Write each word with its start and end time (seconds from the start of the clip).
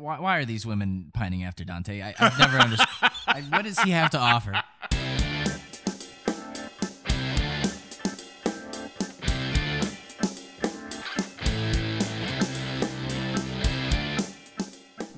why, 0.00 0.18
why 0.18 0.38
are 0.38 0.44
these 0.46 0.64
women 0.64 1.10
pining 1.12 1.44
after 1.44 1.62
Dante? 1.62 2.00
I, 2.00 2.14
I've 2.18 2.38
never 2.38 2.58
understood. 2.58 2.88
What 3.50 3.64
does 3.64 3.78
he 3.80 3.90
have 3.90 4.10
to 4.10 4.18
offer? 4.18 4.54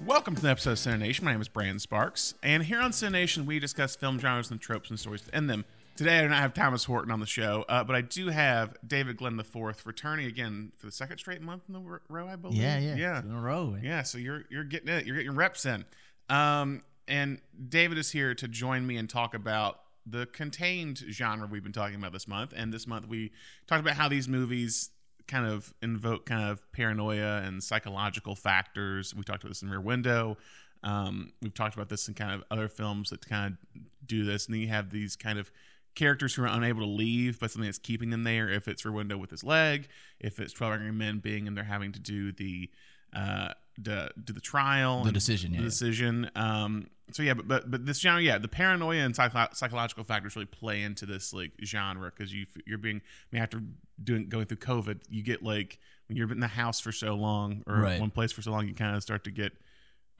Welcome 0.05 0.35
to 0.35 0.43
the 0.43 0.51
episode 0.51 0.73
of 0.73 0.79
Cinenation. 0.79 1.23
My 1.23 1.33
name 1.33 1.41
is 1.41 1.49
Brandon 1.49 1.79
Sparks, 1.79 2.35
and 2.43 2.65
here 2.65 2.81
on 2.81 2.91
Cinenation, 2.91 3.47
we 3.47 3.59
discuss 3.59 3.97
film 3.97 4.19
genres 4.19 4.51
and 4.51 4.61
tropes 4.61 4.91
and 4.91 4.99
stories 4.99 5.25
within 5.25 5.47
them. 5.47 5.65
Today, 5.95 6.19
I 6.19 6.23
do 6.23 6.29
not 6.29 6.39
have 6.39 6.55
Thomas 6.55 6.85
Horton 6.85 7.11
on 7.11 7.21
the 7.21 7.27
show, 7.27 7.67
uh, 7.69 7.85
but 7.85 7.95
I 7.95 8.01
do 8.01 8.29
have 8.29 8.77
David 8.87 9.19
Glenn 9.19 9.37
the 9.37 9.45
Fourth 9.45 9.85
returning 9.85 10.27
again 10.27 10.73
for 10.79 10.87
the 10.87 10.93
second 10.93 11.19
straight 11.19 11.43
month 11.43 11.65
in 11.69 11.75
the 11.75 12.01
row, 12.09 12.27
I 12.27 12.37
believe. 12.37 12.59
Yeah, 12.59 12.79
yeah, 12.79 12.97
yeah, 12.97 13.21
in 13.21 13.31
a 13.31 13.41
row. 13.41 13.77
yeah. 13.81 14.03
So 14.03 14.17
you're 14.17 14.45
you're 14.51 14.65
getting 14.65 14.89
it. 14.89 15.05
You're 15.05 15.17
getting 15.17 15.35
reps 15.35 15.67
in. 15.67 15.85
Um, 16.31 16.83
and 17.07 17.41
David 17.69 17.99
is 17.99 18.11
here 18.11 18.35
to 18.35 18.49
join 18.49 18.87
me 18.87 18.97
and 18.97 19.09
talk 19.09 19.35
about 19.35 19.81
the 20.07 20.27
contained 20.27 20.99
genre 21.11 21.47
we've 21.47 21.63
been 21.63 21.73
talking 21.73 21.97
about 21.97 22.13
this 22.13 22.27
month. 22.27 22.55
And 22.57 22.73
this 22.73 22.87
month, 22.87 23.07
we 23.07 23.31
talked 23.67 23.81
about 23.81 23.95
how 23.95 24.09
these 24.09 24.29
movies 24.29 24.91
kind 25.29 25.47
of 25.47 25.75
invoke 25.83 26.27
kind 26.27 26.49
of 26.51 26.61
paranoia 26.73 27.43
and 27.45 27.63
psychological 27.63 28.35
factors. 28.35 29.15
We 29.15 29.25
talked 29.25 29.43
about 29.45 29.51
this 29.51 29.63
in 29.63 29.69
Rear 29.69 29.81
Window. 29.81 30.39
Um, 30.83 31.33
we've 31.41 31.55
talked 31.55 31.75
about 31.75 31.89
this 31.89 32.09
in 32.09 32.15
kind 32.15 32.33
of 32.33 32.43
other 32.51 32.69
films 32.69 33.11
that 33.11 33.29
kind 33.29 33.53
of 33.53 33.83
do 34.07 34.25
this. 34.25 34.47
And 34.47 34.55
then 34.55 34.61
you 34.63 34.69
have 34.69 34.91
these 34.91 35.17
kind 35.17 35.39
of 35.39 35.51
characters 35.95 36.35
who 36.35 36.43
are 36.43 36.47
unable 36.47 36.81
to 36.81 36.87
leave, 36.87 37.39
but 37.41 37.51
something 37.51 37.67
that's 37.69 37.79
keeping 37.79 38.11
them 38.11 38.23
there. 38.25 38.49
If 38.49 38.69
it's 38.69 38.85
Window 38.85 39.17
with 39.19 39.31
his 39.31 39.45
leg, 39.45 39.89
if 40.21 40.39
it's 40.41 40.53
12 40.53 40.75
Angry 40.75 40.93
Men 40.93 41.19
being 41.19 41.47
and 41.47 41.57
they're 41.57 41.65
having 41.65 41.93
to 41.93 42.01
do 42.01 42.33
the 42.33 42.71
uh, 43.15 43.53
the, 43.79 44.11
do 44.23 44.33
the 44.33 44.41
trial, 44.41 45.05
The 45.05 45.13
decision, 45.13 45.53
the 45.53 45.59
yeah. 45.59 45.65
decision. 45.65 46.31
Um, 46.35 46.87
so 47.11 47.23
yeah, 47.23 47.35
but 47.35 47.47
but 47.47 47.71
but 47.71 47.85
this 47.85 47.99
genre, 48.01 48.23
yeah, 48.23 48.39
the 48.39 48.49
paranoia 48.49 49.01
and 49.05 49.15
psycho- 49.15 49.49
psychological 49.53 50.05
factors 50.05 50.35
really 50.35 50.47
play 50.47 50.83
into 50.83 51.05
this 51.05 51.33
like 51.35 51.53
genre 51.65 52.11
because 52.15 52.33
you 52.33 52.47
you're 52.67 52.79
being 52.79 52.97
I 52.97 53.35
mean, 53.37 53.43
after 53.43 53.63
doing 54.03 54.29
going 54.29 54.47
through 54.47 54.59
COVID, 54.59 55.01
you 55.11 55.23
get 55.23 55.43
like 55.43 55.79
when 56.09 56.17
you're 56.17 56.31
in 56.33 56.41
the 56.41 56.47
house 56.47 56.81
for 56.81 56.93
so 56.93 57.15
long 57.15 57.63
or 57.67 57.77
Right. 57.77 58.01
one 58.01 58.11
place 58.11 58.33
for 58.33 58.41
so 58.41 58.51
long, 58.51 58.67
you 58.67 58.75
kind 58.75 58.97
of 58.97 59.03
start 59.03 59.25
to 59.25 59.31
get 59.31 59.53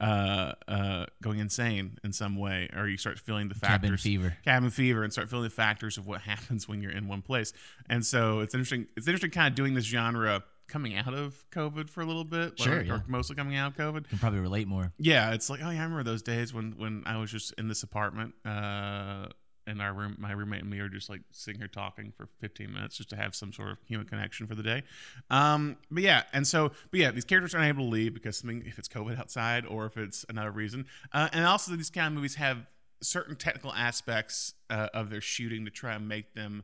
uh 0.03 0.53
uh 0.67 1.05
going 1.21 1.39
insane 1.39 1.97
in 2.03 2.11
some 2.11 2.35
way 2.35 2.69
or 2.75 2.87
you 2.87 2.97
start 2.97 3.17
feeling 3.19 3.47
the 3.47 3.55
factors 3.55 3.89
Cabin 3.89 3.97
fever. 3.97 4.37
cabin 4.43 4.69
fever 4.69 5.03
and 5.03 5.11
start 5.13 5.29
feeling 5.29 5.45
the 5.45 5.49
factors 5.49 5.97
of 5.97 6.05
what 6.05 6.21
happens 6.31 6.67
when 6.67 6.81
you're 6.81 6.91
in 6.91 7.07
one 7.07 7.21
place 7.21 7.53
and 7.89 8.05
so 8.05 8.39
it's 8.41 8.53
interesting 8.53 8.87
it's 8.97 9.07
interesting 9.07 9.31
kind 9.31 9.47
of 9.47 9.55
doing 9.55 9.73
this 9.73 9.85
genre 9.85 10.43
coming 10.67 10.95
out 10.95 11.13
of 11.13 11.45
covid 11.51 11.89
for 11.89 12.01
a 12.01 12.05
little 12.05 12.23
bit 12.23 12.57
Sure, 12.59 12.77
like, 12.77 12.87
yeah. 12.87 12.93
or 12.95 13.03
mostly 13.07 13.35
coming 13.35 13.55
out 13.55 13.71
of 13.71 13.77
covid 13.77 14.07
Can 14.09 14.17
probably 14.17 14.39
relate 14.39 14.67
more. 14.67 14.91
yeah, 14.97 15.31
it's 15.33 15.49
like 15.49 15.59
oh 15.63 15.69
yeah, 15.69 15.79
I 15.81 15.83
remember 15.83 16.03
those 16.03 16.21
days 16.23 16.53
when 16.53 16.73
when 16.77 17.03
I 17.05 17.17
was 17.17 17.29
just 17.31 17.53
in 17.59 17.67
this 17.67 17.83
apartment, 17.83 18.33
uh, 18.45 19.27
and 19.67 19.81
our 19.81 19.93
room, 19.93 20.15
my 20.19 20.31
roommate 20.31 20.61
and 20.61 20.69
me 20.69 20.79
are 20.79 20.89
just 20.89 21.09
like 21.09 21.21
sitting 21.31 21.59
here 21.59 21.67
talking 21.67 22.11
for 22.15 22.27
15 22.39 22.71
minutes 22.71 22.97
just 22.97 23.09
to 23.09 23.15
have 23.15 23.35
some 23.35 23.53
sort 23.53 23.71
of 23.71 23.77
human 23.85 24.07
connection 24.07 24.47
for 24.47 24.55
the 24.55 24.63
day. 24.63 24.83
Um, 25.29 25.77
but 25.91 26.03
yeah, 26.03 26.23
and 26.33 26.45
so 26.45 26.71
but 26.91 26.99
yeah, 26.99 27.11
these 27.11 27.25
characters 27.25 27.53
are 27.55 27.59
unable 27.59 27.85
to 27.85 27.89
leave 27.89 28.13
because 28.13 28.37
something 28.37 28.63
if 28.65 28.77
it's 28.79 28.87
COVID 28.87 29.19
outside 29.19 29.65
or 29.65 29.85
if 29.85 29.97
it's 29.97 30.25
another 30.29 30.51
reason, 30.51 30.85
uh, 31.11 31.29
and 31.33 31.45
also 31.45 31.75
these 31.75 31.89
kind 31.89 32.07
of 32.07 32.13
movies 32.13 32.35
have 32.35 32.65
certain 33.01 33.35
technical 33.35 33.73
aspects 33.73 34.53
uh, 34.69 34.87
of 34.93 35.09
their 35.09 35.21
shooting 35.21 35.65
to 35.65 35.71
try 35.71 35.93
and 35.93 36.07
make 36.07 36.33
them 36.33 36.63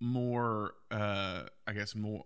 more 0.00 0.74
uh 0.90 1.42
i 1.68 1.72
guess 1.72 1.94
more 1.94 2.24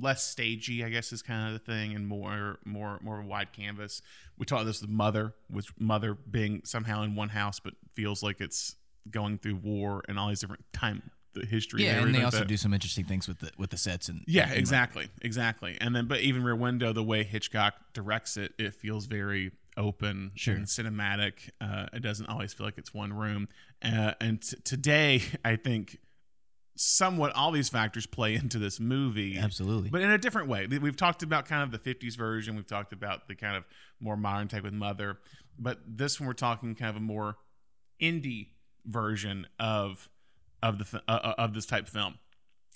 less 0.00 0.22
stagey 0.24 0.84
i 0.84 0.88
guess 0.88 1.12
is 1.12 1.22
kind 1.22 1.48
of 1.48 1.52
the 1.52 1.72
thing 1.72 1.94
and 1.94 2.06
more 2.06 2.58
more 2.64 2.98
more 3.02 3.20
wide 3.20 3.52
canvas 3.52 4.00
we 4.38 4.46
talked 4.46 4.64
this 4.64 4.80
with 4.80 4.88
mother 4.88 5.34
with 5.50 5.66
mother 5.78 6.14
being 6.14 6.62
somehow 6.64 7.02
in 7.02 7.16
one 7.16 7.28
house 7.28 7.58
but 7.58 7.74
feels 7.94 8.22
like 8.22 8.40
it's 8.40 8.76
going 9.10 9.38
through 9.38 9.56
war 9.56 10.02
and 10.08 10.18
all 10.18 10.28
these 10.28 10.40
different 10.40 10.64
time 10.72 11.02
the 11.32 11.46
history 11.46 11.84
Yeah, 11.84 11.90
and 11.90 11.98
everything 12.00 12.12
they 12.14 12.18
like 12.24 12.24
also 12.26 12.38
that. 12.40 12.48
do 12.48 12.56
some 12.56 12.74
interesting 12.74 13.04
things 13.04 13.28
with 13.28 13.38
the 13.38 13.50
with 13.56 13.70
the 13.70 13.76
sets 13.76 14.08
and 14.08 14.24
Yeah, 14.26 14.42
and, 14.42 14.50
like, 14.50 14.58
exactly, 14.58 15.08
exactly. 15.22 15.78
And 15.80 15.94
then, 15.94 16.06
but 16.08 16.20
even 16.20 16.42
Rear 16.42 16.56
Window, 16.56 16.92
the 16.92 17.04
way 17.04 17.22
Hitchcock 17.22 17.74
directs 17.94 18.36
it, 18.36 18.52
it 18.58 18.74
feels 18.74 19.06
very 19.06 19.52
open 19.76 20.32
Sure. 20.34 20.56
and 20.56 20.66
cinematic. 20.66 21.50
Uh, 21.60 21.86
it 21.92 22.00
doesn't 22.00 22.26
always 22.26 22.52
feel 22.52 22.66
like 22.66 22.78
it's 22.78 22.92
one 22.92 23.12
room. 23.12 23.46
Uh, 23.80 24.14
and 24.20 24.42
t- 24.42 24.56
today, 24.64 25.22
I 25.44 25.54
think 25.54 25.98
somewhat 26.76 27.32
all 27.34 27.52
these 27.52 27.68
factors 27.68 28.06
play 28.06 28.34
into 28.34 28.58
this 28.58 28.80
movie, 28.80 29.38
Absolutely. 29.38 29.90
but 29.90 30.00
in 30.00 30.10
a 30.10 30.18
different 30.18 30.48
way. 30.48 30.66
We've 30.66 30.96
talked 30.96 31.22
about 31.22 31.46
kind 31.46 31.62
of 31.62 31.70
the 31.70 31.78
'50s 31.94 32.16
version. 32.16 32.56
We've 32.56 32.66
talked 32.66 32.92
about 32.92 33.28
the 33.28 33.34
kind 33.36 33.56
of 33.56 33.64
more 34.00 34.16
modern 34.16 34.48
take 34.48 34.62
with 34.64 34.72
Mother, 34.72 35.18
but 35.58 35.78
this 35.86 36.18
one 36.18 36.26
we're 36.26 36.32
talking 36.32 36.74
kind 36.74 36.90
of 36.90 36.96
a 36.96 37.00
more 37.00 37.36
indie 38.02 38.48
version 38.84 39.46
of 39.58 40.08
of 40.62 40.78
the 40.78 41.02
uh, 41.08 41.12
uh, 41.12 41.34
of 41.38 41.54
this 41.54 41.66
type 41.66 41.84
of 41.84 41.88
film. 41.90 42.18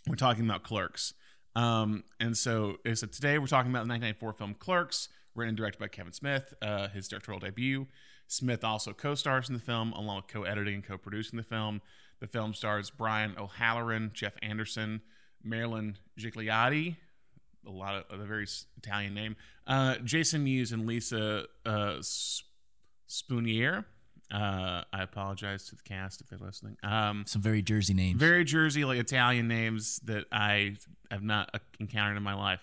We're 0.06 0.16
talking 0.16 0.44
about 0.44 0.62
Clerks. 0.62 1.14
Um, 1.56 2.04
and 2.18 2.36
so, 2.36 2.78
so 2.94 3.06
today 3.06 3.38
we're 3.38 3.46
talking 3.46 3.70
about 3.70 3.86
the 3.86 3.92
1994 3.92 4.32
film 4.32 4.54
Clerks, 4.58 5.08
written 5.34 5.50
and 5.50 5.56
directed 5.56 5.78
by 5.78 5.88
Kevin 5.88 6.12
Smith, 6.12 6.52
uh, 6.60 6.88
his 6.88 7.08
directorial 7.08 7.40
debut. 7.40 7.86
Smith 8.26 8.64
also 8.64 8.92
co-stars 8.92 9.48
in 9.48 9.54
the 9.54 9.60
film, 9.60 9.92
along 9.92 10.16
with 10.16 10.28
co-editing 10.28 10.74
and 10.74 10.84
co-producing 10.84 11.36
the 11.36 11.44
film. 11.44 11.80
The 12.20 12.26
film 12.26 12.54
stars 12.54 12.90
Brian 12.90 13.34
O'Halloran, 13.38 14.10
Jeff 14.14 14.34
Anderson, 14.42 15.02
Marilyn 15.42 15.98
Gigliotti, 16.18 16.96
a 17.66 17.70
lot 17.70 17.94
of, 17.94 18.04
of 18.10 18.20
a 18.20 18.24
very 18.24 18.46
Italian 18.78 19.14
name, 19.14 19.36
uh, 19.66 19.96
Jason 19.98 20.44
Mewes, 20.44 20.72
and 20.72 20.86
Lisa 20.86 21.44
uh, 21.66 22.00
Spoonier. 23.08 23.84
Uh, 24.34 24.82
I 24.92 25.02
apologize 25.02 25.66
to 25.66 25.76
the 25.76 25.82
cast 25.82 26.20
if 26.20 26.28
they're 26.28 26.38
listening. 26.38 26.76
Um, 26.82 27.24
some 27.26 27.40
very 27.42 27.62
Jersey 27.62 27.94
names. 27.94 28.18
very 28.18 28.44
Jersey, 28.44 28.84
like 28.84 28.98
Italian 28.98 29.46
names 29.46 30.00
that 30.04 30.24
I 30.32 30.76
have 31.10 31.22
not 31.22 31.50
uh, 31.54 31.58
encountered 31.78 32.16
in 32.16 32.22
my 32.24 32.34
life. 32.34 32.60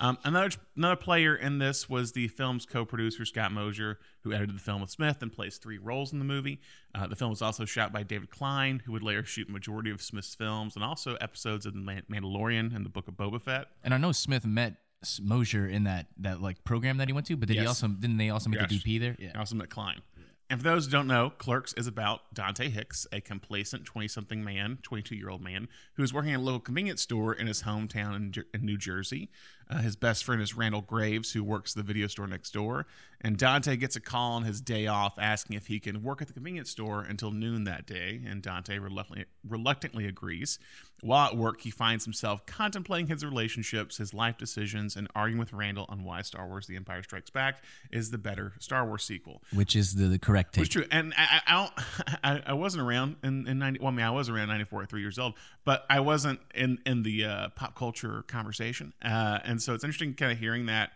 Um, 0.00 0.18
another 0.24 0.50
another 0.76 0.96
player 0.96 1.36
in 1.36 1.58
this 1.58 1.88
was 1.88 2.10
the 2.12 2.26
film's 2.26 2.66
co-producer 2.66 3.24
Scott 3.24 3.52
Mosier, 3.52 4.00
who 4.22 4.32
edited 4.32 4.56
the 4.56 4.60
film 4.60 4.80
with 4.80 4.90
Smith 4.90 5.22
and 5.22 5.32
plays 5.32 5.56
three 5.58 5.78
roles 5.78 6.12
in 6.12 6.18
the 6.18 6.24
movie. 6.24 6.60
Uh, 6.96 7.06
the 7.06 7.14
film 7.14 7.30
was 7.30 7.40
also 7.42 7.64
shot 7.64 7.92
by 7.92 8.02
David 8.02 8.28
Klein, 8.28 8.82
who 8.84 8.90
would 8.90 9.04
later 9.04 9.24
shoot 9.24 9.48
majority 9.48 9.90
of 9.90 10.02
Smith's 10.02 10.34
films 10.34 10.74
and 10.74 10.84
also 10.84 11.14
episodes 11.20 11.64
of 11.64 11.74
The 11.74 11.80
Mandalorian 12.10 12.74
and 12.74 12.84
the 12.84 12.90
Book 12.90 13.06
of 13.06 13.14
Boba 13.14 13.40
Fett. 13.40 13.68
and 13.84 13.94
I 13.94 13.98
know 13.98 14.10
Smith 14.10 14.44
met 14.44 14.74
Mosier 15.22 15.66
in 15.68 15.84
that 15.84 16.06
that 16.18 16.40
like 16.42 16.64
program 16.64 16.96
that 16.96 17.06
he 17.08 17.12
went 17.12 17.26
to, 17.28 17.36
but 17.36 17.46
did 17.46 17.58
he 17.58 17.64
also 17.66 17.86
didn't 17.86 18.16
they 18.16 18.30
also 18.30 18.50
make 18.50 18.60
Yes. 18.62 18.72
a 18.72 18.74
DP 18.74 18.98
there? 18.98 19.16
Yeah. 19.20 19.38
Also 19.38 19.54
met 19.54 19.70
Klein. 19.70 20.00
And 20.50 20.60
for 20.60 20.64
those 20.64 20.84
who 20.86 20.92
don't 20.92 21.06
know, 21.06 21.30
Clerks 21.30 21.72
is 21.72 21.86
about 21.86 22.34
Dante 22.34 22.68
Hicks, 22.68 23.06
a 23.10 23.20
complacent 23.20 23.84
20 23.86 24.08
something 24.08 24.44
man, 24.44 24.78
22 24.82 25.16
year 25.16 25.30
old 25.30 25.40
man, 25.40 25.68
who 25.94 26.02
is 26.02 26.12
working 26.12 26.32
at 26.32 26.40
a 26.40 26.42
local 26.42 26.60
convenience 26.60 27.00
store 27.00 27.32
in 27.32 27.46
his 27.46 27.62
hometown 27.62 28.14
in, 28.16 28.44
in 28.52 28.66
New 28.66 28.76
Jersey. 28.76 29.30
Uh, 29.70 29.78
his 29.78 29.96
best 29.96 30.24
friend 30.24 30.42
is 30.42 30.56
Randall 30.56 30.82
Graves, 30.82 31.32
who 31.32 31.42
works 31.42 31.74
the 31.74 31.82
video 31.82 32.06
store 32.06 32.26
next 32.26 32.52
door. 32.52 32.86
And 33.20 33.38
Dante 33.38 33.76
gets 33.76 33.96
a 33.96 34.00
call 34.00 34.32
on 34.32 34.42
his 34.42 34.60
day 34.60 34.86
off 34.86 35.18
asking 35.18 35.56
if 35.56 35.66
he 35.68 35.80
can 35.80 36.02
work 36.02 36.20
at 36.20 36.28
the 36.28 36.34
convenience 36.34 36.70
store 36.70 37.00
until 37.02 37.30
noon 37.30 37.64
that 37.64 37.86
day. 37.86 38.20
And 38.26 38.42
Dante 38.42 38.78
reluctantly, 38.78 39.24
reluctantly 39.48 40.06
agrees. 40.06 40.58
While 41.00 41.28
at 41.28 41.36
work, 41.36 41.60
he 41.62 41.70
finds 41.70 42.04
himself 42.04 42.44
contemplating 42.46 43.06
his 43.08 43.24
relationships, 43.24 43.96
his 43.98 44.14
life 44.14 44.38
decisions, 44.38 44.96
and 44.96 45.08
arguing 45.14 45.38
with 45.38 45.52
Randall 45.52 45.86
on 45.88 46.04
why 46.04 46.22
Star 46.22 46.46
Wars 46.46 46.66
The 46.66 46.76
Empire 46.76 47.02
Strikes 47.02 47.30
Back 47.30 47.62
is 47.90 48.10
the 48.10 48.16
better 48.18 48.52
Star 48.58 48.86
Wars 48.86 49.04
sequel. 49.04 49.42
Which 49.52 49.76
is 49.76 49.94
the, 49.94 50.06
the 50.06 50.18
correct 50.18 50.56
It's 50.58 50.68
take. 50.68 50.72
true, 50.72 50.84
and 50.90 51.12
I, 51.16 51.22
I, 51.22 51.40
I 51.46 51.54
don't. 51.54 51.72
I, 52.24 52.50
I 52.50 52.52
wasn't 52.54 52.84
around 52.84 53.16
in, 53.22 53.46
in 53.46 53.58
ninety. 53.58 53.80
Well, 53.80 53.88
I 53.88 53.94
mean, 53.96 54.06
I 54.06 54.10
was 54.10 54.28
around 54.30 54.48
ninety 54.48 54.64
four, 54.64 54.84
three 54.86 55.02
years 55.02 55.18
old, 55.18 55.34
but 55.64 55.84
I 55.90 56.00
wasn't 56.00 56.40
in 56.54 56.78
in 56.86 57.02
the 57.02 57.24
uh, 57.24 57.48
pop 57.50 57.74
culture 57.74 58.22
conversation. 58.26 58.94
Uh, 59.02 59.40
and 59.44 59.53
so 59.62 59.74
it's 59.74 59.84
interesting, 59.84 60.14
kind 60.14 60.32
of 60.32 60.38
hearing 60.38 60.66
that, 60.66 60.90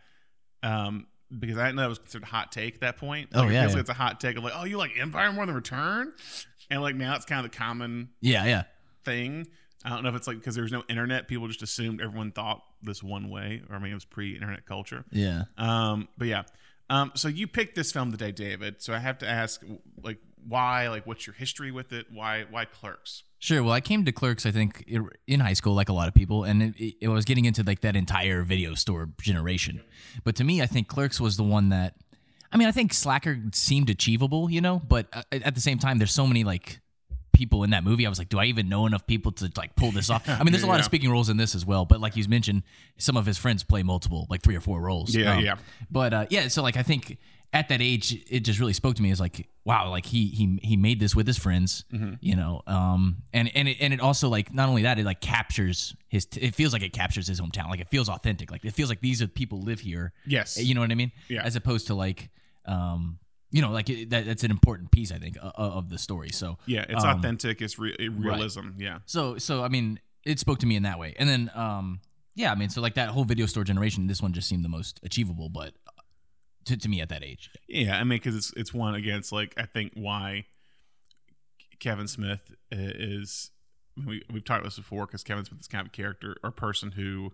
um, 0.63 1.07
because 1.37 1.59
I 1.59 1.67
didn't 1.67 1.77
know 1.77 1.83
that 1.83 1.89
was 1.89 1.99
considered 1.99 2.25
a 2.25 2.31
hot 2.31 2.53
take 2.53 2.75
at 2.77 2.81
that 2.81 2.97
point. 2.97 3.31
Oh, 3.35 3.41
Like, 3.41 3.51
it 3.51 3.53
yeah, 3.55 3.61
feels 3.63 3.73
yeah. 3.73 3.77
like 3.77 3.81
it's 3.83 3.91
a 3.91 3.95
hot 3.95 4.21
take 4.21 4.37
of 4.37 4.45
like, 4.45 4.55
oh, 4.57 4.65
you 4.65 4.79
like 4.79 4.93
Empire 4.99 5.33
more 5.33 5.45
than 5.47 5.55
Return, 5.55 6.13
and 6.71 6.81
like 6.83 6.95
now 6.97 7.15
it's 7.17 7.25
kind 7.25 7.45
of 7.45 7.51
the 7.51 7.57
common 7.57 8.11
Yeah, 8.21 8.45
yeah. 8.47 8.65
thing. 9.05 9.47
I 9.85 9.91
don't 9.91 10.03
know 10.03 10.09
if 10.09 10.17
it's 10.17 10.27
like 10.27 10.39
because 10.39 10.55
there 10.55 10.63
was 10.65 10.73
no 10.73 10.83
internet, 10.89 11.29
people 11.29 11.47
just 11.47 11.63
assumed 11.63 12.01
everyone 12.01 12.33
thought 12.33 12.63
this 12.83 13.03
one 13.03 13.31
way, 13.31 13.63
or 13.71 13.77
I 13.77 13.79
mean, 13.79 13.93
it 13.93 13.95
was 13.95 14.05
pre-internet 14.05 14.67
culture. 14.67 15.05
Yeah. 15.13 15.45
Um, 15.57 16.09
but 16.19 16.29
yeah. 16.29 16.43
Um, 16.91 17.13
so 17.15 17.29
you 17.29 17.47
picked 17.47 17.75
this 17.77 17.93
film 17.93 18.11
today, 18.11 18.33
David. 18.33 18.83
So 18.83 18.93
I 18.95 18.99
have 18.99 19.19
to 19.19 19.29
ask, 19.29 19.63
like, 20.03 20.19
why? 20.47 20.89
Like, 20.89 21.07
what's 21.07 21.27
your 21.27 21.35
history 21.35 21.71
with 21.71 21.93
it? 21.93 22.07
Why? 22.11 22.45
Why 22.51 22.65
Clerks? 22.65 23.23
Sure. 23.41 23.63
Well, 23.63 23.73
I 23.73 23.81
came 23.81 24.05
to 24.05 24.13
Clerks, 24.13 24.47
I 24.47 24.51
think, 24.51 24.85
in 25.27 25.41
high 25.41 25.53
school, 25.53 25.75
like 25.75 25.89
a 25.89 25.93
lot 25.93 26.09
of 26.09 26.15
people, 26.15 26.43
and 26.45 26.75
it, 26.77 26.95
it, 27.01 27.09
was 27.09 27.25
getting 27.25 27.45
into 27.45 27.63
like 27.63 27.83
that 27.83 27.95
entire 27.95 28.43
video 28.43 28.75
store 28.75 29.11
generation. 29.21 29.81
But 30.25 30.35
to 30.37 30.45
me, 30.45 30.61
I 30.61 30.67
think 30.67 30.89
Clerks 30.89 31.21
was 31.21 31.37
the 31.37 31.45
one 31.45 31.69
that, 31.69 31.95
I 32.53 32.57
mean, 32.57 32.67
I 32.67 32.73
think 32.73 32.93
Slacker 32.93 33.39
seemed 33.53 33.91
achievable, 33.91 34.51
you 34.51 34.61
know, 34.61 34.81
but 34.81 35.07
uh, 35.13 35.23
at 35.31 35.55
the 35.55 35.61
same 35.61 35.79
time, 35.79 35.99
there's 35.99 36.13
so 36.13 36.27
many 36.27 36.43
like 36.43 36.81
people 37.33 37.63
in 37.63 37.71
that 37.71 37.85
movie. 37.85 38.05
I 38.05 38.09
was 38.09 38.19
like, 38.19 38.29
do 38.29 38.41
I 38.41 38.47
even 38.47 38.69
know 38.69 38.87
enough 38.87 39.07
people 39.07 39.31
to 39.33 39.53
like 39.57 39.77
pull 39.77 39.93
this 39.93 40.11
off? 40.11 40.29
I 40.29 40.43
mean, 40.43 40.53
there's 40.53 40.65
a 40.65 40.67
lot 40.67 40.81
of 40.81 40.85
speaking 40.93 41.09
roles 41.09 41.29
in 41.29 41.37
this 41.37 41.55
as 41.55 41.65
well, 41.65 41.85
but 41.85 42.01
like 42.01 42.17
you 42.17 42.27
mentioned, 42.29 42.65
some 42.97 43.17
of 43.17 43.25
his 43.25 43.39
friends 43.39 43.63
play 43.63 43.85
multiple, 43.85 44.27
like 44.29 44.43
three 44.43 44.57
or 44.57 44.61
four 44.61 44.81
roles. 44.81 45.15
Yeah, 45.15 45.37
Um, 45.37 45.45
yeah. 45.45 45.57
But 45.89 46.13
uh, 46.13 46.27
yeah, 46.31 46.49
so 46.49 46.63
like 46.63 46.77
I 46.77 46.83
think 46.83 47.19
at 47.53 47.69
that 47.71 47.81
age, 47.81 48.13
it 48.31 48.41
just 48.41 48.61
really 48.61 48.75
spoke 48.75 48.95
to 48.97 49.03
me 49.03 49.11
as 49.11 49.19
like, 49.21 49.49
wow, 49.65 49.89
like 49.91 50.05
he 50.05 50.27
he 50.29 50.59
he 50.63 50.77
made 50.77 51.01
this 51.01 51.17
with 51.17 51.27
his 51.27 51.39
friends, 51.39 51.85
Mm-hmm. 51.93 52.15
you 52.21 52.37
know, 52.37 52.63
um, 52.67 53.23
and 53.33 53.51
and 53.55 53.69
it, 53.69 53.79
and 53.81 53.95
it 53.95 54.01
also 54.01 54.29
like 54.29 54.53
not 54.53 54.69
only 54.69 54.83
that, 54.83 54.99
it 54.99 55.05
like 55.05 55.21
captures 55.21 55.95
his. 56.09 56.27
It 56.37 56.55
feels 56.55 56.73
like 56.75 56.83
it 56.83 56.93
captures 56.93 57.27
his 57.27 57.41
hometown. 57.41 57.71
Like 57.71 57.81
it 57.81 57.89
feels 57.89 58.09
authentic. 58.11 58.51
Like 58.51 58.65
it 58.65 58.73
feels 58.75 58.91
like 58.91 59.01
these 59.01 59.23
are 59.23 59.29
people 59.29 59.63
live 59.63 59.81
here. 59.81 60.13
Yes. 60.27 60.59
you 60.63 60.75
know 60.75 60.83
what 60.83 60.91
I 60.91 60.95
mean. 60.95 61.11
Yeah. 61.29 61.43
As 61.43 61.57
opposed 61.57 61.87
to 61.87 61.95
like, 61.95 62.29
um, 62.67 63.19
you 63.51 63.63
know, 63.63 63.71
like 63.71 63.89
it, 63.89 64.11
that, 64.11 64.27
that's 64.27 64.45
an 64.45 64.51
important 64.51 64.91
piece, 64.91 65.11
I 65.11 65.17
think, 65.19 65.39
uh, 65.43 65.51
of 65.57 65.89
the 65.89 65.97
story. 65.99 66.29
So 66.31 66.59
Yeah, 66.67 66.85
it's 66.89 67.03
um, 67.03 67.19
authentic. 67.19 67.63
It's 67.63 67.79
re- 67.79 67.97
realism. 68.13 68.73
Yeah. 68.79 68.99
so 69.07 69.39
so 69.39 69.65
I 69.65 69.69
mean, 69.69 70.01
it 70.25 70.39
spoke 70.39 70.59
to 70.59 70.67
me 70.67 70.77
in 70.77 70.83
that 70.83 70.99
way. 70.99 71.15
And 71.19 71.27
then 71.29 71.51
um 71.55 72.01
yeah, 72.35 72.53
I 72.53 72.55
mean, 72.55 72.69
so 72.69 72.81
like 72.83 72.95
that 72.95 73.09
whole 73.09 73.25
video 73.25 73.47
store 73.47 73.65
generation, 73.65 74.07
this 74.07 74.23
one 74.23 74.33
just 74.33 74.49
seemed 74.49 74.65
the 74.65 74.69
most 74.69 75.01
achievable, 75.03 75.49
but 75.49 75.73
to, 76.65 76.77
to 76.77 76.89
me 76.89 77.01
at 77.01 77.09
that 77.09 77.23
age. 77.25 77.51
Yeah, 77.69 77.99
I 77.99 78.05
mean, 78.05 78.19
because 78.19 78.37
it's 78.37 78.53
it's 78.57 78.75
one 78.75 78.95
against 78.95 79.33
like 79.33 79.55
I 79.57 79.65
think 79.65 79.93
why 79.95 80.47
Kevin 81.81 82.09
Smith 82.09 82.51
uh, 82.73 82.77
is. 82.79 83.51
I 83.97 84.01
mean, 84.01 84.09
we 84.09 84.23
we've 84.33 84.45
talked 84.45 84.61
about 84.61 84.69
this 84.69 84.77
before 84.77 85.07
because 85.07 85.25
Kevin 85.25 85.45
Smith 85.45 85.61
is 85.61 85.69
kind 85.69 85.83
of 85.83 85.89
a 85.89 85.97
character 85.97 86.37
or 86.43 86.51
person 86.51 86.93
who. 86.93 87.33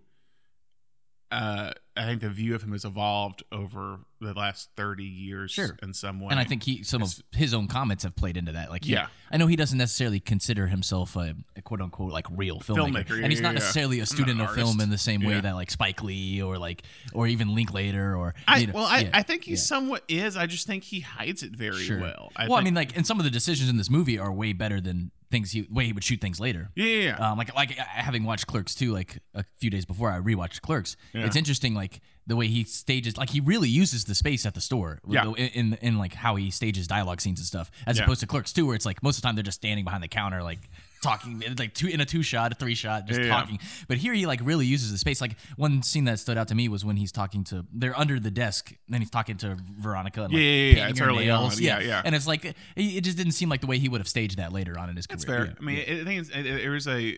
Uh, 1.31 1.73
I 1.97 2.05
think 2.05 2.21
the 2.21 2.29
view 2.31 2.55
of 2.55 2.63
him 2.63 2.73
has 2.73 2.85
evolved 2.85 3.43
over 3.51 4.01
the 4.21 4.35
last 4.35 4.71
thirty 4.77 5.05
years 5.05 5.51
Sure. 5.53 5.77
in 5.83 5.93
some 5.95 6.21
way. 6.21 6.29
And 6.31 6.39
I 6.41 6.45
think 6.45 6.63
he 6.63 6.83
some 6.83 7.03
of 7.03 7.13
his 7.33 7.53
own 7.55 7.67
comments 7.67 8.05
have 8.05 8.15
played 8.17 8.37
into 8.37 8.53
that. 8.53 8.71
Like, 8.71 8.85
he- 8.85 8.93
Yeah. 8.93 9.07
I 9.31 9.37
know 9.37 9.47
he 9.49 9.57
doesn't 9.57 9.79
necessarily 9.79 10.21
consider 10.21 10.67
himself 10.69 11.17
a, 11.17 11.35
a 11.57 11.63
quote 11.63 11.81
unquote 11.81 12.13
like 12.13 12.27
real 12.31 12.61
filmmaker, 12.61 13.05
Filmmaker, 13.07 13.23
and 13.23 13.33
he's 13.33 13.41
not 13.41 13.49
yeah. 13.51 13.61
necessarily 13.61 14.01
a 14.01 14.07
student 14.07 14.41
of 14.41 14.55
film 14.55 14.81
in 14.81 14.91
the 14.91 14.99
same 14.99 15.23
way 15.25 15.35
Yeah. 15.35 15.41
that 15.43 15.55
like 15.55 15.71
Spike 15.71 16.03
Lee 16.03 16.41
or 16.43 16.57
like 16.59 16.83
or 17.13 17.27
even 17.27 17.55
Linklater 17.55 18.17
or 18.17 18.35
I 18.47 18.59
you 18.59 18.67
know, 18.69 18.75
well, 18.75 18.85
I, 18.87 19.01
yeah, 19.01 19.11
I 19.13 19.23
think 19.23 19.45
he 19.45 19.57
somewhat 19.57 20.05
is. 20.09 20.37
I 20.37 20.47
just 20.47 20.67
think 20.67 20.85
he 20.85 21.01
hides 21.01 21.43
it 21.43 21.53
very 21.57 21.83
Sure. 21.83 22.01
well. 22.01 22.33
well, 22.39 22.55
I 22.55 22.63
mean, 22.63 22.75
like, 22.75 22.97
and 22.97 23.07
some 23.07 23.19
of 23.19 23.25
the 23.25 23.31
decisions 23.31 23.69
in 23.69 23.77
this 23.77 23.91
movie 23.91 24.19
are 24.19 24.33
way 24.33 24.53
better 24.53 24.81
than 24.81 25.11
things 25.31 25.51
he 25.53 25.67
way 25.71 25.85
he 25.87 25.93
would 25.93 26.05
shoot 26.05 26.21
things 26.21 26.39
later. 26.41 26.71
yeah, 26.77 26.85
yeah, 26.87 27.03
yeah. 27.19 27.31
um, 27.31 27.39
like 27.39 27.55
like 27.55 27.79
uh, 27.79 27.83
having 27.85 28.25
watched 28.25 28.47
Clerks 28.47 28.81
II, 28.81 28.89
like 28.89 29.19
a 29.35 29.45
few 29.59 29.71
days 29.71 29.85
before 29.85 30.11
I 30.11 30.19
rewatched 30.19 30.61
Clerks. 30.61 30.97
Yeah. 31.13 31.27
It's 31.27 31.37
interesting, 31.37 31.75
like 31.75 32.01
the 32.27 32.37
way 32.37 32.47
he 32.47 32.65
stages, 32.65 33.17
like 33.17 33.31
he 33.31 33.41
really 33.41 33.69
uses 33.69 34.05
the 34.05 34.15
space 34.15 34.47
at 34.47 34.55
the 34.55 34.61
store, 34.61 35.01
Yeah. 35.09 35.27
in, 35.37 35.49
in 35.73 35.79
in 35.83 35.99
like 35.99 36.15
how 36.15 36.37
he 36.37 36.51
stages 36.51 36.87
dialogue 36.87 37.21
scenes 37.21 37.41
and 37.41 37.47
stuff, 37.47 37.71
as 37.87 37.99
opposed 37.99 38.21
to 38.21 38.27
Clerks 38.27 38.57
II, 38.57 38.65
where 38.65 38.77
it's 38.77 38.87
like 38.87 39.03
most 39.03 39.17
of 39.17 39.23
the 39.23 39.27
time 39.29 39.35
they're 39.37 39.43
just 39.43 39.57
standing 39.59 39.85
behind 39.85 40.03
the 40.03 40.09
counter, 40.09 40.43
like 40.43 40.61
talking, 41.05 41.43
like 41.59 41.73
two 41.75 41.87
in 41.87 42.01
a 42.01 42.05
two 42.05 42.23
shot, 42.23 42.51
a 42.51 42.55
three 42.57 42.75
shot, 42.75 43.07
just 43.07 43.21
Yeah, 43.21 43.27
yeah. 43.27 43.33
talking. 43.33 43.59
But 43.87 43.99
here 43.99 44.13
he 44.13 44.27
like 44.27 44.41
really 44.43 44.67
uses 44.67 44.91
the 44.91 44.99
space. 44.99 45.21
Like 45.21 45.37
one 45.57 45.83
scene 45.85 46.05
that 46.07 46.19
stood 46.19 46.37
out 46.37 46.49
to 46.49 46.55
me 46.57 46.69
was 46.69 46.85
when 46.85 46.97
he's 46.97 47.13
talking 47.13 47.45
to, 47.45 47.65
they're 47.73 47.97
under 47.97 48.19
the 48.19 48.31
desk, 48.33 48.73
and 48.89 48.99
he's 48.99 49.11
talking 49.11 49.37
to 49.39 49.57
Veronica. 49.79 50.25
And, 50.25 50.33
like, 50.33 50.43
Yeah, 50.43 50.49
yeah, 50.49 50.77
yeah, 50.77 50.89
it's 50.89 51.01
early 51.01 51.27
nails. 51.27 51.57
on. 51.59 51.63
Yeah, 51.63 51.79
yeah. 51.79 52.03
And 52.05 52.15
it's 52.17 52.27
like 52.27 52.45
it 52.77 53.01
just 53.03 53.17
didn't 53.17 53.33
seem 53.33 53.49
like 53.49 53.61
the 53.61 53.67
way 53.69 53.79
he 53.79 53.89
would 53.89 54.01
have 54.01 54.09
staged 54.09 54.39
that 54.39 54.53
later 54.53 54.77
on 54.79 54.91
in 54.91 54.97
his 54.97 55.07
That's 55.07 55.25
career. 55.25 55.39
fair. 55.39 55.47
Yeah, 55.47 55.53
I 55.61 55.63
mean, 55.63 55.77
yeah. 55.77 55.83
I 56.03 56.05
think 56.05 56.21
it's, 56.23 56.31
it, 56.31 56.47
it, 56.47 56.63
there 56.63 56.75
is 56.75 56.89
a. 56.89 57.17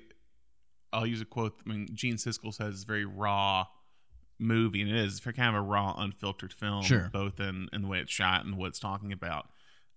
I'll 0.93 1.07
use 1.07 1.21
a 1.21 1.25
quote. 1.25 1.59
I 1.67 1.69
mean, 1.69 1.89
Gene 1.95 2.17
Siskel 2.17 2.53
says 2.55 2.75
it's 2.75 2.85
very 2.85 3.05
raw 3.05 3.67
movie, 4.39 4.83
and 4.83 4.91
it 4.91 4.97
is 4.97 5.19
for 5.21 5.33
kind 5.33 5.51
of 5.57 5.63
a 5.63 5.67
raw, 5.67 5.95
unfiltered 5.99 6.53
film. 6.53 6.83
Sure. 6.83 7.11
Both 7.13 7.41
in, 7.41 7.69
in 7.73 7.83
the 7.83 7.89
way 7.89 7.99
it's 8.01 8.13
shot 8.13 8.45
and 8.45 8.57
what 8.57 8.69
it's 8.69 8.79
talking 8.79 9.13
about. 9.13 9.49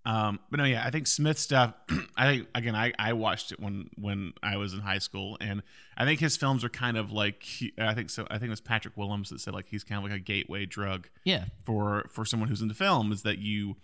Um, 0.05 0.39
but 0.49 0.57
no, 0.57 0.63
yeah, 0.63 0.83
I 0.85 0.91
think 0.91 1.07
Smith 1.07 1.37
stuff. 1.37 1.73
I 2.17 2.25
think 2.25 2.47
again, 2.55 2.75
I, 2.75 2.93
I 2.97 3.13
watched 3.13 3.51
it 3.51 3.59
when 3.59 3.89
when 3.95 4.33
I 4.41 4.57
was 4.57 4.73
in 4.73 4.79
high 4.79 4.99
school, 4.99 5.37
and 5.41 5.61
I 5.97 6.05
think 6.05 6.19
his 6.19 6.37
films 6.37 6.63
are 6.63 6.69
kind 6.69 6.97
of 6.97 7.11
like 7.11 7.43
I 7.77 7.93
think 7.93 8.09
so. 8.09 8.25
I 8.29 8.35
think 8.35 8.47
it 8.47 8.51
was 8.51 8.61
Patrick 8.61 8.95
Willems 8.95 9.29
that 9.29 9.39
said 9.41 9.53
like 9.53 9.67
he's 9.67 9.83
kind 9.83 9.97
of 10.03 10.09
like 10.09 10.17
a 10.17 10.23
gateway 10.23 10.65
drug 10.65 11.09
yeah. 11.25 11.45
for 11.63 12.05
for 12.09 12.25
someone 12.25 12.49
who's 12.49 12.61
into 12.61 12.75
film 12.75 13.11
is 13.11 13.23
that 13.23 13.39
you 13.39 13.75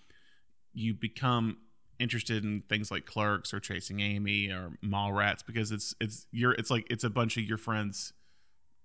you 0.73 0.93
become 0.93 1.57
interested 1.99 2.43
in 2.43 2.61
things 2.67 2.91
like 2.91 3.05
clerks 3.05 3.53
or 3.53 3.59
chasing 3.61 4.01
amy 4.01 4.49
or 4.49 4.73
mallrats 4.83 5.45
because 5.45 5.71
it's 5.71 5.95
it's 6.01 6.27
your 6.31 6.51
it's 6.53 6.69
like 6.69 6.85
it's 6.89 7.05
a 7.05 7.09
bunch 7.09 7.37
of 7.37 7.43
your 7.43 7.57
friends 7.57 8.11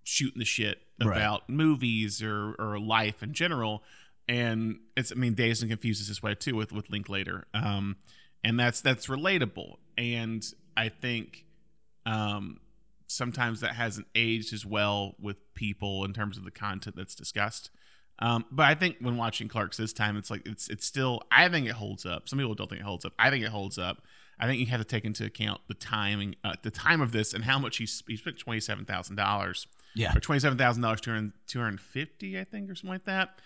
shooting 0.05 0.39
the 0.39 0.45
shit 0.45 0.79
Right. 1.03 1.17
about 1.17 1.49
movies 1.49 2.23
or 2.23 2.55
or 2.59 2.79
life 2.79 3.23
in 3.23 3.33
general 3.33 3.83
and 4.31 4.79
it's 4.97 5.11
i 5.13 5.15
mean 5.15 5.35
dazed 5.35 5.61
and 5.63 5.71
confused 5.71 6.01
is 6.01 6.09
this 6.09 6.23
way 6.23 6.35
too 6.35 6.55
with 6.55 6.73
with 6.73 6.89
linklater 6.89 7.45
um 7.53 7.97
and 8.45 8.59
that's 8.59 8.81
that's 8.81 9.09
relatable 9.09 9.75
and 9.99 10.43
i 10.77 10.89
think 10.89 11.45
um 12.07 12.59
sometimes 13.09 13.61
that 13.61 13.73
hasn't 13.75 14.07
aged 14.15 14.53
as 14.55 14.65
well 14.65 15.17
with 15.21 15.37
people 15.55 16.05
in 16.05 16.13
terms 16.13 16.39
of 16.39 16.45
the 16.45 16.51
content 16.51 16.97
that's 16.97 17.15
discussed 17.15 17.71
um, 18.23 18.45
but 18.51 18.65
I 18.67 18.75
think 18.75 18.97
when 19.01 19.17
watching 19.17 19.49
Clerks 19.49 19.79
this 19.79 19.95
time, 19.95 20.19
it's 20.19 20.31
like 20.31 20.43
it's 20.47 20.69
it's 20.69 20.85
still. 20.85 21.23
I 21.33 21.49
think 21.49 21.67
it 21.67 21.73
holds 21.73 22.05
up. 22.05 22.29
Some 22.29 22.39
people 22.39 22.55
don't 22.55 22.69
think 22.69 22.83
it 22.83 22.85
holds 22.85 23.07
up. 23.07 23.15
I 23.19 23.31
think 23.31 23.43
it 23.43 23.49
holds 23.49 23.79
up. 23.79 24.03
I 24.39 24.47
think 24.47 24.61
you 24.61 24.67
have 24.67 24.79
to 24.81 24.85
take 24.85 25.07
into 25.07 25.25
account 25.25 25.63
the 25.69 25.75
timing, 25.75 26.35
uh, 26.45 26.53
the 26.63 26.71
time 26.71 27.01
of 27.01 27.13
this, 27.13 27.33
and 27.33 27.43
how 27.45 27.59
much 27.59 27.79
he, 27.79 27.89
he 28.07 28.19
spent 28.19 28.39
twenty 28.39 28.61
seven 28.61 28.85
thousand 28.85 29.17
dollars 29.17 29.67
Yeah. 29.95 30.15
or 30.15 30.21
twenty 30.21 30.39
seven 30.41 30.59
thousand 30.59 30.83
dollars, 30.83 31.01
two 31.01 31.13
hundred 31.59 31.81
fifty, 31.81 32.39
I 32.39 32.45
think, 32.45 32.69
or 32.69 32.75
something 32.75 32.91
like 32.91 33.07
that, 33.07 33.39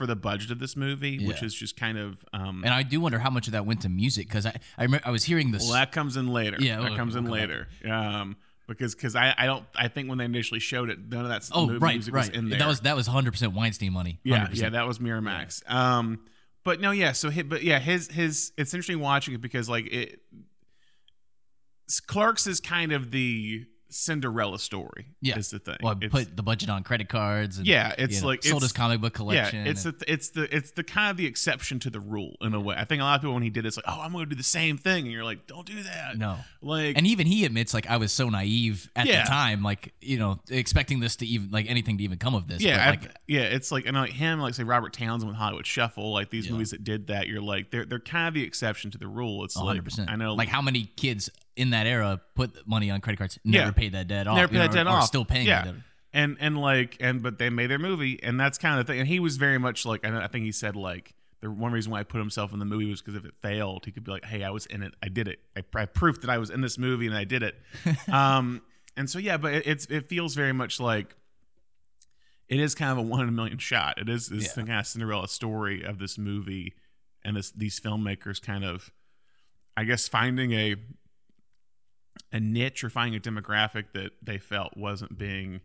for 0.00 0.06
the 0.06 0.16
budget 0.16 0.50
of 0.50 0.58
this 0.58 0.76
movie, 0.76 1.26
which 1.26 1.42
is 1.42 1.52
just 1.54 1.76
kind 1.76 1.98
of. 1.98 2.24
Um, 2.32 2.64
And 2.64 2.72
I 2.72 2.82
do 2.82 3.02
wonder 3.02 3.18
how 3.18 3.28
much 3.28 3.48
of 3.48 3.52
that 3.52 3.66
went 3.66 3.82
to 3.82 3.90
music 3.90 4.28
because 4.28 4.46
I 4.46 4.54
I, 4.78 4.84
remember, 4.84 5.06
I 5.06 5.10
was 5.10 5.24
hearing 5.24 5.50
this. 5.50 5.64
well, 5.64 5.74
that 5.74 5.92
comes 5.92 6.16
in 6.16 6.28
later. 6.28 6.56
Yeah, 6.58 6.76
that 6.80 6.86
okay, 6.86 6.96
comes 6.96 7.16
in 7.16 7.24
we'll 7.24 7.34
come 7.34 7.40
later. 7.40 7.68
Um, 7.86 8.36
because 8.66 8.94
because 8.94 9.14
I, 9.14 9.34
I 9.36 9.44
don't 9.44 9.64
I 9.74 9.88
think 9.88 10.08
when 10.08 10.16
they 10.16 10.24
initially 10.24 10.58
showed 10.60 10.88
it, 10.88 10.98
none 11.06 11.26
of 11.26 11.28
that 11.28 11.46
oh 11.52 11.76
right 11.78 11.96
music 11.96 12.14
right 12.14 12.28
was 12.30 12.38
in 12.38 12.48
there. 12.48 12.60
that 12.60 12.66
was 12.68 12.80
that 12.80 12.96
was 12.96 13.08
100 13.08 13.32
percent 13.32 13.52
Weinstein 13.52 13.92
money. 13.92 14.20
Yeah, 14.24 14.46
100%. 14.46 14.54
yeah, 14.56 14.68
that 14.70 14.86
was 14.86 14.98
Miramax. 15.00 15.68
Um, 15.70 16.20
but 16.64 16.80
no, 16.80 16.90
yeah. 16.92 17.12
So, 17.12 17.30
hi- 17.30 17.42
but 17.42 17.62
yeah, 17.62 17.78
his 17.78 18.08
his 18.08 18.52
it's 18.56 18.72
interesting 18.72 19.00
watching 19.00 19.34
it 19.34 19.42
because 19.42 19.68
like 19.68 19.86
it, 19.92 20.20
Clerks 22.06 22.46
is 22.46 22.60
kind 22.60 22.92
of 22.92 23.10
the 23.10 23.66
Cinderella 23.90 24.58
story. 24.58 25.06
Yeah. 25.20 25.38
is 25.38 25.50
the 25.50 25.58
thing. 25.58 25.76
Well, 25.82 25.92
It's- 26.00 26.10
put 26.10 26.36
the 26.36 26.42
budget 26.42 26.70
on 26.70 26.82
credit 26.82 27.08
cards. 27.08 27.58
And, 27.58 27.66
Yeah, 27.66 27.94
it's 27.98 28.16
you 28.16 28.20
know, 28.22 28.26
like- 28.28 28.42
sold 28.42 28.62
it's- 28.62 28.70
his 28.70 28.72
comic 28.72 29.00
book 29.00 29.14
collection. 29.14 29.64
yeah, 29.64 29.70
it's 29.70 29.84
and- 29.84 29.98
the 29.98 30.12
it's 30.12 30.30
the 30.30 30.54
it's 30.56 30.70
the 30.72 30.82
kind 30.82 31.10
of 31.10 31.16
the 31.16 31.26
exception 31.26 31.78
to 31.80 31.90
the 31.90 32.00
rule 32.00 32.36
in 32.40 32.54
a 32.54 32.60
way. 32.60 32.74
I 32.78 32.84
think 32.84 33.00
a 33.00 33.04
lot 33.04 33.16
of 33.16 33.20
people 33.22 33.34
when 33.34 33.42
he 33.42 33.50
did 33.50 33.66
it's 33.66 33.76
like, 33.76 33.84
oh, 33.88 34.00
I'm 34.00 34.12
going 34.12 34.24
to 34.24 34.30
do 34.30 34.36
the 34.36 34.42
same 34.42 34.78
thing, 34.78 35.04
and 35.04 35.12
you're 35.12 35.24
like, 35.24 35.46
don't 35.46 35.66
do 35.66 35.82
that. 35.82 36.16
no. 36.16 36.38
like 36.62 36.96
And 36.96 37.06
even 37.06 37.26
he 37.26 37.44
admits, 37.44 37.72
like, 37.72 37.88
I 37.88 37.96
was 37.96 38.12
so 38.12 38.28
naive 38.28 38.90
at 38.94 39.06
Yeah. 39.06 39.22
the 39.24 39.28
time, 39.30 39.62
like, 39.62 39.94
you 40.02 40.18
know, 40.18 40.40
expecting 40.50 41.00
this 41.00 41.16
to 41.16 41.26
even, 41.26 41.50
like, 41.50 41.66
anything 41.70 41.96
to 41.98 42.04
even 42.04 42.18
come 42.18 42.34
of 42.34 42.46
this. 42.48 42.60
Yeah, 42.60 42.94
but, 42.96 43.08
I- 43.08 43.12
yeah, 43.26 43.40
it's 43.42 43.72
like 43.72 43.86
and 43.86 43.96
like 43.96 44.10
him, 44.12 44.40
like 44.40 44.54
say 44.54 44.62
Robert 44.64 44.92
Townsend 44.92 45.28
with 45.28 45.38
Hollywood 45.38 45.66
Shuffle, 45.66 46.12
like 46.12 46.30
these 46.30 46.46
Yeah. 46.46 46.52
movies 46.52 46.70
that 46.70 46.84
did 46.84 47.06
that. 47.08 47.28
You're 47.28 47.40
like 47.40 47.70
they're 47.70 47.84
they're 47.86 47.98
kind 48.00 48.28
of 48.28 48.34
the 48.34 48.42
exception 48.42 48.90
to 48.90 48.98
the 48.98 49.06
rule. 49.08 49.44
It's 49.44 49.56
100%. 49.56 50.10
I 50.10 50.16
know, 50.16 50.34
Like, 50.34 50.48
how 50.48 50.60
many 50.62 50.84
kids 50.96 51.30
in 51.60 51.70
that 51.70 51.86
era 51.86 52.20
put 52.34 52.66
money 52.66 52.90
on 52.90 53.00
credit 53.00 53.18
cards, 53.18 53.38
never 53.44 53.66
Yeah. 53.66 53.70
paid 53.72 53.92
that 53.92 54.08
debt 54.08 54.26
off? 54.26 54.36
never 54.36 54.48
pay 54.48 54.54
you 54.54 54.58
know, 54.60 54.66
that 54.68 54.74
debt 54.74 54.86
or, 54.86 54.90
or 54.90 54.96
off. 54.98 55.06
still 55.06 55.24
paying 55.24 55.46
yeah. 55.46 55.64
that 55.64 55.74
debt. 55.74 55.82
And 56.12 56.36
and 56.40 56.58
like 56.60 56.96
and 57.00 57.22
but 57.22 57.38
they 57.38 57.50
made 57.50 57.68
their 57.68 57.78
movie, 57.78 58.20
and 58.22 58.38
that's 58.40 58.58
kind 58.58 58.80
of 58.80 58.84
the 58.86 58.92
thing. 58.92 59.00
And 59.00 59.08
he 59.08 59.20
was 59.20 59.36
very 59.36 59.58
much 59.58 59.86
like 59.86 60.04
I, 60.04 60.24
I 60.24 60.26
think 60.26 60.44
he 60.44 60.52
said 60.52 60.74
like 60.74 61.14
the 61.40 61.50
one 61.50 61.72
reason 61.72 61.92
why 61.92 62.00
I 62.00 62.02
put 62.02 62.18
himself 62.18 62.52
in 62.52 62.58
the 62.58 62.64
movie 62.64 62.90
was 62.90 63.00
because 63.00 63.14
if 63.14 63.24
it 63.24 63.34
failed, 63.40 63.84
he 63.84 63.92
could 63.92 64.02
be 64.04 64.10
like, 64.10 64.24
hey, 64.24 64.42
I 64.42 64.50
was 64.50 64.66
in 64.66 64.82
it, 64.82 64.92
I 65.02 65.08
did 65.08 65.28
it, 65.28 65.38
I, 65.56 65.62
I 65.74 65.86
proved 65.86 66.22
that 66.22 66.28
I 66.30 66.38
was 66.38 66.50
in 66.50 66.60
this 66.62 66.76
movie 66.78 67.06
and 67.06 67.14
I 67.16 67.24
did 67.24 67.42
it. 67.44 67.54
um, 68.12 68.60
and 68.96 69.08
so 69.08 69.18
yeah, 69.20 69.36
but 69.36 69.54
it, 69.54 69.66
it's 69.66 69.86
it 69.86 70.08
feels 70.08 70.34
very 70.34 70.52
much 70.52 70.80
like 70.80 71.14
it 72.48 72.58
is 72.58 72.74
kind 72.74 72.90
of 72.90 72.98
a 72.98 73.02
one 73.02 73.20
in 73.20 73.28
a 73.28 73.32
million 73.32 73.58
shot. 73.58 73.98
It 73.98 74.08
is 74.08 74.26
this 74.28 74.56
Yeah. 74.56 74.64
kind 74.64 74.80
of 74.80 74.86
Cinderella 74.86 75.28
story 75.28 75.82
of 75.84 75.98
this 75.98 76.18
movie 76.18 76.74
and 77.24 77.36
this 77.36 77.52
these 77.52 77.78
filmmakers 77.78 78.42
kind 78.42 78.64
of, 78.64 78.90
I 79.76 79.84
guess, 79.84 80.08
finding 80.08 80.52
a 80.52 80.74
a 82.32 82.40
niche 82.40 82.84
or 82.84 82.90
finding 82.90 83.16
a 83.16 83.20
demographic 83.20 83.86
that 83.94 84.10
they 84.22 84.38
felt 84.38 84.76
wasn't 84.76 85.16
being 85.18 85.60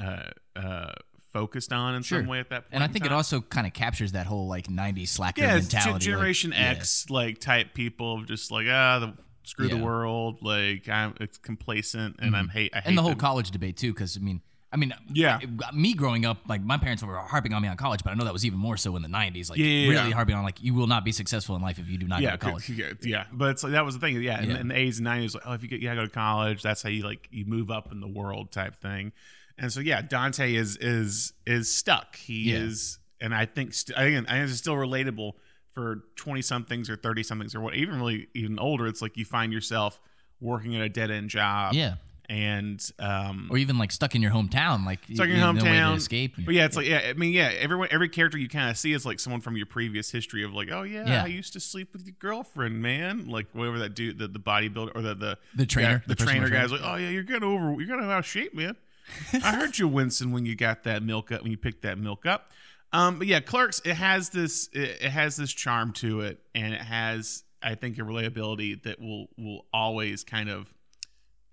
uh, 0.00 0.30
uh, 0.54 0.92
focused 1.32 1.72
on 1.72 1.94
in 1.94 2.02
Sure. 2.02 2.20
some 2.20 2.28
way 2.28 2.38
at 2.40 2.50
that 2.50 2.62
point. 2.64 2.74
And 2.74 2.82
I 2.82 2.86
in 2.86 2.92
think 2.92 3.04
it 3.06 3.12
also 3.12 3.40
kind 3.40 3.66
of 3.66 3.72
captures 3.72 4.12
that 4.12 4.26
whole, 4.26 4.46
like, 4.48 4.66
90s 4.68 5.08
slacker 5.08 5.40
yeah, 5.42 5.56
it's 5.56 5.72
mentality. 5.72 5.84
Gen- 5.86 5.92
like- 5.92 6.02
Generation 6.02 6.52
yeah. 6.52 6.70
X 6.70 7.10
like 7.10 7.38
type 7.40 7.74
people, 7.74 8.22
just 8.22 8.50
like 8.50 8.66
ah, 8.70 8.98
the 9.00 9.14
screw 9.44 9.68
the 9.68 9.76
world, 9.76 10.38
like 10.42 10.88
I'm 10.88 11.14
it's 11.20 11.38
complacent 11.38 12.16
and 12.20 12.34
I'm 12.36 12.48
hate. 12.48 12.72
I 12.74 12.78
hate 12.78 12.80
Mm-hmm. 12.80 12.88
and 12.88 12.98
the 12.98 13.02
whole 13.02 13.10
them. 13.12 13.18
college 13.20 13.50
debate 13.52 13.76
too 13.76 13.92
because 13.92 14.16
i 14.16 14.20
mean 14.20 14.40
i 14.76 14.78
mean 14.78 14.92
Yeah. 15.12 15.38
I- 15.42 15.72
me 15.74 15.94
growing 15.94 16.24
up 16.26 16.38
like 16.48 16.60
my 16.62 16.76
parents 16.76 17.02
were 17.02 17.16
harping 17.16 17.54
on 17.54 17.62
me 17.62 17.68
on 17.68 17.76
college 17.76 18.02
but 18.04 18.10
i 18.10 18.14
know 18.14 18.24
that 18.24 18.32
was 18.32 18.44
even 18.44 18.58
more 18.58 18.76
so 18.76 18.94
in 18.96 19.02
the 19.02 19.08
90s 19.08 19.48
like 19.50 19.58
Yeah, 19.58 19.64
yeah, 19.66 19.88
really 19.90 20.08
yeah. 20.10 20.14
harping 20.14 20.34
on 20.36 20.44
like 20.44 20.62
you 20.62 20.74
will 20.74 20.86
not 20.86 21.04
be 21.04 21.12
successful 21.12 21.56
in 21.56 21.62
life 21.62 21.78
if 21.78 21.88
you 21.88 21.96
do 21.98 22.06
not 22.06 22.20
go 22.20 22.30
to 22.30 22.38
college 22.38 22.68
yeah, 22.68 22.92
yeah. 23.02 23.24
But 23.32 23.50
it's 23.52 23.62
like 23.62 23.72
that 23.72 23.84
was 23.84 23.94
the 23.94 24.00
thing. 24.00 24.20
Yeah, 24.22 24.42
in, 24.42 24.50
in 24.50 24.68
the 24.68 24.74
80s 24.74 24.98
and 24.98 25.06
90s, 25.06 25.34
like, 25.34 25.42
oh, 25.46 25.52
if 25.54 25.62
you 25.62 25.68
get 25.68 25.80
you 25.80 25.88
gotta 25.88 26.00
go 26.02 26.06
to 26.06 26.12
college, 26.12 26.62
that's 26.62 26.82
how 26.82 26.88
you 26.90 27.02
like 27.04 27.28
you 27.30 27.44
move 27.46 27.70
up 27.70 27.90
in 27.92 28.00
the 28.00 28.06
world 28.08 28.52
type 28.52 28.76
thing. 28.80 29.12
And 29.58 29.72
so 29.72 29.80
yeah, 29.80 30.02
Dante 30.02 30.54
is 30.54 30.76
is 30.76 31.32
is 31.46 31.72
stuck. 31.72 32.16
He 32.16 32.52
is, 32.52 32.98
and 33.20 33.34
I 33.34 33.46
think 33.46 33.72
st- 33.74 33.96
again, 33.98 34.26
I 34.28 34.32
think 34.38 34.50
it's 34.50 34.58
still 34.58 34.74
relatable 34.74 35.32
for 35.72 36.04
20 36.16 36.42
somethings 36.42 36.90
or 36.90 36.96
30 36.96 37.22
somethings 37.22 37.54
or 37.54 37.60
what, 37.60 37.74
even 37.74 37.98
really 37.98 38.28
even 38.34 38.58
older. 38.58 38.86
It's 38.86 39.00
like 39.02 39.16
you 39.16 39.24
find 39.24 39.52
yourself 39.52 40.00
working 40.40 40.74
at 40.76 40.82
a 40.82 40.88
dead 40.88 41.10
end 41.10 41.30
job. 41.30 41.72
yeah 41.74 41.94
and 42.28 42.80
um, 42.98 43.48
or 43.50 43.58
even 43.58 43.78
like 43.78 43.92
stuck 43.92 44.14
in 44.14 44.22
your 44.22 44.30
hometown, 44.32 44.84
like 44.84 45.00
stuck 45.12 45.26
in 45.28 45.36
your 45.36 45.52
no 45.52 45.60
hometown. 45.60 45.96
escape. 45.96 46.34
But 46.38 46.54
yeah, 46.54 46.64
it's 46.64 46.76
like 46.76 46.86
yeah, 46.86 47.02
I 47.08 47.12
mean 47.12 47.32
yeah, 47.32 47.52
everyone 47.58 47.88
every 47.90 48.08
character 48.08 48.36
you 48.38 48.48
kind 48.48 48.70
of 48.70 48.76
see 48.76 48.92
is 48.92 49.06
like 49.06 49.20
someone 49.20 49.40
from 49.40 49.56
your 49.56 49.66
previous 49.66 50.10
history 50.10 50.42
of 50.44 50.52
like, 50.52 50.70
oh 50.70 50.82
yeah, 50.82 51.06
Yeah. 51.06 51.22
I 51.24 51.26
used 51.26 51.52
to 51.54 51.60
sleep 51.60 51.92
with 51.92 52.04
your 52.06 52.14
girlfriend, 52.18 52.82
man. 52.82 53.26
Like 53.28 53.46
whatever 53.52 53.78
that 53.80 53.94
dude, 53.94 54.18
the, 54.18 54.28
the 54.28 54.38
bodybuilder 54.40 54.92
or 54.94 55.02
the 55.02 55.14
the 55.14 55.38
The 55.54 55.66
trainer, 55.66 56.02
the, 56.06 56.14
the 56.14 56.16
personal 56.16 56.32
trainer 56.40 56.48
trainer. 56.48 56.62
guy's 56.62 56.72
like, 56.72 56.82
oh 56.84 56.96
yeah, 56.96 57.10
you're 57.10 57.22
getting 57.22 57.44
over, 57.48 57.72
you're 57.80 57.86
getting 57.86 58.04
out 58.10 58.18
of 58.18 58.26
shape, 58.26 58.54
man. 58.54 58.76
I 59.32 59.54
heard 59.54 59.78
you 59.78 59.86
wincing 59.86 60.32
when 60.32 60.44
you 60.46 60.56
got 60.56 60.82
that 60.84 61.02
milk 61.02 61.30
up 61.30 61.42
when 61.42 61.52
you 61.52 61.56
picked 61.56 61.82
that 61.82 61.96
milk 61.98 62.26
up. 62.26 62.50
Um, 62.92 63.18
but 63.18 63.26
yeah, 63.26 63.40
Clerks, 63.40 63.80
it 63.84 63.94
has 63.94 64.30
this 64.30 64.68
it, 64.72 64.98
it 65.02 65.10
has 65.10 65.36
this 65.36 65.52
charm 65.52 65.92
to 65.94 66.22
it, 66.22 66.40
and 66.54 66.74
it 66.74 66.80
has 66.80 67.44
I 67.62 67.74
think 67.74 67.98
a 67.98 68.02
relatability 68.02 68.82
that 68.84 69.00
will 69.00 69.28
will 69.36 69.66
always 69.72 70.24
kind 70.24 70.48
of 70.48 70.72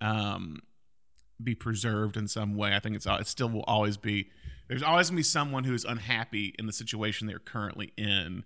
um 0.04 0.60
be 1.42 1.56
preserved 1.56 2.16
in 2.16 2.28
some 2.28 2.56
way. 2.56 2.76
I 2.76 2.80
think 2.80 2.96
it's 2.96 3.06
it 3.08 3.28
still 3.28 3.50
will 3.50 3.64
always 3.64 3.98
be. 3.98 4.30
There's 4.70 4.84
always 4.84 5.10
gonna 5.10 5.18
be 5.18 5.24
someone 5.24 5.64
who's 5.64 5.84
unhappy 5.84 6.54
in 6.60 6.68
the 6.68 6.74
situation 6.74 7.28
they're 7.28 7.40
currently 7.40 7.92
in, 7.98 8.44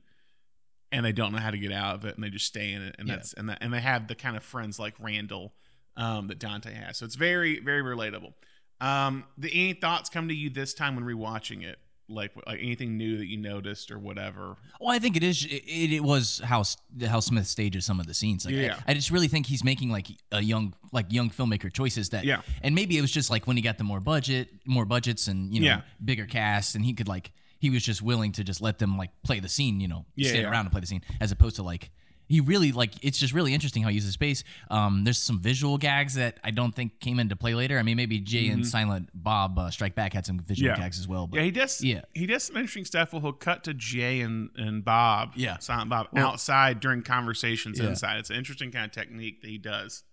and 0.91 1.05
they 1.05 1.11
don't 1.11 1.31
know 1.31 1.37
how 1.39 1.51
to 1.51 1.57
get 1.57 1.71
out 1.71 1.95
of 1.95 2.05
it, 2.05 2.15
and 2.15 2.23
they 2.23 2.29
just 2.29 2.45
stay 2.45 2.71
in 2.71 2.81
it, 2.81 2.95
and 2.97 3.07
Yeah. 3.07 3.15
that's 3.15 3.33
and 3.33 3.49
that, 3.49 3.57
and 3.61 3.73
they 3.73 3.81
have 3.81 4.07
the 4.07 4.15
kind 4.15 4.37
of 4.37 4.43
friends 4.43 4.79
like 4.79 4.95
Randall 4.99 5.53
um, 5.95 6.27
that 6.27 6.39
Dante 6.39 6.73
has. 6.73 6.97
So 6.97 7.05
it's 7.05 7.15
very 7.15 7.59
very 7.59 7.81
relatable. 7.81 8.33
Um, 8.79 9.25
the 9.37 9.49
any 9.51 9.73
thoughts 9.73 10.09
come 10.09 10.27
to 10.27 10.33
you 10.35 10.49
this 10.49 10.73
time 10.73 10.95
when 10.95 11.03
rewatching 11.05 11.63
it? 11.63 11.79
Like, 12.09 12.31
like 12.47 12.59
anything 12.61 12.95
new 12.97 13.17
that 13.17 13.27
you 13.27 13.37
noticed 13.37 13.91
or 13.91 13.99
whatever? 13.99 14.55
Well, 14.79 14.91
I 14.95 14.99
think 14.99 15.17
it 15.17 15.23
is. 15.23 15.43
It, 15.45 15.63
it 15.95 16.03
was 16.03 16.39
how 16.43 16.63
how 17.05 17.19
Smith 17.19 17.47
stages 17.47 17.85
some 17.85 17.99
of 17.99 18.07
the 18.07 18.13
scenes. 18.13 18.45
Like, 18.45 18.55
Yeah. 18.55 18.79
I, 18.87 18.91
I 18.91 18.93
just 18.93 19.11
really 19.11 19.27
think 19.27 19.45
he's 19.45 19.63
making 19.63 19.89
like 19.89 20.07
a 20.31 20.41
young 20.41 20.73
like 20.93 21.11
young 21.11 21.29
filmmaker 21.29 21.71
choices 21.71 22.09
that. 22.11 22.23
Yeah. 22.23 22.41
And 22.61 22.73
maybe 22.75 22.97
it 22.97 23.01
was 23.01 23.11
just 23.11 23.29
like 23.29 23.45
when 23.45 23.57
he 23.57 23.61
got 23.63 23.77
the 23.77 23.83
more 23.83 23.99
budget, 23.99 24.47
more 24.65 24.85
budgets, 24.85 25.27
and 25.27 25.53
you 25.53 25.59
know 25.59 25.67
Yeah. 25.67 25.81
bigger 26.03 26.25
cast, 26.25 26.75
and 26.75 26.85
he 26.85 26.93
could 26.93 27.07
like 27.09 27.33
he 27.59 27.69
was 27.69 27.83
just 27.83 28.01
willing 28.01 28.31
to 28.33 28.43
just 28.43 28.61
let 28.61 28.77
them 28.79 28.97
like 28.97 29.09
play 29.23 29.39
the 29.41 29.49
scene. 29.49 29.81
You 29.81 29.87
know, 29.89 30.05
Yeah, 30.15 30.29
stay 30.29 30.41
yeah. 30.41 30.49
around 30.49 30.65
and 30.67 30.71
play 30.71 30.81
the 30.81 30.87
scene, 30.87 31.01
as 31.19 31.31
opposed 31.31 31.57
to 31.57 31.63
like. 31.63 31.91
He 32.27 32.41
really 32.41 32.71
like 32.71 32.91
it's 33.01 33.17
just 33.17 33.33
really 33.33 33.53
interesting 33.53 33.83
how 33.83 33.89
he 33.89 33.95
uses 33.95 34.13
space. 34.13 34.43
Um, 34.69 35.03
there's 35.05 35.17
some 35.17 35.39
visual 35.39 35.77
gags 35.77 36.15
that 36.15 36.39
I 36.43 36.51
don't 36.51 36.75
think 36.75 36.99
came 36.99 37.19
into 37.19 37.35
play 37.35 37.55
later. 37.55 37.79
I 37.79 37.83
mean, 37.83 37.95
maybe 37.97 38.19
Jay 38.19 38.49
and 38.49 38.67
Silent 38.67 39.09
Bob 39.13 39.57
uh, 39.57 39.69
Strike 39.71 39.95
Back 39.95 40.13
had 40.13 40.25
some 40.25 40.39
visual 40.39 40.71
Mm-hmm. 40.71 40.79
Yeah. 40.81 40.85
gags 40.85 40.99
as 40.99 41.07
well. 41.07 41.27
But 41.27 41.37
Yeah, 41.37 41.43
he 41.43 41.51
does. 41.51 41.81
Yeah. 41.83 42.01
he 42.13 42.25
does 42.25 42.43
some 42.43 42.57
interesting 42.57 42.85
stuff. 42.85 43.13
Where 43.13 43.21
he'll 43.21 43.31
cut 43.33 43.63
to 43.63 43.73
Jay 43.73 44.21
and 44.21 44.49
and 44.57 44.83
Bob. 44.83 45.31
Yeah. 45.35 45.57
Silent 45.59 45.89
Bob 45.89 46.07
outside 46.17 46.79
during 46.79 47.01
conversations 47.01 47.79
Yeah. 47.79 47.87
inside. 47.89 48.17
It's 48.19 48.29
an 48.29 48.35
interesting 48.35 48.71
kind 48.71 48.85
of 48.85 48.91
technique 48.91 49.41
that 49.41 49.49
he 49.49 49.57
does. 49.57 50.03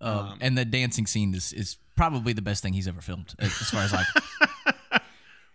Um, 0.00 0.38
and 0.40 0.58
the 0.58 0.64
dancing 0.64 1.06
scene 1.06 1.32
is, 1.34 1.52
is 1.52 1.76
probably 1.96 2.32
the 2.32 2.42
best 2.42 2.62
thing 2.62 2.72
he's 2.72 2.88
ever 2.88 3.00
filmed, 3.00 3.34
as 3.38 3.48
as 3.60 3.70
far 3.70 3.82
as 3.82 3.92
like. 3.92 4.06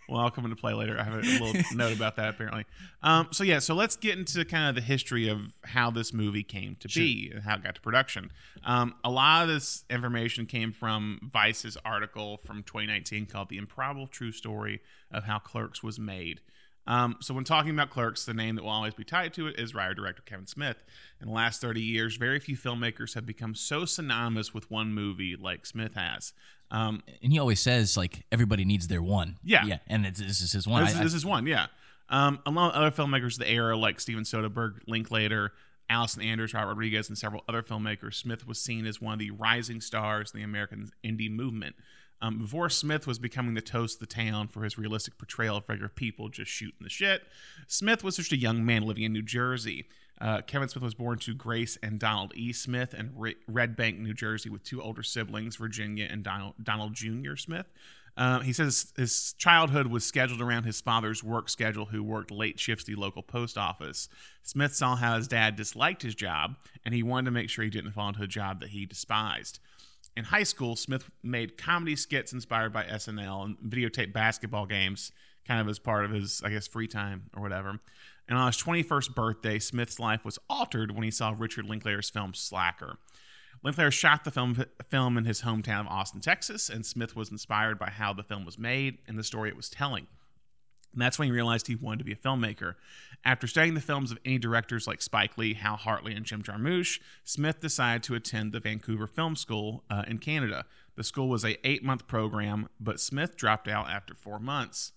Well, 0.09 0.21
I'll 0.21 0.31
come 0.31 0.45
into 0.45 0.55
play 0.55 0.73
later. 0.73 0.97
I 0.99 1.03
have 1.03 1.13
a 1.13 1.17
little 1.17 1.61
note 1.73 1.95
about 1.95 2.15
that 2.15 2.29
apparently. 2.29 2.65
Um, 3.03 3.27
so 3.31 3.43
yeah, 3.43 3.59
so 3.59 3.75
let's 3.75 3.95
get 3.95 4.17
into 4.17 4.43
kind 4.45 4.69
of 4.69 4.75
the 4.75 4.81
history 4.81 5.27
of 5.27 5.53
how 5.63 5.91
this 5.91 6.13
movie 6.13 6.43
came 6.43 6.77
to 6.79 6.87
be 6.87 7.31
and 7.33 7.43
how 7.43 7.55
it 7.55 7.63
got 7.63 7.75
to 7.75 7.81
production. 7.81 8.31
Um, 8.65 8.95
a 9.03 9.09
lot 9.09 9.43
of 9.43 9.49
this 9.49 9.83
information 9.89 10.45
came 10.45 10.71
from 10.71 11.29
Vice's 11.33 11.77
article 11.83 12.39
from 12.45 12.63
2019 12.63 13.25
called 13.25 13.49
"The 13.49 13.57
Improbable 13.57 14.07
True 14.07 14.31
Story 14.31 14.81
of 15.11 15.25
How 15.25 15.39
Clerks 15.39 15.83
Was 15.83 15.99
Made." 15.99 16.41
Um, 16.87 17.17
so 17.19 17.33
when 17.33 17.43
talking 17.43 17.71
about 17.71 17.89
Clerks, 17.89 18.25
the 18.25 18.33
name 18.33 18.55
that 18.55 18.63
will 18.63 18.71
always 18.71 18.93
be 18.93 19.03
tied 19.03 19.33
to 19.33 19.47
it 19.47 19.59
is 19.59 19.75
writer 19.75 19.93
director 19.93 20.23
Kevin 20.25 20.47
Smith. 20.47 20.77
In 21.21 21.27
the 21.27 21.33
last 21.33 21.59
30 21.59 21.81
years, 21.81 22.15
very 22.15 22.39
few 22.39 22.55
filmmakers 22.55 23.13
have 23.13 23.25
become 23.25 23.53
so 23.55 23.83
synonymous 23.83 24.53
with 24.53 24.71
one 24.71 24.93
movie 24.93 25.35
like 25.35 25.65
Smith 25.65 25.95
has. 25.95 26.31
Um, 26.69 27.01
and 27.23 27.31
he 27.31 27.39
always 27.39 27.59
says 27.59 27.95
like 27.95 28.25
everybody 28.31 28.65
needs 28.65 28.87
their 28.87 29.01
one. 29.01 29.37
Yeah. 29.43 29.65
yeah, 29.65 29.77
and 29.87 30.05
it's, 30.05 30.19
this 30.19 30.41
is 30.41 30.51
his 30.51 30.67
one. 30.67 30.83
This, 30.85 30.95
I- 30.95 31.01
I- 31.01 31.05
is 31.05 31.25
one, 31.25 31.47
yeah. 31.47 31.67
Um, 32.09 32.39
along 32.45 32.67
with 32.67 32.75
other 32.75 32.91
filmmakers 32.91 33.33
of 33.33 33.39
the 33.39 33.49
era 33.51 33.75
like 33.77 33.99
Steven 33.99 34.23
Soderbergh, 34.23 34.79
Linklater, 34.87 35.51
Allison 35.89 36.21
Anders, 36.21 36.53
Robert 36.53 36.69
Rodriguez, 36.69 37.09
and 37.09 37.17
several 37.17 37.43
other 37.49 37.61
filmmakers, 37.63 38.13
Smith 38.15 38.47
was 38.47 38.59
seen 38.59 38.85
as 38.85 39.01
one 39.01 39.13
of 39.13 39.19
the 39.19 39.31
rising 39.31 39.81
stars 39.81 40.31
in 40.33 40.39
the 40.39 40.43
American 40.45 40.89
indie 41.05 41.29
movement. 41.31 41.75
Um, 42.21 42.39
before 42.39 42.69
Smith 42.69 43.05
was 43.07 43.19
becoming 43.19 43.53
the 43.53 43.61
toast 43.61 43.97
of 44.01 44.07
the 44.07 44.13
town 44.13 44.47
for 44.47 44.63
his 44.63 44.77
realistic 44.77 45.17
portrayal 45.17 45.57
of 45.57 45.63
regular 45.69 45.89
people 45.89 46.29
just 46.29 46.49
shooting 46.49 46.77
the 46.81 46.89
shit, 46.89 47.21
Smith 47.67 48.03
was 48.03 48.15
just 48.15 48.31
a 48.31 48.37
young 48.37 48.65
man 48.65 48.83
living 48.83 49.03
in 49.03 49.13
New 49.13 49.21
Jersey. 49.21 49.85
Uh, 50.19 50.41
Kevin 50.41 50.67
Smith 50.67 50.83
was 50.83 50.95
born 50.95 51.19
to 51.19 51.33
Grace 51.33 51.77
and 51.83 51.99
Donald 51.99 52.33
E. 52.35 52.51
Smith 52.51 52.93
in 52.93 53.11
Re- 53.15 53.35
Red 53.47 53.75
Bank, 53.75 53.99
New 53.99 54.13
Jersey, 54.13 54.49
with 54.49 54.63
two 54.63 54.81
older 54.81 55.03
siblings, 55.03 55.55
Virginia 55.57 56.07
and 56.09 56.23
Donald, 56.23 56.55
Donald 56.61 56.93
Jr. 56.93 57.35
Smith. 57.35 57.67
Uh, 58.17 58.39
he 58.39 58.51
says 58.51 58.93
his 58.97 59.33
childhood 59.33 59.87
was 59.87 60.03
scheduled 60.03 60.41
around 60.41 60.63
his 60.63 60.81
father's 60.81 61.23
work 61.23 61.49
schedule, 61.49 61.85
who 61.85 62.01
worked 62.01 62.31
late 62.31 62.59
shifts 62.59 62.85
at 62.85 62.87
the 62.87 62.95
local 62.95 63.21
post 63.21 63.59
office. 63.59 64.09
Smith 64.41 64.73
saw 64.73 64.95
how 64.95 65.15
his 65.17 65.27
dad 65.27 65.55
disliked 65.55 66.01
his 66.01 66.15
job, 66.15 66.55
and 66.83 66.95
he 66.95 67.03
wanted 67.03 67.25
to 67.25 67.31
make 67.31 67.49
sure 67.49 67.63
he 67.63 67.69
didn't 67.69 67.91
fall 67.91 68.07
into 68.07 68.23
a 68.23 68.27
job 68.27 68.59
that 68.59 68.69
he 68.69 68.87
despised. 68.87 69.59
In 70.15 70.23
high 70.23 70.43
school, 70.43 70.75
Smith 70.75 71.11
made 71.21 71.59
comedy 71.59 71.95
skits 71.95 72.33
inspired 72.33 72.73
by 72.73 72.85
SNL 72.85 73.45
and 73.45 73.57
videotaped 73.59 74.13
basketball 74.13 74.65
games, 74.65 75.11
kind 75.47 75.61
of 75.61 75.69
as 75.69 75.77
part 75.77 76.03
of 76.03 76.09
his, 76.09 76.41
I 76.43 76.49
guess, 76.49 76.65
free 76.67 76.87
time 76.87 77.29
or 77.35 77.43
whatever. 77.43 77.79
And 78.29 78.37
on 78.37 78.47
his 78.47 78.57
21st 78.57 79.15
birthday, 79.15 79.59
Smith's 79.59 79.99
life 79.99 80.25
was 80.25 80.39
altered 80.49 80.91
when 80.91 81.03
he 81.03 81.11
saw 81.11 81.33
Richard 81.37 81.65
Linklater's 81.65 82.09
film 82.09 82.33
Slacker. 82.33 82.97
Linklater 83.63 83.91
shot 83.91 84.23
the 84.23 84.31
film, 84.31 84.65
film 84.89 85.17
in 85.17 85.25
his 85.25 85.41
hometown 85.41 85.81
of 85.81 85.87
Austin, 85.87 86.21
Texas, 86.21 86.69
and 86.69 86.85
Smith 86.85 87.15
was 87.15 87.31
inspired 87.31 87.79
by 87.79 87.89
how 87.89 88.13
the 88.13 88.23
film 88.23 88.45
was 88.45 88.59
made 88.59 88.99
and 89.07 89.17
the 89.17 89.23
story 89.23 89.49
it 89.49 89.57
was 89.57 89.69
telling. 89.69 90.07
And 90.93 91.01
that's 91.01 91.19
when 91.19 91.27
he 91.27 91.31
realized 91.31 91.67
he 91.67 91.75
wanted 91.75 91.99
to 91.99 92.05
be 92.05 92.13
a 92.13 92.15
filmmaker. 92.15 92.75
After 93.23 93.45
studying 93.45 93.73
the 93.73 93.81
films 93.81 94.11
of 94.11 94.19
any 94.25 94.37
directors 94.37 94.87
like 94.87 95.01
Spike 95.01 95.37
Lee, 95.37 95.53
Hal 95.53 95.75
Hartley, 95.75 96.13
and 96.13 96.25
Jim 96.25 96.43
Jarmusch, 96.43 96.99
Smith 97.23 97.59
decided 97.59 98.03
to 98.03 98.15
attend 98.15 98.51
the 98.51 98.59
Vancouver 98.59 99.07
Film 99.07 99.35
School 99.35 99.83
uh, 99.89 100.03
in 100.07 100.17
Canada. 100.17 100.65
The 100.95 101.03
school 101.03 101.29
was 101.29 101.45
a 101.45 101.67
eight-month 101.67 102.07
program, 102.07 102.69
but 102.79 102.99
Smith 102.99 103.35
dropped 103.35 103.67
out 103.67 103.89
after 103.89 104.15
four 104.15 104.39
months. 104.39 104.91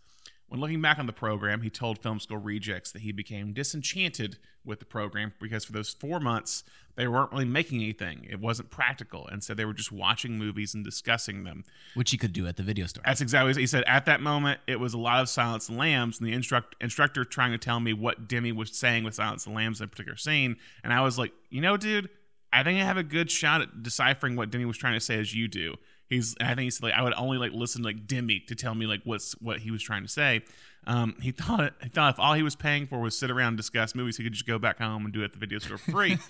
When 0.51 0.61
looking 0.61 0.83
back 0.83 0.99
on 0.99 1.07
the 1.07 1.13
program, 1.13 1.63
he 1.63 1.71
told 1.71 2.01
Film 2.01 2.19
School 2.19 2.39
Rejects 2.39 2.91
that 2.91 3.03
he 3.03 3.13
became 3.13 3.53
disenchanted 3.53 4.37
with 4.65 4.81
the 4.81 4.85
program 4.85 5.33
because 5.41 5.65
for 5.65 5.71
those 5.71 5.91
four 5.91 6.19
months, 6.19 6.65
they 6.97 7.07
weren't 7.07 7.31
really 7.31 7.45
making 7.45 7.81
anything. 7.81 8.27
It 8.29 8.41
wasn't 8.41 8.69
practical. 8.69 9.29
And 9.29 9.45
so 9.45 9.55
they 9.55 9.65
were 9.65 9.73
just 9.73 9.93
watching 9.93 10.39
movies 10.39 10.75
and 10.75 10.85
discussing 10.85 11.45
them. 11.45 11.63
which 11.95 12.11
he 12.11 12.17
could 12.17 12.33
do 12.33 12.49
at 12.49 12.57
the 12.57 12.65
video 12.65 12.87
store. 12.87 13.05
That's 13.07 13.21
exactly 13.21 13.51
what 13.51 13.59
he 13.59 13.67
said. 13.69 13.85
At 13.87 14.07
that 14.07 14.21
moment, 14.23 14.59
it 14.67 14.81
was 14.81 14.93
a 14.93 14.99
lot 14.99 15.21
of 15.21 15.29
Silence 15.29 15.69
and 15.69 15.79
Lambs, 15.79 16.19
and 16.19 16.27
the 16.27 16.33
instruct, 16.33 16.75
instructor 16.81 17.25
trying 17.25 17.53
to 17.53 17.59
tell 17.59 17.79
me 17.79 17.93
what 17.93 18.27
Demme 18.27 18.57
was 18.57 18.77
saying 18.77 19.05
with 19.05 19.15
Silence 19.15 19.47
and 19.47 19.55
Lambs 19.55 19.81
in 19.81 19.85
a 19.85 19.89
particular 19.89 20.17
scene. 20.17 20.57
And 20.83 20.93
I 20.93 21.03
was 21.03 21.17
like, 21.17 21.31
you 21.49 21.61
know, 21.61 21.77
dude, 21.77 22.09
I 22.53 22.65
think 22.65 22.81
I 22.81 22.85
have 22.85 22.97
a 22.97 23.05
good 23.05 23.31
shot 23.31 23.61
at 23.61 23.85
deciphering 23.85 24.35
what 24.35 24.51
Demme 24.51 24.67
was 24.67 24.77
trying 24.77 24.95
to 24.95 25.01
say 25.01 25.21
as 25.21 25.33
you 25.33 25.47
do. 25.47 25.77
He's, 26.11 26.37
I 26.41 26.49
think 26.49 26.61
he 26.61 26.71
said 26.71 26.83
like 26.83 26.95
I 26.95 27.03
would 27.03 27.15
only 27.17 27.39
like 27.39 27.53
listen 27.53 27.83
to 27.83 27.89
like 27.89 28.07
Demme 28.07 28.43
to 28.49 28.55
tell 28.55 28.75
me 28.75 28.87
like 28.87 29.01
what's 29.05 29.33
what 29.41 29.61
he 29.61 29.71
was 29.71 29.83
trying 29.83 30.03
to 30.03 30.09
say. 30.09 30.43
Um, 30.87 31.15
he 31.23 31.31
thought 31.31 31.73
he 31.83 31.89
thought 31.89 32.15
if 32.15 32.21
all 32.21 32.35
he 32.35 32.43
was 32.43 32.57
paying 32.57 32.87
for 32.87 33.01
was 33.01 33.17
sit 33.17 33.31
around 33.31 33.49
and 33.49 33.57
discuss 33.57 33.95
movies, 33.95 34.17
he 34.17 34.25
could 34.25 34.33
just 34.33 34.47
go 34.47 34.59
back 34.59 34.79
home 34.79 35.05
and 35.05 35.15
do 35.15 35.23
it 35.23 35.27
at 35.27 35.33
the 35.33 35.39
video 35.39 35.59
store 35.59 35.79
for 35.79 35.91
free. 35.91 36.19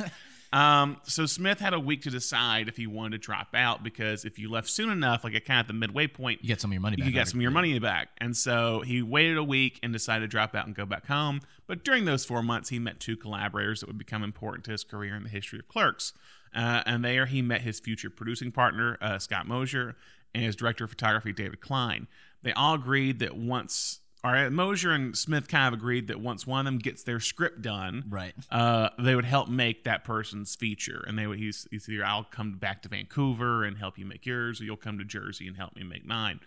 Um, 0.53 0.97
so 1.05 1.27
Smith 1.27 1.61
had 1.61 1.75
a 1.75 1.81
week 1.81 2.03
to 2.03 2.11
decide 2.11 2.69
if 2.69 2.77
he 2.77 2.87
wanted 2.87 3.13
to 3.13 3.19
drop 3.19 3.55
out 3.55 3.85
because 3.85 4.25
if 4.25 4.39
you 4.39 4.51
left 4.51 4.69
soon 4.69 4.91
enough, 4.91 5.23
like 5.23 5.35
at 5.35 5.45
kind 5.45 5.61
of 5.61 5.69
the 5.69 5.73
midway 5.75 6.09
point, 6.09 6.43
you 6.43 6.49
get 6.49 6.61
some 6.61 6.71
of 6.71 6.73
your 6.73 6.81
money 6.81 6.97
back. 6.97 7.07
you 7.07 7.13
get 7.13 7.29
some 7.29 7.39
of 7.39 7.43
your 7.43 7.53
money 7.53 7.79
back. 7.79 8.09
And 8.19 8.37
so 8.37 8.81
he 8.81 9.01
waited 9.01 9.37
a 9.37 9.45
week 9.45 9.79
and 9.83 9.93
decided 9.93 10.23
to 10.23 10.29
drop 10.29 10.55
out 10.55 10.67
and 10.67 10.75
go 10.75 10.85
back 10.85 11.07
home. 11.07 11.41
But 11.67 11.85
during 11.85 12.05
those 12.05 12.25
four 12.25 12.43
months, 12.43 12.71
he 12.71 12.81
met 12.81 12.99
two 12.99 13.17
collaborators 13.17 13.81
that 13.81 13.87
would 13.87 13.99
become 13.99 14.25
important 14.25 14.65
to 14.65 14.73
his 14.73 14.83
career 14.83 15.15
in 15.15 15.23
the 15.23 15.29
history 15.29 15.61
of 15.61 15.69
Clerks. 15.69 16.13
Uh, 16.55 16.83
and 16.87 17.05
there 17.05 17.27
he 17.27 17.43
met 17.43 17.61
his 17.61 17.79
future 17.81 18.11
producing 18.11 18.51
partner, 18.53 18.99
uh, 19.01 19.19
Scott 19.19 19.47
Mosier, 19.47 19.97
and 20.35 20.45
his 20.45 20.57
director 20.57 20.85
of 20.85 20.91
photography, 20.91 21.33
David 21.33 21.61
Klein. 21.61 22.07
They 22.43 22.53
all 22.53 22.75
agreed 22.75 23.19
that 23.21 23.37
once, 23.37 24.01
or 24.25 24.51
Mosier 24.51 24.91
and 24.93 25.17
Smith 25.17 25.49
kind 25.49 25.73
of 25.73 25.79
agreed 25.79 26.09
that 26.09 26.21
once 26.21 26.47
one 26.47 26.61
of 26.61 26.65
them 26.67 26.79
gets 26.79 27.03
their 27.03 27.21
script 27.21 27.63
done, 27.63 28.05
Right. 28.09 28.33
uh, 28.51 28.91
they 28.99 29.15
would 29.15 29.25
help 29.25 29.49
make 29.49 29.85
that 29.85 30.05
person's 30.05 30.55
feature. 30.57 31.05
And 31.07 31.19
they 31.19 31.27
would, 31.27 31.39
he's, 31.39 31.67
he's 31.71 31.89
either 31.89 32.05
I'll 32.05 32.25
come 32.25 32.53
back 32.53 32.83
to 32.83 32.89
Vancouver 32.89 33.65
and 33.65 33.79
help 33.79 33.99
you 33.99 34.07
make 34.07 34.27
yours, 34.27 34.61
or 34.61 34.65
you'll 34.65 34.77
come 34.77 34.99
to 34.99 35.05
Jersey 35.05 35.47
and 35.47 35.57
help 35.57 35.77
me 35.77 35.83
make 35.85 36.05
mine. 36.05 36.41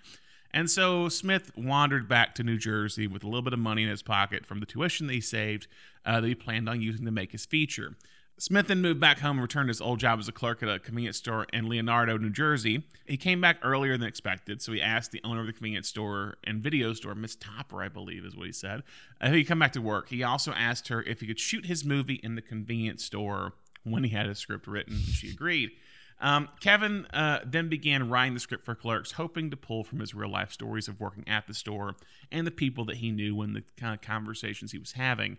And 0.55 0.69
so 0.69 1.09
Smith 1.09 1.51
wandered 1.57 2.07
back 2.07 2.35
to 2.35 2.43
New 2.43 2.57
Jersey 2.59 3.07
with 3.07 3.23
a 3.23 3.27
little 3.27 3.41
bit 3.41 3.53
of 3.53 3.59
money 3.59 3.81
in 3.83 3.89
his 3.89 4.03
pocket 4.03 4.45
from 4.45 4.59
the 4.59 4.67
tuition 4.67 5.07
that 5.07 5.13
he 5.13 5.21
saved 5.21 5.67
uh, 6.05 6.21
that 6.21 6.27
he 6.27 6.35
planned 6.35 6.69
on 6.69 6.79
using 6.79 7.05
to 7.05 7.11
make 7.11 7.31
his 7.31 7.45
feature. 7.45 7.95
Smith 8.37 8.67
then 8.67 8.81
moved 8.81 8.99
back 8.99 9.19
home 9.19 9.37
and 9.37 9.41
returned 9.41 9.67
to 9.67 9.71
his 9.71 9.79
old 9.81 9.99
job 9.99 10.19
as 10.19 10.27
a 10.27 10.31
clerk 10.31 10.63
at 10.63 10.69
a 10.69 10.79
convenience 10.79 11.17
store 11.17 11.45
in 11.53 11.69
Leonardo, 11.69 12.17
New 12.17 12.29
Jersey. 12.29 12.83
He 13.05 13.15
came 13.15 13.39
back 13.39 13.57
earlier 13.61 13.97
than 13.97 14.07
expected, 14.07 14.61
so 14.61 14.71
he 14.71 14.81
asked 14.81 15.11
the 15.11 15.21
owner 15.23 15.41
of 15.41 15.47
the 15.47 15.53
convenience 15.53 15.87
store 15.87 16.35
and 16.43 16.61
video 16.61 16.93
store, 16.93 17.15
Miss 17.15 17.35
Topper, 17.35 17.81
I 17.81 17.89
believe 17.89 18.25
is 18.25 18.35
what 18.35 18.47
he 18.47 18.53
said, 18.53 18.81
uh, 19.23 19.27
if 19.27 19.33
he'd 19.33 19.43
come 19.45 19.59
back 19.59 19.71
to 19.73 19.81
work. 19.81 20.09
He 20.09 20.23
also 20.23 20.51
asked 20.51 20.87
her 20.87 21.01
if 21.03 21.21
he 21.21 21.27
could 21.27 21.39
shoot 21.39 21.67
his 21.67 21.85
movie 21.85 22.19
in 22.23 22.35
the 22.35 22.41
convenience 22.41 23.03
store 23.05 23.53
when 23.83 24.03
he 24.03 24.09
had 24.09 24.25
his 24.25 24.39
script 24.39 24.67
written, 24.67 24.95
and 24.95 25.03
she 25.03 25.29
agreed. 25.29 25.71
Um, 26.19 26.47
Kevin 26.61 27.05
uh, 27.13 27.39
then 27.45 27.67
began 27.67 28.09
writing 28.09 28.33
the 28.33 28.39
script 28.39 28.63
for 28.63 28.75
Clerks, 28.75 29.13
hoping 29.13 29.51
to 29.51 29.57
pull 29.57 29.83
from 29.83 29.99
his 29.99 30.13
real 30.13 30.29
life 30.29 30.51
stories 30.51 30.87
of 30.87 30.99
working 30.99 31.27
at 31.27 31.47
the 31.47 31.53
store 31.53 31.95
and 32.31 32.47
the 32.47 32.51
people 32.51 32.85
that 32.85 32.97
he 32.97 33.11
knew 33.11 33.41
and 33.41 33.55
the 33.55 33.63
kind 33.77 33.93
of 33.93 34.01
conversations 34.01 34.71
he 34.71 34.77
was 34.77 34.93
having. 34.93 35.37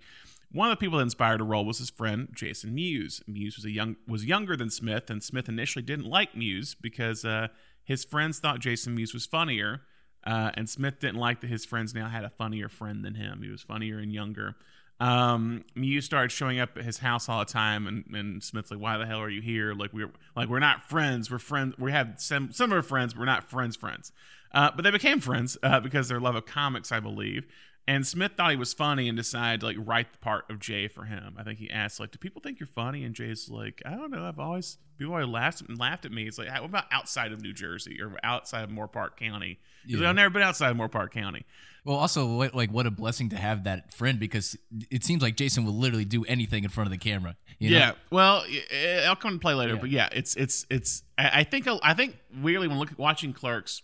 One 0.54 0.70
of 0.70 0.78
the 0.78 0.80
people 0.80 0.98
that 0.98 1.02
inspired 1.02 1.40
a 1.40 1.44
role 1.44 1.64
was 1.64 1.78
his 1.78 1.90
friend 1.90 2.28
Jason 2.32 2.76
Mewes. 2.76 3.20
Mewes 3.26 3.56
was 3.56 3.64
a 3.64 3.72
young 3.72 3.96
was 4.06 4.24
younger 4.24 4.56
than 4.56 4.70
Smith, 4.70 5.10
and 5.10 5.20
Smith 5.20 5.48
initially 5.48 5.82
didn't 5.82 6.06
like 6.06 6.36
Mewes 6.36 6.76
because 6.80 7.24
uh, 7.24 7.48
his 7.82 8.04
friends 8.04 8.38
thought 8.38 8.60
Jason 8.60 8.94
Mewes 8.94 9.12
was 9.12 9.26
funnier, 9.26 9.82
uh, 10.24 10.52
and 10.54 10.70
Smith 10.70 11.00
didn't 11.00 11.18
like 11.18 11.40
that 11.40 11.50
his 11.50 11.64
friends 11.64 11.92
now 11.92 12.08
had 12.08 12.22
a 12.22 12.30
funnier 12.30 12.68
friend 12.68 13.04
than 13.04 13.16
him. 13.16 13.40
He 13.42 13.50
was 13.50 13.62
funnier 13.62 13.98
and 13.98 14.12
younger. 14.12 14.54
Um, 15.00 15.64
Mewes 15.74 16.04
started 16.04 16.30
showing 16.30 16.60
up 16.60 16.76
at 16.76 16.84
his 16.84 16.98
house 16.98 17.28
all 17.28 17.40
the 17.40 17.52
time, 17.52 17.88
and, 17.88 18.04
and 18.14 18.40
Smith's 18.40 18.70
like, 18.70 18.78
"Why 18.78 18.96
the 18.96 19.06
hell 19.06 19.18
are 19.18 19.28
you 19.28 19.42
here? 19.42 19.74
Like 19.74 19.92
we're 19.92 20.12
like 20.36 20.48
we're 20.48 20.60
not 20.60 20.88
friends. 20.88 21.32
We're 21.32 21.40
friends. 21.40 21.74
We 21.78 21.90
have 21.90 22.14
some 22.18 22.52
similar 22.52 22.82
friends. 22.82 23.16
We're 23.16 23.24
not 23.24 23.50
friends. 23.50 23.74
Friends." 23.74 24.12
Uh, 24.52 24.70
but 24.76 24.84
they 24.84 24.92
became 24.92 25.18
friends 25.18 25.58
uh, 25.64 25.80
because 25.80 26.08
their 26.08 26.20
love 26.20 26.36
of 26.36 26.46
comics, 26.46 26.92
I 26.92 27.00
believe. 27.00 27.44
And 27.86 28.06
Smith 28.06 28.32
thought 28.36 28.50
he 28.50 28.56
was 28.56 28.72
funny 28.72 29.08
and 29.08 29.16
decided 29.16 29.60
to 29.60 29.66
like 29.66 29.76
write 29.78 30.10
the 30.12 30.18
part 30.18 30.48
of 30.50 30.58
Jay 30.58 30.88
for 30.88 31.04
him. 31.04 31.34
I 31.38 31.42
think 31.42 31.58
he 31.58 31.70
asked 31.70 32.00
like, 32.00 32.12
"Do 32.12 32.18
people 32.18 32.40
think 32.40 32.58
you're 32.58 32.66
funny?" 32.66 33.04
And 33.04 33.14
Jay's 33.14 33.50
like, 33.50 33.82
"I 33.84 33.90
don't 33.90 34.10
know. 34.10 34.24
I've 34.24 34.38
always 34.38 34.78
people 34.98 35.12
always 35.12 35.28
laughed 35.28 35.60
and 35.68 35.78
laughed 35.78 36.06
at 36.06 36.10
me." 36.12 36.26
It's 36.26 36.38
like, 36.38 36.48
"What 36.50 36.64
about 36.64 36.86
outside 36.90 37.32
of 37.32 37.42
New 37.42 37.52
Jersey 37.52 38.00
or 38.00 38.16
outside 38.22 38.64
of 38.64 38.70
Moore 38.70 38.88
Park 38.88 39.18
County?" 39.20 39.58
He's 39.84 39.96
like, 39.96 40.02
Yeah. 40.04 40.08
"I've 40.08 40.16
never 40.16 40.30
been 40.30 40.42
outside 40.42 40.70
of 40.70 40.76
Moore 40.78 40.88
Park 40.88 41.12
County." 41.12 41.44
Well, 41.84 41.96
also, 41.96 42.36
what, 42.36 42.54
like, 42.54 42.70
what 42.72 42.86
a 42.86 42.90
blessing 42.90 43.28
to 43.28 43.36
have 43.36 43.64
that 43.64 43.92
friend 43.92 44.18
because 44.18 44.56
it 44.90 45.04
seems 45.04 45.20
like 45.20 45.36
Jason 45.36 45.66
will 45.66 45.74
literally 45.74 46.06
do 46.06 46.24
anything 46.24 46.64
in 46.64 46.70
front 46.70 46.86
of 46.86 46.92
the 46.92 46.96
camera. 46.96 47.36
you 47.58 47.68
know? 47.70 47.76
Yeah. 47.76 47.92
Well, 48.10 48.44
i- 48.48 48.62
eh, 48.70 49.04
I'll 49.06 49.14
come 49.14 49.32
and 49.32 49.40
play 49.42 49.52
later, 49.52 49.74
Yeah. 49.74 49.80
but 49.80 49.90
yeah, 49.90 50.08
it's 50.10 50.34
it's 50.36 50.64
it's. 50.70 51.02
I 51.18 51.44
think 51.44 51.68
I 51.82 51.92
think 51.92 52.16
weirdly 52.40 52.66
when 52.68 52.78
look 52.78 52.92
watching 52.98 53.34
Clerks, 53.34 53.82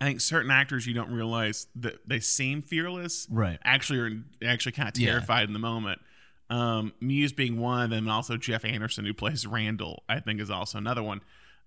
I 0.00 0.06
think 0.06 0.20
certain 0.20 0.50
actors 0.50 0.86
you 0.86 0.94
don't 0.94 1.10
realize 1.10 1.66
that 1.76 1.98
they 2.08 2.20
seem 2.20 2.62
fearless, 2.62 3.26
Right. 3.30 3.58
Actually, 3.64 3.98
are 3.98 4.24
actually 4.48 4.72
kind 4.72 4.88
of 4.88 4.98
Yeah. 4.98 5.10
terrified 5.10 5.44
in 5.46 5.52
the 5.52 5.58
moment. 5.58 6.00
Um, 6.48 6.94
Mewes 7.00 7.32
being 7.32 7.58
one 7.58 7.82
of 7.84 7.90
them, 7.90 8.04
and 8.04 8.10
also 8.10 8.36
Jeff 8.36 8.64
Anderson 8.64 9.04
who 9.04 9.14
plays 9.14 9.46
Randall, 9.46 10.02
I 10.08 10.20
think 10.20 10.40
is 10.40 10.50
also 10.50 10.78
another 10.78 11.02
one. 11.02 11.20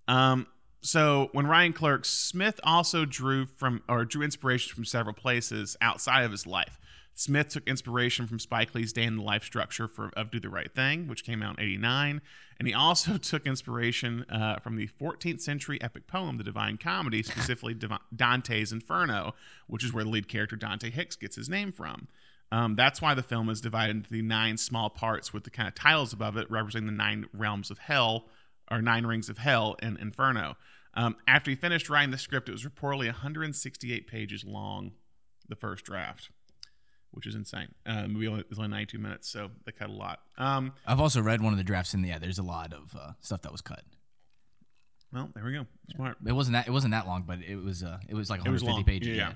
Um, 0.08 0.48
so 0.82 1.30
when 1.32 1.48
Ryan 1.48 1.72
Clerks, 1.74 2.10
Smith 2.10 2.60
also 2.64 3.06
drew 3.06 3.46
from 3.46 3.82
or 3.88 4.04
drew 4.04 4.24
inspiration 4.24 4.74
from 4.76 4.84
several 4.84 5.14
places 5.14 5.78
outside 5.80 6.24
of 6.24 6.32
his 6.32 6.46
life. 6.46 6.80
Smith 7.16 7.50
took 7.50 7.68
inspiration 7.68 8.28
from 8.28 8.40
Spike 8.40 8.74
Lee's 8.74 8.94
Day 8.94 9.04
in 9.04 9.18
the 9.18 9.24
Life 9.24 9.44
structure 9.44 9.88
for 9.88 10.10
of 10.16 10.32
Do 10.32 10.40
the 10.40 10.50
Right 10.50 10.74
Thing, 10.74 11.08
which 11.08 11.24
came 11.24 11.44
out 11.44 11.60
in 11.60 11.64
'89, 11.64 12.22
and 12.58 12.68
he 12.68 12.74
also 12.74 13.18
took 13.18 13.46
inspiration 13.46 14.26
uh, 14.30 14.60
from 14.60 14.76
the 14.76 14.88
14th 14.88 15.42
century 15.42 15.82
epic 15.82 16.08
poem, 16.08 16.38
The 16.38 16.44
Divine 16.44 16.78
Comedy, 16.78 17.24
specifically 17.24 17.78
Dante's 18.16 18.72
Inferno, 18.72 19.36
which 19.68 19.84
is 19.84 19.94
where 19.94 20.04
the 20.04 20.10
lead 20.10 20.28
character 20.28 20.56
Dante 20.56 20.90
Hicks 20.90 21.16
gets 21.16 21.36
his 21.36 21.50
name 21.50 21.72
from. 21.72 22.08
Um, 22.52 22.76
that's 22.76 23.02
why 23.02 23.16
the 23.16 23.24
film 23.24 23.50
is 23.50 23.62
divided 23.62 23.96
into 23.96 24.12
the 24.12 24.22
nine 24.22 24.58
small 24.58 24.90
parts 24.90 25.34
with 25.34 25.44
the 25.44 25.50
kind 25.50 25.68
of 25.68 25.74
titles 25.74 26.14
above 26.14 26.38
it 26.38 26.50
representing 26.52 26.86
the 26.86 26.92
nine 26.92 27.26
realms 27.34 27.72
of 27.72 27.80
hell 27.80 28.28
or 28.70 28.80
nine 28.80 29.08
rings 29.08 29.28
of 29.28 29.40
hell 29.40 29.76
in 29.82 29.98
Inferno. 29.98 30.56
Um, 30.94 31.16
after 31.28 31.50
he 31.50 31.56
finished 31.56 31.90
writing 31.90 32.12
the 32.12 32.18
script, 32.18 32.50
it 32.50 32.52
was 32.52 32.64
reportedly 32.64 33.08
168 33.08 34.08
pages 34.08 34.44
long, 34.44 34.92
the 35.50 35.56
first 35.56 35.84
draft, 35.86 36.30
which 37.14 37.26
is 37.28 37.36
insane. 37.36 37.74
Uh, 37.86 38.04
the 38.04 38.08
movie 38.10 38.28
only- 38.28 38.44
is 38.50 38.58
only 38.60 38.70
92 38.70 38.98
minutes, 39.00 39.30
so 39.30 39.52
they 39.66 39.72
cut 39.72 39.90
a 39.90 39.94
lot. 39.94 40.20
Um, 40.38 40.74
I've 40.86 41.00
also 41.00 41.22
read 41.22 41.42
one 41.42 41.54
of 41.54 41.58
the 41.58 41.64
drafts, 41.64 41.94
and 41.94 42.06
yeah, 42.06 42.20
there's 42.20 42.40
a 42.40 42.44
lot 42.44 42.74
of 42.74 42.96
uh, 42.96 43.12
stuff 43.22 43.42
that 43.44 43.52
was 43.52 43.62
cut. 43.62 43.84
well, 45.12 45.30
there 45.36 45.44
we 45.44 45.54
go. 45.54 45.66
Smart. 45.96 46.18
It 46.26 46.32
wasn't 46.34 46.54
that 46.54 46.68
it 46.68 46.72
wasn't 46.72 46.92
that 46.92 47.06
long, 47.08 47.24
but 47.28 47.40
it 47.42 47.56
was 47.58 47.84
uh, 47.84 48.00
it 48.08 48.16
was 48.16 48.30
like 48.30 48.46
It 48.46 48.50
was 48.50 48.64
150 48.64 48.72
long. 48.74 48.84
pages. 48.84 49.18
Yeah. 49.18 49.34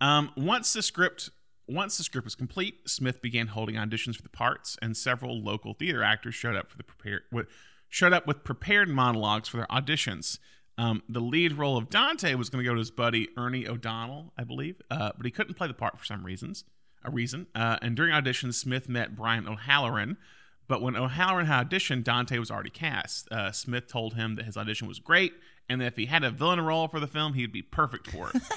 Um, 0.00 0.30
once 0.36 0.72
the 0.72 0.82
script 0.82 1.30
once 1.68 1.96
the 1.96 2.02
script 2.02 2.24
was 2.24 2.34
complete, 2.34 2.88
Smith 2.88 3.22
began 3.22 3.46
holding 3.46 3.76
auditions 3.76 4.16
for 4.16 4.22
the 4.22 4.28
parts, 4.28 4.76
and 4.82 4.96
several 4.96 5.40
local 5.42 5.72
theater 5.74 6.02
actors 6.02 6.34
showed 6.34 6.56
up 6.56 6.68
for 6.68 6.76
the 6.76 6.82
prepared 6.82 7.22
with, 7.30 7.46
showed 7.88 8.12
up 8.12 8.26
with 8.26 8.42
prepared 8.44 8.88
monologues 8.88 9.48
for 9.48 9.56
their 9.58 9.66
auditions. 9.68 10.38
Um, 10.78 11.02
the 11.08 11.20
lead 11.20 11.52
role 11.52 11.76
of 11.76 11.88
Dante 11.90 12.34
was 12.34 12.48
going 12.50 12.64
to 12.64 12.68
go 12.68 12.74
to 12.74 12.78
his 12.78 12.90
buddy 12.90 13.28
Ernie 13.36 13.68
O'Donnell, 13.68 14.32
I 14.36 14.44
believe, 14.44 14.80
uh, 14.90 15.12
but 15.16 15.26
he 15.26 15.30
couldn't 15.30 15.54
play 15.54 15.68
the 15.68 15.74
part 15.74 15.98
for 15.98 16.04
some 16.04 16.24
reasons. 16.24 16.64
A 17.02 17.10
reason. 17.10 17.46
Uh, 17.54 17.78
and 17.80 17.96
during 17.96 18.12
auditions, 18.12 18.54
Smith 18.54 18.88
met 18.88 19.16
Brian 19.16 19.48
O'Halloran, 19.48 20.18
but 20.68 20.82
when 20.82 20.96
O'Halloran 20.96 21.46
had 21.46 21.70
auditioned, 21.70 22.04
Dante 22.04 22.38
was 22.38 22.50
already 22.50 22.70
cast. 22.70 23.30
Uh, 23.32 23.52
Smith 23.52 23.86
told 23.88 24.14
him 24.14 24.36
that 24.36 24.44
his 24.44 24.56
audition 24.56 24.86
was 24.86 24.98
great, 24.98 25.32
and 25.68 25.80
that 25.80 25.86
if 25.86 25.96
he 25.96 26.06
had 26.06 26.24
a 26.24 26.30
villain 26.30 26.60
role 26.60 26.88
for 26.88 27.00
the 27.00 27.06
film, 27.06 27.32
he'd 27.32 27.52
be 27.52 27.62
perfect 27.62 28.06
for 28.08 28.30
it. 28.34 28.42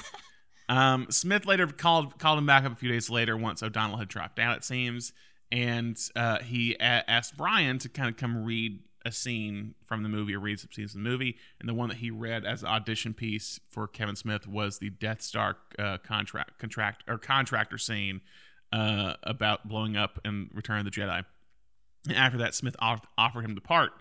Um, 0.68 1.08
Smith 1.10 1.44
later 1.44 1.66
called 1.66 2.18
called 2.18 2.38
him 2.38 2.46
back 2.46 2.64
up 2.64 2.72
a 2.72 2.76
few 2.76 2.88
days 2.88 3.10
later 3.10 3.36
once 3.36 3.62
O'Donnell 3.62 3.98
had 3.98 4.08
dropped 4.08 4.38
out, 4.38 4.56
it 4.56 4.64
seems, 4.64 5.12
and 5.52 5.94
uh, 6.16 6.38
he 6.38 6.72
a- 6.74 7.04
asked 7.08 7.36
Brian 7.36 7.78
to 7.80 7.88
kind 7.88 8.08
of 8.08 8.16
come 8.16 8.44
read 8.44 8.80
a 9.04 9.12
scene 9.12 9.74
from 9.84 10.02
the 10.02 10.08
movie 10.08 10.34
or 10.34 10.40
read 10.40 10.58
some 10.58 10.70
scenes 10.72 10.94
in 10.94 11.02
the 11.02 11.08
movie. 11.08 11.36
And 11.60 11.68
the 11.68 11.74
one 11.74 11.88
that 11.88 11.98
he 11.98 12.10
read 12.10 12.44
as 12.44 12.62
an 12.62 12.68
audition 12.68 13.14
piece 13.14 13.60
for 13.68 13.86
Kevin 13.86 14.16
Smith 14.16 14.46
was 14.46 14.78
the 14.78 14.90
Death 14.90 15.22
Star 15.22 15.56
uh, 15.78 15.98
contract 15.98 16.58
contract 16.58 17.04
or 17.06 17.18
contractor 17.18 17.78
scene 17.78 18.20
uh, 18.72 19.14
about 19.22 19.68
blowing 19.68 19.96
up 19.96 20.18
in 20.24 20.50
Return 20.52 20.78
of 20.78 20.84
the 20.84 20.90
Jedi. 20.90 21.24
And 22.08 22.16
after 22.16 22.38
that, 22.38 22.54
Smith 22.54 22.76
off- 22.78 23.06
offered 23.16 23.44
him 23.44 23.54
the 23.54 23.60
part. 23.60 23.92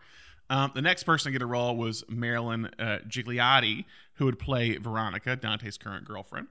Um, 0.50 0.72
the 0.76 0.82
next 0.82 1.04
person 1.04 1.32
to 1.32 1.38
get 1.38 1.42
a 1.42 1.48
role 1.48 1.76
was 1.76 2.04
Marilyn 2.10 2.70
uh, 2.78 3.00
Gigliotti, 3.08 3.86
who 4.16 4.26
would 4.26 4.40
play 4.40 4.78
Veronica, 4.78 5.36
Dante's 5.36 5.78
current 5.78 6.06
girlfriend. 6.06 6.48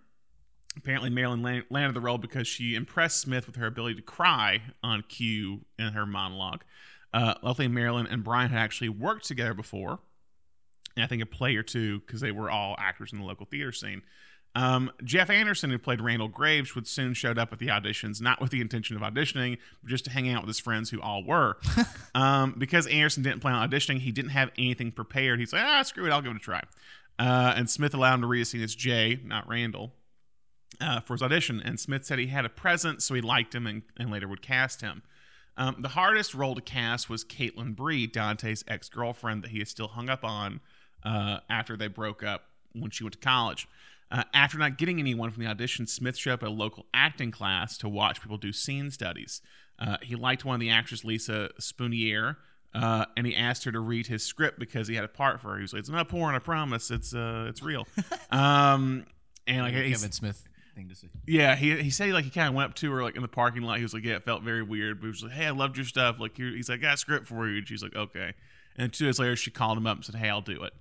Apparently, 0.76 1.10
Marilyn 1.10 1.42
lan- 1.42 1.64
landed 1.68 1.94
the 1.94 2.00
role 2.00 2.18
because 2.18 2.48
she 2.48 2.74
impressed 2.74 3.20
Smith 3.20 3.46
with 3.46 3.56
her 3.56 3.66
ability 3.66 3.96
to 3.96 4.02
cry 4.02 4.62
on 4.82 5.04
cue 5.08 5.60
in 5.78 5.92
her 5.92 6.06
monologue. 6.06 6.62
Uh, 7.12 7.34
luckily, 7.42 7.68
Marilyn 7.68 8.06
and 8.06 8.24
Brian 8.24 8.50
had 8.50 8.58
actually 8.58 8.88
worked 8.88 9.26
together 9.26 9.54
before, 9.54 9.98
and 10.96 11.04
I 11.04 11.06
think 11.06 11.22
a 11.22 11.26
play 11.26 11.56
or 11.56 11.62
two 11.62 12.00
because 12.00 12.20
they 12.20 12.32
were 12.32 12.50
all 12.50 12.74
actors 12.78 13.12
in 13.12 13.18
the 13.18 13.24
local 13.24 13.46
theater 13.46 13.72
scene. 13.72 14.02
Um, 14.54 14.90
Jeff 15.02 15.30
Anderson, 15.30 15.70
who 15.70 15.78
played 15.78 16.00
Randall 16.00 16.28
Graves, 16.28 16.74
would 16.74 16.86
soon 16.86 17.14
showed 17.14 17.38
up 17.38 17.52
at 17.52 17.58
the 17.58 17.68
auditions, 17.68 18.20
not 18.20 18.40
with 18.40 18.50
the 18.50 18.60
intention 18.60 18.96
of 18.96 19.02
auditioning, 19.02 19.58
but 19.82 19.90
just 19.90 20.04
to 20.04 20.10
hang 20.10 20.28
out 20.28 20.42
with 20.42 20.48
his 20.48 20.60
friends 20.60 20.90
who 20.90 21.00
all 21.00 21.24
were. 21.24 21.56
um, 22.14 22.54
because 22.58 22.86
Anderson 22.86 23.22
didn't 23.22 23.40
plan 23.40 23.54
on 23.54 23.68
auditioning, 23.68 24.00
he 24.00 24.12
didn't 24.12 24.32
have 24.32 24.50
anything 24.58 24.92
prepared. 24.92 25.38
He's 25.38 25.52
like, 25.52 25.62
ah, 25.64 25.82
screw 25.82 26.06
it, 26.06 26.10
I'll 26.10 26.20
give 26.20 26.32
it 26.32 26.36
a 26.36 26.40
try. 26.40 26.62
Uh, 27.18 27.54
and 27.56 27.68
Smith 27.68 27.94
allowed 27.94 28.14
him 28.14 28.20
to 28.22 28.26
read 28.26 28.42
a 28.42 28.44
scene 28.44 28.62
as 28.62 28.74
Jay, 28.74 29.18
not 29.24 29.48
Randall, 29.48 29.94
uh, 30.80 31.00
for 31.00 31.14
his 31.14 31.22
audition. 31.22 31.62
And 31.64 31.80
Smith 31.80 32.04
said 32.04 32.18
he 32.18 32.26
had 32.26 32.44
a 32.44 32.50
present, 32.50 33.02
so 33.02 33.14
he 33.14 33.20
liked 33.20 33.54
him 33.54 33.66
and, 33.66 33.82
and 33.96 34.10
later 34.10 34.28
would 34.28 34.42
cast 34.42 34.82
him. 34.82 35.02
Um, 35.56 35.76
the 35.80 35.88
hardest 35.88 36.34
role 36.34 36.54
to 36.54 36.60
cast 36.60 37.10
was 37.10 37.24
Caitlin 37.24 37.76
Bree, 37.76 38.06
Dante's 38.06 38.64
ex 38.66 38.88
girlfriend 38.88 39.42
that 39.42 39.50
he 39.50 39.60
is 39.60 39.68
still 39.68 39.88
hung 39.88 40.08
up 40.08 40.24
on 40.24 40.60
uh, 41.04 41.38
after 41.48 41.76
they 41.76 41.88
broke 41.88 42.22
up 42.22 42.44
when 42.72 42.90
she 42.90 43.04
went 43.04 43.14
to 43.14 43.18
college. 43.18 43.68
Uh, 44.10 44.24
after 44.34 44.58
not 44.58 44.76
getting 44.76 44.98
anyone 44.98 45.30
from 45.30 45.42
the 45.42 45.48
audition, 45.48 45.86
Smith 45.86 46.16
showed 46.16 46.34
up 46.34 46.42
at 46.42 46.48
a 46.48 46.52
local 46.52 46.86
acting 46.92 47.30
class 47.30 47.78
to 47.78 47.88
watch 47.88 48.20
people 48.20 48.36
do 48.36 48.52
scene 48.52 48.90
studies. 48.90 49.40
Uh, 49.78 49.96
he 50.02 50.14
liked 50.14 50.44
one 50.44 50.54
of 50.54 50.60
the 50.60 50.70
actors, 50.70 51.04
Lisa 51.04 51.50
Spoonier, 51.58 52.36
uh, 52.74 53.06
and 53.16 53.26
he 53.26 53.34
asked 53.34 53.64
her 53.64 53.72
to 53.72 53.80
read 53.80 54.06
his 54.06 54.22
script 54.22 54.58
because 54.58 54.86
he 54.86 54.94
had 54.94 55.04
a 55.04 55.08
part 55.08 55.40
for 55.40 55.50
her. 55.50 55.56
He 55.56 55.62
was 55.62 55.72
like, 55.72 55.80
"It's 55.80 55.88
not 55.88 56.08
porn, 56.08 56.34
I 56.34 56.38
promise. 56.38 56.90
It's 56.90 57.14
uh, 57.14 57.46
it's 57.48 57.62
real." 57.62 57.86
um, 58.30 59.04
and 59.46 59.62
like 59.62 59.72
Kevin 59.72 60.12
Smith 60.12 60.46
thing 60.74 60.88
to 60.88 60.94
say. 60.94 61.08
yeah, 61.26 61.54
he 61.56 61.80
he 61.82 61.90
said 61.90 62.10
like 62.10 62.24
he 62.24 62.30
kind 62.30 62.48
of 62.48 62.54
went 62.54 62.70
up 62.70 62.74
to 62.76 62.90
her 62.92 63.02
like 63.02 63.16
in 63.16 63.22
the 63.22 63.28
parking 63.28 63.62
lot. 63.62 63.76
He 63.78 63.82
was 63.82 63.94
like, 63.94 64.04
yeah, 64.04 64.14
it 64.16 64.24
felt 64.24 64.42
very 64.42 64.62
weird, 64.62 65.00
but 65.00 65.06
he 65.06 65.10
was 65.10 65.22
like, 65.22 65.32
hey, 65.32 65.46
I 65.46 65.50
loved 65.50 65.76
your 65.76 65.86
stuff. 65.86 66.16
Like 66.20 66.36
here- 66.36 66.54
he's 66.54 66.68
like, 66.68 66.80
I 66.80 66.82
got 66.82 66.94
a 66.94 66.98
script 66.98 67.26
for 67.26 67.48
you, 67.48 67.58
and 67.58 67.68
she's 67.68 67.82
like, 67.82 67.94
okay. 67.96 68.32
And 68.76 68.92
two 68.92 69.04
days 69.06 69.18
later, 69.18 69.36
she 69.36 69.50
called 69.50 69.76
him 69.78 69.86
up 69.86 69.96
and 69.98 70.04
said, 70.04 70.14
hey, 70.14 70.28
I'll 70.30 70.40
do 70.40 70.62
it. 70.62 70.72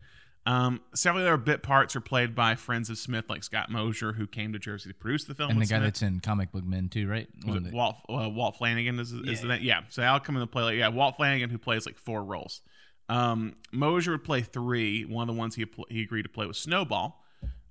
Um, 0.47 0.81
several 0.95 1.23
other 1.23 1.37
bit 1.37 1.61
parts 1.61 1.95
are 1.95 2.01
played 2.01 2.33
by 2.33 2.55
friends 2.55 2.89
of 2.89 2.97
Smith, 2.97 3.25
like 3.29 3.43
Scott 3.43 3.69
Mosier, 3.69 4.13
who 4.13 4.25
came 4.25 4.53
to 4.53 4.59
Jersey 4.59 4.89
to 4.89 4.95
produce 4.95 5.25
the 5.25 5.35
film. 5.35 5.51
And 5.51 5.61
the 5.61 5.65
guy 5.65 5.75
Smith. 5.77 5.83
that's 5.83 6.01
in 6.01 6.19
Comic 6.19 6.51
Book 6.51 6.63
Men 6.63 6.89
too, 6.89 7.07
right? 7.07 7.27
Was 7.45 7.57
it 7.63 7.71
Walt 7.73 7.97
uh, 8.09 8.27
Walt 8.27 8.55
Flanagan 8.57 8.97
is, 8.99 9.11
is 9.11 9.21
Yeah. 9.23 9.35
the 9.41 9.47
name? 9.49 9.59
Yeah. 9.61 9.81
So 9.89 10.01
I'll 10.01 10.19
come 10.19 10.35
into 10.37 10.47
play. 10.47 10.63
Like, 10.63 10.77
yeah, 10.77 10.87
Walt 10.87 11.15
Flanagan 11.17 11.51
who 11.51 11.59
plays 11.59 11.85
like 11.85 11.97
four 11.99 12.23
roles. 12.23 12.61
Um, 13.07 13.53
Mosier 13.71 14.13
would 14.13 14.23
play 14.23 14.41
three. 14.41 15.03
One 15.05 15.29
of 15.29 15.35
the 15.35 15.37
ones 15.39 15.53
he 15.53 15.67
he 15.89 16.01
agreed 16.01 16.23
to 16.23 16.29
play 16.29 16.47
was 16.47 16.57
Snowball, 16.57 17.23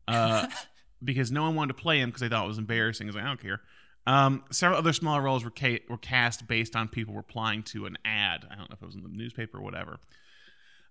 uh, 0.06 0.46
because 1.02 1.30
no 1.32 1.42
one 1.42 1.54
wanted 1.54 1.76
to 1.76 1.82
play 1.82 2.00
him 2.00 2.10
because 2.10 2.20
they 2.20 2.28
thought 2.28 2.44
it 2.44 2.48
was 2.48 2.58
embarrassing. 2.58 3.06
He's 3.06 3.14
like, 3.14 3.24
I 3.24 3.28
don't 3.28 3.40
care. 3.40 3.60
Um, 4.06 4.44
several 4.50 4.78
other 4.78 4.92
smaller 4.92 5.22
roles 5.22 5.44
were 5.44 5.50
ca- 5.50 5.82
were 5.88 5.98
cast 5.98 6.46
based 6.46 6.74
on 6.74 6.88
people 6.88 7.14
replying 7.14 7.62
to 7.64 7.86
an 7.86 7.98
ad. 8.04 8.46
I 8.50 8.56
don't 8.56 8.70
know 8.70 8.74
if 8.74 8.82
it 8.82 8.86
was 8.86 8.96
in 8.96 9.02
the 9.02 9.08
newspaper 9.08 9.58
or 9.58 9.62
whatever. 9.62 10.00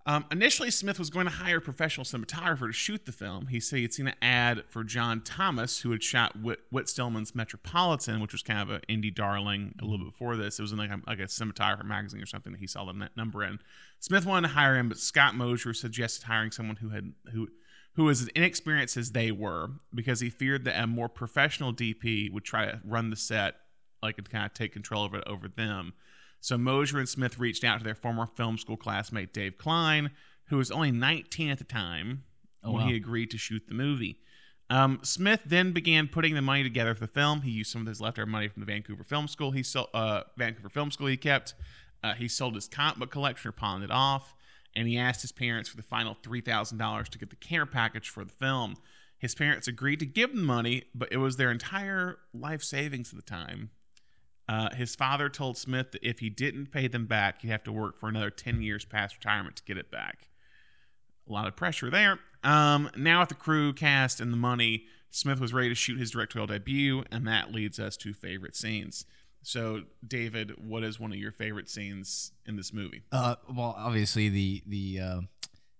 Um, 0.06 0.26
initially, 0.32 0.72
Smith 0.72 0.98
was 0.98 1.10
going 1.10 1.26
to 1.26 1.32
hire 1.32 1.58
a 1.58 1.62
professional 1.62 2.04
cinematographer 2.04 2.67
to 2.67 2.74
shoot 2.74 3.06
the 3.06 3.12
film. 3.12 3.48
He 3.48 3.60
said 3.60 3.80
he'd 3.80 3.93
seen 3.93 4.08
an 4.08 4.15
ad 4.22 4.63
for 4.67 4.84
John 4.84 5.22
Thomas, 5.22 5.82
who 5.82 5.91
had 5.91 6.02
shot 6.02 6.39
Whit, 6.41 6.60
Whit 6.72 6.89
Stillman's 6.89 7.36
Metropolitan, 7.36 8.19
which 8.19 8.32
was 8.32 8.41
kind 8.41 8.60
of 8.60 8.69
an 8.69 8.82
indie 8.89 9.13
darling 9.13 9.76
a 9.80 9.84
little 9.84 10.00
bit 10.00 10.12
before 10.12 10.36
this. 10.36 10.58
It 10.58 10.62
was 10.63 10.72
in 10.72 10.78
like 10.78 10.89
a, 10.89 11.00
like 11.06 11.19
a 11.19 11.24
cinematographer 11.24 11.86
magazine 11.86 12.24
or 12.24 12.26
something 12.26 12.54
that 12.54 12.60
he 12.60 12.65
saw 12.65 12.86
the 12.86 13.10
number 13.15 13.43
in. 13.43 13.60
Smith 14.00 14.26
wanted 14.26 14.48
to 14.48 14.54
hire 14.54 14.78
him, 14.78 14.89
but 14.89 14.98
Scott 14.98 15.36
Mosier 15.36 15.74
suggested 15.74 16.26
hiring 16.26 16.52
someone 16.52 16.78
who 16.78 16.89
had 16.89 17.13
who 17.34 17.50
who 17.93 18.06
was 18.06 18.21
as 18.21 18.28
inexperienced 18.30 18.97
as 18.97 19.12
they 19.12 19.32
were 19.32 19.69
because 19.93 20.19
he 20.21 20.30
feared 20.30 20.63
that 20.65 20.82
a 20.82 20.88
more 20.88 21.10
professional 21.10 21.73
DP 21.73 22.32
would 22.32 22.43
try 22.45 22.65
to 22.65 22.80
run 22.86 23.10
the 23.10 23.15
set, 23.15 23.56
like 24.02 24.17
and 24.17 24.30
kind 24.30 24.45
of 24.45 24.54
take 24.54 24.71
control 24.73 25.06
of 25.06 25.13
it 25.13 25.23
over 25.28 25.47
them. 25.47 25.93
So 26.39 26.58
Mosier 26.58 26.99
and 26.99 27.10
Smith 27.10 27.38
reached 27.39 27.63
out 27.63 27.80
to 27.80 27.84
their 27.84 27.95
former 27.95 28.25
film 28.25 28.58
school 28.58 28.78
classmate 28.78 29.34
Dave 29.34 29.58
Klein, 29.58 30.12
who 30.45 30.58
was 30.58 30.71
only 30.71 30.91
19 30.91 31.49
at 31.49 31.58
the 31.58 31.63
time 31.63 32.23
Oh, 32.63 32.71
when 32.73 32.84
wow. 32.84 32.89
he 32.89 32.95
agreed 32.97 33.32
to 33.32 33.38
shoot 33.38 33.63
the 33.69 33.73
movie. 33.73 34.19
Um, 34.69 34.99
Smith 35.02 35.41
then 35.45 35.71
began 35.71 36.08
putting 36.10 36.36
the 36.36 36.41
money 36.41 36.62
together 36.62 36.93
for 36.93 36.99
the 36.99 37.08
film. 37.08 37.41
He 37.41 37.52
used 37.52 37.71
some 37.71 37.82
of 37.82 37.88
his 37.88 38.02
leftover 38.02 38.25
money 38.25 38.49
from 38.49 38.60
the 38.60 38.65
Vancouver 38.65 39.04
Film 39.06 39.28
School. 39.30 39.52
He 39.52 39.63
sold 39.63 39.88
uh, 39.93 40.23
Vancouver 40.38 40.69
Film 40.69 40.91
School. 40.91 41.08
He 41.08 41.17
kept. 41.17 41.54
Uh, 42.04 42.13
he 42.13 42.28
sold 42.28 42.56
his 42.56 42.67
comic 42.67 42.97
book 42.99 43.12
collection 43.12 43.49
or 43.49 43.52
pawned 43.54 43.84
it 43.84 43.91
off, 43.91 44.36
and 44.76 44.88
he 44.88 44.98
asked 44.98 45.22
his 45.22 45.32
parents 45.32 45.70
for 45.70 45.78
the 45.78 45.84
final 45.84 46.16
three 46.24 46.42
thousand 46.42 46.78
dollars 46.78 47.10
to 47.10 47.18
get 47.18 47.30
the 47.30 47.36
care 47.36 47.66
package 47.66 48.10
for 48.10 48.24
the 48.24 48.32
film. 48.32 48.76
His 49.18 49.36
parents 49.36 49.68
agreed 49.68 50.00
to 50.00 50.06
give 50.06 50.32
him 50.32 50.46
money, 50.46 50.84
but 50.96 51.12
it 51.12 51.18
was 51.18 51.36
their 51.36 51.52
entire 51.52 52.20
life 52.34 52.64
savings 52.64 53.12
at 53.12 53.18
the 53.18 53.22
time. 53.22 53.72
Uh, 54.48 54.74
his 54.74 54.96
father 54.96 55.30
told 55.30 55.58
Smith 55.58 55.92
that 55.92 56.08
if 56.08 56.20
he 56.20 56.30
didn't 56.30 56.72
pay 56.72 56.88
them 56.88 57.06
back, 57.06 57.42
he'd 57.42 57.50
have 57.50 57.64
to 57.64 57.72
work 57.72 58.00
for 58.00 58.10
another 58.10 58.32
10 58.32 58.62
years 58.62 58.84
past 58.84 59.16
retirement 59.16 59.58
to 59.58 59.64
get 59.64 59.78
it 59.78 59.92
back. 59.92 60.30
A 61.30 61.32
lot 61.32 61.48
of 61.48 61.56
pressure 61.56 61.92
there. 61.92 62.18
Um, 62.44 62.90
now, 62.98 63.20
with 63.20 63.30
the 63.30 63.36
crew, 63.36 63.74
cast, 63.74 64.20
and 64.20 64.34
the 64.34 64.38
money, 64.38 64.86
Smith 65.12 65.40
was 65.40 65.54
ready 65.54 65.70
to 65.70 65.76
shoot 65.76 66.00
his 66.00 66.12
directorial 66.12 66.48
debut, 66.48 67.04
and 67.12 67.28
that 67.28 67.52
leads 67.52 67.80
us 67.80 67.96
to 67.98 68.14
favorite 68.14 68.56
scenes. 68.56 69.06
So, 69.41 69.84
David, 70.06 70.54
what 70.58 70.84
is 70.84 70.99
one 70.99 71.12
of 71.12 71.17
your 71.17 71.32
favorite 71.32 71.69
scenes 71.69 72.32
in 72.45 72.56
this 72.56 72.73
movie? 72.73 73.04
Uh, 73.12 73.36
well, 73.54 73.75
obviously 73.78 74.30
the 74.30 74.63
the 74.67 74.99
uh, 74.99 75.21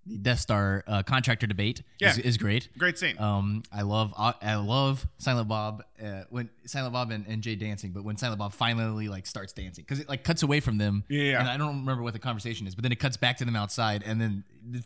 the 0.10 0.18
Death 0.18 0.40
Star 0.40 0.84
uh, 0.88 1.04
contractor 1.04 1.48
debate 1.48 1.80
is, 2.02 2.18
Yeah. 2.18 2.24
is 2.26 2.38
great. 2.38 2.70
Great 2.78 2.98
scene. 2.98 3.18
Um, 3.20 3.64
I 3.72 3.84
love 3.84 4.14
I, 4.18 4.34
I 4.42 4.56
love 4.56 5.06
Silent 5.20 5.48
Bob 5.48 5.84
uh, 6.04 6.24
when 6.30 6.50
Silent 6.66 6.94
Bob 6.94 7.12
and, 7.12 7.26
and 7.28 7.42
Jay 7.44 7.56
dancing, 7.56 7.92
but 7.92 8.04
when 8.04 8.18
Silent 8.18 8.40
Bob 8.40 8.54
finally 8.54 9.08
like 9.08 9.26
starts 9.28 9.54
dancing 9.54 9.84
because 9.84 10.00
it 10.00 10.10
like 10.10 10.24
cuts 10.24 10.44
away 10.44 10.60
from 10.60 10.78
them. 10.78 11.04
Yeah. 11.10 11.40
And 11.40 11.48
I 11.48 11.58
don't 11.58 11.80
remember 11.82 12.04
what 12.04 12.14
the 12.14 12.20
conversation 12.20 12.68
is, 12.68 12.76
but 12.76 12.84
then 12.84 12.92
it 12.92 13.00
cuts 13.00 13.18
back 13.18 13.38
to 13.38 13.46
them 13.46 13.56
outside, 13.56 14.04
and 14.06 14.20
then 14.20 14.44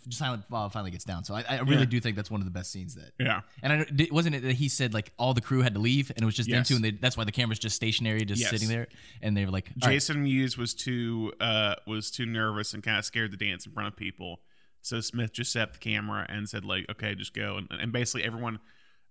Silent 0.10 0.48
Bob 0.50 0.72
finally 0.72 0.92
gets 0.92 1.04
down. 1.04 1.24
So 1.24 1.34
I, 1.36 1.44
I 1.50 1.60
really 1.62 1.78
Yeah. 1.80 1.86
do 1.86 2.00
think 2.00 2.16
that's 2.16 2.32
one 2.32 2.42
of 2.42 2.46
the 2.46 2.52
best 2.52 2.72
scenes 2.72 2.96
that. 2.96 3.12
yeah. 3.20 3.42
And 3.62 3.74
I, 3.74 4.08
wasn't 4.12 4.36
it 4.36 4.44
that 4.44 4.54
he 4.56 4.70
said 4.70 4.94
like 4.94 5.12
all 5.18 5.34
the 5.34 5.42
crew 5.42 5.62
had 5.62 5.74
to 5.76 5.80
leave, 5.80 6.12
and 6.16 6.22
it 6.22 6.26
was 6.26 6.36
just 6.36 6.50
Yes. 6.50 6.58
them 6.58 6.64
two, 6.66 6.76
and 6.76 6.86
they, 6.86 6.92
that's 7.00 7.16
why 7.18 7.24
the 7.24 7.32
camera's 7.32 7.60
just 7.60 7.76
stationary, 7.76 8.26
just 8.26 8.42
Yes. 8.42 8.50
sitting 8.52 8.68
there, 8.70 8.88
and 9.22 9.36
they 9.38 9.46
were 9.46 9.52
like, 9.52 9.70
all 9.82 9.88
right. 9.88 9.96
Jason 9.96 10.24
Mewes 10.24 10.58
was 10.58 10.74
too 10.74 11.34
uh, 11.40 11.76
was 11.88 12.12
too 12.12 12.26
nervous 12.26 12.74
and 12.74 12.84
kind 12.84 12.98
of 12.98 13.06
scared 13.06 13.32
to 13.32 13.38
dance 13.38 13.66
in 13.66 13.72
front 13.72 13.88
of 13.88 13.96
people. 13.96 14.40
So 14.84 15.00
Smith 15.02 15.34
just 15.34 15.52
set 15.52 15.74
the 15.74 15.80
camera 15.80 16.26
and 16.30 16.48
said 16.48 16.64
like, 16.66 16.86
"Okay, 16.92 17.16
just 17.16 17.34
go." 17.34 17.58
And, 17.58 17.68
and 17.72 17.92
basically 17.92 18.24
everyone, 18.24 18.60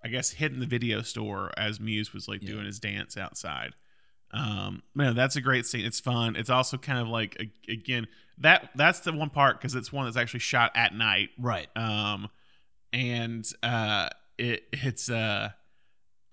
I 0.05 0.09
guess, 0.09 0.31
hid 0.31 0.53
in 0.53 0.61
the 0.61 0.67
video 0.67 1.03
store 1.03 1.51
as 1.57 1.81
Mewes 1.81 2.13
was 2.15 2.29
like 2.29 2.43
Yeah. 2.43 2.51
doing 2.53 2.67
his 2.67 2.79
dance 2.79 3.17
outside. 3.17 3.75
Um, 4.35 4.83
man, 4.95 5.15
that's 5.17 5.37
a 5.37 5.41
great 5.41 5.67
scene. 5.67 5.85
It's 5.85 6.01
fun. 6.01 6.37
It's 6.37 6.49
also 6.51 6.79
kind 6.79 6.99
of 7.01 7.09
like 7.09 7.37
a- 7.41 7.73
again 7.73 8.07
that 8.39 8.71
that's 8.75 9.01
the 9.01 9.13
one 9.13 9.29
part 9.31 9.59
because 9.61 9.75
it's 9.75 9.93
one 9.93 10.05
that's 10.07 10.17
actually 10.17 10.41
shot 10.41 10.73
at 10.75 10.95
night 10.95 11.29
right. 11.39 11.69
um 11.77 12.29
and 12.95 13.47
uh 13.63 14.09
it 14.39 14.65
it's 14.73 15.11
uh 15.11 15.51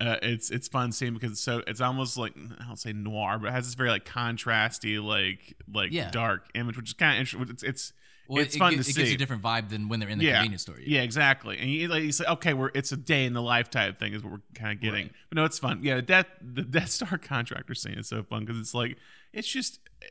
uh, 0.01 0.15
it's 0.21 0.49
it's 0.49 0.69
fun 0.69 0.93
seeing 0.93 1.13
because 1.13 1.31
it's 1.33 1.41
so 1.41 1.61
it's 1.67 1.81
almost 1.81 2.17
like 2.17 2.33
I 2.61 2.65
don't 2.67 2.79
say 2.79 2.93
noir, 2.93 3.37
but 3.37 3.47
it 3.49 3.51
has 3.51 3.65
this 3.65 3.75
very 3.75 3.89
like 3.89 4.05
contrasty, 4.05 5.03
like 5.03 5.55
like 5.73 5.91
Yeah. 5.91 6.09
dark 6.09 6.47
image, 6.55 6.77
which 6.77 6.87
is 6.91 6.93
kind 6.93 7.15
of 7.15 7.19
interesting. 7.19 7.49
It's 7.53 7.63
it's 7.63 7.93
Well, 8.29 8.43
it's 8.43 8.55
it, 8.55 8.59
fun 8.59 8.73
it, 8.73 8.75
to 8.75 8.79
it 8.81 8.85
see. 8.85 8.93
gives 8.93 9.11
a 9.11 9.17
different 9.17 9.41
vibe 9.41 9.69
than 9.69 9.89
when 9.89 9.99
they're 9.99 10.07
in 10.09 10.19
the 10.19 10.25
Yeah. 10.25 10.35
convenience 10.35 10.61
store. 10.61 10.77
yeah, 10.79 11.01
exactly. 11.01 11.57
And 11.57 11.69
you 11.69 11.87
like 11.87 12.03
you 12.03 12.11
say, 12.11 12.25
okay, 12.25 12.53
we're 12.53 12.69
it's 12.75 12.91
a 12.91 12.97
day 12.97 13.25
in 13.25 13.33
the 13.33 13.41
life 13.41 13.69
type 13.69 13.97
thing 13.99 14.13
is 14.13 14.23
what 14.23 14.31
we're 14.33 14.41
kind 14.53 14.71
of 14.71 14.79
getting. 14.81 15.05
Right. 15.07 15.13
But 15.29 15.35
no, 15.37 15.45
it's 15.45 15.57
fun. 15.59 15.79
Yeah, 15.81 15.99
that 16.01 16.27
the 16.41 16.61
Death 16.61 16.89
Star 16.89 17.17
contractor 17.21 17.73
scene 17.73 17.97
is 17.97 18.07
so 18.07 18.23
fun 18.23 18.45
because 18.45 18.59
it's 18.61 18.73
like 18.73 18.97
it's 19.33 19.47
just 19.47 19.79
eh, 20.01 20.05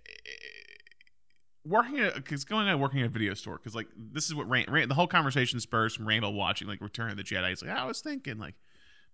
working 1.64 2.10
because 2.14 2.44
going 2.44 2.68
out 2.68 2.78
working 2.78 3.00
at 3.00 3.06
a 3.06 3.10
video 3.10 3.34
store 3.34 3.56
because 3.58 3.74
like 3.74 3.88
this 3.96 4.26
is 4.26 4.34
what 4.34 4.48
Rand, 4.48 4.70
Rand, 4.70 4.90
the 4.90 4.94
whole 4.94 5.06
conversation 5.06 5.60
spurs 5.60 5.94
from 5.94 6.06
Randall 6.08 6.32
watching 6.32 6.66
like 6.68 6.80
Return 6.80 7.10
of 7.10 7.16
the 7.16 7.22
Jedi. 7.24 7.48
He's 7.50 7.62
like, 7.62 7.76
I 7.76 7.84
was 7.84 8.00
thinking 8.00 8.38
like. 8.38 8.54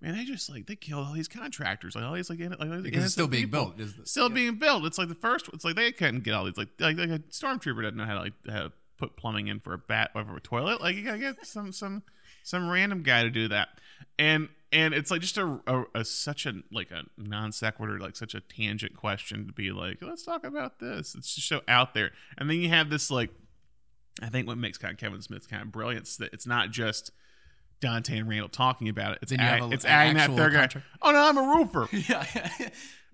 Man, 0.02 0.16
they 0.16 0.24
just 0.24 0.50
like 0.50 0.66
they 0.66 0.76
killed 0.76 1.06
all 1.06 1.14
these 1.14 1.28
contractors, 1.28 1.94
like 1.94 2.04
all 2.04 2.12
these 2.12 2.28
like, 2.28 2.40
in, 2.40 2.50
like 2.58 2.82
Because 2.82 3.04
it's 3.04 3.12
still 3.12 3.28
being 3.28 3.44
people. 3.44 3.72
built. 3.72 3.78
the- 3.78 4.06
Still 4.06 4.28
being 4.28 4.56
built. 4.56 4.84
It's 4.84 4.98
like 4.98 5.08
the 5.08 5.14
first. 5.14 5.48
It's 5.54 5.64
like 5.64 5.76
they 5.76 5.92
couldn't 5.92 6.24
get 6.24 6.34
all 6.34 6.44
these. 6.44 6.58
Like 6.58 6.68
like, 6.78 6.98
like 6.98 7.08
a 7.08 7.20
stormtrooper 7.20 7.80
doesn't 7.80 7.96
know 7.96 8.04
how 8.04 8.14
to 8.14 8.20
like 8.20 8.32
how 8.50 8.62
to 8.64 8.72
put 8.98 9.16
plumbing 9.16 9.48
in 9.48 9.60
for 9.60 9.74
a 9.74 9.78
bat 9.78 10.10
over 10.14 10.36
a 10.36 10.40
toilet. 10.40 10.80
Like 10.80 10.96
you 10.96 11.02
gotta 11.02 11.18
get 11.18 11.44
some 11.46 11.72
some 11.72 12.02
some 12.42 12.68
random 12.68 13.02
guy 13.02 13.22
to 13.22 13.30
do 13.30 13.48
that. 13.48 13.68
And 14.18 14.48
and 14.72 14.92
it's 14.94 15.10
like 15.10 15.20
just 15.20 15.38
a, 15.38 15.60
a, 15.66 15.84
a 15.94 16.04
such 16.04 16.46
a 16.46 16.54
like 16.72 16.90
a 16.90 17.02
non 17.16 17.52
sequitur, 17.52 17.98
like 17.98 18.16
such 18.16 18.34
a 18.34 18.40
tangent 18.40 18.96
question 18.96 19.46
to 19.46 19.52
be 19.52 19.70
like, 19.70 19.98
let's 20.00 20.24
talk 20.24 20.44
about 20.44 20.78
this. 20.80 21.14
It's 21.14 21.34
just 21.34 21.48
so 21.48 21.62
out 21.68 21.94
there. 21.94 22.10
And 22.36 22.50
then 22.50 22.58
you 22.58 22.68
have 22.68 22.90
this 22.90 23.10
like, 23.10 23.30
I 24.22 24.28
think 24.28 24.46
what 24.46 24.58
makes 24.58 24.78
kind 24.78 24.92
of 24.92 24.98
Kevin 24.98 25.22
Smith 25.22 25.48
kind 25.48 25.62
of 25.62 25.72
brilliant 25.72 26.06
is 26.06 26.16
that 26.18 26.32
it's 26.32 26.46
not 26.46 26.70
just. 26.70 27.10
Dante 27.80 28.16
and 28.16 28.28
Randall 28.28 28.48
talking 28.48 28.88
about 28.88 29.12
it. 29.12 29.18
It's 29.20 29.32
add- 29.32 29.40
have 29.40 29.70
a- 29.70 29.74
it's 29.74 29.84
adding 29.84 30.14
that 30.14 30.30
third 30.30 30.54
guy. 30.54 30.68
Oh 31.02 31.10
no, 31.10 31.18
I'm 31.18 31.36
a 31.36 31.58
roofer 31.58 31.86
yeah. 32.08 32.24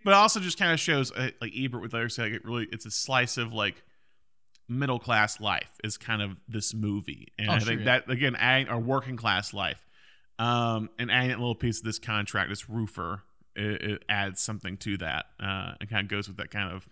but 0.04 0.14
also 0.14 0.38
just 0.38 0.58
kind 0.58 0.72
of 0.72 0.78
shows 0.78 1.10
uh, 1.10 1.30
like 1.40 1.52
Ebert 1.56 1.82
with 1.82 1.92
others 1.92 2.18
like 2.18 2.32
it 2.32 2.44
really 2.44 2.68
it's 2.70 2.86
a 2.86 2.90
slice 2.90 3.36
of 3.36 3.52
like 3.52 3.82
middle 4.70 4.98
class 4.98 5.40
life 5.40 5.70
is 5.84 5.98
kind 5.98 6.22
of 6.22 6.36
this 6.48 6.72
movie 6.72 7.28
and 7.38 7.48
Oh, 7.50 7.52
I 7.52 7.58
sure, 7.58 7.66
think 7.68 7.80
yeah. 7.80 7.84
that 7.98 8.10
again 8.10 8.36
adding 8.36 8.68
or 8.68 8.78
working 8.78 9.16
class 9.16 9.52
life 9.52 9.84
um 10.38 10.88
and 10.98 11.10
adding 11.10 11.28
that 11.30 11.38
little 11.38 11.54
piece 11.54 11.78
of 11.78 11.84
this 11.84 11.98
contract 11.98 12.48
this 12.48 12.70
roofer 12.70 13.22
it, 13.56 13.82
it 13.82 14.04
adds 14.08 14.40
something 14.40 14.76
to 14.78 14.96
that 14.98 15.26
uh 15.40 15.72
and 15.80 15.90
kind 15.90 16.02
of 16.04 16.08
goes 16.08 16.28
with 16.28 16.36
that 16.38 16.50
kind 16.50 16.72
of 16.72 16.88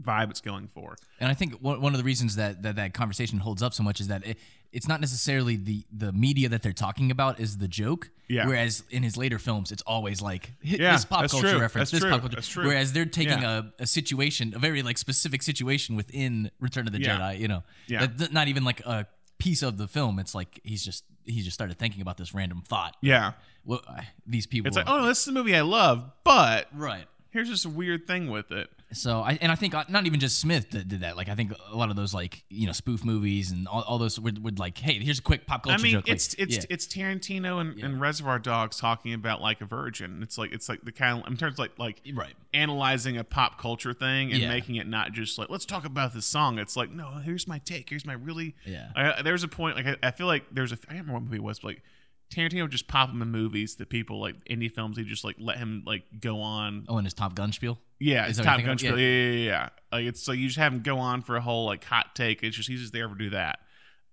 vibe 0.00 0.30
it's 0.30 0.40
going 0.40 0.66
for 0.68 0.96
And 1.20 1.30
I 1.30 1.34
think 1.34 1.54
one 1.60 1.80
one 1.80 1.92
of 1.92 1.98
the 1.98 2.04
reasons 2.04 2.36
that 2.36 2.62
that, 2.62 2.76
that 2.76 2.94
conversation 2.94 3.38
holds 3.38 3.62
up 3.62 3.74
so 3.74 3.82
much 3.82 4.00
is 4.00 4.08
that 4.08 4.26
it, 4.26 4.38
it's 4.72 4.88
not 4.88 5.00
necessarily 5.00 5.56
the 5.56 5.84
the 5.92 6.12
media 6.12 6.48
that 6.48 6.62
they're 6.62 6.72
talking 6.72 7.10
about 7.10 7.38
is 7.40 7.58
the 7.58 7.68
joke. 7.68 8.10
Yeah. 8.30 8.46
Whereas 8.46 8.84
in 8.90 9.02
his 9.02 9.16
later 9.16 9.38
films, 9.38 9.72
it's 9.72 9.82
always 9.82 10.22
like 10.22 10.52
Yeah, 10.62 10.92
this 10.92 11.04
pop 11.04 11.22
that's 11.22 11.32
culture 11.32 11.50
true. 11.50 11.60
reference, 11.60 11.90
That's 11.90 12.00
this 12.00 12.00
true. 12.02 12.10
pop 12.10 12.20
culture. 12.20 12.36
That's 12.36 12.48
true. 12.48 12.66
Whereas 12.66 12.92
they're 12.92 13.04
taking 13.04 13.42
Yeah. 13.42 13.62
a, 13.78 13.82
a 13.82 13.86
situation, 13.86 14.54
a 14.54 14.58
very 14.58 14.82
like 14.82 14.98
specific 14.98 15.42
situation 15.42 15.96
within 15.96 16.50
Return 16.60 16.86
of 16.86 16.92
the 16.92 17.00
Yeah. 17.02 17.18
Jedi. 17.18 17.40
You 17.40 17.48
know, 17.48 17.62
Yeah. 17.88 18.00
That- 18.00 18.18
that- 18.18 18.32
not 18.32 18.46
even 18.48 18.64
like 18.64 18.80
a 18.86 19.06
piece 19.38 19.62
of 19.62 19.78
the 19.78 19.88
film. 19.88 20.18
It's 20.18 20.34
like 20.34 20.60
he's 20.64 20.84
just 20.84 21.04
he 21.26 21.42
just 21.42 21.54
started 21.54 21.78
thinking 21.78 22.00
about 22.02 22.16
this 22.16 22.32
random 22.34 22.62
thought. 22.66 22.96
yeah 23.02 23.32
Well, 23.64 23.82
I- 23.88 24.08
these 24.26 24.46
people. 24.46 24.68
it's 24.68 24.76
like 24.76 24.88
oh 24.88 25.00
no 25.00 25.06
this 25.06 25.20
is 25.22 25.28
a 25.28 25.32
movie 25.32 25.54
I 25.56 25.60
love 25.62 26.10
but 26.24 26.68
right. 26.74 27.06
Here's 27.30 27.48
just 27.48 27.64
a 27.64 27.68
weird 27.68 28.06
thing 28.06 28.30
with 28.30 28.50
it 28.50 28.68
So 28.92 29.20
I 29.20 29.38
and 29.40 29.52
I 29.52 29.54
think 29.54 29.74
uh, 29.74 29.84
not 29.88 30.06
even 30.06 30.18
just 30.18 30.38
Smith 30.38 30.70
that 30.70 30.88
did 30.88 31.00
that. 31.00 31.16
Like 31.16 31.28
I 31.28 31.34
think 31.36 31.52
a 31.70 31.76
lot 31.76 31.90
of 31.90 31.96
those 31.96 32.12
like 32.12 32.44
you 32.48 32.66
know 32.66 32.72
spoof 32.72 33.04
movies 33.04 33.50
and 33.52 33.68
all, 33.68 33.82
all 33.82 33.98
those 33.98 34.18
would, 34.18 34.42
would 34.42 34.58
like, 34.58 34.76
hey, 34.78 34.94
here's 34.98 35.20
a 35.20 35.22
quick 35.22 35.46
pop 35.46 35.62
culture 35.62 35.78
I 35.78 35.82
mean, 35.82 35.92
joke. 35.92 36.08
Like, 36.08 36.16
it's 36.16 36.34
it's 36.34 36.56
yeah. 36.56 36.62
it's 36.68 36.86
Tarantino 36.86 37.60
and, 37.60 37.78
and 37.78 38.00
Reservoir 38.00 38.38
Dogs 38.40 38.78
talking 38.78 39.14
about 39.14 39.40
like 39.40 39.60
a 39.60 39.64
virgin. 39.64 40.22
It's 40.22 40.36
like 40.38 40.52
it's 40.52 40.68
like 40.68 40.82
the 40.82 40.90
kind 40.92 41.22
of 41.22 41.30
in 41.30 41.36
terms 41.36 41.54
of 41.54 41.58
like 41.60 41.78
like 41.78 42.02
right. 42.14 42.34
analyzing 42.52 43.16
a 43.16 43.22
pop 43.22 43.60
culture 43.60 43.92
thing 43.94 44.32
and 44.32 44.40
Yeah. 44.40 44.48
making 44.48 44.74
it 44.76 44.88
not 44.88 45.12
just 45.12 45.38
like 45.38 45.50
let's 45.50 45.66
talk 45.66 45.84
about 45.84 46.12
this 46.12 46.26
song. 46.26 46.58
It's 46.58 46.76
like 46.76 46.90
no, 46.90 47.20
here's 47.24 47.46
my 47.46 47.58
take. 47.58 47.90
Here's 47.90 48.04
my 48.04 48.14
really. 48.14 48.56
Yeah. 48.66 48.90
I, 48.96 49.22
there's 49.22 49.44
a 49.44 49.48
point 49.48 49.76
like 49.76 49.86
I, 49.86 49.96
I 50.02 50.10
feel 50.10 50.26
like 50.26 50.44
there's 50.50 50.72
a 50.72 50.78
I 50.88 50.94
can't 50.94 51.06
remember 51.06 51.12
what 51.12 51.22
movie 51.22 51.36
it 51.36 51.42
was, 51.44 51.60
but 51.60 51.68
like 51.68 51.82
Tarantino 52.30 52.62
would 52.62 52.70
just 52.70 52.88
pop 52.88 53.10
him 53.10 53.20
in 53.22 53.28
movies 53.30 53.76
that 53.76 53.88
people 53.88 54.20
like 54.20 54.36
indie 54.46 54.70
films. 54.70 54.96
He 54.96 55.04
just 55.04 55.24
like 55.24 55.36
let 55.38 55.58
him 55.58 55.82
like 55.86 56.04
go 56.20 56.40
on. 56.40 56.84
Oh, 56.88 56.96
and 56.96 57.06
his 57.06 57.14
Top 57.14 57.34
Gun 57.34 57.52
spiel. 57.52 57.78
Yeah, 57.98 58.24
Is 58.24 58.30
it's 58.30 58.38
that 58.38 58.44
what 58.44 58.50
Top 58.52 58.58
you're 58.60 58.66
Gun. 58.68 58.78
thinking 58.78 58.92
of? 58.92 58.96
spiel. 58.96 59.04
Yeah. 59.06 59.30
Yeah, 59.30 59.32
yeah, 59.32 59.50
yeah. 59.50 59.68
Like 59.92 60.04
it's 60.06 60.28
like 60.28 60.38
you 60.38 60.46
just 60.46 60.58
have 60.58 60.72
him 60.72 60.80
go 60.82 60.98
on 60.98 61.22
for 61.22 61.36
a 61.36 61.40
whole 61.40 61.66
like 61.66 61.84
hot 61.84 62.14
take. 62.14 62.42
It's 62.42 62.56
just 62.56 62.68
he's 62.68 62.80
just 62.80 62.92
there 62.92 63.08
to 63.08 63.14
do 63.14 63.30
that. 63.30 63.58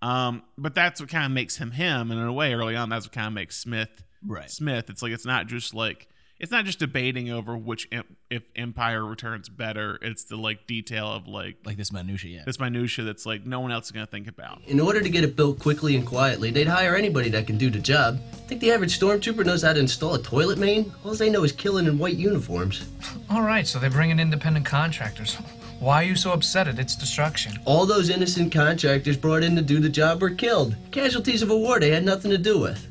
Um, 0.01 0.43
but 0.57 0.75
that's 0.75 0.99
what 1.01 1.09
kind 1.09 1.25
of 1.25 1.31
makes 1.31 1.57
him 1.57 1.71
him, 1.71 2.11
and 2.11 2.19
in 2.19 2.27
a 2.27 2.33
way, 2.33 2.53
early 2.53 2.75
on, 2.75 2.89
that's 2.89 3.05
what 3.07 3.13
kind 3.13 3.27
of 3.27 3.33
makes 3.33 3.57
Smith 3.57 4.03
Right. 4.25 4.49
Smith. 4.49 4.89
It's 4.89 5.01
like 5.01 5.11
it's 5.11 5.25
not 5.25 5.47
just 5.47 5.73
like 5.73 6.07
it's 6.39 6.51
not 6.51 6.65
just 6.65 6.79
debating 6.79 7.31
over 7.31 7.57
which 7.57 7.87
em- 7.91 8.03
if 8.29 8.43
Empire 8.55 9.03
Returns 9.05 9.49
better. 9.49 9.97
It's 10.01 10.25
the 10.25 10.35
like 10.35 10.67
detail 10.67 11.07
of 11.07 11.27
like 11.27 11.57
Like 11.65 11.77
this 11.77 11.91
minutia. 11.91 12.37
Yeah. 12.37 12.43
this 12.45 12.59
minutia 12.59 13.05
that's 13.05 13.25
like 13.25 13.45
no 13.45 13.59
one 13.59 13.71
else 13.71 13.85
is 13.85 13.91
gonna 13.91 14.05
think 14.05 14.27
about. 14.27 14.61
In 14.67 14.79
order 14.79 15.01
to 15.01 15.09
get 15.09 15.23
it 15.23 15.35
built 15.35 15.59
quickly 15.59 15.95
and 15.95 16.05
quietly, 16.05 16.51
they'd 16.51 16.67
hire 16.67 16.95
anybody 16.95 17.29
that 17.29 17.47
can 17.47 17.57
do 17.57 17.69
the 17.69 17.79
job. 17.79 18.19
Think 18.47 18.61
the 18.61 18.71
average 18.71 18.99
stormtrooper 18.99 19.45
knows 19.45 19.63
how 19.63 19.73
to 19.73 19.79
install 19.79 20.13
a 20.15 20.21
toilet 20.21 20.57
main? 20.57 20.93
All 21.03 21.13
they 21.15 21.29
know 21.29 21.43
is 21.43 21.51
killing 21.51 21.85
in 21.87 21.97
white 21.97 22.15
uniforms. 22.17 22.87
All 23.29 23.41
right, 23.41 23.65
so 23.65 23.79
they 23.79 23.89
bring 23.89 24.09
in 24.11 24.19
independent 24.19 24.65
contractors. 24.65 25.35
Why 25.79 26.01
are 26.01 26.05
you 26.07 26.15
so 26.15 26.31
upset 26.31 26.67
at 26.67 26.79
its 26.79 26.95
destruction? 26.95 27.59
All 27.65 27.85
those 27.85 28.09
innocent 28.09 28.51
contractors 28.51 29.15
brought 29.15 29.43
in 29.43 29.55
to 29.55 29.61
do 29.61 29.79
the 29.79 29.89
job 29.89 30.21
were 30.21 30.31
killed. 30.31 30.75
Casualties 30.91 31.41
of 31.43 31.51
a 31.51 31.57
war 31.57 31.79
they 31.79 31.91
had 31.91 32.03
nothing 32.03 32.31
to 32.31 32.37
do 32.37 32.59
with. 32.59 32.87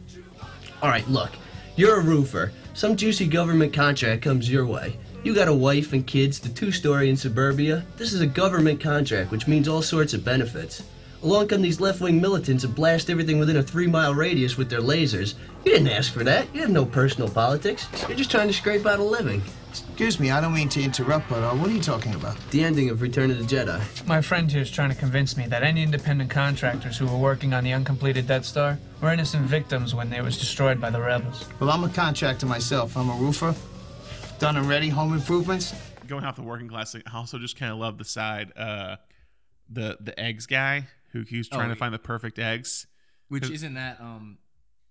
All 0.82 0.88
right, 0.88 1.06
look, 1.08 1.30
you're 1.74 1.98
a 1.98 2.02
roofer. 2.02 2.52
Some 2.76 2.94
juicy 2.94 3.26
government 3.26 3.72
contract 3.72 4.20
comes 4.20 4.50
your 4.50 4.66
way. 4.66 4.98
You 5.24 5.34
got 5.34 5.48
a 5.48 5.54
wife 5.54 5.94
and 5.94 6.06
kids, 6.06 6.38
the 6.38 6.50
two 6.50 6.70
story 6.70 7.08
in 7.08 7.16
suburbia. 7.16 7.86
This 7.96 8.12
is 8.12 8.20
a 8.20 8.26
government 8.26 8.82
contract, 8.82 9.30
which 9.30 9.48
means 9.48 9.66
all 9.66 9.80
sorts 9.80 10.12
of 10.12 10.26
benefits. 10.26 10.82
Along 11.22 11.48
come 11.48 11.62
these 11.62 11.80
left 11.80 12.02
wing 12.02 12.20
militants 12.20 12.64
and 12.64 12.74
blast 12.74 13.08
everything 13.08 13.38
within 13.38 13.56
a 13.56 13.62
three 13.62 13.86
mile 13.86 14.14
radius 14.14 14.58
with 14.58 14.68
their 14.68 14.82
lasers. 14.82 15.36
You 15.64 15.72
didn't 15.72 15.88
ask 15.88 16.12
for 16.12 16.22
that. 16.24 16.54
You 16.54 16.60
have 16.60 16.70
no 16.70 16.84
personal 16.84 17.30
politics. 17.30 17.88
You're 18.08 18.18
just 18.18 18.30
trying 18.30 18.48
to 18.48 18.52
scrape 18.52 18.84
out 18.84 18.98
a 18.98 19.02
living. 19.02 19.40
Excuse 19.88 20.18
me, 20.20 20.30
I 20.30 20.40
don't 20.40 20.54
mean 20.54 20.68
to 20.70 20.82
interrupt, 20.82 21.28
but 21.28 21.42
uh, 21.42 21.54
what 21.54 21.68
are 21.68 21.72
you 21.72 21.80
talking 21.82 22.14
about? 22.14 22.36
The 22.50 22.64
ending 22.64 22.90
of 22.90 23.02
Return 23.02 23.30
of 23.30 23.38
the 23.38 23.44
Jedi. 23.44 24.06
My 24.06 24.20
friend 24.20 24.50
here 24.50 24.62
is 24.62 24.70
trying 24.70 24.90
to 24.90 24.94
convince 24.96 25.36
me 25.36 25.46
that 25.48 25.62
any 25.62 25.82
independent 25.82 26.30
contractors 26.30 26.96
who 26.98 27.06
were 27.06 27.16
working 27.18 27.52
on 27.54 27.64
the 27.64 27.72
uncompleted 27.72 28.26
Death 28.26 28.44
Star 28.44 28.78
were 29.02 29.12
innocent 29.12 29.44
victims 29.46 29.94
when 29.94 30.12
it 30.12 30.22
was 30.22 30.38
destroyed 30.38 30.80
by 30.80 30.90
the 30.90 31.00
rebels. 31.00 31.48
Well, 31.60 31.70
I'm 31.70 31.84
a 31.84 31.88
contractor 31.88 32.46
myself. 32.46 32.96
I'm 32.96 33.10
a 33.10 33.14
roofer. 33.16 33.54
Dunn 34.38 34.56
and 34.56 34.68
Reddy, 34.68 34.88
home 34.88 35.14
improvements. 35.14 35.74
Going 36.06 36.24
off 36.24 36.36
the 36.36 36.42
working 36.42 36.68
class 36.68 36.92
thing, 36.92 37.02
I 37.10 37.16
also 37.16 37.38
just 37.38 37.56
kind 37.58 37.72
of 37.72 37.78
love 37.78 37.98
the 37.98 38.04
side, 38.04 38.52
uh, 38.56 38.96
the 39.68 39.96
the 40.00 40.18
eggs 40.20 40.46
guy 40.46 40.86
who 41.12 41.24
keeps 41.24 41.48
trying 41.48 41.70
Oh, 41.70 41.74
to 41.74 41.78
find 41.78 41.92
the 41.92 41.98
perfect 41.98 42.38
eggs. 42.38 42.86
Which 43.28 43.50
isn't 43.50 43.74
that 43.74 44.00
um, 44.00 44.38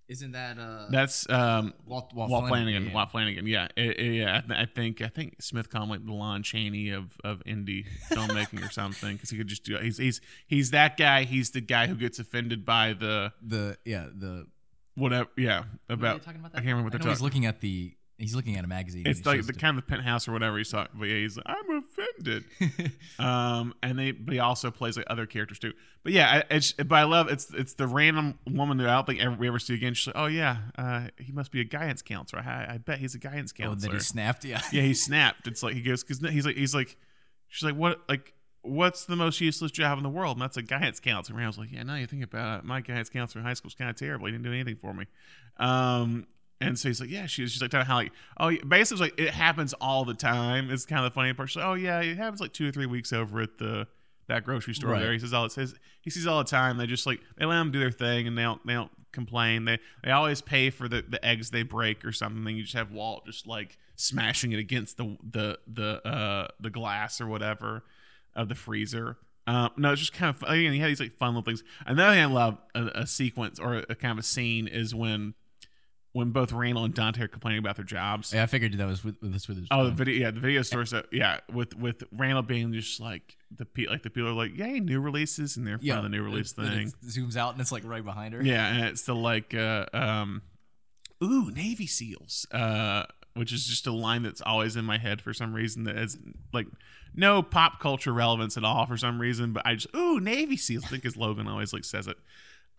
isn't 0.08 0.34
that 0.34 0.60
uh, 0.60 0.88
That's 0.90 1.28
um, 1.30 1.74
Walt, 1.86 2.14
Walt, 2.14 2.30
Walt, 2.30 2.48
Flanagan. 2.48 2.88
yeah. 2.88 2.94
Walt 2.94 3.12
Flanagan. 3.12 3.48
Yeah, 3.48 3.68
It- 3.76 4.00
it- 4.00 4.14
yeah. 4.14 4.38
I, 4.44 4.48
th- 4.48 4.60
I 4.60 4.66
think 4.66 5.02
I 5.02 5.08
think 5.08 5.42
Smith 5.42 5.70
called 5.70 5.86
him 5.86 5.90
like 5.90 6.06
the 6.06 6.14
Lon 6.14 6.44
Chaney 6.44 6.90
of 6.92 7.18
of 7.24 7.44
indie 7.46 7.86
filmmaking 8.12 8.66
or 8.66 8.72
something 8.72 9.14
because 9.16 9.30
he 9.30 9.38
could 9.38 9.48
just 9.48 9.64
do. 9.64 9.78
He's 9.78 9.98
he's 9.98 10.22
he's 10.48 10.72
that 10.72 10.98
guy. 10.98 11.24
He's 11.24 11.52
the 11.52 11.62
guy 11.62 11.88
who 11.88 11.96
gets 11.96 12.20
offended 12.20 12.66
by 12.66 12.94
the 12.94 13.34
the 13.42 13.78
yeah 13.86 14.06
the 14.14 14.48
whatever. 14.96 15.30
Yeah, 15.38 15.64
about. 15.90 16.20
they 16.22 16.26
talking 16.26 16.40
about 16.40 16.52
I 16.54 16.58
can't 16.58 16.68
remember 16.68 16.84
what 16.86 16.94
I 16.96 16.98
they're 16.98 17.06
know 17.06 17.10
he's 17.12 17.20
talking. 17.20 17.26
looking 17.26 17.46
at 17.48 17.62
the 17.62 17.94
he's 18.18 18.34
looking 18.36 18.56
at 18.58 18.64
a 18.64 18.68
magazine. 18.68 19.04
It's 19.08 19.26
like 19.26 19.46
the 19.46 19.54
it. 19.54 19.60
kind 19.60 19.78
of 19.78 19.84
the 19.86 19.90
penthouse 19.90 20.28
or 20.28 20.32
whatever 20.32 20.58
he's 20.58 20.70
talking. 20.70 20.98
But 21.00 21.10
yeah, 21.10 21.18
he's 21.18 21.36
like, 21.36 21.46
I'm 21.50 21.82
offended. 22.14 22.46
um, 23.20 23.74
and 23.82 23.98
they 23.98 24.12
but 24.12 24.34
he 24.34 24.40
also 24.40 24.72
plays 24.72 24.98
like 24.98 25.08
other 25.10 25.26
characters 25.26 25.60
too. 25.60 25.74
But 26.04 26.14
yeah, 26.14 26.44
I, 26.50 26.56
it's 26.56 26.74
but 26.74 26.94
I 26.94 27.04
love 27.04 27.30
it's 27.30 27.52
it's 27.54 27.74
the 27.74 27.88
random 27.88 28.40
woman 28.48 28.78
that 28.78 28.88
I 28.88 28.96
don't 28.96 29.08
think 29.08 29.22
ever, 29.22 29.36
we 29.36 29.48
ever 29.48 29.60
see 29.60 29.74
again. 29.74 29.94
She's 29.94 30.08
like, 30.08 30.18
oh 30.18 30.28
yeah, 30.28 30.58
uh, 30.78 31.08
he 31.18 31.32
must 31.32 31.52
be 31.52 31.62
a 31.62 31.66
guidance 31.66 32.02
counselor. 32.02 32.42
I, 32.42 32.76
I 32.76 32.78
bet 32.78 33.00
he's 33.00 33.16
a 33.16 33.20
guidance 33.20 33.52
counselor. 33.52 33.90
oh, 33.90 33.92
that 33.92 33.98
he 33.98 34.04
snapped. 34.04 34.46
Yeah, 34.46 34.62
yeah, 34.72 34.84
he 34.84 34.94
snapped. 34.94 35.48
It's 35.48 35.64
like 35.64 35.74
he 35.74 35.82
goes 35.82 36.04
because 36.04 36.20
he's 36.32 36.46
like 36.46 36.56
he's 36.56 36.76
like 36.76 36.98
she's 37.48 37.64
like 37.64 37.76
what 37.76 38.02
like 38.08 38.34
what's 38.66 39.06
the 39.06 39.16
most 39.16 39.40
useless 39.40 39.72
job 39.72 39.98
in 39.98 40.04
the 40.04 40.10
world? 40.10 40.38
And 40.38 40.42
that's 40.42 40.58
a 40.58 40.62
guidance 40.62 41.00
counselor. 41.00 41.38
And 41.38 41.46
I 41.46 41.48
was 41.48 41.58
like, 41.58 41.72
yeah, 41.72 41.84
now 41.84 41.96
you 41.96 42.08
think 42.08 42.24
about 42.24 42.60
it, 42.60 42.66
my 42.66 42.82
guidance 42.82 43.10
counselor 43.10 43.42
in 43.42 43.48
high 43.48 43.54
school 43.54 43.68
was 43.68 43.76
kind 43.76 43.90
of 43.90 43.96
terrible. 43.96 44.26
He 44.26 44.32
didn't 44.32 44.44
do 44.44 44.52
anything 44.52 44.76
for 44.76 44.94
me. 44.94 45.06
Um, 45.58 46.28
and 46.62 46.78
so 46.80 46.90
he's 46.90 47.02
like, 47.02 47.10
yeah, 47.10 47.26
she's 47.26 47.52
she's 47.52 47.62
like 47.62 47.72
telling 47.72 47.86
how 47.88 47.96
like 47.96 48.12
oh 48.40 48.48
yeah, 48.50 48.62
basically 48.68 49.08
like 49.08 49.20
it 49.20 49.32
happens 49.32 49.74
all 49.82 50.06
the 50.06 50.14
time. 50.14 50.70
It's 50.72 50.86
kind 50.86 51.06
of 51.06 51.12
the 51.12 51.16
funny 51.16 51.34
part. 51.34 51.50
She's 51.50 51.58
like, 51.58 51.66
oh 51.66 51.74
yeah, 51.74 52.02
it 52.02 52.18
happens 52.18 52.40
like 52.42 52.54
two 52.54 52.68
or 52.70 52.72
three 52.72 52.86
weeks 52.86 53.12
over 53.14 53.42
at 53.42 53.58
the 53.58 53.88
that 54.28 54.44
grocery 54.44 54.74
store 54.74 54.92
Right. 54.92 55.02
there. 55.02 55.14
He 55.14 55.20
says 55.20 55.34
all 55.34 55.46
it 55.46 55.52
says 55.52 55.76
he 56.02 56.10
sees 56.10 56.26
all 56.28 56.40
the 56.40 56.50
time. 56.50 56.78
They 56.78 56.88
just 56.88 57.06
like 57.06 57.20
they 57.38 57.46
let 57.46 57.58
them 57.60 57.72
do 57.72 57.80
their 57.80 57.92
thing 57.92 58.28
and 58.28 58.38
they 58.38 58.42
don't 58.44 58.66
they 58.66 58.74
don't 58.74 58.92
complain. 59.12 59.66
They 59.66 59.80
they 60.04 60.12
always 60.12 60.42
pay 60.42 60.70
for 60.70 60.88
the, 60.88 61.04
the 61.08 61.24
eggs 61.24 61.52
they 61.52 61.64
break 61.64 62.04
or 62.06 62.12
something. 62.12 62.56
You 62.56 62.64
just 62.64 62.76
have 62.76 62.92
Walt 62.92 63.26
just 63.26 63.46
like 63.48 63.78
smashing 63.98 64.52
it 64.52 64.60
against 64.60 64.98
the 64.98 65.18
the 65.30 65.60
the 65.68 66.08
uh 66.08 66.48
the 66.60 66.70
glass 66.70 67.22
or 67.22 67.28
whatever 67.28 67.84
of 68.36 68.50
the 68.50 68.56
freezer. 68.56 69.18
Um, 69.48 69.70
no, 69.78 69.92
it's 69.92 70.02
just 70.02 70.14
kind 70.14 70.36
of 70.36 70.42
again. 70.50 70.74
He 70.74 70.80
had 70.80 70.90
these 70.90 71.00
like 71.00 71.18
fun 71.18 71.30
little 71.36 71.44
things. 71.44 71.64
Another 71.86 72.16
thing 72.16 72.24
I 72.24 72.26
love 72.26 72.58
a, 72.74 72.86
a 73.02 73.06
sequence 73.08 73.60
or 73.60 73.84
a 73.88 73.94
kind 73.96 74.12
of 74.14 74.18
a 74.18 74.24
scene 74.24 74.68
is 74.68 74.96
when 74.96 75.36
when 76.16 76.30
both 76.30 76.54
Randall 76.54 76.86
and 76.86 76.94
Dante 76.94 77.22
are 77.24 77.28
complaining 77.28 77.60
about 77.60 77.76
their 77.76 77.84
jobs. 77.84 78.32
yeah. 78.34 78.44
I 78.44 78.46
figured 78.46 78.72
that 78.78 78.88
was 78.88 79.04
with, 79.04 79.22
with 79.22 79.34
this 79.34 79.50
with 79.50 79.58
his. 79.58 79.68
Oh, 79.70 79.84
the 79.84 79.92
video, 79.92 80.16
yeah, 80.16 80.32
the 80.32 80.40
video 80.40 80.62
store. 80.62 80.86
So 80.86 81.04
yeah, 81.12 81.42
with 81.52 81.76
with 81.76 82.06
Randall 82.14 82.42
being 82.42 82.72
just 82.72 83.02
like 83.02 83.36
the 83.54 83.66
pe- 83.66 83.88
like 83.88 84.02
the 84.02 84.10
people 84.10 84.30
are 84.30 84.34
like, 84.34 84.58
yay, 84.58 84.80
new 84.80 85.02
releases, 85.02 85.58
and 85.58 85.68
they're 85.68 85.78
yeah, 85.82 86.00
the 86.00 86.08
new 86.08 86.24
release 86.24 86.54
thing. 86.54 86.94
zooms 87.06 87.36
out 87.36 87.52
and 87.52 87.60
it's 87.60 87.74
like 87.74 87.84
right 87.86 88.04
behind 88.04 88.34
her. 88.34 88.42
Yeah, 88.42 88.66
and 88.66 88.86
it's 88.86 89.02
the 89.02 89.14
like, 89.14 89.54
uh, 89.54 89.88
um, 89.92 90.42
ooh, 91.22 91.52
Navy 91.52 91.86
SEALs, 91.86 92.48
uh, 92.54 93.04
which 93.34 93.52
is 93.52 93.66
just 93.68 93.86
a 93.86 93.92
line 93.92 94.24
that's 94.24 94.40
always 94.40 94.78
in 94.78 94.86
my 94.86 94.98
head 94.98 95.20
for 95.22 95.34
some 95.34 95.54
reason 95.54 95.84
that 95.84 95.98
has 95.98 96.18
like 96.54 96.68
no 97.14 97.44
pop 97.44 97.82
culture 97.82 98.14
relevance 98.14 98.56
at 98.56 98.64
all 98.64 98.86
for 98.86 98.96
some 98.96 99.20
reason. 99.20 99.52
But 99.52 99.64
I 99.66 99.76
just 99.76 99.94
ooh, 99.94 100.22
Navy 100.22 100.56
SEALs. 100.56 100.86
I 100.86 100.88
think 100.88 101.04
his 101.04 101.18
Logan 101.18 101.50
always 101.50 101.74
like 101.74 101.84
says 101.84 102.08
it. 102.08 102.16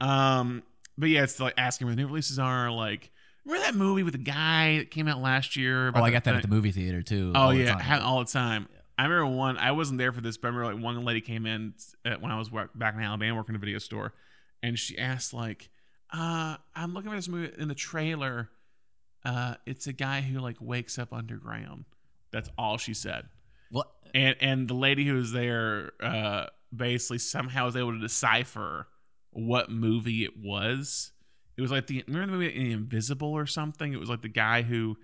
Um, 0.01 0.63
but 0.97 1.11
yeah, 1.11 1.23
it's 1.25 1.39
like 1.39 1.53
asking 1.59 1.87
where 1.87 1.95
the 1.95 2.01
new 2.01 2.09
releases 2.09 2.39
are. 2.39 2.71
Like, 2.71 3.11
remember 3.47 3.67
that 3.67 3.75
movie 3.75 4.03
with 4.03 4.13
the 4.13 4.19
guy 4.19 4.79
that 4.79 4.91
came 4.91 5.09
out 5.09 5.21
last 5.21 5.57
year? 5.57 5.93
Oh, 5.95 6.03
I 6.03 6.11
got 6.11 6.25
that 6.25 6.35
at 6.35 6.43
the 6.43 6.49
movie 6.49 6.73
theater 6.73 7.03
too. 7.03 7.33
Oh 7.35 7.41
all 7.41 7.51
the 7.51 7.59
yeah, 7.59 7.77
time. 7.77 8.03
all 8.03 8.19
the 8.19 8.31
time. 8.31 8.69
I 8.99 9.05
remember 9.05 9.37
one. 9.37 9.59
I 9.59 9.73
wasn't 9.73 9.99
there 9.99 10.13
for 10.13 10.21
this, 10.21 10.37
but 10.37 10.49
I 10.49 10.51
remember 10.51 10.75
like 10.75 10.85
one 10.85 11.05
lady 11.05 11.21
came 11.21 11.47
in 11.47 11.75
when 12.03 12.31
I 12.31 12.39
was 12.39 12.51
work, 12.51 12.71
back 12.75 12.95
in 12.95 13.01
Alabama 13.01 13.37
working 13.37 13.55
in 13.55 13.57
a 13.57 13.61
video 13.61 13.79
store, 13.79 14.13
and 14.63 14.79
she 14.79 14.99
asked 14.99 15.33
like, 15.33 15.69
uh, 16.13 16.57
"I'm 16.75 16.95
looking 16.95 17.11
for 17.11 17.17
this 17.17 17.29
movie 17.29 17.53
in 17.59 17.69
the 17.69 17.75
trailer. 17.75 18.51
Uh, 19.25 19.55
it's 19.67 19.87
a 19.87 19.93
guy 19.93 20.21
who 20.21 20.39
like 20.39 20.57
wakes 20.61 20.99
up 20.99 21.13
underground. 21.13 21.85
That's 22.33 22.49
all 22.57 22.79
she 22.79 22.95
said. 22.95 23.27
What? 23.71 23.89
And 24.15 24.37
and 24.41 24.69
the 24.69 24.75
lady 24.75 25.05
who 25.05 25.15
was 25.15 25.33
there 25.33 25.93
uh, 26.03 26.47
basically 26.75 27.19
somehow 27.19 27.67
was 27.67 27.77
able 27.77 27.93
to 27.93 28.01
decipher 28.01 28.89
what 29.31 29.71
movie 29.71 30.25
it 30.25 30.39
was. 30.39 31.13
It 31.57 31.63
was 31.63 31.71
like 31.71 31.87
the 31.87 32.05
remember 32.07 32.33
the 32.33 32.45
movie 32.45 32.73
Invisible 32.73 33.33
or 33.33 33.47
something. 33.47 33.93
It 33.93 34.01
was 34.01 34.09
like 34.11 34.23
the 34.23 34.29
guy 34.29 34.63
who 34.63 34.97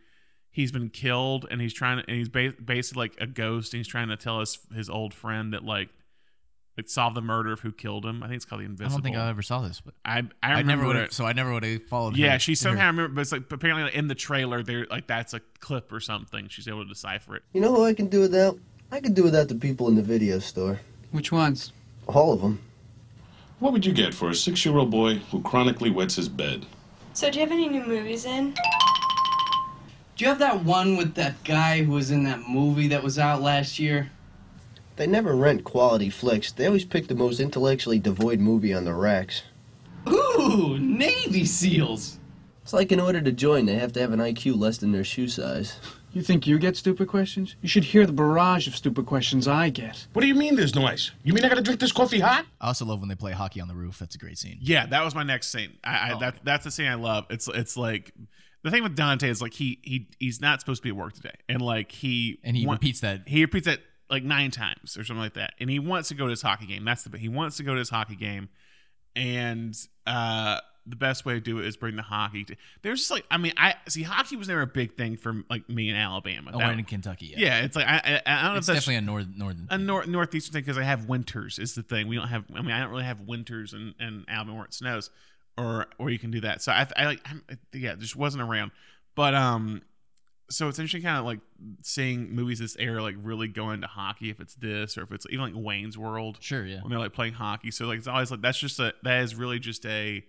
he's 0.51 0.71
been 0.71 0.91
killed 0.91 1.47
and 1.51 1.61
he's 1.61 1.73
trying 1.73 1.99
to 1.99 2.05
and 2.09 2.19
he's 2.19 2.29
ba- 2.29 2.55
basically 2.62 3.05
like 3.05 3.17
a 3.21 3.27
ghost 3.27 3.73
and 3.73 3.79
he's 3.79 3.88
trying 3.88 4.09
to 4.09 4.17
tell 4.17 4.41
his 4.41 4.59
his 4.75 4.91
old 4.91 5.15
friend 5.15 5.55
that 5.55 5.65
like 5.65 5.88
like 6.77 6.88
solve 6.88 7.15
the 7.15 7.23
murder 7.23 7.53
of 7.53 7.61
who 7.61 7.73
killed 7.73 8.05
him. 8.05 8.23
I 8.23 8.27
think 8.27 8.37
it's 8.37 8.45
called 8.45 8.61
the 8.62 8.67
Invisible. 8.67 8.93
I 8.93 8.97
don't 8.97 9.03
think 9.03 9.17
I 9.17 9.29
ever 9.29 9.43
saw 9.43 9.61
this, 9.62 9.81
but 9.81 9.95
I 10.05 10.19
I, 10.19 10.23
I, 10.43 10.51
remember 10.61 10.71
never 10.71 10.87
would 10.87 10.97
have. 10.97 11.12
So 11.12 11.25
I 11.25 11.33
never 11.33 11.53
would 11.53 11.65
have 11.65 11.83
followed. 11.85 12.17
yeah, 12.17 12.35
her- 12.35 12.38
she 12.38 12.53
her- 12.53 12.57
somehow 12.57 12.87
remember, 12.88 13.15
but 13.15 13.21
it's 13.23 13.33
like 13.33 13.51
apparently 13.51 13.85
like, 13.85 13.95
in 13.95 14.09
the 14.09 14.15
trailer, 14.15 14.62
there 14.62 14.87
like 14.91 15.07
that's 15.07 15.35
a 15.35 15.41
clip 15.61 15.93
or 15.93 16.01
something. 16.01 16.49
She's 16.49 16.69
able 16.69 16.83
to 16.83 16.88
decipher 16.88 17.37
it. 17.37 17.43
You 17.53 17.61
know 17.61 17.73
what 17.73 17.83
I 17.88 17.95
can 17.95 18.09
do 18.09 18.21
without? 18.21 18.59
I 18.91 19.01
can 19.01 19.15
do 19.15 19.23
without 19.23 19.49
the 19.49 19.55
people 19.55 19.88
in 19.88 19.95
the 19.97 20.03
video 20.03 20.38
store. 20.38 20.81
Which 21.12 21.33
ones? 21.33 21.73
All 22.07 22.33
of 22.33 22.41
them. 22.43 22.61
What 23.62 23.72
would 23.72 23.87
you 23.87 23.92
get 23.92 24.12
for 24.12 24.29
a 24.29 24.35
six 24.35 24.64
year 24.64 24.77
old 24.77 24.90
boy 24.90 25.18
who 25.31 25.40
chronically 25.40 25.88
wets 25.88 26.16
his 26.16 26.29
bed? 26.29 26.66
So, 27.12 27.31
do 27.31 27.38
you 27.38 27.44
have 27.44 27.53
any 27.53 27.68
new 27.68 27.85
movies 27.85 28.25
in? 28.25 28.55
Do 30.16 30.25
you 30.25 30.27
have 30.27 30.40
that 30.40 30.64
one 30.64 30.96
with 30.96 31.14
that 31.14 31.44
guy 31.44 31.85
who 31.85 31.92
was 31.92 32.11
in 32.11 32.25
that 32.25 32.40
movie 32.48 32.88
that 32.88 33.05
was 33.05 33.20
out 33.20 33.40
last 33.40 33.79
year? 33.79 34.11
They 34.96 35.07
never 35.07 35.37
rent 35.37 35.62
quality 35.62 36.11
flicks. 36.11 36.51
They 36.51 36.66
always 36.66 36.85
pick 36.85 37.07
the 37.07 37.14
most 37.14 37.38
intellectually 37.38 38.01
devoid 38.01 38.40
movie 38.40 38.75
on 38.75 38.85
the 38.85 38.94
racks. 38.94 39.44
Ooh, 40.09 40.77
Navy 40.81 41.44
SEALs! 41.44 42.18
It's 42.64 42.72
like 42.72 42.90
in 42.90 42.98
order 42.98 43.20
to 43.20 43.31
join, 43.31 43.66
they 43.66 43.77
have 43.77 43.92
to 43.92 44.01
have 44.01 44.12
an 44.12 44.18
IQ 44.18 44.59
less 44.59 44.79
than 44.79 44.90
their 44.90 45.05
shoe 45.05 45.29
size. 45.29 45.79
You 46.12 46.22
think 46.22 46.46
you 46.46 46.59
get 46.59 46.77
stupid 46.77 47.09
questions? 47.09 47.57
You 47.62 47.68
should 47.68 47.85
hear 47.85 48.05
the 48.07 48.12
barrage 48.12 48.66
of 48.68 48.77
stupid 48.77 49.07
questions 49.07 49.48
I 49.48 49.70
get. 49.70 50.07
What 50.12 50.22
do 50.22 50.29
you 50.29 50.35
mean 50.35 50.57
there's 50.57 50.75
noise? 50.75 51.11
You 51.25 51.33
mean 51.33 51.44
I 51.44 51.48
gotta 51.48 51.62
drink 51.62 51.81
this 51.81 51.92
coffee 51.92 52.20
hot? 52.20 52.44
I 52.61 52.66
also 52.66 52.85
love 52.85 53.01
when 53.01 53.09
they 53.09 53.14
play 53.14 53.33
hockey 53.33 53.61
on 53.61 53.68
the 53.68 53.75
roof. 53.75 53.98
That's 53.98 54.14
a 54.14 54.18
great 54.18 54.37
scene. 54.38 54.59
Yeah, 54.61 54.87
that 54.87 55.05
was 55.05 55.14
my 55.14 55.22
next 55.22 55.48
scene. 55.51 55.79
I, 55.83 56.11
I 56.11 56.12
Oh, 56.14 56.18
that 56.20 56.44
that's 56.44 56.64
the 56.64 56.70
scene 56.70 56.87
I 56.88 56.94
love. 56.94 57.27
It's 57.31 57.48
it's 57.48 57.77
like 57.77 58.12
the 58.62 58.70
thing 58.70 58.83
with 58.83 58.94
Dante 58.94 59.29
is 59.29 59.40
like 59.40 59.55
he 59.55 59.79
he 59.83 60.09
he's 60.20 60.40
not 60.40 60.61
supposed 60.61 60.83
to 60.83 60.85
be 60.85 60.90
at 60.90 60.96
work 60.96 61.14
today, 61.14 61.35
and 61.48 61.62
like 61.62 61.90
he 61.92 62.38
And 62.44 62.57
he 62.57 62.66
wa- 62.66 62.75
repeats 62.75 63.01
that. 63.01 63.22
he 63.27 63.40
repeats 63.42 63.64
that 63.66 63.81
like 64.11 64.22
nine 64.22 64.51
times 64.51 64.98
or 64.98 65.05
something 65.05 65.22
like 65.22 65.35
that, 65.35 65.55
and 65.59 65.70
he 65.70 65.79
wants 65.79 66.09
to 66.11 66.14
go 66.14 66.27
to 66.27 66.31
his 66.31 66.42
hockey 66.42 66.66
game. 66.66 66.85
That's 66.85 67.05
the 67.05 67.16
he 67.16 67.29
wants 67.29 67.57
to 67.57 67.62
go 67.62 67.72
to 67.72 67.79
his 67.79 67.88
hockey 67.90 68.16
game, 68.16 68.51
and 69.16 69.75
uh 70.07 70.59
the 70.87 70.97
best 70.97 71.25
way 71.25 71.35
to 71.35 71.40
do 71.40 71.59
it 71.61 71.66
is 71.66 71.77
bring 71.77 71.95
the 71.97 72.03
hockey. 72.03 72.45
To, 72.45 72.57
there's 72.83 73.01
just 73.01 73.11
like 73.11 73.25
I 73.31 73.37
mean 73.38 73.53
I 73.57 73.75
see 73.88 74.03
hockey 74.03 74.37
was 74.37 74.49
never 74.49 74.62
a 74.62 74.66
big 74.66 74.97
thing 74.97 75.16
for 75.16 75.42
like 75.49 75.68
me 75.68 75.88
in 75.88 75.95
Alabama. 75.97 76.51
Oh, 76.53 76.59
That- 76.59 76.71
and 76.71 76.81
in 76.81 76.85
Kentucky. 76.87 77.27
Yeah, 77.27 77.38
yeah, 77.38 77.59
it's 77.61 77.77
like 77.77 77.87
I 77.87 77.97
I, 77.97 78.23
I 78.27 78.42
don't 78.42 78.53
know 78.55 78.59
it's 78.59 78.68
if 78.68 78.75
that's 78.75 78.85
definitely 78.87 78.97
a 78.97 79.01
north 79.03 79.27
northern. 79.37 79.66
a 79.71 79.79
nor- 79.79 80.07
northeastern 80.07 80.53
thing 80.53 80.62
because 80.62 80.79
I 80.79 80.83
have 80.83 81.09
winters 81.09 81.59
is 81.59 81.75
the 81.75 81.83
thing. 81.83 82.09
We 82.09 82.16
don't 82.16 82.29
have. 82.29 82.45
I 82.55 82.62
mean, 82.62 82.73
I 82.73 82.81
don't 82.81 82.90
really 82.90 83.05
have 83.05 83.21
winters 83.21 83.73
in, 83.75 83.95
in 84.01 84.25
Alabama 84.29 84.57
where 84.57 84.64
it 84.66 84.75
snows, 84.75 85.11
or 85.57 85.87
or 85.99 86.11
you 86.11 86.18
can 86.18 86.31
do 86.33 86.40
that. 86.40 86.62
So 86.62 86.73
I, 86.73 86.87
I 86.97 87.05
like. 87.07 87.21
I'm, 87.27 87.42
yeah, 87.73 87.95
just 87.95 88.16
wasn't 88.16 88.42
around. 88.42 88.73
But 89.14 89.35
um, 89.35 89.83
so 90.51 90.68
it's 90.68 90.79
interesting, 90.79 91.03
kind 91.03 91.18
of 91.18 91.25
like 91.25 91.38
seeing 91.83 92.35
movies 92.35 92.59
this 92.59 92.77
era 92.79 93.03
like 93.03 93.14
really 93.23 93.49
go 93.49 93.71
into 93.71 93.87
hockey. 93.87 94.31
If 94.31 94.40
it's 94.40 94.55
this, 94.55 94.99
or 94.99 95.03
if 95.03 95.12
it's 95.12 95.27
even 95.31 95.40
like 95.40 95.55
Wayne's 95.55 95.97
World, 95.97 96.38
Sure, 96.40 96.64
yeah. 96.66 96.81
when 96.83 96.90
they're 96.90 96.99
like 96.99 97.12
playing 97.12 97.35
hockey. 97.35 97.71
So 97.71 97.87
like 97.87 97.99
it's 97.99 98.09
always 98.09 98.31
like 98.31 98.40
that's 98.42 98.59
just 98.59 98.79
a 98.81 98.95
that 99.05 99.23
is 99.23 99.35
really 99.35 99.59
just 99.59 99.87
a 99.87 100.25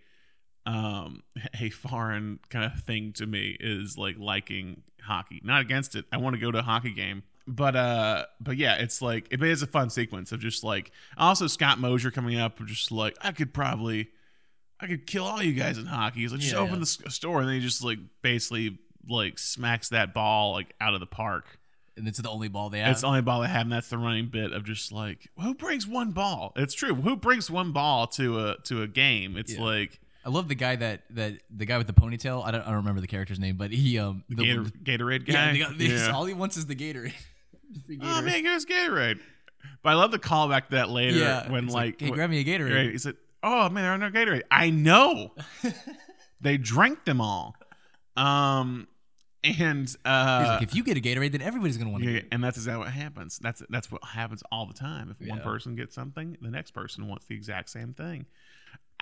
um 0.66 1.24
a 1.60 1.70
foreign 1.70 2.40
kind 2.50 2.66
of 2.66 2.80
thing 2.84 3.14
to 3.14 3.26
me 3.26 3.58
is 3.60 3.98
like 3.98 4.18
liking 4.18 4.84
hockey. 5.02 5.42
Not 5.44 5.62
against 5.62 5.96
it. 5.96 6.06
I 6.12 6.18
want 6.18 6.36
to 6.36 6.40
go 6.42 6.52
to 6.52 6.60
a 6.60 6.64
hockey 6.64 6.94
game. 6.94 7.24
but 7.48 7.76
uh, 7.76 8.26
but 8.40 8.56
yeah, 8.58 8.76
it's 8.76 9.02
like 9.02 9.28
it 9.32 9.44
is 9.44 9.62
a 9.62 9.68
fun 9.68 9.90
sequence 9.90 10.32
of 10.32 10.40
just 10.40 10.64
like 10.64 10.92
also 11.18 11.48
Scott 11.48 11.80
Mosier 11.80 12.10
coming 12.12 12.38
up, 12.40 12.64
just 12.66 12.92
like 12.92 13.18
I 13.22 13.32
could 13.34 13.54
probably, 13.54 14.08
I 14.80 14.88
could 14.88 15.06
kill 15.06 15.26
all 15.26 15.44
you 15.44 15.54
guys 15.54 15.78
in 15.78 15.86
hockey. 15.86 16.22
He's 16.22 16.32
like, 16.32 16.40
just 16.42 16.54
Yeah, 16.54 16.60
open 16.60 16.76
yeah. 16.76 16.86
the 17.04 17.12
store, 17.12 17.40
and 17.42 17.50
then 17.50 17.56
he 17.56 17.62
just 17.62 17.84
like 17.84 18.00
basically 18.22 18.78
like 19.10 19.38
smacks 19.38 19.90
that 19.90 20.14
ball 20.14 20.54
like 20.54 20.74
out 20.80 20.94
of 20.94 21.02
the 21.02 21.06
park. 21.06 21.60
And 21.98 22.08
it's 22.08 22.18
the 22.18 22.30
only 22.30 22.48
ball 22.48 22.70
they 22.70 22.80
have. 22.80 22.92
It's 22.94 23.02
the 23.02 23.08
only 23.08 23.22
ball 23.22 23.42
they 23.42 23.50
have, 23.50 23.64
and 23.64 23.72
that's 23.74 23.90
the 23.90 23.98
running 24.00 24.28
bit 24.30 24.52
of 24.54 24.64
just 24.64 24.92
like 24.94 25.28
who 25.40 25.54
brings 25.54 25.86
one 25.86 26.12
ball. 26.12 26.54
It's 26.56 26.74
true. 26.74 26.96
Who 26.96 27.18
brings 27.18 27.52
one 27.52 27.72
ball 27.74 28.08
to 28.08 28.40
a 28.48 28.56
to 28.64 28.82
a 28.82 28.88
game? 28.88 29.36
It's 29.36 29.54
Yeah. 29.54 29.62
like 29.62 30.00
I 30.26 30.30
love 30.30 30.48
the 30.48 30.56
guy 30.56 30.76
that 30.78 31.02
that 31.12 31.34
the 31.50 31.66
guy 31.66 31.78
with 31.78 31.88
the 31.88 31.94
ponytail. 31.94 32.46
I 32.46 32.52
don't 32.52 32.62
I 32.62 32.68
don't 32.68 32.78
remember 32.78 33.02
the 33.02 33.08
character's 33.08 33.40
name, 33.40 33.58
but 33.58 33.72
he 33.72 34.00
um 34.00 34.24
the 34.30 34.36
the, 34.36 34.44
Gator, 34.44 34.64
Gatorade 35.04 35.28
yeah, 35.28 35.54
guy. 35.56 35.74
the 35.78 35.86
Yeah. 35.86 36.12
all 36.12 36.26
he 36.26 36.34
wants 36.34 36.58
is 36.58 36.66
the 36.66 36.76
Gatorade. 36.76 37.14
The 37.88 37.98
Oh 38.04 38.22
man, 38.22 38.46
us 38.46 38.66
Gatorade. 38.66 39.20
But 39.82 39.90
I 39.90 39.94
love 39.96 40.12
the 40.12 40.20
callback 40.20 40.66
to 40.66 40.72
that 40.76 40.90
later 40.90 41.18
Yeah, 41.18 41.52
when 41.52 41.66
like, 41.66 42.00
like, 42.00 42.02
"Hey, 42.02 42.12
grab 42.12 42.30
me 42.30 42.40
a 42.40 42.44
Gatorade." 42.46 42.92
He 42.92 42.98
said, 43.00 43.16
"Oh 43.42 43.68
man, 43.70 43.84
there 43.84 43.92
are 43.94 43.98
no 43.98 44.12
Gatorade." 44.12 44.44
I 44.52 44.70
know. 44.70 45.32
they 46.42 46.58
drank 46.58 47.04
them 47.06 47.20
all. 47.20 47.56
Um, 48.16 48.88
and 49.44 49.88
He's 49.88 49.98
uh, 50.06 50.46
like, 50.48 50.62
if 50.64 50.76
you 50.76 50.84
get 50.84 50.98
a 50.98 51.02
Gatorade, 51.02 51.32
then 51.32 51.42
everybody's 51.42 51.78
gonna 51.78 51.90
want 51.90 52.04
to. 52.04 52.12
yeah, 52.12 52.22
and 52.32 52.44
that's 52.44 52.58
exactly 52.58 52.86
what 52.86 52.94
happens. 52.94 53.40
That's 53.40 53.64
that's 53.70 53.92
what 53.92 54.04
happens 54.04 54.44
all 54.52 54.68
the 54.68 54.74
time. 54.74 55.14
If 55.20 55.28
one 55.28 55.40
person 55.42 55.76
gets 55.76 55.96
something, 55.96 56.38
the 56.42 56.52
next 56.52 56.72
person 56.72 57.08
wants 57.08 57.26
the 57.26 57.36
exact 57.36 57.70
same 57.72 57.94
thing. 57.94 58.26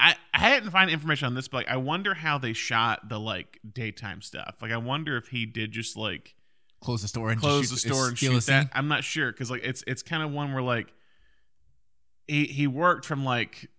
I 0.02 0.16
I 0.34 0.40
hadn't 0.40 0.72
find 0.72 0.90
information 0.90 1.28
on 1.28 1.36
this, 1.36 1.48
but 1.48 1.58
like 1.58 1.70
I 1.70 1.78
wonder 1.78 2.14
how 2.14 2.38
they 2.38 2.54
shot 2.54 3.08
the 3.08 3.20
like 3.20 3.60
daytime 3.72 4.22
stuff. 4.22 4.56
Like 4.62 4.72
I 4.72 4.78
wonder 4.78 5.16
if 5.16 5.28
he 5.28 5.46
did 5.46 5.72
just 5.72 5.96
like 5.96 6.36
Close 6.82 7.04
the 7.04 7.08
store 7.08 7.30
and 7.30 7.40
close 7.40 7.70
just 7.70 7.84
the 7.84 7.94
store 7.94 8.08
and 8.08 8.18
shoot 8.18 8.44
that. 8.48 8.72
I'm 8.74 8.88
not 8.88 9.04
sure 9.04 9.32
because 9.32 9.52
like 9.52 9.62
it's 9.64 9.84
it's 9.86 10.02
kind 10.02 10.24
of 10.24 10.32
one 10.32 10.52
where 10.52 10.64
like 10.64 10.92
he 12.28 12.46
he 12.46 12.66
worked 12.66 13.06
from 13.06 13.24
like 13.24 13.70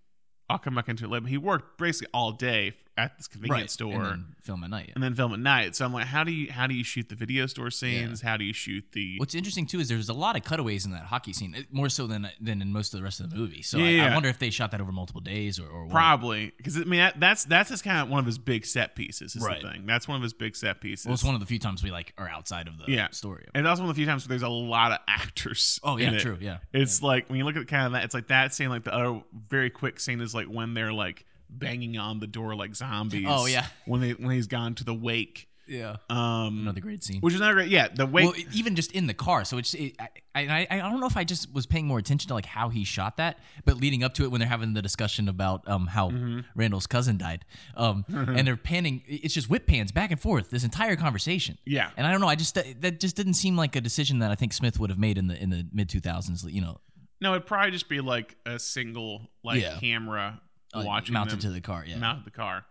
I'll 0.49 0.59
come 0.59 0.77
back 0.77 0.89
into 0.89 1.05
it 1.05 1.11
later. 1.11 1.23
But 1.23 1.31
he 1.31 1.39
worked 1.39 1.79
basically 1.79 2.11
all 2.15 2.31
day 2.31 2.75
at 2.99 3.17
this 3.17 3.27
convenience 3.27 3.61
Right, 3.63 3.71
store 3.71 3.95
and 3.95 4.05
then 4.05 4.27
film 4.43 4.65
at 4.65 4.71
night. 4.71 4.87
yeah. 4.89 4.93
and 4.97 5.03
then 5.03 5.15
film 5.15 5.33
at 5.33 5.39
night. 5.41 5.75
So 5.75 5.85
I'm 5.85 5.93
like, 5.95 6.07
how 6.07 6.25
do 6.25 6.31
you 6.33 6.53
how 6.53 6.67
do 6.67 6.75
you 6.75 6.85
shoot 6.85 7.09
the 7.09 7.15
video 7.15 7.47
store 7.47 7.71
scenes? 7.71 8.21
How 8.21 8.37
do 8.37 8.45
you 8.45 8.53
shoot 8.53 8.85
the 8.93 9.19
What's 9.19 9.35
interesting 9.35 9.67
too 9.67 9.81
is 9.81 9.89
there's 9.89 10.11
a 10.11 10.13
lot 10.15 10.37
of 10.37 10.45
cutaways 10.45 10.85
in 10.85 10.93
that 10.93 11.05
hockey 11.05 11.33
scene, 11.33 11.55
eh, 11.57 11.63
more 11.71 11.89
so 11.89 12.07
than 12.07 12.29
than 12.41 12.61
in 12.61 12.71
most 12.73 12.93
of 12.93 13.01
the 13.01 13.05
rest 13.05 13.21
of 13.21 13.31
the 13.31 13.37
movie. 13.37 13.63
So 13.63 13.79
I, 13.79 13.83
Yeah. 13.89 14.11
I 14.11 14.15
wonder 14.15 14.29
if 14.29 14.39
they 14.39 14.51
shot 14.51 14.73
that 14.73 14.81
over 14.81 14.93
multiple 14.93 15.21
days 15.23 15.59
or, 15.59 15.67
or 15.69 15.89
probably 15.89 16.53
because 16.59 16.77
I 16.77 16.81
mean 16.85 17.01
that, 17.01 17.19
that's 17.19 17.45
that's 17.47 17.71
just 17.71 17.83
kind 17.83 17.99
of 18.03 18.11
one 18.11 18.21
of 18.21 18.27
his 18.27 18.39
big 18.39 18.67
set 18.67 18.95
pieces. 18.95 19.37
Is 19.37 19.43
Right. 19.43 19.63
the 19.63 19.71
thing 19.71 19.87
that's 19.87 20.07
one 20.07 20.17
of 20.17 20.23
his 20.23 20.35
big 20.35 20.55
set 20.55 20.81
pieces. 20.83 21.07
Well, 21.07 21.15
it's 21.15 21.25
one 21.25 21.35
of 21.35 21.41
the 21.41 21.47
few 21.47 21.59
times 21.59 21.83
we 21.83 21.91
like 21.91 22.13
are 22.19 22.29
outside 22.29 22.69
of 22.69 22.77
the 22.79 22.85
yeah 22.93 23.09
story. 23.11 23.47
and 23.55 23.65
that's 23.65 23.81
one 23.81 23.89
of 23.89 23.95
the 23.95 23.99
few 23.99 24.07
times 24.07 24.25
where 24.25 24.29
there's 24.31 24.43
a 24.43 24.49
lot 24.49 24.93
of 24.93 24.99
actors. 25.09 25.81
Oh 25.83 25.97
yeah, 25.97 26.19
true. 26.19 26.37
Yeah. 26.41 26.59
It's 26.75 27.03
like 27.03 27.29
when 27.31 27.39
you 27.39 27.45
look 27.45 27.57
at 27.57 27.67
kind 27.69 27.87
of 27.87 27.93
that, 27.93 28.05
it's 28.05 28.15
like 28.15 28.29
that 28.29 28.53
scene. 28.53 28.69
Like 28.69 28.85
the 28.85 28.95
other 28.95 29.23
very 29.49 29.71
quick 29.71 29.99
scene 29.99 30.21
is 30.21 30.35
like 30.35 30.47
when 30.47 30.75
they're 30.75 30.93
like 30.93 31.25
banging 31.59 31.99
on 31.99 32.19
the 32.21 32.27
door 32.27 32.55
like 32.55 32.75
zombies. 32.75 33.27
Oh, 33.29 33.47
yeah. 33.47 33.67
when 33.87 34.01
they 34.01 34.11
when 34.13 34.31
he's 34.31 34.47
gone 34.47 34.75
to 34.77 34.85
the 34.85 34.95
wake. 34.95 35.49
Yeah. 35.69 35.97
Um, 36.11 36.59
Another 36.63 36.81
great 36.81 37.05
scene. 37.05 37.21
which 37.21 37.33
is 37.35 37.41
another 37.41 37.55
great. 37.55 37.69
Yeah, 37.69 37.87
the 37.95 38.05
wake. 38.05 38.25
well, 38.27 38.35
even 38.53 38.75
just 38.75 38.91
in 38.93 39.07
the 39.07 39.15
car. 39.15 39.45
So 39.45 39.59
it's 39.59 39.73
it, 39.75 39.95
I, 40.01 40.09
I 40.35 40.67
I 40.71 40.77
don't 40.79 40.99
know 41.01 41.07
if 41.07 41.17
I 41.17 41.23
just 41.23 41.55
was 41.55 41.67
paying 41.67 41.87
more 41.87 41.99
attention 41.99 42.29
to 42.29 42.35
like 42.35 42.45
how 42.47 42.69
he 42.69 42.83
shot 42.85 43.19
that, 43.19 43.39
but 43.65 43.77
leading 43.77 44.03
up 44.03 44.13
to 44.15 44.25
it 44.25 44.31
when 44.33 44.41
they're 44.41 44.49
having 44.49 44.75
the 44.75 44.83
discussion 44.83 45.29
about 45.29 45.67
um 45.69 45.87
how 45.87 46.11
Mm-hmm. 46.11 46.41
Randall's 46.57 46.89
cousin 46.89 47.17
died, 47.17 47.45
um 47.77 48.05
and 48.11 48.47
they're 48.47 48.57
panning. 48.57 49.03
It's 49.07 49.33
just 49.35 49.49
whip 49.49 49.67
pans 49.69 49.93
back 49.93 50.11
and 50.11 50.21
forth 50.21 50.51
this 50.51 50.65
entire 50.65 50.97
conversation. 50.97 51.57
Yeah. 51.65 51.91
and 51.97 52.07
I 52.09 52.11
don't 52.11 52.21
know. 52.21 52.29
I 52.29 52.35
just 52.35 52.57
that, 52.57 52.81
that 52.83 53.01
just 53.01 53.15
didn't 53.15 53.35
seem 53.35 53.57
like 53.57 53.77
a 53.77 53.81
decision 53.81 54.19
that 54.19 54.33
I 54.33 54.35
think 54.35 54.53
Smith 54.53 54.81
would 54.81 54.91
have 54.91 54.99
made 54.99 55.17
in 55.17 55.29
the 55.29 55.41
in 55.41 55.51
the 55.51 55.65
mid 55.73 55.89
two 55.89 56.01
thousands. 56.01 56.45
You 56.45 56.61
know, 56.61 56.81
no, 57.21 57.35
it'd 57.35 57.47
probably 57.47 57.71
just 57.71 57.89
be 57.89 58.01
like 58.01 58.37
a 58.45 58.59
single 58.59 59.31
like 59.45 59.63
Yeah. 59.63 59.79
camera 59.79 60.41
uh, 60.73 60.83
watching 60.85 61.15
mounted 61.15 61.41
to 61.41 61.51
the 61.51 61.61
car. 61.61 61.85
Yeah, 61.87 61.97
mounted 61.97 62.25
the 62.25 62.31
car. 62.31 62.65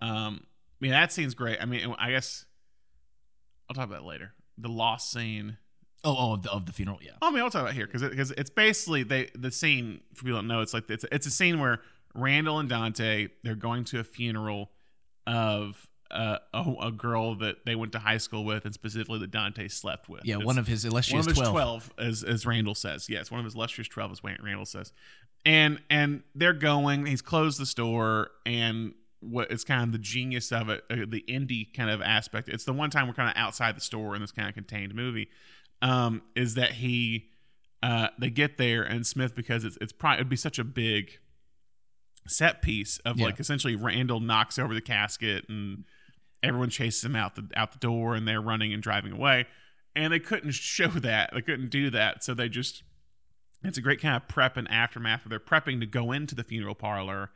Um, 0.00 0.44
I 0.44 0.78
mean 0.80 0.90
that 0.92 1.12
scene's 1.12 1.34
great. 1.34 1.58
I 1.60 1.64
mean, 1.64 1.94
I 1.98 2.10
guess 2.10 2.44
I'll 3.68 3.74
talk 3.74 3.84
about 3.84 4.02
that 4.02 4.06
later. 4.06 4.32
The 4.56 4.68
lost 4.68 5.10
scene. 5.10 5.58
Oh, 6.04 6.14
oh, 6.16 6.32
of 6.34 6.42
the, 6.42 6.52
of 6.52 6.66
the 6.66 6.72
funeral. 6.72 7.00
Yeah. 7.02 7.12
Oh, 7.20 7.28
I 7.28 7.30
mean, 7.32 7.42
I'll 7.42 7.50
talk 7.50 7.62
about 7.62 7.72
it 7.72 7.76
here 7.76 7.86
because 7.86 8.02
because 8.02 8.30
it's 8.32 8.50
basically 8.50 9.02
they 9.02 9.30
the 9.34 9.50
scene 9.50 10.00
for 10.14 10.24
people 10.24 10.38
don't 10.38 10.46
know 10.46 10.60
it's 10.60 10.72
like 10.72 10.88
it's 10.88 11.04
it's 11.10 11.26
a 11.26 11.30
scene 11.30 11.58
where 11.58 11.80
Randall 12.14 12.60
and 12.60 12.68
Dante 12.68 13.28
they're 13.42 13.54
going 13.54 13.84
to 13.86 14.00
a 14.00 14.04
funeral 14.04 14.70
of 15.26 15.88
uh, 16.10 16.38
a, 16.54 16.74
a 16.84 16.92
girl 16.92 17.34
that 17.36 17.64
they 17.66 17.74
went 17.74 17.92
to 17.92 17.98
high 17.98 18.16
school 18.18 18.44
with 18.44 18.64
and 18.64 18.72
specifically 18.74 19.18
that 19.18 19.30
Dante 19.30 19.68
slept 19.68 20.08
with. 20.08 20.24
Yeah, 20.24 20.34
It's- 20.36 20.46
one 20.46 20.58
of 20.58 20.66
his 20.66 20.84
one 20.84 20.92
illustrious 20.92 21.26
of 21.26 21.30
his 21.36 21.38
12. 21.48 21.52
12 21.52 21.92
as, 21.98 22.24
as 22.24 22.46
randall 22.46 22.74
says 22.74 23.08
yes 23.10 23.30
one 23.30 23.38
of 23.40 23.44
his 23.44 23.54
illustrious 23.54 23.88
12 23.88 24.12
as 24.12 24.20
randall 24.24 24.64
says 24.64 24.92
and 25.44 25.80
and 25.90 26.22
they're 26.34 26.52
going 26.54 27.04
he's 27.06 27.20
closed 27.22 27.60
the 27.60 27.66
store 27.66 28.30
and 28.46 28.94
what 29.20 29.50
is 29.52 29.64
kind 29.64 29.82
of 29.82 29.92
the 29.92 29.98
genius 29.98 30.50
of 30.52 30.68
it 30.70 30.82
uh, 30.90 30.96
the 31.08 31.24
indie 31.28 31.72
kind 31.76 31.90
of 31.90 32.00
aspect 32.00 32.48
it's 32.48 32.64
the 32.64 32.72
one 32.72 32.88
time 32.90 33.06
we're 33.06 33.12
kind 33.14 33.28
of 33.28 33.34
outside 33.36 33.76
the 33.76 33.80
store 33.80 34.14
in 34.14 34.20
this 34.22 34.32
kind 34.32 34.48
of 34.48 34.54
contained 34.54 34.94
movie 34.94 35.28
um 35.82 36.22
is 36.34 36.54
that 36.54 36.72
he 36.72 37.26
uh 37.82 38.08
they 38.18 38.30
get 38.30 38.56
there 38.58 38.82
and 38.82 39.06
smith 39.06 39.34
because 39.34 39.62
it's 39.64 39.76
it's 39.80 39.92
probably 39.92 40.16
it'd 40.18 40.28
be 40.28 40.36
such 40.36 40.58
a 40.58 40.64
big 40.64 41.18
set 42.26 42.60
piece 42.62 42.98
of 43.04 43.18
Yeah. 43.18 43.26
like 43.26 43.40
essentially 43.40 43.74
randall 43.76 44.20
knocks 44.20 44.58
over 44.58 44.74
the 44.74 44.80
casket 44.80 45.44
and 45.48 45.84
everyone 46.42 46.70
chases 46.70 47.04
him 47.04 47.16
out 47.16 47.34
the 47.34 47.48
out 47.56 47.72
the 47.72 47.78
door 47.78 48.14
and 48.14 48.26
they're 48.26 48.40
running 48.40 48.72
and 48.72 48.82
driving 48.82 49.12
away. 49.12 49.46
And 49.96 50.12
they 50.12 50.20
couldn't 50.20 50.52
show 50.54 50.88
that. 50.88 51.30
They 51.34 51.42
couldn't 51.42 51.70
do 51.70 51.90
that. 51.90 52.22
So 52.24 52.34
they 52.34 52.48
just 52.48 52.82
it's 53.64 53.76
a 53.78 53.82
great 53.82 54.00
kind 54.00 54.14
of 54.16 54.28
prep 54.28 54.56
and 54.56 54.70
aftermath 54.70 55.24
where 55.24 55.30
they're 55.30 55.40
prepping 55.60 55.80
to 55.80 55.86
go 55.86 56.12
into 56.12 56.34
the 56.34 56.44
funeral 56.44 56.74
parlor. 56.76 57.30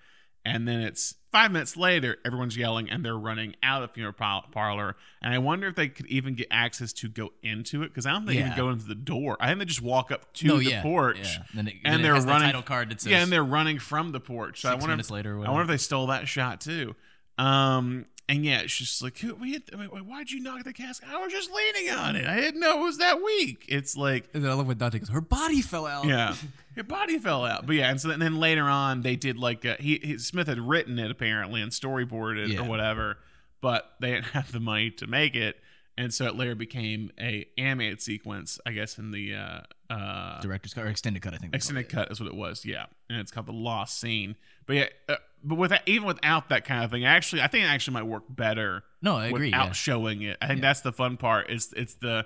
And 0.45 0.67
then 0.67 0.81
it's 0.81 1.15
five 1.31 1.53
minutes 1.53 1.77
later 1.77 2.17
everyone's 2.25 2.57
yelling 2.57 2.91
and 2.91 3.05
they're 3.05 3.17
running 3.19 3.55
out 3.63 3.83
of 3.83 3.89
the 3.91 3.95
funeral 3.95 4.13
parlor. 4.51 4.97
And 5.23 5.33
i 5.33 5.39
wonder 5.39 5.69
if 5.69 5.77
they 5.77 5.87
could 5.89 6.07
even 6.07 6.35
get 6.35 6.49
access 6.51 6.93
to 6.95 7.09
go 7.09 7.31
into 7.45 7.83
it 7.85 7.89
because 7.89 8.07
i 8.07 8.11
don't 8.11 8.27
think 8.27 8.39
they 8.39 8.41
Yeah. 8.41 8.47
even 8.47 8.57
go 8.57 8.71
into 8.71 8.87
the 8.87 8.97
door. 8.97 9.37
I 9.41 9.47
think 9.49 9.61
they 9.61 9.65
just 9.67 9.83
walk 9.83 10.11
up 10.11 10.33
to 10.35 10.47
No, 10.49 10.57
the 10.59 10.65
yeah, 10.65 10.83
porch 10.83 11.19
yeah. 11.23 11.45
Then 11.55 11.69
it- 11.69 11.75
and 11.85 12.05
they're 12.05 12.21
the 12.21 12.27
running 12.27 12.49
title 12.49 12.63
card 12.63 12.91
that 12.91 13.05
yeah 13.07 13.23
and 13.23 13.31
they're 13.33 13.45
running 13.45 13.79
from 13.79 14.11
the 14.13 14.19
porch. 14.21 14.63
So 14.63 14.69
i 14.71 14.75
wonder 14.75 14.89
minutes 14.89 15.11
later 15.13 15.37
or 15.37 15.47
i 15.47 15.49
wonder 15.49 15.63
if 15.63 15.69
they 15.69 15.77
stole 15.77 16.09
that 16.09 16.27
shot 16.27 16.61
too. 16.61 16.95
Um 17.39 18.07
and 18.29 18.45
yeah, 18.45 18.61
it's 18.61 18.77
just 18.77 19.03
like, 19.03 19.19
who, 19.19 19.35
we, 19.35 19.57
why'd 19.59 20.31
you 20.31 20.41
knock 20.41 20.65
the 20.65 20.73
cask? 20.73 21.03
I 21.07 21.19
was 21.19 21.33
just 21.33 21.51
leaning 21.51 21.93
on 21.93 22.17
it. 22.17 22.27
I 22.27 22.37
didn't 22.37 22.61
know 22.61 22.81
it 22.81 22.85
was 22.85 22.99
that 22.99 23.23
weak. 23.23 23.65
It's 23.69 23.97
like, 23.97 24.29
And 24.33 24.43
then 24.45 24.51
I 24.51 24.55
love 24.55 24.67
when 24.69 24.79
Dante 24.79 24.99
goes, 25.01 25.09
her 25.11 25.21
body 25.21 25.61
fell 25.61 25.87
out. 25.87 26.07
yeah, 26.07 26.35
her 26.77 26.83
body 26.85 27.19
fell 27.19 27.45
out. 27.45 27.67
But 27.67 27.77
yeah, 27.77 27.91
and 27.91 28.01
so 28.01 28.09
then, 28.09 28.21
then 28.21 28.39
later 28.39 28.65
on, 28.65 29.03
they 29.03 29.17
did 29.17 29.37
like 29.37 29.65
a, 29.65 29.75
he, 29.81 29.99
he 30.03 30.19
Smith 30.19 30.47
had 30.47 30.59
written 30.61 30.99
it 30.99 31.11
apparently 31.11 31.61
and 31.61 31.73
storyboarded 31.73 32.49
Yeah. 32.53 32.61
or 32.61 32.65
whatever, 32.69 33.19
but 33.61 33.91
they 34.01 34.13
didn't 34.13 34.27
have 34.33 34.53
the 34.53 34.61
money 34.61 34.91
to 34.93 35.07
make 35.07 35.35
it, 35.35 35.57
and 35.99 36.13
so 36.13 36.27
it 36.27 36.37
later 36.37 36.55
became 36.55 37.11
a 37.21 37.47
animated 37.59 38.01
sequence, 38.01 38.59
I 38.65 38.73
guess, 38.73 38.99
in 38.99 39.11
the 39.11 39.35
uh, 39.35 39.61
uh, 39.93 40.41
Director's 40.41 40.75
cut 40.75 40.85
or 40.85 40.89
extended 40.89 41.23
cut, 41.23 41.35
I 41.35 41.39
think. 41.39 41.55
extended 41.55 41.89
cut 41.89 42.11
is 42.11 42.21
what 42.21 42.29
it 42.29 42.35
was. 42.35 42.65
Yeah, 42.65 42.87
and 43.11 43.21
it's 43.21 43.31
called 43.31 43.47
the 43.47 43.53
lost 43.53 44.01
scene. 44.01 44.37
But 44.67 44.77
yeah, 44.77 44.87
uh, 45.09 45.17
but 45.45 45.57
with 45.57 45.71
that, 45.71 45.83
even 45.87 46.07
without 46.07 46.49
that 46.49 46.65
kind 46.65 46.85
of 46.85 46.91
thing, 46.91 47.05
actually, 47.05 47.43
I 47.43 47.49
think 47.49 47.65
it 47.65 47.69
actually 47.69 47.95
might 47.95 48.05
work 48.07 48.25
better. 48.29 48.85
No, 49.03 49.17
I 49.17 49.27
agree, 49.27 49.49
Without 49.49 49.67
yeah. 49.67 49.73
showing 49.73 50.23
it, 50.23 50.39
I 50.41 50.47
think 50.47 50.61
that's 50.61 50.81
the 50.81 50.93
fun 50.93 51.17
part. 51.17 51.51
It's 51.51 51.73
it's 51.75 51.95
the 51.95 52.25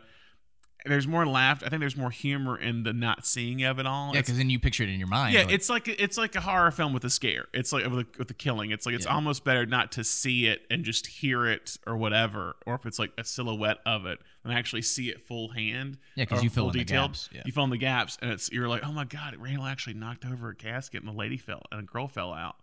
there's 0.87 1.07
more 1.07 1.27
laugh. 1.27 1.63
I 1.65 1.69
think 1.69 1.81
there's 1.81 1.97
more 1.97 2.11
humor 2.11 2.57
in 2.59 2.83
the 2.83 2.93
not 2.93 3.27
seeing 3.27 3.63
of 3.65 3.79
it 3.79 3.87
all. 3.87 4.15
Yeah, 4.15 4.21
because 4.21 4.37
then 4.37 4.51
you 4.51 4.59
picture 4.59 4.83
it 4.83 4.89
in 4.89 4.99
your 4.99 5.09
mind. 5.09 5.35
yeah, 5.35 5.43
like- 5.43 5.53
it's 5.53 5.69
like 5.69 5.89
it's 5.89 6.17
like 6.19 6.35
a 6.37 6.41
horror 6.41 6.71
film 6.71 6.93
with 6.93 7.05
a 7.05 7.11
scare. 7.11 7.47
It's 7.53 7.73
like 7.73 7.85
with, 7.85 8.01
a, 8.01 8.07
with 8.19 8.29
the 8.29 8.35
killing. 8.35 8.71
It's 8.71 8.87
like 8.87 8.95
it's 8.95 9.07
Yeah. 9.07 9.15
almost 9.15 9.45
better 9.45 9.67
not 9.67 9.93
to 9.93 10.05
see 10.05 10.47
it 10.47 10.63
and 10.71 10.85
just 10.85 11.07
hear 11.07 11.47
it 11.47 11.77
or 11.87 11.97
whatever, 11.97 12.57
or 12.67 12.75
if 12.75 12.87
it's 12.87 12.99
like 12.99 13.13
a 13.19 13.25
silhouette 13.25 13.79
of 13.87 14.07
it, 14.07 14.19
and 14.45 14.53
actually 14.53 14.83
see 14.83 15.09
it 15.11 15.21
full 15.21 15.49
hand. 15.51 15.99
Yeah, 16.15 16.25
'cause 16.25 16.41
or 16.41 16.45
you 16.45 16.51
fill 16.51 16.71
in 16.71 16.79
the 16.79 16.85
gaps, 16.85 17.29
yeah. 17.33 17.43
You 17.45 17.53
fill 17.53 17.65
in 17.65 17.71
the 17.71 17.79
gaps, 17.79 18.17
and 18.23 18.31
it's 18.31 18.51
you're 18.53 18.69
like, 18.69 18.85
oh 18.85 18.93
my 18.93 19.05
god, 19.05 19.37
Randall 19.39 19.67
actually 19.67 19.95
knocked 19.95 20.25
over 20.25 20.51
a 20.51 20.55
casket, 20.55 21.03
and 21.03 21.09
the 21.13 21.17
lady 21.17 21.37
fell, 21.37 21.63
and 21.71 21.81
a 21.81 21.83
girl 21.85 22.09
fell 22.09 22.33
out. 22.33 22.57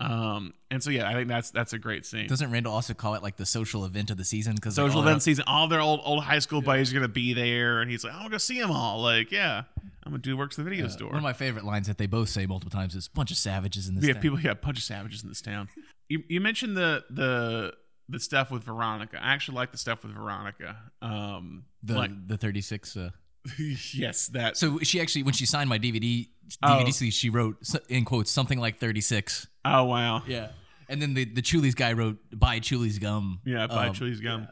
Um, 0.00 0.54
and 0.70 0.82
so 0.82 0.90
yeah, 0.90 1.08
I 1.08 1.14
think 1.14 1.28
that's 1.28 1.50
that's 1.50 1.72
a 1.72 1.78
great 1.78 2.04
scene. 2.04 2.26
Doesn't 2.26 2.50
Randall 2.50 2.72
also 2.72 2.92
call 2.92 3.14
it 3.14 3.22
like 3.22 3.36
the 3.36 3.46
social 3.46 3.84
event 3.84 4.10
of 4.10 4.16
the 4.16 4.24
season? 4.24 4.54
Because 4.56 4.74
Social 4.74 5.00
event 5.00 5.22
season, 5.22 5.44
all 5.46 5.68
their 5.68 5.80
old 5.80 6.00
old 6.04 6.24
high 6.24 6.40
school 6.40 6.60
buddies 6.60 6.90
are 6.90 6.94
gonna 6.94 7.08
be 7.08 7.34
there, 7.34 7.80
and 7.80 7.90
he's 7.90 8.02
like, 8.02 8.12
I'm 8.12 8.20
gonna 8.20 8.30
go 8.30 8.38
see 8.38 8.60
them 8.60 8.70
all. 8.72 9.00
Like, 9.00 9.30
yeah, 9.30 9.62
I'm 10.04 10.12
gonna 10.12 10.18
do 10.18 10.36
works 10.36 10.58
at 10.58 10.64
the 10.64 10.70
video 10.70 10.88
store. 10.88 11.08
One 11.08 11.18
of 11.18 11.22
my 11.22 11.32
favorite 11.32 11.64
lines 11.64 11.86
that 11.86 11.98
they 11.98 12.06
both 12.06 12.30
say 12.30 12.46
multiple 12.46 12.70
times 12.76 12.96
is 12.96 13.06
"bunch 13.06 13.30
of 13.30 13.36
savages 13.36 13.88
in 13.88 13.94
this." 13.94 14.04
yeah, 14.04 14.14
town." 14.14 14.22
people, 14.22 14.40
yeah, 14.40 14.54
bunch 14.54 14.78
of 14.78 14.84
savages 14.84 15.22
in 15.22 15.28
this 15.28 15.40
town. 15.42 15.68
You 16.08 16.22
you 16.28 16.40
mentioned 16.42 16.76
the 16.76 17.04
the 17.08 17.72
the 18.08 18.20
stuff 18.20 18.50
with 18.50 18.64
Veronica. 18.64 19.18
I 19.22 19.32
actually 19.32 19.54
like 19.54 19.72
the 19.72 19.78
stuff 19.78 20.02
with 20.02 20.12
Veronica. 20.12 20.76
Um, 21.00 21.64
the 21.82 21.94
like, 21.94 22.10
the 22.28 22.36
thirty 22.36 22.60
six. 22.60 22.96
Uh, 22.98 23.10
yes, 23.94 24.26
that. 24.28 24.58
so 24.58 24.78
she 24.80 25.00
actually, 25.00 25.22
when 25.22 25.32
she 25.32 25.46
signed 25.46 25.70
my 25.70 25.78
DVD 25.78 26.28
Oh. 26.62 26.66
DVD 26.68 26.92
sleeve, 26.92 27.12
she 27.14 27.30
wrote 27.30 27.56
in 27.88 28.04
quotes 28.04 28.30
something 28.30 28.58
like 28.58 28.78
thirty 28.78 29.00
six. 29.00 29.46
Oh 29.64 29.84
wow, 29.84 30.22
Yeah, 30.26 30.48
and 30.88 31.00
then 31.00 31.14
the 31.14 31.24
the 31.24 31.42
Chewlies 31.42 31.74
guy 31.76 31.92
wrote 31.92 32.18
"Buy 32.34 32.60
Chewlies 32.60 33.00
gum." 33.00 33.40
yeah, 33.44 33.66
buy 33.66 33.88
Um, 33.88 33.94
Chili's 33.94 34.20
gum. 34.20 34.48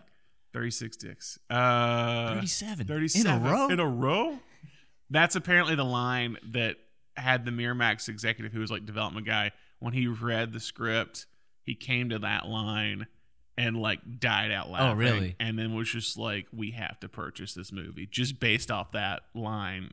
36 0.52 0.96
dicks. 0.96 1.38
Uh, 1.48 2.28
37 2.34 2.86
37 2.86 3.30
in 3.30 3.46
a 3.46 3.50
row. 3.50 3.68
In 3.68 3.80
a 3.80 3.86
row. 3.86 4.38
That's 5.08 5.36
apparently 5.36 5.74
the 5.76 5.84
line 5.84 6.36
that 6.52 6.76
had 7.16 7.44
the 7.44 7.50
Miramax 7.50 8.08
executive, 8.08 8.52
who 8.52 8.60
was 8.60 8.70
like 8.70 8.84
development 8.86 9.26
guy, 9.26 9.52
when 9.78 9.92
he 9.92 10.06
read 10.08 10.52
the 10.52 10.60
script, 10.60 11.26
he 11.62 11.74
came 11.74 12.10
to 12.10 12.18
that 12.20 12.46
line 12.46 13.06
and 13.56 13.76
like 13.76 14.00
died 14.20 14.50
out 14.50 14.70
laughing. 14.70 14.88
Oh, 14.88 14.94
really? 14.94 15.36
And 15.38 15.58
then 15.58 15.74
was 15.74 15.88
just 15.90 16.16
like, 16.18 16.46
"We 16.52 16.70
have 16.72 16.98
to 17.00 17.08
purchase 17.08 17.54
this 17.54 17.70
movie 17.72 18.06
just 18.10 18.40
based 18.40 18.70
off 18.70 18.92
that 18.92 19.22
line." 19.34 19.92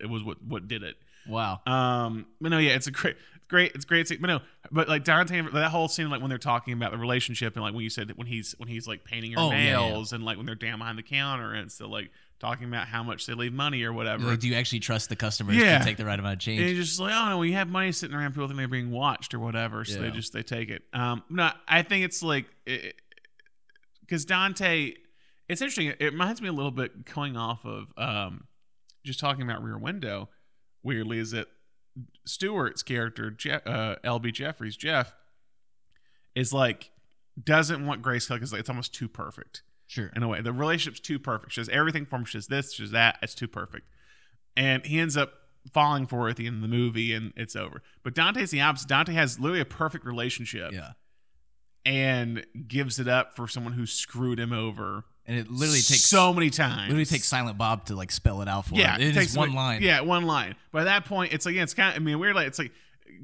It 0.00 0.06
was 0.06 0.22
what 0.22 0.42
what 0.42 0.68
did 0.68 0.82
it. 0.82 0.96
Wow. 1.28 1.60
Um, 1.66 2.26
but 2.40 2.50
no, 2.50 2.58
yeah, 2.58 2.72
it's 2.74 2.86
a 2.86 2.90
great, 2.92 3.16
great, 3.48 3.72
it's 3.74 3.84
great. 3.84 4.08
Scene. 4.08 4.18
But 4.20 4.26
no, 4.28 4.40
but 4.70 4.88
like 4.88 5.04
Dante, 5.04 5.42
that 5.52 5.70
whole 5.70 5.88
scene, 5.88 6.10
like 6.10 6.20
when 6.20 6.28
they're 6.28 6.38
talking 6.38 6.72
about 6.74 6.92
the 6.92 6.98
relationship, 6.98 7.54
and 7.54 7.62
like 7.62 7.74
when 7.74 7.82
you 7.84 7.90
said 7.90 8.08
that 8.08 8.18
when 8.18 8.26
he's 8.26 8.54
when 8.58 8.68
he's 8.68 8.86
like 8.88 9.04
painting 9.04 9.32
her 9.32 9.38
Oh, 9.40 9.50
yeah, 9.50 9.56
yeah. 9.58 9.76
nails, 9.88 10.12
and 10.12 10.24
like 10.24 10.36
when 10.36 10.46
they're 10.46 10.54
down 10.54 10.78
behind 10.78 10.98
the 10.98 11.02
counter, 11.02 11.52
and 11.52 11.70
so 11.70 11.88
like 11.88 12.10
talking 12.38 12.66
about 12.68 12.86
how 12.86 13.02
much 13.02 13.24
they 13.26 13.32
leave 13.32 13.52
money 13.52 13.82
or 13.82 13.92
whatever. 13.94 14.24
Like, 14.26 14.40
do 14.40 14.48
you 14.48 14.54
actually 14.56 14.80
trust 14.80 15.08
the 15.08 15.16
customers 15.16 15.56
Yeah. 15.56 15.78
to 15.78 15.84
take 15.84 15.96
the 15.96 16.04
right 16.04 16.18
amount 16.18 16.34
of 16.34 16.38
change? 16.40 16.60
And 16.60 16.70
it's 16.70 16.88
just 16.88 17.00
like, 17.00 17.14
oh 17.14 17.28
no, 17.30 17.38
when 17.38 17.48
you 17.48 17.54
have 17.54 17.68
money 17.68 17.92
sitting 17.92 18.14
around, 18.14 18.32
people 18.32 18.46
think 18.46 18.58
they're 18.58 18.68
being 18.68 18.90
watched 18.90 19.32
or 19.32 19.38
whatever, 19.38 19.84
so 19.86 20.00
they 20.02 20.10
just 20.10 20.32
they 20.32 20.42
take 20.42 20.68
it. 20.68 20.82
Um, 20.92 21.22
no, 21.30 21.50
I 21.66 21.82
think 21.82 22.04
it's 22.04 22.22
like 22.22 22.46
because 24.00 24.24
Dante, 24.24 24.92
it's 25.48 25.60
interesting. 25.60 25.94
It 25.98 26.12
reminds 26.12 26.42
me 26.42 26.48
a 26.48 26.52
little 26.52 26.70
bit 26.70 27.04
going 27.14 27.36
off 27.36 27.64
of 27.64 27.86
um, 27.96 28.44
just 29.04 29.18
talking 29.20 29.42
about 29.42 29.62
Rear 29.62 29.78
Window. 29.78 30.28
Weirdly, 30.82 31.18
is 31.18 31.30
that 31.32 31.48
Stewart's 32.24 32.82
character, 32.82 33.30
Je- 33.30 33.50
uh, 33.50 33.96
LB 34.04 34.32
Jeffries, 34.32 34.76
Jeff, 34.76 35.14
is 36.34 36.52
like 36.52 36.90
doesn't 37.42 37.84
want 37.86 38.02
Grace 38.02 38.26
Kelly 38.26 38.40
because 38.40 38.52
it's 38.54 38.68
almost 38.70 38.94
too 38.94 39.08
perfect 39.08 39.62
Sure. 39.86 40.10
in 40.16 40.22
a 40.22 40.28
way. 40.28 40.40
The 40.40 40.52
relationship's 40.52 41.00
too 41.00 41.18
perfect. 41.18 41.52
She 41.52 41.60
does 41.60 41.68
everything 41.68 42.06
for 42.06 42.16
him. 42.16 42.24
She 42.24 42.38
does 42.38 42.46
this, 42.46 42.72
she 42.74 42.82
does 42.82 42.92
that. 42.92 43.18
It's 43.22 43.34
too 43.34 43.48
perfect. 43.48 43.86
And 44.56 44.84
he 44.86 44.98
ends 44.98 45.16
up 45.16 45.32
falling 45.74 46.06
for 46.06 46.22
her 46.22 46.28
at 46.28 46.36
the 46.36 46.46
end 46.46 46.56
of 46.56 46.62
the 46.62 46.68
movie 46.76 47.12
and 47.12 47.32
it's 47.36 47.54
over. 47.56 47.82
But 48.02 48.14
Dante's 48.14 48.50
the 48.52 48.60
opposite. 48.62 48.88
Dante 48.88 49.12
has 49.12 49.38
literally 49.38 49.60
a 49.60 49.64
perfect 49.66 50.04
relationship 50.06 50.72
Yeah. 50.72 50.92
and 51.84 52.46
gives 52.66 52.98
it 52.98 53.08
up 53.08 53.36
for 53.36 53.46
someone 53.48 53.74
who 53.74 53.86
screwed 53.86 54.40
him 54.40 54.52
over 54.52 55.04
And 55.28 55.36
it 55.36 55.50
literally 55.50 55.80
takes 55.80 56.04
so 56.04 56.32
many 56.32 56.50
times. 56.50 56.82
literally 56.82 57.04
takes 57.04 57.26
Silent 57.26 57.58
Bob 57.58 57.86
to 57.86 57.96
like 57.96 58.12
spell 58.12 58.42
it 58.42 58.48
out 58.48 58.66
for 58.66 58.76
yeah, 58.76 58.94
him. 58.96 59.02
It 59.10 59.14
takes 59.14 59.32
is 59.32 59.36
one 59.36 59.48
like- 59.50 59.56
line. 59.56 59.82
Yeah, 59.82 60.00
one 60.02 60.24
line. 60.24 60.54
By 60.72 60.84
that 60.84 61.04
point, 61.04 61.32
it's 61.32 61.44
like 61.44 61.54
yeah, 61.56 61.62
it's 61.64 61.74
kind 61.74 61.96
of. 61.96 62.00
I 62.00 62.04
mean, 62.04 62.18
weird. 62.18 62.36
Like 62.36 62.46
it's 62.46 62.58
like 62.58 62.72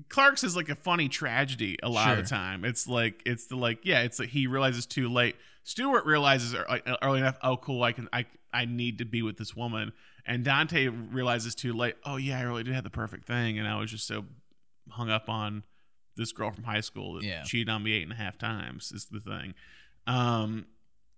Clerks 0.08 0.42
is 0.42 0.56
like 0.56 0.68
a 0.68 0.74
funny 0.74 1.08
tragedy 1.08 1.76
a 1.82 1.88
lot 1.88 2.12
of 2.18 2.24
the 2.24 2.28
time. 2.28 2.64
It's 2.64 2.88
like 2.88 3.22
it's 3.24 3.46
the 3.46 3.56
like 3.56 3.80
yeah, 3.84 4.02
it's 4.02 4.18
like 4.18 4.30
he 4.30 4.46
realizes 4.46 4.84
too 4.86 5.08
late. 5.08 5.36
Stewart 5.64 6.04
realizes 6.04 6.54
uh, 6.54 6.78
early 7.02 7.20
enough. 7.20 7.36
Oh, 7.42 7.56
cool. 7.56 7.82
I 7.84 7.92
can 7.92 8.08
I 8.12 8.26
I 8.52 8.64
need 8.64 8.98
to 8.98 9.04
be 9.04 9.22
with 9.22 9.36
this 9.36 9.54
woman. 9.54 9.92
And 10.26 10.44
Dante 10.44 10.88
realizes 10.88 11.54
too 11.54 11.72
late. 11.72 11.94
Oh 12.04 12.16
yeah, 12.16 12.38
I 12.38 12.42
really 12.42 12.64
did 12.64 12.74
have 12.74 12.84
the 12.84 12.90
perfect 12.90 13.26
thing, 13.26 13.58
and 13.58 13.68
I 13.68 13.78
was 13.78 13.90
just 13.90 14.06
so 14.06 14.24
hung 14.90 15.08
up 15.10 15.28
on 15.28 15.62
this 16.16 16.32
girl 16.32 16.50
from 16.50 16.64
high 16.64 16.80
school 16.80 17.14
that 17.14 17.24
Yeah. 17.24 17.42
cheated 17.44 17.68
on 17.68 17.82
me 17.82 17.92
eight 17.92 18.02
and 18.02 18.12
a 18.12 18.16
half 18.16 18.36
times. 18.38 18.90
Is 18.92 19.06
the 19.06 19.20
thing. 19.20 19.54
Um, 20.06 20.66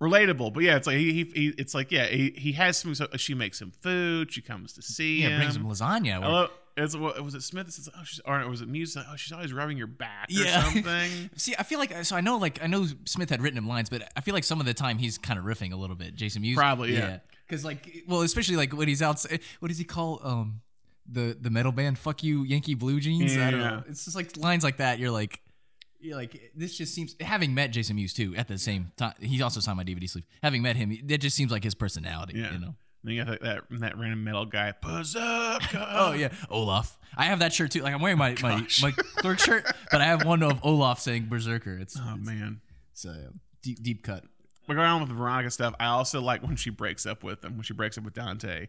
relatable, 0.01 0.53
but 0.53 0.62
yeah, 0.62 0.76
it's 0.76 0.86
like 0.86 0.97
he, 0.99 1.12
he, 1.12 1.24
he 1.34 1.49
it's 1.59 1.74
like 1.74 1.90
yeah, 1.90 2.07
he, 2.07 2.30
he 2.36 2.53
has 2.53 2.76
some. 2.78 2.95
So 2.95 3.07
she 3.16 3.34
makes 3.34 3.61
him 3.61 3.72
food. 3.82 4.32
She 4.32 4.42
comes 4.42 4.72
to 4.74 4.82
see 4.82 5.22
Yeah, 5.22 5.28
him. 5.30 5.38
brings 5.40 5.57
him 5.57 5.64
lasagna. 5.64 6.20
Love- 6.20 6.51
it's 6.76 6.97
was 6.97 7.36
it 7.36 7.42
Smith? 7.45 7.70
says, 7.72 7.88
oh, 7.97 8.03
she's 8.05 8.18
or 8.26 8.49
was 8.49 8.61
it 8.61 8.66
Mewes? 8.68 8.97
Oh, 8.97 9.14
she's 9.14 9.30
always 9.30 9.53
rubbing 9.53 9.78
your 9.78 9.86
back 9.86 10.28
or 10.28 10.32
Yeah. 10.42 10.64
something. 10.72 11.30
See, 11.36 11.55
I 11.57 11.62
feel 11.62 11.78
like 11.78 12.05
so 12.05 12.16
I 12.16 12.20
know 12.20 12.36
like 12.36 12.61
I 12.64 12.66
know 12.66 12.84
Smith 13.05 13.30
had 13.30 13.40
written 13.40 13.57
him 13.57 13.68
lines, 13.68 13.88
but 13.88 14.03
I 14.16 14.20
feel 14.20 14.34
like 14.34 14.42
some 14.42 14.59
of 14.59 14.66
the 14.66 14.74
time 14.74 14.99
he's 14.99 15.16
kind 15.16 15.38
of 15.38 15.45
riffing 15.45 15.72
a 15.72 15.76
little 15.76 15.95
bit. 15.95 16.16
Jason 16.16 16.42
Mewes, 16.42 16.57
Probably, 16.57 16.95
yeah. 16.95 17.18
Because 17.47 17.64
like, 17.64 18.03
well, 18.09 18.22
especially 18.22 18.57
like 18.57 18.72
when 18.76 18.88
he's 18.88 19.03
outside. 19.03 19.38
What 19.61 19.68
does 19.68 19.78
he 19.78 19.84
call 19.84 20.20
um 20.24 20.62
the 21.09 21.36
the 21.40 21.49
metal 21.51 21.70
band? 21.70 21.97
Fuck 21.97 22.24
you, 22.24 22.42
Yankee 22.42 22.74
Blue 22.74 22.99
Jeans. 22.99 23.36
I 23.36 23.53
don't 23.53 23.61
Yeah. 23.61 23.68
know. 23.70 23.82
It's 23.88 24.05
just 24.07 24.16
like 24.16 24.36
lines 24.36 24.64
like 24.64 24.78
that. 24.78 24.99
You're 24.99 25.12
like. 25.12 25.40
Like 26.12 26.52
this 26.55 26.76
just 26.76 26.92
seems 26.94 27.14
having 27.20 27.55
met 27.55 27.70
Jason 27.70 27.96
Mewes 27.96 28.12
too 28.12 28.34
at 28.36 28.48
the 28.48 28.59
same 28.59 28.92
time 28.96 29.14
he 29.20 29.40
also 29.42 29.61
signed 29.61 29.76
my 29.76 29.84
DVD 29.84 30.09
sleeve 30.09 30.26
having 30.42 30.62
met 30.62 30.76
him 30.76 30.96
that 31.07 31.18
just 31.18 31.36
seems 31.36 31.50
like 31.52 31.64
his 31.64 31.74
personality 31.74 32.38
Yeah. 32.38 32.52
you 32.52 32.59
know 32.59 32.74
Then 33.02 33.14
you 33.14 33.24
got 33.24 33.30
that, 33.40 33.42
that 33.70 33.80
that 33.80 33.98
random 33.98 34.22
metal 34.24 34.44
guy. 34.44 34.72
Berserker. 34.82 35.86
oh 35.90 36.12
yeah 36.12 36.28
Olaf 36.50 36.98
I 37.16 37.24
have 37.26 37.38
that 37.38 37.52
shirt 37.52 37.70
too 37.70 37.80
like 37.80 37.94
I'm 37.94 38.00
wearing 38.00 38.18
my 38.18 38.36
my, 38.42 38.55
oh, 38.55 38.61
Gosh. 38.61 38.82
my 38.82 38.90
clerk 38.90 39.38
shirt 39.38 39.64
but 39.90 40.00
I 40.00 40.05
have 40.05 40.24
one 40.24 40.42
of 40.42 40.61
Olaf 40.62 41.00
saying 41.00 41.26
Berserker 41.26 41.76
it's 41.78 41.96
Oh 41.98 42.14
it's, 42.18 42.26
man. 42.26 42.61
it's 42.92 43.05
a 43.05 43.30
deep 43.62 43.82
deep 43.82 44.02
cut 44.02 44.24
But 44.66 44.74
going 44.74 44.86
on 44.88 45.00
with 45.00 45.09
the 45.11 45.14
Veronica 45.14 45.50
stuff, 45.50 45.74
I 45.78 45.86
also 45.86 46.20
like 46.20 46.42
when 46.42 46.57
she 46.57 46.70
breaks 46.70 47.07
up 47.07 47.22
with 47.22 47.44
him. 47.44 47.55
When 47.57 47.62
she 47.62 47.74
breaks 47.74 47.96
up 47.98 48.05
with 48.05 48.14
Dante, 48.14 48.57
and 48.59 48.68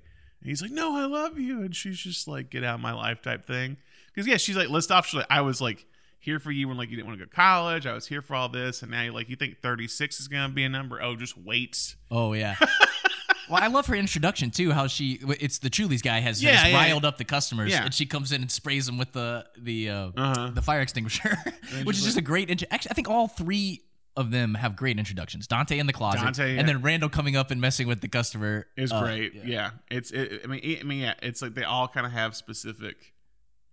he's 0.49 0.61
like, 0.61 0.71
"No, 0.71 0.95
I 0.95 1.05
love 1.05 1.39
you," 1.39 1.61
and 1.61 1.73
she's 1.75 1.97
just 1.97 2.27
like, 2.27 2.49
"Get 2.49 2.63
out 2.65 2.75
of 2.75 2.81
my 2.81 2.91
life" 2.91 3.21
type 3.21 3.45
thing. 3.47 3.77
Because 4.13 4.27
yeah, 4.27 4.36
she's 4.38 4.57
like, 4.57 4.67
list 4.69 4.91
off. 4.91 5.05
She's 5.07 5.15
like, 5.19 5.27
I 5.29 5.39
was 5.41 5.61
like 5.61 5.86
here 6.20 6.39
for 6.39 6.51
you 6.51 6.68
when 6.68 6.78
like 6.78 6.89
you 6.89 6.95
didn't 6.95 7.07
want 7.07 7.20
to 7.20 7.26
go 7.26 7.30
to 7.30 7.36
college. 7.36 7.86
I 7.86 7.93
was 7.93 8.07
here 8.07 8.22
for 8.22 8.36
all 8.36 8.49
this, 8.49 8.82
and 8.82 8.91
now 8.91 9.03
you 9.03 9.11
like 9.11 9.30
you 9.30 9.36
think 9.36 9.61
36 9.61 10.20
is 10.20 10.28
gonna 10.28 10.53
be 10.53 10.63
a 10.63 10.70
number. 10.70 11.01
Oh, 11.01 11.16
just 11.16 11.38
wait. 11.38 11.95
Oh 12.09 12.34
yeah. 12.34 12.55
well, 13.49 13.61
I 13.61 13.68
love 13.68 13.86
her 13.88 13.95
introduction 13.95 14.49
too. 14.51 14.72
How 14.72 14.88
she 14.88 15.20
it's 15.39 15.59
the 15.59 15.70
Chewlies 15.70 16.01
guy 16.01 16.20
has, 16.20 16.43
Yeah, 16.43 16.53
has 16.53 16.72
yeah, 16.72 16.78
riled 16.78 17.05
up 17.05 17.18
the 17.18 17.26
customers, 17.26 17.72
Yeah. 17.72 17.86
and 17.86 17.93
she 17.93 18.05
comes 18.05 18.32
in 18.32 18.41
and 18.41 18.51
sprays 18.51 18.86
them 18.86 18.97
with 18.97 19.11
the 19.13 19.45
the 19.57 19.89
uh, 19.89 20.09
Uh-huh. 20.18 20.51
the 20.53 20.61
fire 20.61 20.82
extinguisher, 20.82 21.38
which 21.84 21.97
is 21.97 22.03
just 22.03 22.18
a 22.18 22.22
great. 22.22 22.49
Intro- 22.49 22.68
Actually, 22.72 22.91
I 22.91 22.93
think 22.95 23.09
all 23.09 23.28
three 23.28 23.82
of 24.18 24.32
them 24.32 24.53
have 24.55 24.78
great 24.78 24.97
introductions. 24.97 25.45
Dante 25.45 25.78
in 25.78 25.88
the 25.88 25.93
closet, 25.93 26.22
Dante, 26.24 26.53
yeah. 26.53 26.59
and 26.59 26.70
then 26.70 26.82
Randall 26.82 27.09
coming 27.09 27.36
up 27.36 27.51
and 27.51 27.59
messing 27.59 27.86
with 27.86 27.99
the 27.99 28.07
customer 28.07 28.66
is 28.78 28.91
Uh, 28.91 29.01
great. 29.03 29.34
Yeah. 29.43 29.72
it's. 29.91 30.09
It, 30.11 30.41
I 30.43 30.47
mean, 30.47 30.61
it, 30.63 30.80
I 30.80 30.84
mean, 30.84 30.99
yeah, 31.01 31.13
it's 31.22 31.41
like 31.41 31.53
they 31.53 31.66
all 31.66 31.88
kind 31.89 32.05
of 32.05 32.13
have 32.13 32.36
specific 32.36 33.13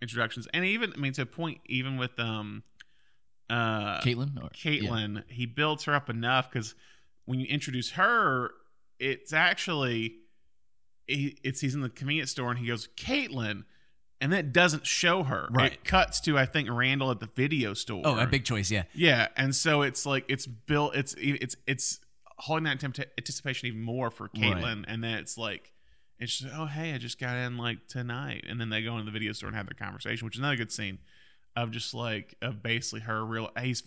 introductions, 0.03 0.47
and 0.53 0.63
even 0.63 0.93
I 0.93 0.97
mean, 0.97 1.13
to 1.13 1.23
a 1.23 1.25
point, 1.25 1.61
even 1.65 1.97
with 1.97 2.19
um, 2.19 2.61
uh, 3.49 3.99
Caitlin. 4.01 4.37
Or, 4.37 4.49
yeah. 4.63 4.81
Caitlin, 4.81 5.23
he 5.27 5.47
builds 5.47 5.85
her 5.85 5.95
up 5.95 6.09
enough 6.09 6.51
because 6.51 6.75
when 7.25 7.39
you 7.39 7.47
introduce 7.47 7.91
her, 7.91 8.51
it's 8.99 9.33
actually 9.33 10.17
it's 11.07 11.59
he's 11.59 11.75
in 11.75 11.81
the 11.81 11.89
convenience 11.89 12.31
store 12.31 12.49
and 12.49 12.59
he 12.59 12.67
goes 12.67 12.87
Caitlin, 12.95 13.63
and 14.21 14.31
that 14.31 14.53
doesn't 14.53 14.85
show 14.85 15.23
her. 15.23 15.49
Right. 15.51 15.73
It 15.73 15.83
cuts 15.83 16.19
to 16.21 16.37
I 16.37 16.45
think 16.45 16.69
Randall 16.71 17.11
at 17.11 17.19
the 17.19 17.29
video 17.35 17.73
store. 17.73 18.01
Oh, 18.05 18.17
a 18.17 18.27
big 18.27 18.45
choice. 18.45 18.71
Yeah. 18.71 18.83
Yeah, 18.93 19.27
and 19.35 19.55
so 19.55 19.81
it's 19.81 20.05
like 20.05 20.25
it's 20.27 20.47
built. 20.47 20.95
It's 20.95 21.15
it's 21.17 21.55
it's 21.67 21.99
holding 22.37 22.65
that 22.65 22.83
anticipation 22.83 23.67
even 23.67 23.81
more 23.81 24.09
for 24.09 24.29
Caitlin, 24.29 24.85
and 24.87 25.03
then 25.03 25.15
it's 25.15 25.37
like 25.37 25.72
it's 26.19 26.39
just 26.39 26.53
oh 26.55 26.65
hey 26.65 26.93
I 26.93 26.97
just 26.97 27.19
got 27.19 27.35
in 27.35 27.57
like 27.57 27.87
tonight, 27.87 28.45
and 28.47 28.59
then 28.59 28.69
they 28.69 28.81
go 28.81 28.93
into 28.93 29.05
the 29.05 29.11
video 29.11 29.33
store 29.33 29.47
and 29.47 29.55
have 29.55 29.67
their 29.67 29.77
conversation, 29.77 30.25
which 30.25 30.35
is 30.35 30.39
another 30.39 30.55
good 30.55 30.71
scene 30.71 30.99
of 31.55 31.71
just 31.71 31.93
like 31.93 32.35
of 32.41 32.63
basically 32.63 33.01
her 33.01 33.23
real. 33.25 33.49
He's 33.61 33.83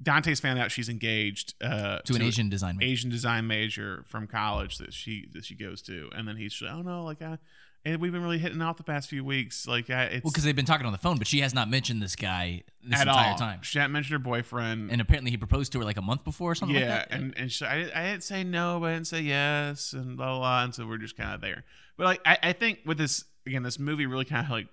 Dante's 0.00 0.38
found 0.38 0.58
out 0.60 0.70
she's 0.70 0.88
engaged 0.88 1.54
uh, 1.60 1.98
To 2.04 2.14
an 2.14 2.22
Asian 2.22 2.48
design 2.48 2.76
major. 2.76 2.92
Asian 2.92 3.10
design 3.10 3.46
major 3.48 4.04
from 4.06 4.28
college 4.28 4.78
that 4.78 4.92
she 4.92 5.28
that 5.32 5.44
she 5.44 5.54
goes 5.54 5.82
to, 5.82 6.08
and 6.14 6.28
then 6.28 6.36
he's 6.36 6.54
just, 6.54 6.72
oh 6.72 6.82
no 6.82 7.04
like 7.04 7.20
I. 7.22 7.38
And 7.84 8.00
we've 8.00 8.12
been 8.12 8.22
really 8.22 8.38
hitting 8.38 8.60
off 8.60 8.76
the 8.76 8.82
past 8.82 9.08
few 9.08 9.24
weeks. 9.24 9.66
Like, 9.66 9.88
I, 9.88 10.04
it's 10.04 10.24
Well, 10.24 10.30
because 10.30 10.44
they've 10.44 10.54
been 10.54 10.66
talking 10.66 10.84
on 10.84 10.92
the 10.92 10.98
phone, 10.98 11.16
but 11.16 11.26
she 11.26 11.40
has 11.40 11.54
not 11.54 11.70
mentioned 11.70 12.02
this 12.02 12.16
guy 12.16 12.64
this 12.82 13.00
at 13.00 13.06
entire 13.06 13.32
all. 13.32 13.38
time. 13.38 13.60
She 13.62 13.78
hadn't 13.78 13.92
mentioned 13.92 14.12
her 14.12 14.18
boyfriend. 14.18 14.90
And 14.90 15.00
apparently, 15.00 15.30
he 15.30 15.36
proposed 15.36 15.72
to 15.72 15.78
her 15.78 15.84
like 15.84 15.96
a 15.96 16.02
month 16.02 16.24
before 16.24 16.50
or 16.50 16.54
something 16.54 16.76
yeah, 16.76 16.98
like 16.98 17.08
that. 17.08 17.18
and 17.18 17.34
and 17.36 17.52
she, 17.52 17.64
I, 17.64 17.82
I 17.94 18.10
didn't 18.10 18.24
say 18.24 18.44
no, 18.44 18.78
but 18.80 18.86
I 18.86 18.94
didn't 18.94 19.06
say 19.06 19.20
yes, 19.20 19.92
and 19.92 20.16
blah 20.16 20.26
blah. 20.26 20.38
blah 20.38 20.64
and 20.64 20.74
so 20.74 20.86
we're 20.86 20.98
just 20.98 21.16
kind 21.16 21.34
of 21.34 21.40
there. 21.40 21.64
But 21.96 22.04
like, 22.04 22.20
I, 22.26 22.38
I 22.42 22.52
think 22.52 22.80
with 22.84 22.98
this 22.98 23.24
again, 23.46 23.62
this 23.62 23.78
movie 23.78 24.06
really 24.06 24.24
kind 24.24 24.44
of 24.44 24.50
like 24.50 24.66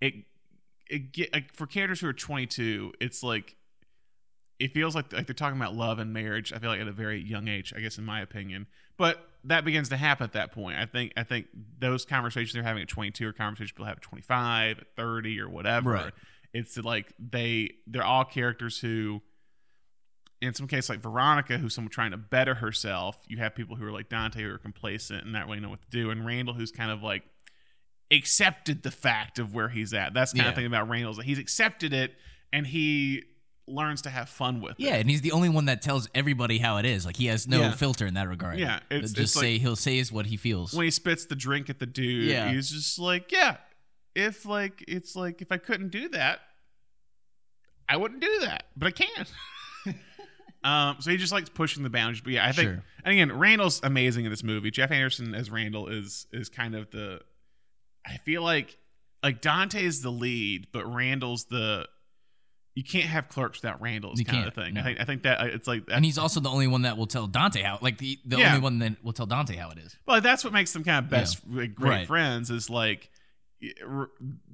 it. 0.00 0.14
It 0.90 1.12
get 1.12 1.32
like 1.34 1.52
for 1.52 1.66
characters 1.66 2.00
who 2.00 2.08
are 2.08 2.14
22, 2.14 2.94
it's 2.98 3.22
like 3.22 3.56
it 4.58 4.72
feels 4.72 4.94
like 4.94 5.12
like 5.12 5.26
they're 5.26 5.34
talking 5.34 5.58
about 5.58 5.74
love 5.74 5.98
and 5.98 6.12
marriage. 6.12 6.52
I 6.52 6.58
feel 6.58 6.70
like 6.70 6.80
at 6.80 6.88
a 6.88 6.92
very 6.92 7.20
young 7.20 7.48
age, 7.48 7.72
I 7.76 7.80
guess, 7.80 7.98
in 7.98 8.04
my 8.04 8.20
opinion. 8.20 8.66
But 8.96 9.27
that 9.44 9.64
begins 9.64 9.88
to 9.90 9.96
happen 9.96 10.24
at 10.24 10.32
that 10.32 10.52
point. 10.52 10.78
I 10.78 10.86
think 10.86 11.12
I 11.16 11.22
think 11.22 11.46
those 11.78 12.04
conversations 12.04 12.52
they're 12.54 12.62
having 12.62 12.82
at 12.82 12.88
22 12.88 13.26
or 13.28 13.32
conversations 13.32 13.72
people 13.72 13.86
have 13.86 13.96
at 13.98 14.02
25, 14.02 14.78
at 14.78 14.86
30, 14.96 15.40
or 15.40 15.48
whatever. 15.48 15.90
Right. 15.92 16.12
It's 16.52 16.76
like 16.78 17.12
they 17.18 17.74
they're 17.86 18.04
all 18.04 18.24
characters 18.24 18.78
who 18.80 19.22
in 20.40 20.54
some 20.54 20.68
cases 20.68 20.88
like 20.88 21.00
Veronica, 21.00 21.58
who's 21.58 21.74
someone 21.74 21.90
trying 21.90 22.12
to 22.12 22.16
better 22.16 22.54
herself, 22.54 23.18
you 23.26 23.38
have 23.38 23.54
people 23.56 23.74
who 23.76 23.84
are 23.84 23.90
like 23.92 24.08
Dante 24.08 24.40
who 24.42 24.50
are 24.52 24.58
complacent 24.58 25.24
and 25.24 25.32
not 25.32 25.46
really 25.46 25.58
know 25.60 25.68
what 25.68 25.82
to 25.82 25.88
do, 25.90 26.10
and 26.10 26.24
Randall 26.24 26.54
who's 26.54 26.70
kind 26.70 26.90
of 26.92 27.02
like 27.02 27.24
accepted 28.10 28.82
the 28.82 28.90
fact 28.90 29.38
of 29.38 29.54
where 29.54 29.68
he's 29.68 29.92
at. 29.92 30.14
That's 30.14 30.32
kind 30.32 30.44
Yeah. 30.44 30.50
of 30.50 30.54
thing 30.54 30.66
about 30.66 30.88
Randall 30.88 31.14
that 31.14 31.24
he's 31.26 31.38
accepted 31.38 31.92
it 31.92 32.14
and 32.52 32.66
he 32.66 33.24
learns 33.68 34.02
to 34.02 34.10
have 34.10 34.28
fun 34.28 34.60
with 34.60 34.74
Yeah, 34.78 34.96
it. 34.96 35.00
and 35.02 35.10
he's 35.10 35.20
the 35.20 35.32
only 35.32 35.48
one 35.48 35.66
that 35.66 35.82
tells 35.82 36.08
everybody 36.14 36.58
how 36.58 36.78
it 36.78 36.84
is. 36.86 37.04
Like 37.06 37.16
he 37.16 37.26
has 37.26 37.46
no 37.48 37.60
Yeah. 37.60 37.72
filter 37.72 38.06
in 38.06 38.14
that 38.14 38.28
regard. 38.28 38.58
Yeah, 38.58 38.80
it's- 38.90 39.12
just 39.12 39.18
it's 39.36 39.40
say 39.40 39.58
he'll 39.58 39.76
say 39.76 39.98
is 39.98 40.10
what 40.12 40.26
he 40.26 40.36
feels. 40.36 40.72
When 40.74 40.84
he 40.84 40.90
spits 40.90 41.26
the 41.26 41.36
drink 41.36 41.68
at 41.70 41.78
the 41.78 41.86
dude, 41.86 42.26
Yeah. 42.30 42.50
he's 42.52 42.70
just 42.70 42.98
like, 42.98 43.30
yeah, 43.32 43.56
if 44.14 44.44
like 44.46 44.84
it's 44.88 45.14
like 45.16 45.40
if 45.42 45.52
I 45.52 45.58
couldn't 45.58 45.90
do 45.90 46.08
that, 46.10 46.40
I 47.88 47.96
wouldn't 47.96 48.20
do 48.20 48.38
that, 48.40 48.64
but 48.76 48.88
I 48.88 48.90
can. 48.90 49.26
Um, 50.64 50.96
so 50.98 51.12
he 51.12 51.16
just 51.16 51.32
likes 51.32 51.48
pushing 51.48 51.84
the 51.84 51.88
boundaries. 51.88 52.20
But 52.20 52.32
yeah, 52.32 52.44
I 52.46 52.50
think 52.50 52.66
Sure. 52.68 52.84
and 53.04 53.12
again, 53.12 53.30
Randall's 53.38 53.80
amazing 53.84 54.24
in 54.24 54.30
this 54.32 54.42
movie. 54.42 54.72
Jeff 54.72 54.90
Anderson 54.90 55.32
as 55.32 55.50
Randall 55.52 55.86
is 55.86 56.26
is 56.32 56.48
kind 56.48 56.74
of 56.74 56.90
the 56.90 57.20
I 58.04 58.16
feel 58.18 58.42
like 58.42 58.76
like 59.22 59.40
Dante's 59.40 60.02
the 60.02 60.10
lead, 60.10 60.66
but 60.72 60.84
Randall's 60.92 61.44
the 61.44 61.88
you 62.78 62.84
can't 62.84 63.06
have 63.06 63.28
clerks 63.28 63.60
without 63.60 63.80
Randall 63.80 64.12
is 64.12 64.20
You 64.20 64.24
kind 64.24 64.46
of 64.46 64.54
thing. 64.54 64.74
no. 64.74 64.80
I 64.80 64.84
think 64.84 65.00
I 65.00 65.04
think 65.04 65.22
that 65.24 65.40
uh, 65.40 65.44
it's 65.46 65.66
like 65.66 65.82
And 65.90 66.04
he's 66.04 66.16
also 66.18 66.38
the 66.38 66.48
only 66.50 66.68
one 66.68 66.82
that 66.82 66.96
will 66.96 67.08
tell 67.08 67.26
Dante 67.26 67.60
how, 67.62 67.78
like 67.82 67.98
the, 67.98 68.18
the 68.24 68.38
Yeah. 68.38 68.50
only 68.50 68.60
one 68.60 68.78
that 68.78 69.02
will 69.02 69.12
tell 69.12 69.26
Dante 69.26 69.56
how 69.56 69.70
it 69.70 69.78
is. 69.78 69.96
Well, 70.06 70.20
that's 70.20 70.44
what 70.44 70.52
makes 70.52 70.72
them 70.72 70.84
kind 70.84 71.04
of 71.04 71.10
best, 71.10 71.40
like, 71.50 71.74
great 71.74 71.88
Right. 71.90 72.06
friends. 72.06 72.50
Is 72.50 72.70
like 72.70 73.10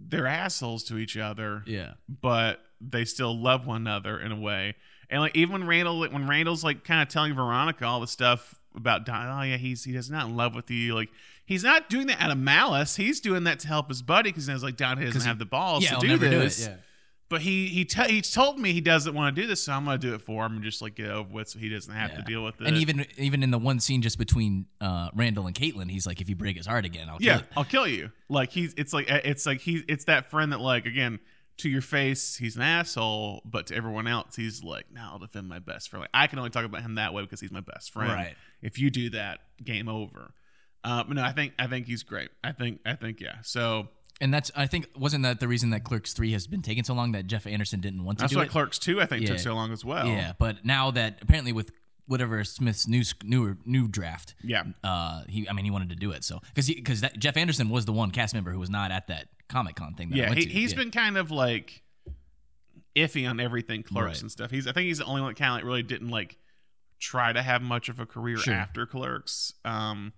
they're 0.08 0.26
assholes 0.26 0.84
to 0.84 0.96
each 0.98 1.16
other, 1.16 1.62
Yeah. 1.66 1.94
but 2.08 2.60
they 2.80 3.04
still 3.04 3.36
love 3.38 3.66
one 3.66 3.82
another 3.82 4.18
in 4.18 4.32
a 4.32 4.38
way. 4.40 4.74
And 5.10 5.20
like 5.20 5.36
even 5.36 5.52
when 5.52 5.66
Randall, 5.66 6.00
when 6.00 6.26
Randall's 6.26 6.64
like 6.64 6.84
kind 6.84 7.02
of 7.02 7.08
telling 7.08 7.34
Veronica 7.34 7.84
all 7.84 8.00
the 8.00 8.06
stuff 8.06 8.54
about 8.74 9.04
Don, 9.06 9.26
oh 9.26 9.42
yeah, 9.42 9.56
he's 9.56 9.84
he's 9.84 10.10
not 10.10 10.26
in 10.26 10.36
love 10.36 10.54
with 10.54 10.70
you. 10.70 10.94
Like 10.94 11.10
he's 11.44 11.62
not 11.62 11.88
doing 11.90 12.06
that 12.08 12.20
out 12.20 12.30
of 12.30 12.38
malice. 12.38 12.96
He's 12.96 13.20
doing 13.20 13.44
that 13.44 13.58
to 13.60 13.68
help 13.68 13.88
his 13.88 14.02
buddy 14.02 14.30
because 14.30 14.46
he's 14.46 14.62
like 14.62 14.76
Dante 14.76 15.04
doesn't 15.04 15.20
he- 15.20 15.26
have 15.26 15.38
the 15.38 15.44
balls 15.44 15.84
yeah, 15.84 15.96
to 15.98 16.06
do 16.06 16.16
this. 16.16 16.64
do 16.64 16.70
it. 16.70 16.74
Yeah. 16.74 16.76
But 17.30 17.40
he 17.40 17.68
he 17.68 17.88
he's 18.06 18.30
told 18.30 18.58
me 18.58 18.72
he 18.72 18.82
doesn't 18.82 19.14
want 19.14 19.34
to 19.34 19.42
do 19.42 19.48
this, 19.48 19.64
so 19.64 19.72
I'm 19.72 19.86
gonna 19.86 19.98
do 19.98 20.14
it 20.14 20.20
for 20.20 20.44
him 20.44 20.56
and 20.56 20.62
just 20.62 20.82
like 20.82 20.94
get 20.94 21.10
over 21.10 21.28
with, 21.32 21.48
so 21.48 21.58
he 21.58 21.68
doesn't 21.68 21.92
have 21.92 22.14
to 22.16 22.22
deal 22.22 22.44
with 22.44 22.60
it. 22.60 22.66
And 22.66 22.76
even 22.76 23.06
even 23.16 23.42
in 23.42 23.50
the 23.50 23.58
one 23.58 23.80
scene 23.80 24.02
just 24.02 24.18
between 24.18 24.66
uh, 24.80 25.08
Randall 25.14 25.46
and 25.46 25.56
Caitlin, 25.56 25.90
he's 25.90 26.06
like, 26.06 26.20
if 26.20 26.28
you 26.28 26.36
break 26.36 26.56
his 26.56 26.66
heart 26.66 26.84
again, 26.84 27.08
I'll 27.08 27.16
yeah, 27.20 27.38
kill. 27.38 27.46
I'll 27.56 27.64
kill 27.64 27.86
you. 27.86 28.10
Like 28.28 28.50
he's 28.50 28.74
it's 28.76 28.92
like 28.92 29.06
it's 29.08 29.46
like 29.46 29.60
he's 29.60 29.82
it's 29.88 30.04
that 30.04 30.30
friend 30.30 30.52
that 30.52 30.60
like 30.60 30.84
again 30.86 31.18
to 31.56 31.68
your 31.68 31.82
face 31.82 32.36
he's 32.36 32.56
an 32.56 32.62
asshole, 32.62 33.40
but 33.44 33.68
to 33.68 33.74
everyone 33.74 34.06
else 34.06 34.36
he's 34.36 34.62
like, 34.62 34.86
no, 34.92 35.00
I'll 35.02 35.18
defend 35.18 35.48
my 35.48 35.60
best 35.60 35.88
friend. 35.88 36.02
Like 36.02 36.10
I 36.12 36.26
can 36.26 36.38
only 36.38 36.50
talk 36.50 36.64
about 36.66 36.82
him 36.82 36.96
that 36.96 37.14
way 37.14 37.22
because 37.22 37.40
he's 37.40 37.52
my 37.52 37.60
best 37.60 37.90
friend. 37.90 38.12
Right. 38.12 38.34
If 38.60 38.78
you 38.78 38.90
do 38.90 39.10
that, 39.10 39.40
game 39.62 39.88
over. 39.88 40.34
Uh, 40.84 41.02
but 41.04 41.16
no, 41.16 41.22
I 41.22 41.32
think 41.32 41.54
I 41.58 41.66
think 41.68 41.86
he's 41.86 42.02
great. 42.02 42.28
I 42.42 42.52
think 42.52 42.80
I 42.84 42.94
think 42.94 43.20
yeah. 43.20 43.36
So 43.42 43.88
And 44.20 44.32
that's 44.32 44.50
I 44.54 44.66
think 44.66 44.88
wasn't 44.96 45.24
that 45.24 45.40
the 45.40 45.48
reason 45.48 45.70
that 45.70 45.82
Clerks 45.84 46.12
three 46.12 46.32
has 46.32 46.46
been 46.46 46.62
taking 46.62 46.84
so 46.84 46.94
long 46.94 47.12
that 47.12 47.26
Jeff 47.26 47.46
Anderson 47.46 47.80
didn't 47.80 48.04
want 48.04 48.18
to 48.18 48.22
that's 48.22 48.34
why 48.36 48.44
it. 48.44 48.50
Clerks 48.50 48.78
two 48.78 49.00
I 49.00 49.06
think 49.06 49.22
Yeah. 49.22 49.28
took 49.30 49.38
so 49.40 49.54
long 49.54 49.72
as 49.72 49.84
well. 49.84 50.06
Yeah, 50.06 50.34
but 50.38 50.64
now 50.64 50.90
that 50.92 51.18
apparently 51.20 51.52
with 51.52 51.72
whatever 52.06 52.44
Smith's 52.44 52.86
new 52.86 53.02
newer 53.24 53.58
new 53.64 53.88
draft, 53.88 54.34
Yeah. 54.42 54.62
uh, 54.84 55.24
he 55.28 55.48
I 55.48 55.52
mean 55.52 55.64
he 55.64 55.70
wanted 55.72 55.88
to 55.90 55.96
do 55.96 56.12
it 56.12 56.22
so 56.22 56.40
because 56.54 56.68
because 56.68 57.02
Jeff 57.18 57.36
Anderson 57.36 57.68
was 57.70 57.86
the 57.86 57.92
one 57.92 58.10
cast 58.12 58.34
member 58.34 58.52
who 58.52 58.60
was 58.60 58.70
not 58.70 58.90
at 58.92 59.08
that 59.08 59.28
Comic 59.48 59.74
Con 59.76 59.94
thing. 59.94 60.10
That 60.10 60.16
I 60.16 60.18
Yeah, 60.28 60.34
he, 60.34 60.44
he's 60.46 60.72
Yeah. 60.72 60.78
been 60.78 60.90
kind 60.92 61.16
of 61.18 61.30
like 61.32 61.82
iffy 62.96 63.28
on 63.28 63.40
everything 63.40 63.82
clerks 63.82 64.06
Right. 64.18 64.22
and 64.22 64.30
stuff. 64.30 64.50
He's 64.50 64.66
I 64.66 64.72
think 64.72 64.86
he's 64.86 64.98
the 64.98 65.04
only 65.04 65.22
one 65.22 65.30
that 65.32 65.38
kind 65.38 65.50
of 65.50 65.54
like 65.56 65.64
really 65.64 65.82
didn't 65.82 66.08
like 66.10 66.38
try 67.00 67.32
to 67.32 67.42
have 67.42 67.60
much 67.62 67.88
of 67.88 67.98
a 67.98 68.06
career 68.06 68.36
Sure. 68.38 68.54
after 68.54 68.86
clerks. 68.86 69.52
Um 69.64 70.12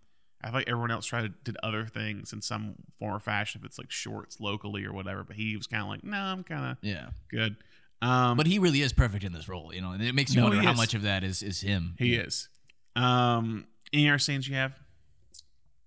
I 0.46 0.50
feel 0.50 0.58
like 0.60 0.68
everyone 0.68 0.90
else 0.92 1.04
tried 1.06 1.22
to 1.22 1.28
did 1.44 1.56
other 1.62 1.84
things 1.86 2.32
in 2.32 2.40
some 2.40 2.76
form 2.98 3.14
or 3.16 3.18
fashion, 3.18 3.60
if 3.60 3.66
it's 3.66 3.78
like 3.78 3.90
shorts 3.90 4.40
locally 4.40 4.84
or 4.84 4.92
whatever. 4.92 5.24
But 5.24 5.36
he 5.36 5.56
was 5.56 5.66
kind 5.66 5.82
of 5.82 5.88
like, 5.88 6.04
no, 6.04 6.16
I'm 6.18 6.44
kind 6.44 6.70
of 6.70 6.76
yeah. 6.82 7.08
good. 7.30 7.56
Um, 8.00 8.36
But 8.36 8.46
he 8.46 8.58
really 8.58 8.80
is 8.82 8.92
perfect 8.92 9.24
in 9.24 9.32
this 9.32 9.48
role, 9.48 9.74
you 9.74 9.80
know, 9.80 9.90
and 9.92 10.02
it 10.02 10.14
makes 10.14 10.34
you 10.34 10.40
No, 10.40 10.48
wonder 10.48 10.62
how 10.62 10.72
is. 10.72 10.76
much 10.76 10.94
of 10.94 11.02
that 11.02 11.24
is 11.24 11.42
is 11.42 11.60
him. 11.62 11.96
he 11.98 12.14
is. 12.14 12.48
Um, 12.94 13.66
any 13.92 14.08
other 14.08 14.18
scenes 14.18 14.48
you 14.48 14.54
have? 14.54 14.72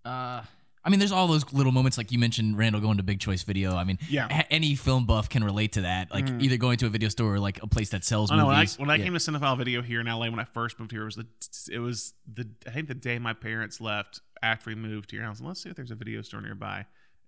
Uh, 0.06 0.42
I 0.84 0.90
mean, 0.90 1.00
there's 1.00 1.12
all 1.12 1.28
those 1.28 1.52
little 1.54 1.74
moments 1.74 1.98
like 1.98 2.12
you 2.12 2.18
mentioned, 2.18 2.58
Randall 2.58 2.82
going 2.82 2.98
to 2.98 3.04
Big 3.04 3.20
Choice 3.20 3.44
Video. 3.44 3.76
I 3.76 3.84
mean, 3.84 4.00
Yeah. 4.10 4.44
any 4.50 4.76
film 4.76 5.06
buff 5.06 5.30
can 5.30 5.44
relate 5.44 5.74
to 5.74 5.82
that. 5.82 6.10
Like 6.12 6.28
either 6.40 6.58
going 6.58 6.78
to 6.78 6.86
a 6.86 6.90
video 6.90 7.10
store 7.10 7.36
or 7.36 7.40
like 7.40 7.62
a 7.62 7.68
place 7.68 7.90
that 7.90 8.04
sells 8.06 8.32
I 8.32 8.38
know 8.38 8.48
when 8.48 8.56
I, 8.56 8.60
movies. 8.60 8.80
when 8.80 8.90
I 8.90 8.96
Yeah. 8.96 9.04
came 9.04 9.14
to 9.14 9.20
Cinefile 9.20 9.58
Video 9.58 9.82
here 9.82 10.00
in 10.00 10.08
LA 10.08 10.30
when 10.30 10.40
I 10.40 10.46
first 10.46 10.80
moved 10.80 10.92
here 10.92 11.02
it 11.02 11.06
was 11.06 11.16
the 11.16 11.28
it 11.76 11.80
was 11.80 12.14
the 12.34 12.50
I 12.66 12.72
think 12.72 12.88
the 12.88 12.96
day 12.96 13.20
my 13.20 13.34
parents 13.34 13.82
left 13.82 14.22
after 14.44 14.70
we 14.70 14.76
moved 14.76 15.10
to 15.10 15.16
your 15.16 15.26
house, 15.26 15.40
like, 15.40 15.48
let's 15.50 15.64
see 15.64 15.70
if 15.70 15.76
there's 15.76 15.92
a 15.92 15.96
video 15.96 16.22
store 16.22 16.42
nearby, 16.42 16.86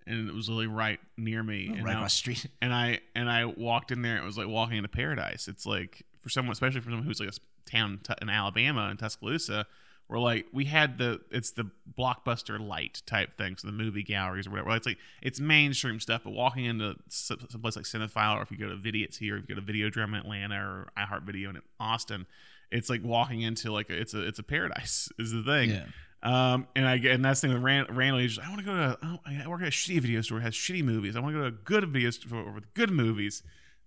and 0.08 0.28
it 0.30 0.34
was 0.34 0.50
really 0.50 0.68
right 0.68 1.00
near 1.18 1.44
me. 1.44 1.68
Oh, 1.70 1.74
and 1.74 1.82
Oh, 1.82 1.86
right 1.86 1.92
I- 1.96 2.00
across 2.00 2.14
the 2.14 2.18
street. 2.18 2.46
and 2.62 2.74
I 2.74 3.00
and 3.16 3.30
I 3.30 3.46
walked 3.46 3.92
in 3.92 4.02
there. 4.02 4.18
It 4.18 4.24
was 4.24 4.38
like 4.38 4.48
walking 4.48 4.78
into 4.78 4.90
paradise. 4.90 5.48
It's 5.48 5.66
like 5.66 6.04
for 6.20 6.30
someone, 6.30 6.54
especially 6.54 6.82
for 6.82 6.90
someone 6.90 7.04
who's 7.06 7.20
like 7.20 7.30
a 7.30 7.70
town 7.70 8.00
t- 8.04 8.14
in 8.22 8.30
Alabama 8.30 8.90
in 8.90 8.98
Tuscaloosa, 8.98 9.66
where 10.08 10.20
like 10.20 10.46
we 10.52 10.66
had 10.66 10.98
the 10.98 11.22
it's 11.32 11.52
the 11.52 11.70
blockbuster 11.98 12.60
light 12.60 13.02
type 13.06 13.38
thing, 13.38 13.56
so 13.58 13.68
the 13.68 13.72
movie 13.74 14.04
galleries 14.04 14.48
or 14.48 14.52
whatever. 14.52 14.76
It's 14.76 14.86
like 14.88 14.98
it's 15.22 15.40
mainstream 15.40 16.00
stuff, 16.00 16.22
but 16.24 16.32
walking 16.34 16.66
into 16.66 16.96
some 17.10 17.38
place 17.62 17.76
like 17.76 17.86
Cinefile, 17.86 18.38
or 18.38 18.42
if 18.42 18.52
you 18.52 18.58
go 18.58 18.70
to 18.70 18.76
Vidiots 18.76 19.18
here, 19.18 19.38
if 19.38 19.48
you 19.48 19.56
go 19.56 19.62
to 19.62 19.66
Videodrome 19.74 20.10
in 20.10 20.16
Atlanta 20.16 20.56
or 20.56 20.92
iHeartVideo 20.98 21.50
in 21.52 21.62
Austin, 21.80 22.26
it's 22.72 22.90
like 22.90 23.04
walking 23.04 23.42
into 23.42 23.72
like 23.72 23.90
a, 23.90 24.00
it's 24.00 24.14
a 24.14 24.26
it's 24.28 24.40
a 24.40 24.44
paradise 24.44 25.10
is 25.20 25.32
the 25.32 25.44
thing. 25.44 25.70
Yeah. 25.72 25.86
Um, 26.24 26.68
and 26.76 26.88
I 26.88 26.98
get, 26.98 27.14
and 27.14 27.26
that's 27.26 27.42
the 27.42 27.48
thing 27.48 27.56
with 27.56 27.64
Rand, 27.64 27.88
Randall. 27.96 28.22
He's 28.22 28.36
just, 28.36 28.46
I 28.46 28.50
want 28.50 28.62
to 28.62 28.66
go 28.66 28.74
to, 28.74 28.98
oh, 29.04 29.20
I 29.26 29.48
work 29.48 29.62
at 29.62 29.68
a 29.68 29.72
shitty 29.72 30.00
video 30.02 30.22
store 30.22 30.38
that 30.40 30.44
has 30.44 30.54
shitty 30.54 30.84
movies. 30.84 31.16
I 31.16 31.20
want 31.20 31.34
to 31.34 31.40
go 31.40 31.50
to 31.50 31.56
a 31.56 31.58
good 31.58 31.88
video 31.90 32.12
store 32.12 32.52
with 32.52 32.72
good 32.76 32.92
movies. 32.92 33.42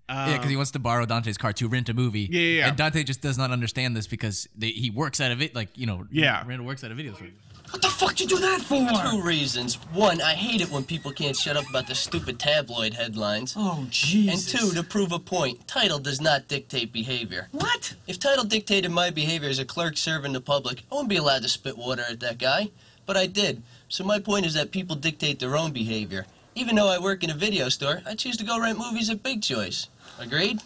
Um, 0.09 0.31
Yeah, 0.31 0.37
because 0.37 0.51
he 0.51 0.57
wants 0.57 0.73
to 0.73 0.79
borrow 0.81 1.07
Dante's 1.07 1.39
car 1.39 1.53
to 1.55 1.69
rent 1.69 1.89
a 1.89 1.95
movie. 1.95 2.29
Yeah, 2.31 2.41
yeah. 2.41 2.69
And 2.69 2.77
Dante 2.77 3.05
just 3.05 3.21
does 3.21 3.39
not 3.39 3.53
understand 3.53 3.97
this 3.97 4.07
because 4.07 4.49
they, 4.57 4.71
he 4.71 4.91
works 4.91 5.21
at 5.21 5.31
a 5.31 5.37
vid, 5.37 5.55
like 5.55 5.79
you 5.79 5.87
know. 5.87 6.07
Yeah. 6.11 6.43
Randall 6.47 6.67
works 6.67 6.83
at 6.83 6.91
a 6.91 6.95
video 6.95 7.15
store. 7.15 7.29
What 7.75 7.83
the 7.83 7.89
fuck 7.89 8.21
you 8.21 8.29
do 8.29 8.39
that 8.39 8.61
for? 8.61 8.87
Two 9.11 9.21
reasons. 9.21 9.75
One, 9.93 10.21
I 10.21 10.35
hate 10.35 10.61
it 10.61 10.71
when 10.71 10.85
people 10.85 11.11
can't 11.11 11.37
shut 11.37 11.57
up 11.57 11.69
about 11.69 11.89
the 11.89 11.95
stupid 11.97 12.39
tabloid 12.39 12.95
headlines. 12.95 13.55
Oh, 13.57 13.85
jeez. 13.91 14.31
And 14.31 14.41
two, 14.41 14.73
to 14.75 14.85
prove 14.85 15.11
a 15.11 15.19
point, 15.19 15.67
title 15.67 15.99
does 15.99 16.21
not 16.21 16.47
dictate 16.47 16.93
behavior. 16.93 17.49
What? 17.51 17.97
If 18.07 18.21
title 18.21 18.45
dictated 18.45 18.93
my 18.93 19.11
behavior 19.11 19.49
as 19.49 19.59
a 19.59 19.65
clerk 19.65 19.97
serving 19.97 20.35
the 20.35 20.41
public, 20.41 20.85
I 20.89 20.95
wouldn't 20.95 21.09
be 21.09 21.17
allowed 21.17 21.43
to 21.43 21.49
spit 21.49 21.77
water 21.77 22.05
at 22.09 22.21
that 22.21 22.39
guy. 22.39 22.71
But 23.07 23.17
I 23.17 23.27
did. 23.27 23.61
So 23.89 24.05
my 24.05 24.21
point 24.21 24.47
is 24.47 24.55
that 24.55 24.71
people 24.71 24.95
dictate 24.95 25.41
their 25.41 25.57
own 25.57 25.73
behavior. 25.73 26.27
Even 26.55 26.77
though 26.77 26.89
I 26.89 27.01
work 27.01 27.25
in 27.25 27.31
a 27.31 27.35
video 27.35 27.69
store, 27.71 28.03
I 28.07 28.15
choose 28.15 28.37
to 28.37 28.45
go 28.45 28.61
rent 28.61 28.79
movies 28.79 29.11
at 29.11 29.25
Big 29.25 29.43
Choice. 29.43 29.89
Agreed? 30.21 30.61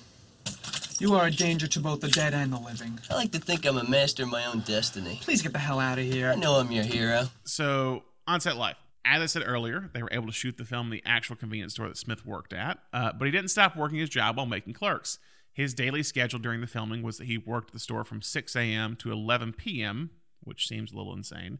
You 1.00 1.14
are 1.14 1.26
a 1.26 1.30
danger 1.30 1.68
to 1.68 1.80
both 1.80 2.00
the 2.00 2.08
dead 2.08 2.34
and 2.34 2.52
the 2.52 2.58
living. 2.58 2.98
I 3.10 3.14
like 3.14 3.30
to 3.32 3.38
think 3.38 3.64
I'm 3.64 3.78
a 3.78 3.88
master 3.88 4.24
of 4.24 4.30
my 4.30 4.44
own 4.46 4.60
destiny. 4.60 5.20
Please 5.22 5.42
get 5.42 5.52
the 5.52 5.58
hell 5.58 5.78
out 5.78 5.98
of 5.98 6.04
here. 6.04 6.30
I 6.30 6.34
know 6.34 6.54
I'm 6.54 6.72
your 6.72 6.84
hero. 6.84 7.28
so 7.44 8.02
on 8.26 8.40
set 8.40 8.56
life. 8.56 8.76
As 9.04 9.22
I 9.22 9.26
said 9.26 9.44
earlier, 9.46 9.90
they 9.94 10.02
were 10.02 10.10
able 10.12 10.26
to 10.26 10.32
shoot 10.32 10.58
the 10.58 10.64
film 10.64 10.88
in 10.88 10.90
the 10.90 11.02
actual 11.06 11.36
convenience 11.36 11.74
store 11.74 11.88
that 11.88 11.96
Smith 11.96 12.26
worked 12.26 12.52
at, 12.52 12.78
uh, 12.92 13.12
but 13.12 13.24
he 13.24 13.30
didn't 13.30 13.48
stop 13.50 13.74
working 13.76 13.98
his 13.98 14.10
job 14.10 14.36
while 14.36 14.44
making 14.44 14.74
clerks. 14.74 15.18
His 15.52 15.72
daily 15.72 16.02
schedule 16.02 16.38
during 16.38 16.60
the 16.60 16.66
filming 16.66 17.02
was 17.02 17.16
that 17.18 17.24
he 17.26 17.38
worked 17.38 17.70
at 17.70 17.74
the 17.74 17.78
store 17.80 18.04
from 18.04 18.20
6 18.20 18.54
a.m. 18.56 18.96
to 18.96 19.10
11 19.10 19.54
p.m., 19.54 20.10
which 20.40 20.68
seems 20.68 20.92
a 20.92 20.96
little 20.96 21.14
insane. 21.14 21.58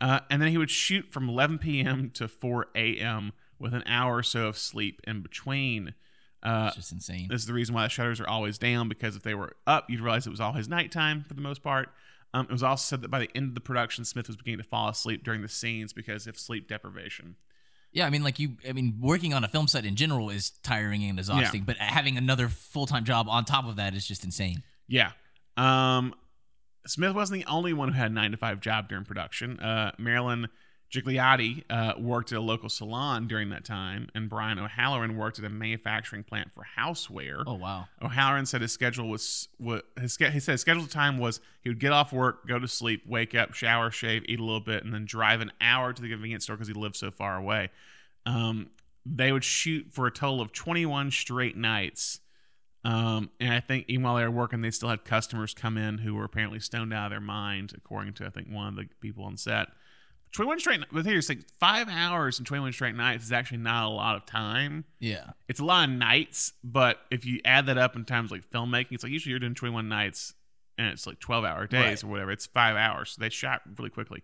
Uh, 0.00 0.20
and 0.30 0.40
then 0.40 0.50
he 0.50 0.58
would 0.58 0.70
shoot 0.70 1.10
from 1.10 1.28
11 1.28 1.58
p.m. 1.58 2.10
to 2.14 2.28
4 2.28 2.66
a.m. 2.76 3.32
with 3.58 3.74
an 3.74 3.82
hour 3.86 4.16
or 4.18 4.22
so 4.22 4.46
of 4.46 4.58
sleep 4.58 5.00
in 5.04 5.20
between. 5.20 5.94
Uh, 6.44 6.66
It's 6.68 6.76
just 6.76 6.92
insane. 6.92 7.28
this 7.28 7.40
is 7.40 7.46
the 7.46 7.54
reason 7.54 7.74
why 7.74 7.84
the 7.84 7.88
shutters 7.88 8.20
are 8.20 8.28
always 8.28 8.58
down 8.58 8.88
because 8.88 9.16
if 9.16 9.22
they 9.22 9.34
were 9.34 9.56
up, 9.66 9.88
you'd 9.88 10.00
realize 10.00 10.26
it 10.26 10.30
was 10.30 10.40
always 10.40 10.68
nighttime 10.68 11.24
for 11.26 11.34
the 11.34 11.40
most 11.40 11.62
part. 11.62 11.88
Um, 12.34 12.46
it 12.46 12.52
was 12.52 12.62
also 12.62 12.82
said 12.82 13.02
that 13.02 13.10
by 13.10 13.20
the 13.20 13.30
end 13.34 13.48
of 13.50 13.54
the 13.54 13.60
production, 13.60 14.04
Smith 14.04 14.26
was 14.26 14.36
beginning 14.36 14.58
to 14.58 14.64
fall 14.68 14.88
asleep 14.88 15.24
during 15.24 15.40
the 15.42 15.48
scenes 15.48 15.92
because 15.92 16.26
of 16.26 16.38
sleep 16.38 16.68
deprivation. 16.68 17.36
Yeah, 17.92 18.06
I 18.06 18.10
mean, 18.10 18.24
like 18.24 18.40
you, 18.40 18.56
I 18.68 18.72
mean, 18.72 18.98
working 19.00 19.32
on 19.32 19.44
a 19.44 19.48
film 19.48 19.68
set 19.68 19.84
in 19.84 19.94
general 19.94 20.28
is 20.28 20.50
tiring 20.64 21.04
and 21.04 21.16
exhausting, 21.18 21.62
but 21.62 21.76
having 21.76 22.16
another 22.18 22.48
full 22.48 22.86
time 22.86 23.04
job 23.04 23.28
on 23.28 23.44
top 23.44 23.66
of 23.68 23.76
that 23.76 23.94
is 23.94 24.04
just 24.06 24.24
insane. 24.24 24.64
Yeah. 24.88 25.12
Um, 25.56 26.12
Smith 26.86 27.14
wasn't 27.14 27.44
the 27.44 27.50
only 27.50 27.72
one 27.72 27.88
who 27.90 27.94
had 27.94 28.10
a 28.10 28.14
nine 28.14 28.32
to 28.32 28.36
five 28.36 28.60
job 28.60 28.88
during 28.88 29.04
production. 29.04 29.60
Uh, 29.60 29.92
Marilyn 29.96 30.48
Gigliotti 30.94 31.64
uh, 31.68 31.94
worked 31.98 32.30
at 32.30 32.38
a 32.38 32.40
local 32.40 32.68
salon 32.68 33.26
during 33.26 33.50
that 33.50 33.64
time, 33.64 34.08
and 34.14 34.28
Brian 34.28 34.58
O'Halloran 34.58 35.16
worked 35.16 35.38
at 35.40 35.44
a 35.44 35.48
manufacturing 35.48 36.22
plant 36.22 36.52
for 36.54 36.64
houseware. 36.78 37.42
Oh 37.46 37.54
wow. 37.54 37.86
O'Halloran 38.00 38.46
said 38.46 38.60
his 38.60 38.72
schedule 38.72 39.08
was 39.08 39.48
what 39.58 39.84
his 40.00 40.16
he 40.16 40.40
said 40.40 40.52
his 40.52 40.60
scheduled 40.60 40.90
time 40.90 41.18
was 41.18 41.40
he 41.62 41.68
would 41.68 41.80
get 41.80 41.92
off 41.92 42.12
work, 42.12 42.46
go 42.46 42.58
to 42.58 42.68
sleep, 42.68 43.02
wake 43.06 43.34
up, 43.34 43.54
shower, 43.54 43.90
shave, 43.90 44.24
eat 44.28 44.38
a 44.38 44.44
little 44.44 44.60
bit, 44.60 44.84
and 44.84 44.94
then 44.94 45.04
drive 45.04 45.40
an 45.40 45.50
hour 45.60 45.92
to 45.92 46.00
the 46.00 46.08
convenience 46.08 46.44
store 46.44 46.56
because 46.56 46.68
he 46.68 46.74
lived 46.74 46.96
so 46.96 47.10
far 47.10 47.36
away. 47.36 47.70
Um, 48.24 48.70
they 49.04 49.32
would 49.32 49.44
shoot 49.44 49.88
for 49.90 50.06
a 50.06 50.12
total 50.12 50.40
of 50.40 50.52
21 50.52 51.10
straight 51.10 51.56
nights. 51.56 52.20
Um, 52.84 53.30
and 53.40 53.52
I 53.52 53.60
think 53.60 53.86
even 53.88 54.02
while 54.04 54.16
they 54.16 54.22
were 54.22 54.30
working, 54.30 54.60
they 54.60 54.70
still 54.70 54.90
had 54.90 55.04
customers 55.04 55.54
come 55.54 55.78
in 55.78 55.98
who 55.98 56.14
were 56.14 56.24
apparently 56.24 56.60
stoned 56.60 56.92
out 56.92 57.06
of 57.06 57.10
their 57.10 57.20
mind, 57.20 57.72
according 57.74 58.14
to 58.14 58.26
I 58.26 58.30
think 58.30 58.48
one 58.48 58.68
of 58.68 58.76
the 58.76 58.88
people 59.00 59.24
on 59.24 59.36
set. 59.36 59.68
21 60.34 60.60
straight, 60.60 60.80
but 60.92 61.06
here's 61.06 61.28
like 61.28 61.38
five 61.58 61.88
hours 61.88 62.38
and 62.38 62.46
21 62.46 62.72
straight 62.72 62.94
nights 62.94 63.24
is 63.24 63.32
actually 63.32 63.58
not 63.58 63.86
a 63.86 63.88
lot 63.88 64.16
of 64.16 64.26
time 64.26 64.84
Yeah. 65.00 65.30
it's 65.48 65.60
a 65.60 65.64
lot 65.64 65.88
of 65.88 65.94
nights, 65.94 66.52
but 66.62 66.98
if 67.10 67.24
you 67.24 67.40
add 67.44 67.66
that 67.66 67.78
up 67.78 67.96
in 67.96 68.04
times 68.04 68.30
like 68.30 68.50
filmmaking, 68.50 68.92
it's 68.92 69.02
like 69.04 69.12
usually 69.12 69.30
you're 69.30 69.38
doing 69.40 69.54
21 69.54 69.88
nights 69.88 70.34
and 70.76 70.88
it's 70.88 71.06
like 71.06 71.20
12 71.20 71.44
hour 71.44 71.66
days 71.66 71.82
Right. 71.82 72.04
or 72.04 72.08
whatever. 72.08 72.32
It's 72.32 72.46
five 72.46 72.76
hours. 72.76 73.10
So 73.12 73.20
they 73.20 73.28
shot 73.30 73.62
really 73.78 73.90
quickly. 73.90 74.22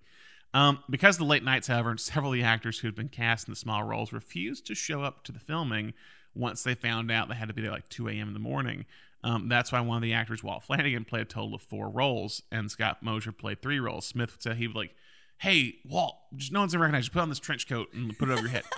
Um, 0.53 0.83
because 0.91 1.15
of 1.15 1.21
the 1.21 1.25
late 1.27 1.45
nights, 1.45 1.69
however, 1.69 1.97
several 1.97 2.33
of 2.33 2.39
the 2.39 2.43
actors 2.45 2.81
who 2.81 2.89
had 2.89 2.97
been 2.97 3.09
cast 3.09 3.47
in 3.47 3.53
the 3.53 3.57
small 3.57 3.85
roles 3.85 4.13
refused 4.13 4.67
to 4.67 4.75
show 4.75 5.03
up 5.05 5.23
to 5.25 5.33
the 5.33 5.39
filming 5.39 5.95
once 6.35 6.65
they 6.65 6.75
found 6.75 7.11
out 7.13 7.29
they 7.29 7.35
had 7.37 7.49
to 7.49 7.55
be 7.55 7.63
there 7.63 7.71
like 7.71 7.89
2 7.89 8.09
a.m. 8.09 8.27
in 8.29 8.35
the 8.35 8.41
morning. 8.41 8.85
Um, 9.23 9.49
that's 9.49 9.71
why 9.71 9.81
one 9.81 9.99
of 9.99 10.03
the 10.03 10.15
actors, 10.15 10.43
Walt 10.43 10.65
Flanagan, 10.65 11.05
played 11.05 11.23
a 11.23 11.25
total 11.27 11.55
of 11.55 11.63
four 11.63 11.89
roles, 11.89 12.43
and 12.51 12.69
Scott 12.71 13.03
Mosier 13.03 13.33
played 13.33 13.63
three 13.63 13.79
roles. 13.79 14.07
Smith 14.07 14.37
said 14.41 14.57
he 14.57 14.67
would 14.67 14.75
like, 14.77 14.95
"Hey, 15.41 15.77
Walt, 15.85 16.17
just 16.37 16.53
no 16.53 16.61
one's 16.61 16.73
gonna 16.73 16.83
recognize 16.83 17.07
you. 17.07 17.11
Put 17.13 17.23
on 17.23 17.29
this 17.29 17.39
trench 17.41 17.69
coat 17.69 17.93
and 17.93 18.17
put 18.19 18.29
it 18.29 18.33
over 18.33 18.43
your 18.43 18.51
head." 18.51 18.65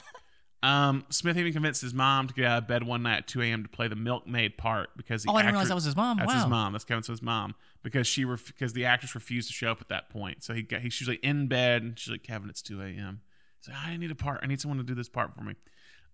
Um, 0.65 1.05
Smith 1.09 1.37
even 1.37 1.53
convinced 1.53 1.83
his 1.83 1.93
mom 1.93 2.29
to 2.29 2.35
get 2.35 2.45
out 2.45 2.59
of 2.59 2.69
bed 2.69 2.85
one 2.85 3.03
night 3.03 3.17
at 3.19 3.27
2 3.27 3.43
a.m. 3.43 3.65
to 3.65 3.69
play 3.69 3.89
the 3.89 3.97
milkmaid 3.97 4.57
part 4.57 4.91
because 4.97 5.25
the 5.25 5.31
Oh, 5.31 5.35
I 5.35 5.43
didn't 5.43 5.55
realize 5.55 5.69
that 5.69 5.75
was 5.75 5.83
his 5.83 5.97
mom. 5.97 6.19
That's 6.19 6.33
his 6.33 6.47
mom. 6.47 6.73
That's 6.73 6.85
Kevin 6.85 7.03
Smith's 7.03 7.21
mom 7.21 7.57
because 7.83 8.07
she 8.07 8.25
ref- 8.25 8.47
because 8.47 8.73
the 8.73 8.85
actress 8.85 9.17
refused 9.17 9.49
to 9.49 9.55
show 9.55 9.73
up 9.73 9.81
at 9.81 9.89
that 9.89 10.09
point. 10.09 10.45
So 10.45 10.55
he 10.55 10.63
got 10.63 10.81
he, 10.83 10.89
she 10.89 11.03
was 11.03 11.09
like 11.09 11.25
in 11.25 11.49
bed 11.49 11.83
and 11.83 11.99
she's 11.99 12.13
like 12.13 12.23
Kevin, 12.23 12.49
it's 12.49 12.63
2 12.63 12.81
a.m. 12.81 13.23
He's 13.59 13.75
like 13.75 13.85
I 13.85 13.97
need 13.97 14.13
a 14.13 14.15
part. 14.15 14.39
I 14.45 14.47
need 14.47 14.61
someone 14.61 14.79
to 14.79 14.85
do 14.85 14.95
this 14.95 15.09
part 15.09 15.35
for 15.35 15.43
me. 15.43 15.57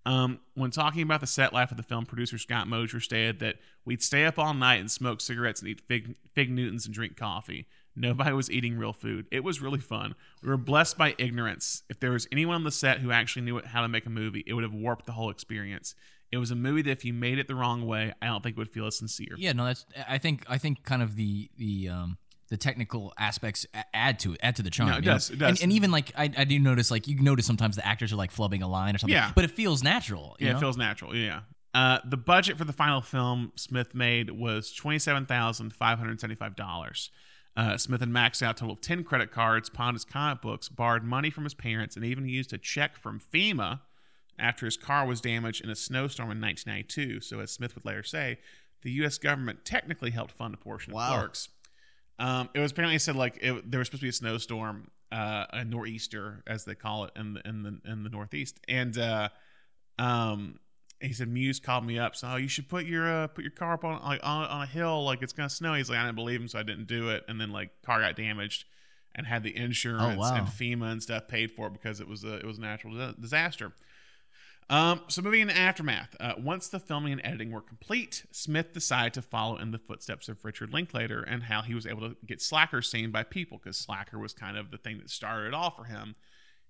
Um, 0.07 0.41
when 0.55 0.71
talking 0.71 1.03
about 1.03 1.21
the 1.21 1.27
set 1.27 1.53
life 1.53 1.71
of 1.71 1.77
the 1.77 1.83
film, 1.83 2.07
producer 2.07 2.39
Scott 2.39 2.69
Mosier 2.69 3.01
stated 3.01 3.41
that 3.41 3.57
we'd 3.85 4.03
stay 4.03 4.25
up 4.25 4.39
all 4.39 4.55
night 4.55 4.77
and 4.77 4.91
smoke 4.91 5.21
cigarettes 5.21 5.61
and 5.61 5.69
eat 5.69 5.83
fig, 5.83 6.17
fig 6.35 6.51
Newtons 6.51 6.87
and 6.87 6.95
drink 6.95 7.19
coffee. 7.19 7.67
Nobody 8.01 8.33
was 8.33 8.51
eating 8.51 8.79
real 8.79 8.93
food. 8.93 9.27
It 9.31 9.45
was 9.45 9.61
really 9.61 9.81
fun. 9.81 10.15
We 10.43 10.49
were 10.49 10.57
blessed 10.57 10.97
by 10.99 11.15
ignorance. 11.19 11.83
If 11.89 12.01
there 12.01 12.11
was 12.11 12.27
anyone 12.33 12.57
on 12.57 12.65
the 12.65 12.71
set 12.71 12.99
who 12.99 13.11
actually 13.11 13.43
knew 13.43 13.61
how 13.65 13.83
to 13.83 13.89
make 13.89 14.07
a 14.07 14.11
movie, 14.11 14.45
it 14.47 14.55
would 14.55 14.65
have 14.65 14.75
warped 14.75 15.07
the 15.07 15.13
whole 15.13 15.31
experience. 15.31 15.95
It 16.31 16.37
was 16.39 16.51
a 16.51 16.57
movie 16.57 16.83
that 16.83 16.91
if 16.91 17.05
you 17.05 17.15
made 17.15 17.39
it 17.39 17.49
the 17.49 17.55
wrong 17.55 17.87
way, 17.87 18.13
I 18.21 18.27
don't 18.27 18.43
think 18.43 18.57
it 18.57 18.59
would 18.59 18.71
feel 18.71 18.87
as 18.87 18.99
sincere. 18.99 19.35
Yeah, 19.37 19.53
no, 19.53 19.65
that's. 19.65 19.87
I 20.09 20.19
think. 20.19 20.45
I 20.49 20.59
think 20.59 20.85
kind 20.85 21.03
of 21.03 21.17
the 21.17 21.51
the 21.57 21.89
um 21.89 22.19
the 22.49 22.57
technical 22.57 23.13
aspects 23.19 23.67
add 23.93 24.19
to 24.21 24.33
it, 24.33 24.41
add 24.43 24.57
to 24.57 24.63
the 24.63 24.71
charm. 24.71 24.91
No, 24.91 24.99
it 24.99 25.05
does, 25.05 25.31
it 25.31 25.39
does. 25.39 25.51
And, 25.51 25.65
and 25.65 25.73
even 25.73 25.91
like 25.91 26.13
I, 26.17 26.31
I 26.37 26.45
do 26.45 26.59
notice 26.59 26.91
like 26.91 27.07
you 27.07 27.21
notice 27.21 27.47
sometimes 27.47 27.77
the 27.77 27.87
actors 27.87 28.13
are 28.13 28.17
like 28.17 28.33
flubbing 28.33 28.63
a 28.63 28.67
line 28.67 28.95
or 28.95 28.99
something. 28.99 29.15
Yeah. 29.15 29.33
but 29.35 29.45
it 29.45 29.51
feels 29.51 29.83
natural. 29.83 30.37
Yeah, 30.39 30.53
know? 30.53 30.57
it 30.57 30.61
feels 30.61 30.77
natural. 30.77 31.15
Yeah. 31.15 31.41
Uh, 31.75 31.99
the 32.05 32.17
budget 32.17 32.57
for 32.57 32.65
the 32.65 32.73
final 32.73 33.01
film 33.01 33.53
Smith 33.57 33.95
made 33.95 34.31
was 34.31 34.73
twenty-seven 34.73 35.27
thousand 35.27 35.75
five 35.75 35.99
hundred 35.99 36.21
seventy-five 36.21 36.57
dollars. 36.57 37.11
Uh, 37.59 37.77
Smith 37.77 37.99
had 37.99 38.09
maxed 38.09 38.41
out 38.41 38.57
a 38.57 38.61
total 38.61 38.73
of 38.75 38.81
ten 38.81 39.03
credit 39.03 39.33
cards, 39.33 39.69
pawned 39.69 39.97
his 39.97 40.05
comic 40.05 40.41
books, 40.41 40.69
borrowed 40.69 41.03
money 41.03 41.29
from 41.29 41.43
his 41.43 41.55
parents, 41.55 41.97
and 41.97 42.05
even 42.05 42.29
used 42.29 42.53
a 42.53 42.59
check 42.59 42.97
from 42.97 43.21
FEMA 43.21 43.81
after 44.39 44.65
his 44.65 44.77
car 44.77 45.05
was 45.05 45.21
damaged 45.21 45.65
in 45.65 45.69
a 45.69 45.75
snowstorm 45.75 46.31
in 46.31 46.41
1992. 46.41 47.21
So, 47.21 47.41
as 47.41 47.51
Smith 47.51 47.75
would 47.75 47.85
later 47.85 48.05
say, 48.05 48.39
the 48.83 48.93
U.S. 48.93 49.19
government 49.19 49.65
technically 49.65 50.13
helped 50.13 50.31
fund 50.31 50.55
a 50.55 50.57
portion 50.57 50.93
Wow. 50.93 51.09
of 51.15 51.19
Clerks. 51.19 51.49
Um, 52.21 52.49
it 52.55 52.61
was 52.61 52.71
apparently 52.71 53.01
said 53.01 53.17
like 53.17 53.39
it, 53.43 53.69
there 53.69 53.79
was 53.81 53.89
supposed 53.89 54.03
to 54.03 54.05
be 54.05 54.09
a 54.11 54.13
snowstorm, 54.13 54.93
uh, 55.11 55.47
a 55.51 55.65
nor'easter 55.65 56.45
as 56.47 56.65
they 56.65 56.77
call 56.77 57.05
it 57.07 57.11
in 57.17 57.35
the 57.35 57.49
in 57.49 57.63
the 57.65 57.81
in 57.91 58.05
the 58.05 58.11
Northeast, 58.11 58.61
and 58.69 58.97
uh, 58.97 59.31
um, 59.99 60.61
he 61.01 61.13
said 61.13 61.29
Mewes 61.29 61.61
called 61.61 61.85
me 61.87 61.99
up, 61.99 62.17
so 62.17 62.29
oh, 62.33 62.37
you 62.37 62.49
should 62.49 62.69
put 62.69 62.85
your 62.87 63.09
uh, 63.09 63.27
put 63.29 63.43
your 63.45 63.51
car 63.53 63.75
up 63.75 63.85
on 63.85 64.03
like 64.03 64.21
on, 64.23 64.45
on 64.47 64.63
a 64.63 64.67
hill, 64.67 65.05
like 65.05 65.23
it's 65.23 65.33
gonna 65.33 65.49
snow. 65.49 65.75
He's 65.75 65.89
like, 65.91 65.99
I 65.99 66.05
didn't 66.05 66.17
believe 66.17 66.41
him, 66.41 66.49
so 66.49 66.59
I 66.59 66.63
didn't 66.65 66.87
do 66.89 67.11
it, 67.11 67.25
and 67.29 67.41
then 67.41 67.51
like 67.53 67.71
car 67.83 68.01
got 68.01 68.17
damaged, 68.17 68.65
and 69.15 69.27
had 69.27 69.43
the 69.43 69.57
insurance 69.57 70.17
Oh, 70.17 70.21
wow. 70.21 70.35
and 70.37 70.47
FEMA 70.47 70.91
and 70.91 71.03
stuff 71.03 71.29
paid 71.29 71.53
for 71.53 71.67
it 71.69 71.73
because 71.73 72.01
it 72.01 72.09
was 72.09 72.25
a 72.25 72.37
it 72.37 72.45
was 72.47 72.59
a 72.59 72.61
natural 72.63 73.13
disaster. 73.21 73.73
Um, 74.71 75.01
so 75.09 75.23
moving 75.23 75.41
into 75.41 75.57
aftermath, 75.57 76.15
uh, 76.21 76.35
once 76.39 76.69
the 76.69 76.79
filming 76.79 77.13
and 77.13 77.23
editing 77.25 77.51
were 77.53 77.63
complete, 77.63 78.27
Smith 78.33 78.75
decided 78.75 79.15
to 79.15 79.23
follow 79.23 79.57
in 79.57 79.71
the 79.71 79.79
footsteps 79.79 80.29
of 80.29 80.45
Richard 80.45 80.75
Linklater 80.75 81.23
and 81.23 81.45
how 81.45 81.63
he 81.63 81.75
was 81.75 81.87
able 81.87 82.03
to 82.11 82.17
get 82.27 82.43
Slacker 82.43 82.83
seen 82.83 83.11
by 83.11 83.23
people 83.23 83.57
because 83.57 83.79
Slacker 83.79 84.19
was 84.19 84.35
kind 84.35 84.59
of 84.59 84.71
the 84.71 84.77
thing 84.77 84.99
that 84.99 85.09
started 85.09 85.49
it 85.49 85.55
all 85.55 85.71
for 85.71 85.85
him. 85.85 86.17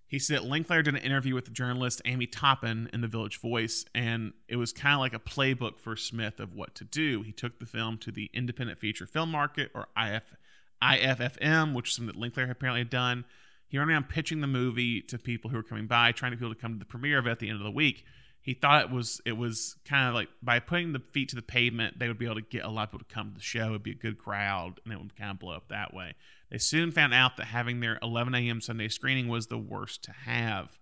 He 0.08 0.18
said 0.18 0.40
Linklater 0.40 0.82
did 0.82 0.94
an 0.94 1.02
interview 1.02 1.34
with 1.34 1.44
the 1.44 1.50
journalist 1.50 2.00
Amy 2.06 2.26
Taubin 2.26 2.88
in 2.94 3.02
the 3.02 3.08
Village 3.08 3.38
Voice, 3.40 3.84
and 3.94 4.32
it 4.48 4.56
was 4.56 4.72
kind 4.72 4.94
of 4.94 5.00
like 5.00 5.12
a 5.12 5.18
playbook 5.18 5.78
for 5.78 5.96
Smith 5.96 6.40
of 6.40 6.54
what 6.54 6.74
to 6.76 6.84
do. 6.84 7.22
He 7.22 7.30
took 7.30 7.58
the 7.58 7.66
film 7.66 7.98
to 7.98 8.10
the 8.10 8.30
independent 8.32 8.78
feature 8.78 9.06
film 9.06 9.30
market, 9.30 9.70
or 9.74 9.88
IF, 9.98 10.34
IFFM, 10.82 11.74
which 11.74 11.90
is 11.90 11.96
something 11.96 12.14
that 12.14 12.18
Linklater 12.18 12.50
apparently 12.50 12.80
had 12.80 12.90
done. 12.90 13.26
He 13.68 13.76
went 13.76 13.90
around 13.90 14.08
pitching 14.08 14.40
the 14.40 14.46
movie 14.46 15.02
to 15.02 15.18
people 15.18 15.50
who 15.50 15.58
were 15.58 15.62
coming 15.62 15.86
by, 15.86 16.12
trying 16.12 16.32
to 16.32 16.36
get 16.36 16.40
people 16.40 16.54
to 16.54 16.60
come 16.60 16.72
to 16.72 16.78
the 16.78 16.86
premiere 16.86 17.18
of 17.18 17.26
it 17.26 17.32
at 17.32 17.38
the 17.38 17.50
end 17.50 17.58
of 17.58 17.64
the 17.64 17.70
week. 17.70 18.06
He 18.40 18.54
thought 18.54 18.84
it 18.84 18.90
was 18.90 19.20
it 19.26 19.36
was 19.36 19.76
kind 19.84 20.08
of 20.08 20.14
like 20.14 20.30
by 20.42 20.58
putting 20.58 20.94
the 20.94 21.02
feet 21.12 21.28
to 21.30 21.36
the 21.36 21.42
pavement, 21.42 21.98
they 21.98 22.08
would 22.08 22.18
be 22.18 22.24
able 22.24 22.36
to 22.36 22.40
get 22.40 22.64
a 22.64 22.70
lot 22.70 22.84
of 22.84 22.92
people 22.92 23.04
to 23.06 23.14
come 23.14 23.28
to 23.28 23.34
the 23.34 23.42
show. 23.42 23.68
It'd 23.68 23.82
be 23.82 23.90
a 23.90 23.94
good 23.94 24.16
crowd, 24.16 24.80
and 24.84 24.94
it 24.94 24.98
would 24.98 25.14
kind 25.16 25.32
of 25.32 25.38
blow 25.38 25.52
up 25.52 25.68
that 25.68 25.92
way. 25.92 26.14
They 26.50 26.58
soon 26.58 26.90
found 26.90 27.12
out 27.14 27.36
that 27.36 27.46
having 27.46 27.80
their 27.80 27.98
11 28.02 28.34
a.m. 28.34 28.60
Sunday 28.60 28.88
screening 28.88 29.28
was 29.28 29.46
the 29.46 29.58
worst 29.58 30.02
to 30.04 30.12
have. 30.12 30.78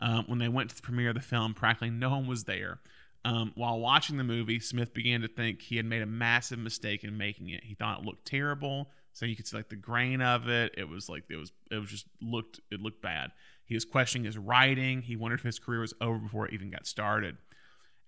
Um, 0.00 0.24
when 0.28 0.38
they 0.38 0.48
went 0.48 0.70
to 0.70 0.76
the 0.76 0.82
premiere 0.82 1.08
of 1.08 1.16
the 1.16 1.20
film, 1.20 1.54
practically 1.54 1.90
no 1.90 2.10
one 2.10 2.26
was 2.26 2.44
there. 2.44 2.78
Um, 3.24 3.52
while 3.56 3.80
watching 3.80 4.16
the 4.16 4.24
movie, 4.24 4.60
Smith 4.60 4.94
began 4.94 5.22
to 5.22 5.28
think 5.28 5.60
he 5.60 5.76
had 5.76 5.86
made 5.86 6.02
a 6.02 6.06
massive 6.06 6.58
mistake 6.58 7.02
in 7.02 7.18
making 7.18 7.50
it. 7.50 7.64
He 7.64 7.74
thought 7.74 8.00
it 8.00 8.04
looked 8.06 8.26
terrible, 8.26 8.90
so 9.12 9.26
you 9.26 9.34
could 9.34 9.46
see 9.46 9.56
like 9.56 9.68
the 9.68 9.76
grain 9.76 10.22
of 10.22 10.48
it. 10.48 10.74
It 10.78 10.88
was 10.88 11.08
like 11.08 11.24
it 11.28 11.36
was 11.36 11.52
it 11.70 11.78
was 11.78 11.90
just 11.90 12.06
looked 12.22 12.60
it 12.70 12.80
looked 12.80 13.02
bad. 13.02 13.32
He 13.64 13.74
was 13.74 13.84
questioning 13.84 14.24
his 14.24 14.38
writing. 14.38 15.02
He 15.02 15.16
wondered 15.16 15.40
if 15.40 15.44
his 15.44 15.58
career 15.58 15.80
was 15.80 15.94
over 16.00 16.18
before 16.18 16.46
it 16.46 16.54
even 16.54 16.70
got 16.70 16.86
started. 16.86 17.36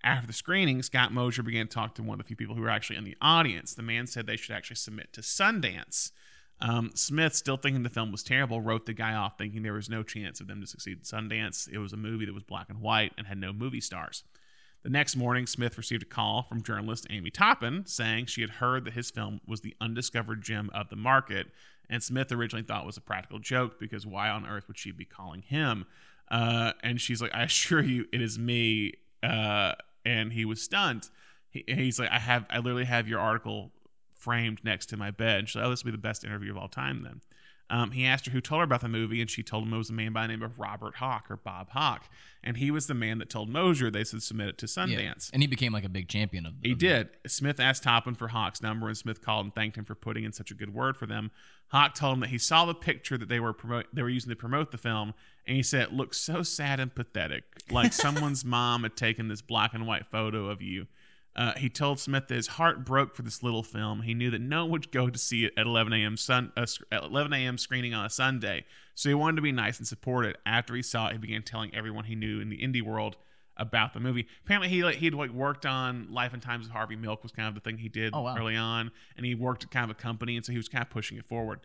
After 0.03 0.25
the 0.25 0.33
screening, 0.33 0.81
Scott 0.81 1.13
Mosier 1.13 1.43
began 1.43 1.67
to 1.67 1.73
talk 1.73 1.93
to 1.95 2.03
one 2.03 2.19
of 2.19 2.25
the 2.25 2.27
few 2.27 2.35
people 2.35 2.55
who 2.55 2.61
were 2.61 2.69
actually 2.69 2.95
in 2.95 3.03
the 3.03 3.17
audience. 3.21 3.75
The 3.75 3.83
man 3.83 4.07
said 4.07 4.25
they 4.25 4.37
should 4.37 4.55
actually 4.55 4.77
submit 4.77 5.13
to 5.13 5.21
Sundance. 5.21 6.11
Um, 6.61 6.91
Smith, 6.93 7.33
still 7.33 7.57
thinking 7.57 7.83
the 7.83 7.89
film 7.89 8.11
was 8.11 8.23
terrible, 8.23 8.61
wrote 8.61 8.85
the 8.85 8.93
guy 8.93 9.13
off, 9.13 9.37
thinking 9.37 9.63
there 9.63 9.73
was 9.73 9.89
no 9.89 10.03
chance 10.03 10.39
of 10.39 10.47
them 10.47 10.61
to 10.61 10.67
succeed 10.67 10.99
at 10.99 11.03
Sundance. 11.03 11.67
It 11.67 11.79
was 11.79 11.91
a 11.91 11.97
movie 11.97 12.25
that 12.25 12.33
was 12.33 12.43
black 12.43 12.69
and 12.69 12.81
white 12.81 13.13
and 13.17 13.25
had 13.25 13.39
no 13.39 13.51
movie 13.51 13.81
stars. 13.81 14.23
The 14.83 14.89
next 14.89 15.15
morning, 15.15 15.45
Smith 15.45 15.77
received 15.77 16.03
a 16.03 16.07
call 16.07 16.43
from 16.43 16.63
journalist 16.63 17.05
Amy 17.09 17.29
Taubin 17.29 17.87
saying 17.87 18.27
she 18.27 18.41
had 18.41 18.49
heard 18.49 18.85
that 18.85 18.93
his 18.93 19.11
film 19.11 19.41
was 19.47 19.61
the 19.61 19.75
undiscovered 19.79 20.43
gem 20.43 20.69
of 20.73 20.89
the 20.89 20.95
market, 20.95 21.47
and 21.89 22.01
Smith 22.01 22.31
originally 22.31 22.63
thought 22.63 22.85
was 22.85 22.97
a 22.97 23.01
practical 23.01 23.39
joke 23.39 23.79
because 23.79 24.05
why 24.05 24.29
on 24.29 24.45
earth 24.45 24.67
would 24.67 24.77
she 24.77 24.91
be 24.91 25.05
calling 25.05 25.41
him? 25.41 25.85
Uh, 26.29 26.71
and 26.81 27.01
she's 27.01 27.21
like, 27.21 27.35
I 27.35 27.43
assure 27.43 27.83
you, 27.83 28.05
it 28.13 28.21
is 28.21 28.39
me. 28.39 28.93
Uh, 29.21 29.73
and 30.05 30.31
he 30.33 30.45
was 30.45 30.61
stunned. 30.61 31.09
He, 31.49 31.63
he's 31.67 31.99
like, 31.99 32.09
I 32.09 32.19
have, 32.19 32.45
I 32.49 32.57
literally 32.57 32.85
have 32.85 33.07
your 33.07 33.19
article 33.19 33.71
framed 34.21 34.63
next 34.63 34.85
to 34.87 34.97
my 34.97 35.11
bed. 35.11 35.49
She's 35.49 35.55
like, 35.57 35.65
oh, 35.65 35.69
this 35.69 35.83
will 35.83 35.91
be 35.91 35.97
the 35.97 36.01
best 36.01 36.23
interview 36.23 36.51
of 36.51 36.57
all 36.57 36.67
time 36.67 37.03
then. 37.03 37.21
Um, 37.69 37.91
he 37.91 38.05
asked 38.05 38.25
her 38.25 38.31
who 38.33 38.41
told 38.41 38.59
her 38.59 38.63
about 38.65 38.81
the 38.81 38.89
movie, 38.89 39.21
and 39.21 39.29
she 39.29 39.43
told 39.43 39.65
him 39.65 39.73
it 39.73 39.77
was 39.77 39.89
a 39.89 39.93
man 39.93 40.11
by 40.11 40.23
the 40.23 40.27
name 40.27 40.41
of 40.43 40.59
Robert 40.59 40.95
Hawk 40.95 41.27
or 41.31 41.37
Bob 41.37 41.69
Hawk. 41.69 42.03
And 42.43 42.57
he 42.57 42.69
was 42.69 42.87
the 42.87 42.93
man 42.93 43.17
that 43.19 43.29
told 43.29 43.47
Mosier 43.47 43.89
they 43.89 44.03
should 44.03 44.21
submit 44.21 44.49
it 44.49 44.57
to 44.57 44.65
Yeah. 44.65 44.73
Sundance. 45.13 45.29
and 45.31 45.41
he 45.41 45.47
became 45.47 45.71
like 45.71 45.85
a 45.85 45.89
big 45.89 46.09
champion 46.09 46.45
of. 46.45 46.53
He 46.61 46.73
of- 46.73 46.79
did. 46.79 47.09
Smith 47.27 47.61
asked 47.61 47.83
Taubin 47.83 48.15
for 48.15 48.27
Hawk's 48.27 48.61
number, 48.61 48.87
and 48.89 48.97
Smith 48.97 49.21
called 49.21 49.45
and 49.45 49.55
thanked 49.55 49.77
him 49.77 49.85
for 49.85 49.95
putting 49.95 50.25
in 50.25 50.33
such 50.33 50.51
a 50.51 50.53
good 50.53 50.73
word 50.73 50.97
for 50.97 51.05
them. 51.05 51.31
Hawk 51.69 51.95
told 51.95 52.15
him 52.15 52.19
that 52.19 52.29
he 52.29 52.37
saw 52.37 52.65
the 52.65 52.73
picture 52.75 53.17
that 53.17 53.29
they 53.29 53.39
were 53.39 53.53
promote 53.53 53.85
they 53.93 54.01
were 54.03 54.09
using 54.09 54.31
to 54.31 54.35
promote 54.35 54.71
the 54.71 54.77
film, 54.77 55.13
and 55.47 55.55
he 55.55 55.63
said 55.63 55.83
it 55.83 55.93
looked 55.93 56.15
so 56.15 56.43
sad 56.43 56.81
and 56.81 56.93
pathetic, 56.93 57.45
like 57.69 57.93
someone's 57.93 58.43
mom 58.43 58.83
had 58.83 58.97
taken 58.97 59.29
this 59.29 59.41
black 59.41 59.73
and 59.73 59.87
white 59.87 60.05
photo 60.05 60.49
of 60.49 60.61
you. 60.61 60.87
Uh, 61.35 61.53
he 61.57 61.69
told 61.69 61.99
Smith 61.99 62.27
that 62.27 62.35
his 62.35 62.47
heart 62.47 62.83
broke 62.85 63.15
for 63.15 63.21
this 63.21 63.41
little 63.41 63.63
film. 63.63 64.01
He 64.01 64.13
knew 64.13 64.29
that 64.31 64.41
no 64.41 64.63
one 64.65 64.71
would 64.71 64.91
go 64.91 65.09
to 65.09 65.17
see 65.17 65.45
it 65.45 65.53
at 65.57 65.65
11 65.65 65.93
a.m. 65.93 66.17
Sun, 66.17 66.51
uh, 66.57 66.65
at 66.91 67.03
11 67.03 67.31
a.m. 67.33 67.57
screening 67.57 67.93
on 67.93 68.05
a 68.05 68.09
Sunday, 68.09 68.65
so 68.95 69.07
he 69.09 69.15
wanted 69.15 69.37
to 69.37 69.41
be 69.41 69.51
nice 69.53 69.77
and 69.77 69.87
support 69.87 70.25
it. 70.25 70.37
After 70.45 70.75
he 70.75 70.81
saw 70.81 71.07
it, 71.07 71.13
he 71.13 71.17
began 71.17 71.41
telling 71.43 71.73
everyone 71.73 72.03
he 72.05 72.15
knew 72.15 72.41
in 72.41 72.49
the 72.49 72.57
indie 72.57 72.81
world 72.81 73.15
about 73.57 73.93
the 73.93 73.99
movie. 73.99 74.27
Apparently, 74.43 74.67
he 74.69 74.83
like 74.83 74.95
he'd 74.97 75.13
like 75.13 75.31
worked 75.31 75.65
on 75.65 76.07
Life 76.11 76.33
and 76.33 76.41
Times 76.41 76.65
of 76.65 76.71
Harvey 76.73 76.95
Milk 76.97 77.23
was 77.23 77.31
kind 77.31 77.47
of 77.47 77.53
the 77.55 77.61
thing 77.61 77.77
he 77.77 77.89
did 77.89 78.11
Oh, 78.13 78.21
wow. 78.23 78.35
early 78.37 78.55
on, 78.57 78.91
and 79.15 79.25
he 79.25 79.33
worked 79.35 79.63
at 79.63 79.71
kind 79.71 79.85
of 79.85 79.91
a 79.91 79.99
company, 79.99 80.35
and 80.35 80.45
so 80.45 80.51
he 80.51 80.57
was 80.57 80.67
kind 80.67 80.81
of 80.81 80.89
pushing 80.89 81.17
it 81.17 81.25
forward. 81.25 81.61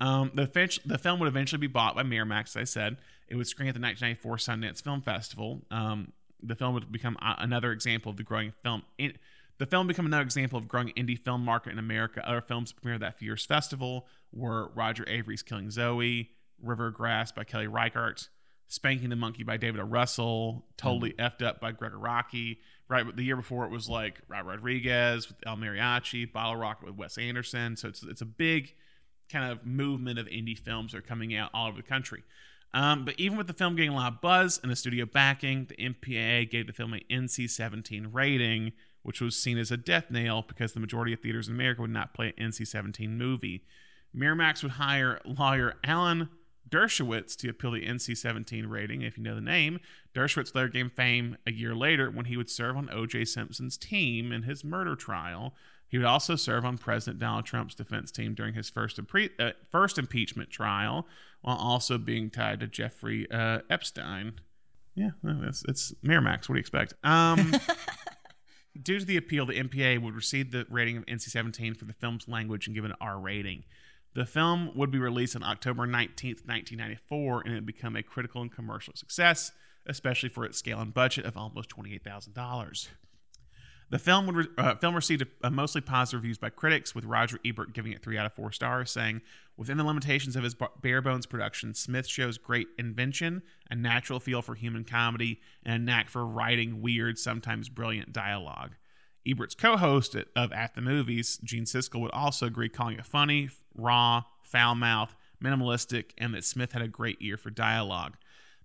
Um, 0.00 0.30
the, 0.34 0.46
the 0.86 0.96
film 0.96 1.20
would 1.20 1.28
eventually 1.28 1.60
be 1.60 1.66
bought 1.66 1.94
by 1.94 2.02
Miramax, 2.04 2.48
as 2.50 2.56
I 2.56 2.64
said. 2.64 2.96
It 3.28 3.36
would 3.36 3.46
screen 3.46 3.68
at 3.68 3.74
the 3.74 3.80
1994 3.80 4.36
Sundance 4.38 4.82
Film 4.82 5.02
Festival. 5.02 5.60
Um, 5.70 6.12
the 6.42 6.54
film 6.54 6.74
would 6.74 6.90
become 6.90 7.16
uh, 7.22 7.34
another 7.38 7.72
example 7.72 8.10
of 8.10 8.16
the 8.16 8.22
growing 8.22 8.52
film. 8.62 8.82
In- 8.98 9.18
the 9.58 9.66
film 9.66 9.86
become 9.86 10.06
another 10.06 10.22
example 10.22 10.58
of 10.58 10.68
growing 10.68 10.88
indie 10.96 11.18
film 11.18 11.44
market 11.44 11.70
in 11.70 11.78
America. 11.78 12.26
Other 12.26 12.40
films 12.40 12.72
premiered 12.72 13.00
that 13.00 13.20
year's 13.20 13.44
festival 13.44 14.06
were 14.32 14.68
Roger 14.74 15.06
Avary's 15.06 15.42
Killing 15.42 15.70
Zoe, 15.70 16.30
River 16.62 16.90
Grass 16.90 17.30
by 17.30 17.44
Kelly 17.44 17.66
Reichardt, 17.66 18.30
Spanking 18.68 19.10
the 19.10 19.16
Monkey 19.16 19.42
by 19.42 19.58
David 19.58 19.80
O. 19.80 19.84
Russell, 19.84 20.64
Totally 20.78 21.10
mm-hmm. 21.10 21.26
Effed 21.26 21.46
Up 21.46 21.60
by 21.60 21.72
Gregg 21.72 21.92
Araki. 21.92 22.58
Right, 22.88 23.04
the 23.14 23.22
year 23.22 23.36
before 23.36 23.66
it 23.66 23.70
was 23.70 23.88
like 23.88 24.20
Rob 24.28 24.46
Rodriguez 24.46 25.28
with 25.28 25.36
El 25.46 25.56
Mariachi, 25.56 26.32
Bottle 26.32 26.56
Rocket 26.56 26.86
with 26.86 26.96
Wes 26.96 27.18
Anderson. 27.18 27.76
So 27.76 27.88
it's 27.88 28.02
it's 28.02 28.22
a 28.22 28.26
big 28.26 28.74
kind 29.30 29.52
of 29.52 29.64
movement 29.66 30.18
of 30.18 30.26
indie 30.26 30.58
films 30.58 30.92
that 30.92 30.98
are 30.98 31.02
coming 31.02 31.36
out 31.36 31.50
all 31.54 31.68
over 31.68 31.76
the 31.76 31.86
country. 31.86 32.24
Um, 32.72 33.04
but 33.04 33.18
even 33.18 33.36
with 33.36 33.48
the 33.48 33.52
film 33.52 33.74
getting 33.74 33.90
a 33.90 33.96
lot 33.96 34.12
of 34.12 34.20
buzz 34.20 34.60
and 34.62 34.70
the 34.70 34.76
studio 34.76 35.04
backing, 35.04 35.66
the 35.66 35.76
MPAA 35.76 36.48
gave 36.48 36.66
the 36.66 36.72
film 36.72 36.92
an 36.92 37.00
NC-17 37.10 38.08
rating, 38.12 38.72
which 39.02 39.20
was 39.20 39.36
seen 39.36 39.58
as 39.58 39.70
a 39.70 39.76
death 39.76 40.10
nail 40.10 40.44
because 40.46 40.72
the 40.72 40.80
majority 40.80 41.12
of 41.12 41.20
theaters 41.20 41.48
in 41.48 41.54
America 41.54 41.80
would 41.80 41.90
not 41.90 42.14
play 42.14 42.32
an 42.38 42.50
NC-17 42.50 43.10
movie. 43.10 43.64
Miramax 44.16 44.62
would 44.62 44.72
hire 44.72 45.20
lawyer 45.24 45.74
Alan 45.84 46.28
Dershowitz 46.68 47.36
to 47.36 47.48
appeal 47.48 47.72
the 47.72 47.84
NC-17 47.84 48.68
rating. 48.68 49.02
If 49.02 49.18
you 49.18 49.24
know 49.24 49.34
the 49.34 49.40
name, 49.40 49.80
Dershowitz 50.14 50.54
later 50.54 50.68
gained 50.68 50.92
fame 50.92 51.36
a 51.46 51.52
year 51.52 51.74
later 51.74 52.10
when 52.10 52.26
he 52.26 52.36
would 52.36 52.50
serve 52.50 52.76
on 52.76 52.88
O.J. 52.92 53.24
Simpson's 53.24 53.76
team 53.76 54.30
in 54.32 54.44
his 54.44 54.64
murder 54.64 54.94
trial. 54.94 55.54
He 55.90 55.98
would 55.98 56.06
also 56.06 56.36
serve 56.36 56.64
on 56.64 56.78
President 56.78 57.18
Donald 57.18 57.44
Trump's 57.44 57.74
defense 57.74 58.12
team 58.12 58.32
during 58.32 58.54
his 58.54 58.70
first 58.70 58.96
impre- 58.96 59.30
uh, 59.40 59.52
first 59.72 59.98
impeachment 59.98 60.48
trial, 60.48 61.06
while 61.42 61.56
also 61.56 61.98
being 61.98 62.30
tied 62.30 62.60
to 62.60 62.68
Jeffrey 62.68 63.28
uh, 63.30 63.58
Epstein. 63.68 64.34
Yeah, 64.94 65.10
it's 65.24 65.64
it's 65.66 65.92
Miramax. 66.04 66.48
What 66.48 66.48
do 66.48 66.54
you 66.54 66.60
expect? 66.60 66.94
Um, 67.02 67.54
due 68.82 69.00
to 69.00 69.04
the 69.04 69.16
appeal, 69.16 69.46
the 69.46 69.60
MPA 69.60 70.00
would 70.00 70.14
receive 70.14 70.52
the 70.52 70.64
rating 70.70 70.96
of 70.96 71.06
NC-17 71.06 71.76
for 71.76 71.86
the 71.86 71.92
film's 71.92 72.28
language 72.28 72.68
and 72.68 72.76
give 72.76 72.84
it 72.84 72.92
an 72.92 72.96
R 73.00 73.18
rating. 73.18 73.64
The 74.14 74.26
film 74.26 74.72
would 74.76 74.90
be 74.90 74.98
released 74.98 75.34
on 75.34 75.42
October 75.42 75.86
19th, 75.86 76.46
1994, 76.46 77.42
and 77.42 77.52
it 77.52 77.54
would 77.56 77.66
become 77.66 77.96
a 77.96 78.02
critical 78.02 78.42
and 78.42 78.50
commercial 78.50 78.94
success, 78.94 79.52
especially 79.86 80.28
for 80.28 80.44
its 80.44 80.58
scale 80.58 80.80
and 80.80 80.92
budget 80.92 81.24
of 81.24 81.36
almost 81.36 81.70
$28,000. 81.70 82.88
The 83.90 83.98
film 83.98 84.26
would 84.26 84.36
re- 84.36 84.46
uh, 84.56 84.76
film 84.76 84.94
received 84.94 85.22
a, 85.22 85.48
a 85.48 85.50
mostly 85.50 85.80
positive 85.80 86.20
reviews 86.20 86.38
by 86.38 86.50
critics, 86.50 86.94
with 86.94 87.04
Roger 87.04 87.38
Ebert 87.44 87.72
giving 87.72 87.92
it 87.92 88.02
three 88.02 88.16
out 88.16 88.24
of 88.24 88.32
four 88.32 88.52
stars, 88.52 88.90
saying, 88.90 89.20
"Within 89.56 89.76
the 89.78 89.84
limitations 89.84 90.36
of 90.36 90.44
his 90.44 90.54
ba- 90.54 90.70
bare 90.80 91.02
bones 91.02 91.26
production, 91.26 91.74
Smith 91.74 92.06
shows 92.06 92.38
great 92.38 92.68
invention, 92.78 93.42
a 93.68 93.74
natural 93.74 94.20
feel 94.20 94.42
for 94.42 94.54
human 94.54 94.84
comedy, 94.84 95.40
and 95.64 95.74
a 95.74 95.78
knack 95.84 96.08
for 96.08 96.24
writing 96.24 96.80
weird, 96.80 97.18
sometimes 97.18 97.68
brilliant 97.68 98.12
dialogue." 98.12 98.76
Ebert's 99.26 99.54
co-host 99.54 100.16
of 100.34 100.52
At 100.52 100.74
the 100.74 100.80
Movies, 100.80 101.38
Gene 101.44 101.64
Siskel, 101.64 102.00
would 102.00 102.12
also 102.12 102.46
agree, 102.46 102.68
calling 102.68 102.96
it 102.96 103.04
funny, 103.04 103.50
raw, 103.74 104.22
foul-mouthed, 104.42 105.14
minimalistic, 105.42 106.12
and 106.16 106.32
that 106.32 106.44
Smith 106.44 106.72
had 106.72 106.80
a 106.80 106.88
great 106.88 107.18
ear 107.20 107.36
for 107.36 107.50
dialogue. 107.50 108.16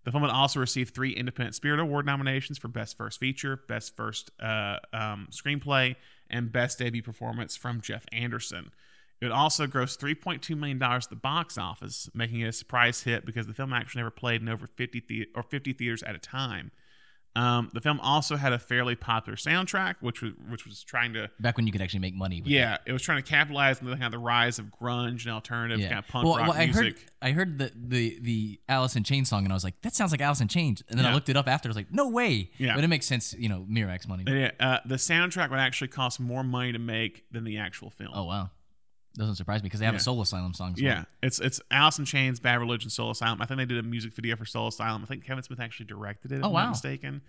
The 0.06 0.12
film 0.12 0.24
also 0.24 0.60
receive 0.60 0.90
three 0.90 1.12
Independent 1.12 1.56
Spirit 1.56 1.80
Award 1.80 2.06
nominations 2.06 2.60
for 2.60 2.68
Best 2.68 2.96
First 2.96 3.20
Feature, 3.20 3.60
Best 3.68 3.96
First 3.98 4.32
uh, 4.40 4.78
um, 4.94 5.28
Screenplay, 5.32 5.96
and 6.30 6.52
Best 6.52 6.78
Debut 6.78 7.02
Performance 7.02 7.58
from 7.58 7.82
Jeff 7.82 8.06
Anderson. 8.14 8.72
It 9.20 9.32
also 9.32 9.66
grossed 9.66 9.98
$3.2 9.98 10.56
million 10.56 10.82
at 10.82 11.10
the 11.10 11.16
box 11.16 11.58
office, 11.58 12.10
making 12.14 12.42
it 12.42 12.50
a 12.50 12.52
surprise 12.52 13.02
hit 13.02 13.26
because 13.26 13.48
the 13.48 13.54
film 13.54 13.74
actually 13.74 14.00
never 14.00 14.12
played 14.12 14.42
in 14.42 14.50
over 14.50 14.68
50 14.68 15.04
the- 15.08 15.28
or 15.36 15.42
50 15.42 15.74
theaters 15.74 16.04
at 16.04 16.16
a 16.16 16.20
time. 16.20 16.72
Um, 17.36 17.70
the 17.74 17.82
film 17.82 18.00
also 18.00 18.38
had 18.38 18.54
a 18.54 18.60
fairly 18.60 18.96
popular 18.96 19.36
soundtrack, 19.36 19.96
which 20.00 20.22
was 20.22 20.32
which 20.50 20.66
was 20.66 20.84
trying 20.84 21.14
to 21.14 21.30
Back 21.40 21.58
when 21.58 21.66
you 21.68 21.72
could 21.74 21.82
actually 21.82 22.00
make 22.00 22.16
money. 22.16 22.42
With 22.42 22.50
yeah, 22.50 22.78
it 22.86 22.94
was 22.94 23.02
trying 23.02 23.22
to 23.22 23.30
capitalize 23.30 23.80
on 23.80 23.86
the 23.88 23.92
kind 23.94 24.06
of 24.06 24.12
the 24.14 24.20
rise 24.20 24.58
of 24.58 24.68
grunge 24.68 25.24
and 25.26 25.34
alternative 25.34 25.80
Yeah. 25.80 25.90
kind 25.90 26.00
of 26.00 26.08
punk 26.08 26.26
well, 26.26 26.38
rock 26.38 26.48
well, 26.50 26.58
I 26.58 26.66
music. 26.66 26.84
heard 26.84 26.96
I 27.22 27.32
heard 27.32 27.58
the, 27.58 27.72
the 27.76 28.20
the 28.22 28.60
Alice 28.70 28.96
in 28.96 29.04
Chains 29.04 29.28
song 29.30 29.44
and 29.44 29.52
I 29.52 29.56
was 29.56 29.64
like, 29.64 29.82
that 29.82 29.94
sounds 29.96 30.12
like 30.12 30.22
Alice 30.22 30.40
in 30.42 30.48
Chains. 30.48 30.82
And 30.90 30.98
then 30.98 31.06
I 31.06 31.14
looked 31.14 31.28
it 31.30 31.36
up 31.36 31.48
after. 31.48 31.68
I 31.68 31.72
was 31.72 31.76
like, 31.76 31.92
no 31.92 32.08
way. 32.08 32.52
Yeah. 32.58 32.76
But 32.76 32.84
it 32.84 32.88
makes 32.88 33.06
sense, 33.06 33.34
you 33.38 33.50
know, 33.50 33.66
Miramax 33.70 34.08
money. 34.08 34.24
Yeah, 34.28 34.52
uh, 34.60 34.80
the 34.86 34.96
soundtrack 34.96 35.50
would 35.50 35.60
actually 35.60 35.90
cost 35.90 36.20
more 36.20 36.44
money 36.44 36.72
to 36.72 36.80
make 36.80 37.26
than 37.32 37.44
the 37.44 37.58
actual 37.58 37.90
film. 37.90 38.12
Oh 38.14 38.24
wow, 38.26 38.50
doesn't 39.18 39.36
surprise 39.36 39.62
me 39.62 39.68
because 39.68 39.80
they 39.80 39.86
have 39.86 39.96
Yeah. 39.96 40.00
a 40.00 40.04
Soul 40.04 40.22
Asylum 40.22 40.54
song. 40.54 40.76
Yeah, 40.78 40.94
well. 40.96 41.06
it's 41.24 41.40
it's 41.40 41.62
Alice 41.72 42.00
in 42.00 42.06
Chains, 42.06 42.40
Bad 42.40 42.60
Religion, 42.60 42.90
Soul 42.90 43.12
Asylum. 43.12 43.42
I 43.42 43.46
think 43.46 43.58
they 43.58 43.66
did 43.66 43.78
a 43.78 43.84
music 43.84 44.14
video 44.14 44.36
for 44.36 44.46
Soul 44.46 44.68
Asylum. 44.68 45.02
I 45.04 45.06
think 45.06 45.24
Kevin 45.26 45.44
Smith 45.44 45.60
actually 45.60 45.86
directed 45.88 46.32
it. 46.32 46.40
If 46.40 46.44
Oh, 46.44 46.48
I'm 46.48 46.54
wow. 46.54 46.64
not 46.66 46.70
mistaken. 46.72 47.22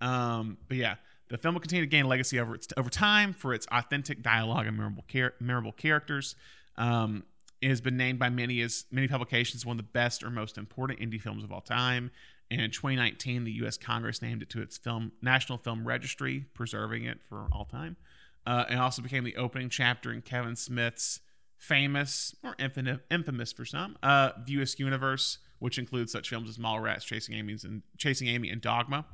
Um, 0.00 0.58
but 0.68 0.76
yeah, 0.76 0.96
the 1.28 1.38
film 1.38 1.54
will 1.54 1.60
continue 1.60 1.84
to 1.84 1.90
gain 1.90 2.06
legacy 2.06 2.38
over 2.40 2.54
its 2.54 2.68
over 2.76 2.90
time 2.90 3.32
for 3.32 3.54
its 3.54 3.66
authentic 3.70 4.22
dialogue 4.22 4.66
and 4.66 4.76
memorable 4.76 5.04
char- 5.08 5.34
memorable 5.40 5.72
characters. 5.72 6.34
Um, 6.76 7.24
it 7.60 7.68
has 7.68 7.80
been 7.80 7.96
named 7.96 8.18
by 8.18 8.28
many 8.28 8.60
as 8.60 8.86
many 8.90 9.06
publications 9.06 9.64
one 9.64 9.74
of 9.74 9.84
the 9.84 9.90
best 9.92 10.24
or 10.24 10.30
most 10.30 10.58
important 10.58 10.98
indie 11.00 11.20
films 11.20 11.44
of 11.44 11.52
all 11.52 11.60
time. 11.60 12.10
And 12.50 12.60
in 12.60 12.70
2019, 12.70 13.44
the 13.44 13.52
U.S. 13.52 13.78
Congress 13.78 14.20
named 14.20 14.42
it 14.42 14.50
to 14.50 14.60
its 14.60 14.76
film 14.76 15.12
National 15.22 15.56
Film 15.56 15.86
Registry, 15.86 16.44
preserving 16.52 17.04
it 17.04 17.22
for 17.22 17.46
all 17.50 17.64
time. 17.64 17.96
Uh, 18.44 18.64
it 18.68 18.74
also 18.74 19.00
became 19.00 19.24
the 19.24 19.36
opening 19.36 19.70
chapter 19.70 20.12
in 20.12 20.20
Kevin 20.20 20.56
Smith's 20.56 21.20
famous 21.62 22.34
or 22.42 22.56
infamous, 22.58 23.52
for 23.52 23.64
some 23.64 23.96
uh, 24.02 24.30
View 24.44 24.60
Askew 24.60 24.84
universe, 24.84 25.38
which 25.60 25.78
includes 25.78 26.10
such 26.10 26.28
films 26.28 26.48
as 26.48 26.58
Mallrats, 26.58 27.04
Chasing 27.04 27.36
Amy's 27.36 27.62
and 27.62 27.82
Chasing 27.96 28.26
Amy, 28.26 28.50
and 28.50 28.60
Dogma. 28.60 29.06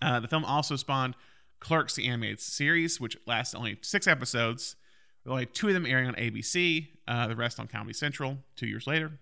Uh, 0.00 0.20
the 0.20 0.28
film 0.28 0.44
also 0.44 0.76
spawned 0.76 1.16
Clerks, 1.58 1.96
the 1.96 2.06
animated 2.06 2.40
series, 2.40 3.00
which 3.00 3.16
lasted 3.26 3.58
only 3.58 3.78
six 3.82 4.06
episodes, 4.06 4.76
with 5.24 5.32
only 5.32 5.44
two 5.44 5.66
of 5.66 5.74
them 5.74 5.86
airing 5.86 6.06
on 6.06 6.14
ABC, 6.14 6.86
uh, 7.08 7.26
the 7.26 7.34
rest 7.34 7.58
on 7.58 7.66
Comedy 7.66 7.94
Central 7.94 8.38
two 8.54 8.68
years 8.68 8.86
later. 8.86 9.18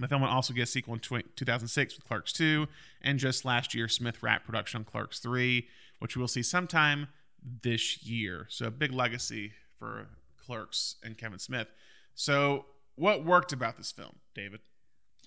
The 0.00 0.08
film 0.08 0.22
would 0.22 0.30
also 0.30 0.52
get 0.52 0.64
a 0.64 0.66
sequel 0.66 0.94
in 0.94 1.00
tw- 1.00 1.36
2006 1.36 1.96
with 1.96 2.04
Clerks 2.04 2.32
2, 2.32 2.66
and 3.02 3.20
just 3.20 3.44
last 3.44 3.72
year, 3.72 3.86
Smith 3.86 4.20
wrapped 4.20 4.44
production 4.44 4.78
on 4.78 4.84
Clerks 4.84 5.20
3, 5.20 5.66
which 6.00 6.16
we 6.16 6.20
will 6.20 6.28
see 6.28 6.42
sometime 6.42 7.06
this 7.62 8.02
year. 8.02 8.46
So, 8.50 8.66
a 8.66 8.70
big 8.70 8.92
legacy 8.92 9.52
for 9.78 10.08
Clerks 10.46 10.96
and 11.02 11.18
Kevin 11.18 11.38
Smith. 11.38 11.68
So, 12.14 12.66
what 12.94 13.24
worked 13.24 13.52
about 13.52 13.76
this 13.76 13.92
film, 13.92 14.16
David? 14.34 14.60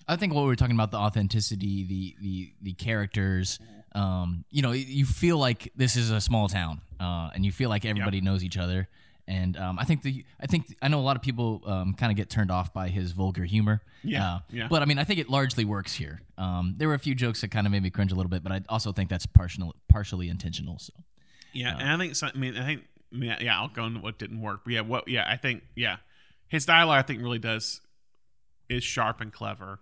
I 0.08 0.16
think 0.16 0.32
what 0.34 0.42
we 0.42 0.48
were 0.48 0.56
talking 0.56 0.74
about 0.74 0.90
the 0.90 0.96
authenticity, 0.96 1.84
the 1.84 2.16
the 2.20 2.52
the 2.62 2.72
characters. 2.72 3.58
Um, 3.92 4.44
you 4.50 4.62
know, 4.62 4.72
you 4.72 5.04
feel 5.04 5.36
like 5.36 5.72
this 5.76 5.96
is 5.96 6.10
a 6.10 6.20
small 6.20 6.48
town, 6.48 6.80
uh, 6.98 7.30
and 7.34 7.44
you 7.44 7.52
feel 7.52 7.68
like 7.68 7.84
everybody 7.84 8.20
knows 8.20 8.42
each 8.44 8.56
other. 8.56 8.88
And 9.28 9.56
um, 9.56 9.78
I 9.78 9.84
think 9.84 10.02
the 10.02 10.24
I 10.40 10.46
think 10.46 10.74
I 10.82 10.88
know 10.88 10.98
a 10.98 11.02
lot 11.02 11.14
of 11.16 11.22
people 11.22 11.62
um, 11.66 11.94
kind 11.94 12.10
of 12.10 12.16
get 12.16 12.30
turned 12.30 12.50
off 12.50 12.72
by 12.72 12.88
his 12.88 13.12
vulgar 13.12 13.44
humor. 13.44 13.82
Yeah, 14.02 14.34
Uh, 14.34 14.38
yeah. 14.50 14.68
But 14.68 14.82
I 14.82 14.86
mean, 14.86 14.98
I 14.98 15.04
think 15.04 15.20
it 15.20 15.28
largely 15.28 15.64
works 15.64 15.94
here. 15.94 16.22
Um, 16.38 16.74
there 16.78 16.88
were 16.88 16.94
a 16.94 16.98
few 16.98 17.14
jokes 17.14 17.42
that 17.42 17.50
kind 17.52 17.66
of 17.66 17.70
made 17.72 17.82
me 17.82 17.90
cringe 17.90 18.10
a 18.10 18.16
little 18.16 18.30
bit, 18.30 18.42
but 18.42 18.50
I 18.50 18.62
also 18.68 18.92
think 18.92 19.10
that's 19.10 19.26
partial, 19.26 19.74
partially 19.88 20.28
intentional. 20.28 20.78
So 20.80 20.92
Yeah, 21.52 21.76
and 21.78 21.88
I 21.88 21.96
think 21.98 22.16
so, 22.16 22.28
I 22.34 22.36
mean 22.36 22.56
I 22.56 22.64
think 22.64 22.82
Mean, 23.12 23.36
yeah 23.40 23.58
I'll 23.60 23.68
go 23.68 23.84
into 23.86 24.00
what 24.00 24.18
didn't 24.18 24.40
work, 24.40 24.60
but 24.64 24.72
yeah, 24.72 24.80
what 24.82 25.08
yeah 25.08 25.24
I 25.28 25.36
think 25.36 25.62
yeah 25.74 25.96
his 26.48 26.64
dialogue 26.66 26.98
I 26.98 27.02
think 27.02 27.20
really 27.22 27.38
does 27.38 27.80
is 28.68 28.84
sharp 28.84 29.20
and 29.20 29.32
clever. 29.32 29.80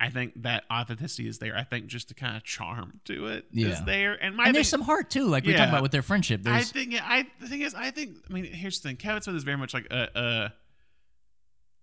I 0.00 0.10
think 0.10 0.42
that 0.42 0.62
authenticity 0.72 1.26
is 1.28 1.38
there. 1.38 1.56
I 1.56 1.64
think 1.64 1.86
just 1.86 2.06
the 2.08 2.14
kind 2.14 2.36
of 2.36 2.44
charm 2.44 3.00
to 3.06 3.26
it 3.26 3.46
is 3.52 3.78
Yeah. 3.78 3.84
there, 3.84 4.14
and 4.22 4.36
my 4.36 4.44
and 4.46 4.54
there's 4.54 4.68
some 4.68 4.82
heart 4.82 5.10
too, 5.10 5.24
like 5.24 5.44
we 5.44 5.52
Yeah. 5.52 5.58
talked 5.58 5.70
about 5.70 5.82
with 5.82 5.90
their 5.92 6.02
friendship. 6.02 6.42
I 6.46 6.62
think 6.62 6.92
yeah, 6.92 7.04
I 7.04 7.26
the 7.40 7.48
thing 7.48 7.62
is 7.62 7.74
I 7.74 7.90
think 7.90 8.16
I 8.28 8.32
mean 8.32 8.44
here's 8.44 8.78
the 8.80 8.88
thing 8.90 8.96
Kevin 8.96 9.22
Smith 9.22 9.36
is 9.36 9.44
very 9.44 9.56
much 9.56 9.74
like 9.74 9.86
a, 9.90 10.08
a 10.14 10.52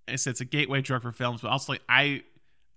it's 0.07 0.27
it's 0.27 0.41
a 0.41 0.45
gateway 0.45 0.81
drug 0.81 1.01
for 1.01 1.11
films, 1.11 1.41
but 1.41 1.49
also 1.49 1.73
like 1.73 1.81
I 1.89 2.23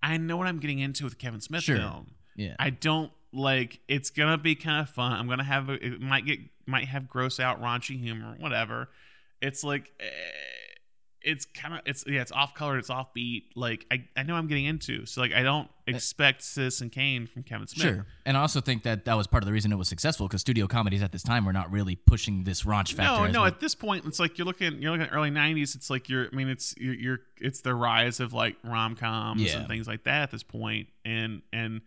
I 0.03 0.17
know 0.17 0.37
what 0.37 0.47
I'm 0.47 0.59
getting 0.61 0.79
into 0.79 1.05
with 1.05 1.19
Kevin 1.19 1.41
Smith 1.41 1.63
Sure. 1.65 1.77
film. 1.77 2.15
yeah. 2.37 2.55
I 2.59 2.71
don't 2.71 3.13
like 3.33 3.81
it's 3.89 4.11
gonna 4.11 4.39
be 4.39 4.55
kind 4.55 4.81
of 4.83 4.91
fun. 4.91 5.13
I'm 5.13 5.29
gonna 5.29 5.45
have 5.45 5.69
a, 5.69 5.75
it 5.75 6.01
might 6.01 6.25
get 6.27 6.39
might 6.67 6.87
have 6.87 7.09
gross 7.09 7.39
out 7.41 7.61
raunchy 7.61 8.01
humor, 8.01 8.37
whatever. 8.39 8.89
It's 9.41 9.63
like 9.63 9.93
eh, 10.01 10.05
it's 11.21 11.45
kind 11.45 11.75
of 11.75 11.81
it's 11.85 12.05
yeah 12.07 12.23
it's 12.23 12.33
off 12.33 12.55
color, 12.55 12.79
it's 12.79 12.89
offbeat. 12.89 13.45
Like 13.55 13.85
I 13.91 14.05
I 14.17 14.23
know 14.23 14.35
I'm 14.35 14.47
getting 14.47 14.65
into, 14.65 15.05
so 15.05 15.21
like 15.21 15.33
I 15.33 15.43
don't 15.43 15.69
expect 15.87 16.43
Citizen 16.43 16.91
Kane 16.91 17.27
from 17.27 17.43
Kevin 17.43 17.67
Smith. 17.67 17.87
Sure, 17.87 18.07
and 18.25 18.37
I 18.37 18.41
also 18.41 18.61
think 18.61 18.85
that 18.85 19.05
that 19.05 19.15
was 19.17 19.27
part 19.27 19.43
of 19.43 19.47
the 19.47 19.53
reason 19.53 19.73
it 19.73 19.77
was 19.77 19.89
successful 19.89 20.27
because 20.27 20.41
studio 20.41 20.67
comedies 20.67 21.03
at 21.03 21.13
this 21.13 21.23
time 21.23 21.45
were 21.45 21.53
not 21.53 21.71
really 21.71 21.97
pushing 21.97 22.45
this 22.45 22.63
raunch 22.63 22.93
factor. 22.93 23.27
No, 23.27 23.33
no. 23.33 23.41
much. 23.41 23.55
At 23.55 23.61
this 23.61 23.75
point, 23.75 24.07
it's 24.07 24.19
like 24.19 24.39
you're 24.39 24.47
looking. 24.47 24.81
You're 24.81 24.93
looking 24.93 25.07
at 25.07 25.13
early 25.13 25.31
'90s. 25.31 25.75
It's 25.75 25.91
like 25.91 26.09
you're. 26.09 26.29
I 26.33 26.35
mean, 26.35 26.49
it's 26.49 26.75
you're. 26.79 26.95
you're 26.95 27.19
it's 27.41 27.61
the 27.61 27.75
rise 27.75 28.21
of 28.21 28.33
like 28.33 28.57
rom 28.65 28.97
coms 28.97 29.43
Yeah. 29.43 29.59
and 29.59 29.69
things 29.69 29.87
like 29.87 30.05
that 30.05 30.23
at 30.23 30.31
this 30.31 30.43
point, 30.43 30.89
and 31.05 31.43
and 31.53 31.83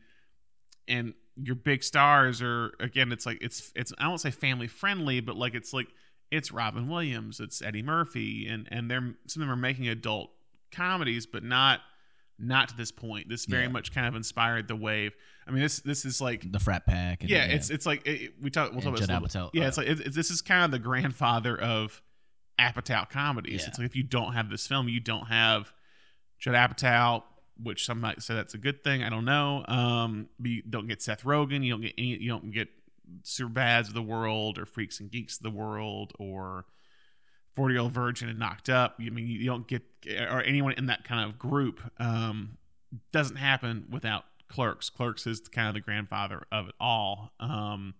and 0.88 1.14
your 1.44 1.56
big 1.56 1.84
stars 1.84 2.42
are 2.42 2.74
again. 2.80 3.12
It's 3.12 3.26
like 3.26 3.40
it's 3.42 3.72
it's. 3.76 3.92
I 3.98 4.08
won't 4.08 4.22
say 4.22 4.32
family 4.32 4.68
friendly, 4.68 5.20
but 5.22 5.36
like 5.36 5.54
it's 5.56 5.74
like 5.74 5.88
it's 6.32 6.52
Robin 6.52 6.88
Williams, 6.88 7.40
it's 7.40 7.62
Eddie 7.62 7.82
Murphy, 7.84 8.48
and 8.48 8.68
and 8.72 8.90
they're 8.90 9.16
some 9.28 9.42
of 9.44 9.48
them 9.48 9.52
are 9.52 9.56
making 9.56 9.88
adult 9.88 10.32
comedies, 10.72 11.26
but 11.26 11.44
not 11.44 11.80
not 12.40 12.70
to 12.70 12.78
this 12.78 12.92
point. 12.92 13.30
This 13.30 13.46
very 13.46 13.64
Yeah. 13.64 13.70
much 13.70 13.94
kind 13.94 14.08
of 14.08 14.16
inspired 14.16 14.68
the 14.68 14.76
wave. 14.76 15.14
I 15.48 15.52
mean, 15.52 15.62
this 15.62 15.80
this 15.80 16.06
is 16.06 16.22
like 16.22 16.52
the 16.52 16.60
frat 16.60 16.86
pack. 16.86 17.22
And, 17.22 17.30
yeah, 17.30 17.46
it's 17.46 17.70
it's 17.70 17.86
like 17.86 18.06
it, 18.08 18.34
we 18.42 18.50
talk. 18.50 18.72
We'll 18.72 18.86
And 18.88 18.98
talk 18.98 19.04
about 19.06 19.24
this 19.24 19.36
Apatow. 19.36 19.50
Yeah, 19.54 19.66
uh, 19.66 19.68
it's 19.68 19.78
like 19.78 19.88
it- 19.88 20.14
this 20.14 20.32
is 20.32 20.42
kind 20.42 20.64
of 20.66 20.72
the 20.72 20.80
grandfather 20.80 21.60
of 21.60 22.02
Apatow 22.60 23.10
comedies. 23.10 23.62
Yeah. 23.62 23.68
It's 23.70 23.78
like 23.80 23.86
if 23.88 23.96
you 23.96 24.04
don't 24.04 24.34
have 24.34 24.50
this 24.50 24.66
film, 24.68 24.88
you 24.90 25.00
don't 25.00 25.26
have 25.28 25.72
Judd 26.40 26.56
Apatow, 26.56 27.24
which 27.62 27.86
some 27.86 28.02
might 28.02 28.22
say 28.22 28.34
that's 28.34 28.54
a 28.54 28.60
good 28.60 28.84
thing. 28.84 29.04
I 29.04 29.10
don't 29.10 29.26
know. 29.26 29.66
Um, 29.68 30.30
you 30.42 30.62
don't 30.64 30.88
get 30.88 31.02
Seth 31.02 31.24
Rogen. 31.24 31.64
You 31.64 31.72
don't 31.72 31.82
get 31.82 31.94
any. 31.98 32.18
You 32.18 32.30
don't 32.30 32.52
get 32.52 32.70
Super 33.24 33.52
Bads 33.52 33.88
of 33.88 33.94
the 33.94 34.02
world 34.02 34.58
or 34.58 34.66
Freaks 34.66 35.00
and 35.00 35.12
Geeks 35.12 35.38
of 35.38 35.44
the 35.44 35.50
world 35.50 36.14
or 36.20 36.66
Forty 37.56 37.74
Year 37.74 37.82
Old 37.82 37.92
Virgin 37.92 38.30
and 38.30 38.40
Knocked 38.40 38.70
Up. 38.70 38.96
I 39.00 39.10
mean, 39.10 39.28
you 39.28 39.46
don't 39.46 39.68
get 39.68 39.84
or 40.30 40.42
anyone 40.44 40.74
in 40.74 40.88
that 40.88 41.04
kind 41.04 41.30
of 41.30 41.38
group. 41.38 41.82
Um, 42.00 42.58
doesn't 43.12 43.38
happen 43.38 43.86
without 43.90 44.26
Clerks. 44.48 44.90
Clerks 44.90 45.26
is 45.26 45.40
kind 45.42 45.68
of 45.68 45.74
the 45.74 45.80
grandfather 45.80 46.44
of 46.52 46.68
it 46.68 46.76
all. 46.80 47.32
Um, 47.40 47.96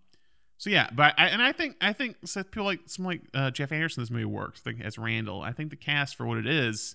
so 0.58 0.70
yeah, 0.70 0.90
but 0.92 1.14
I, 1.18 1.26
and 1.26 1.42
I 1.42 1.52
think 1.52 1.76
I 1.80 1.92
think 1.92 2.16
so 2.24 2.44
people 2.44 2.64
like 2.64 2.80
some 2.86 3.04
like 3.04 3.22
uh, 3.34 3.50
Jeff 3.50 3.72
Anderson 3.72 4.02
this 4.02 4.10
movie 4.10 4.24
works. 4.24 4.62
I 4.64 4.70
think 4.70 4.84
as 4.84 4.96
Randall, 4.96 5.42
I 5.42 5.52
think 5.52 5.70
the 5.70 5.76
cast 5.76 6.14
for 6.14 6.24
what 6.24 6.38
it 6.38 6.46
is 6.46 6.94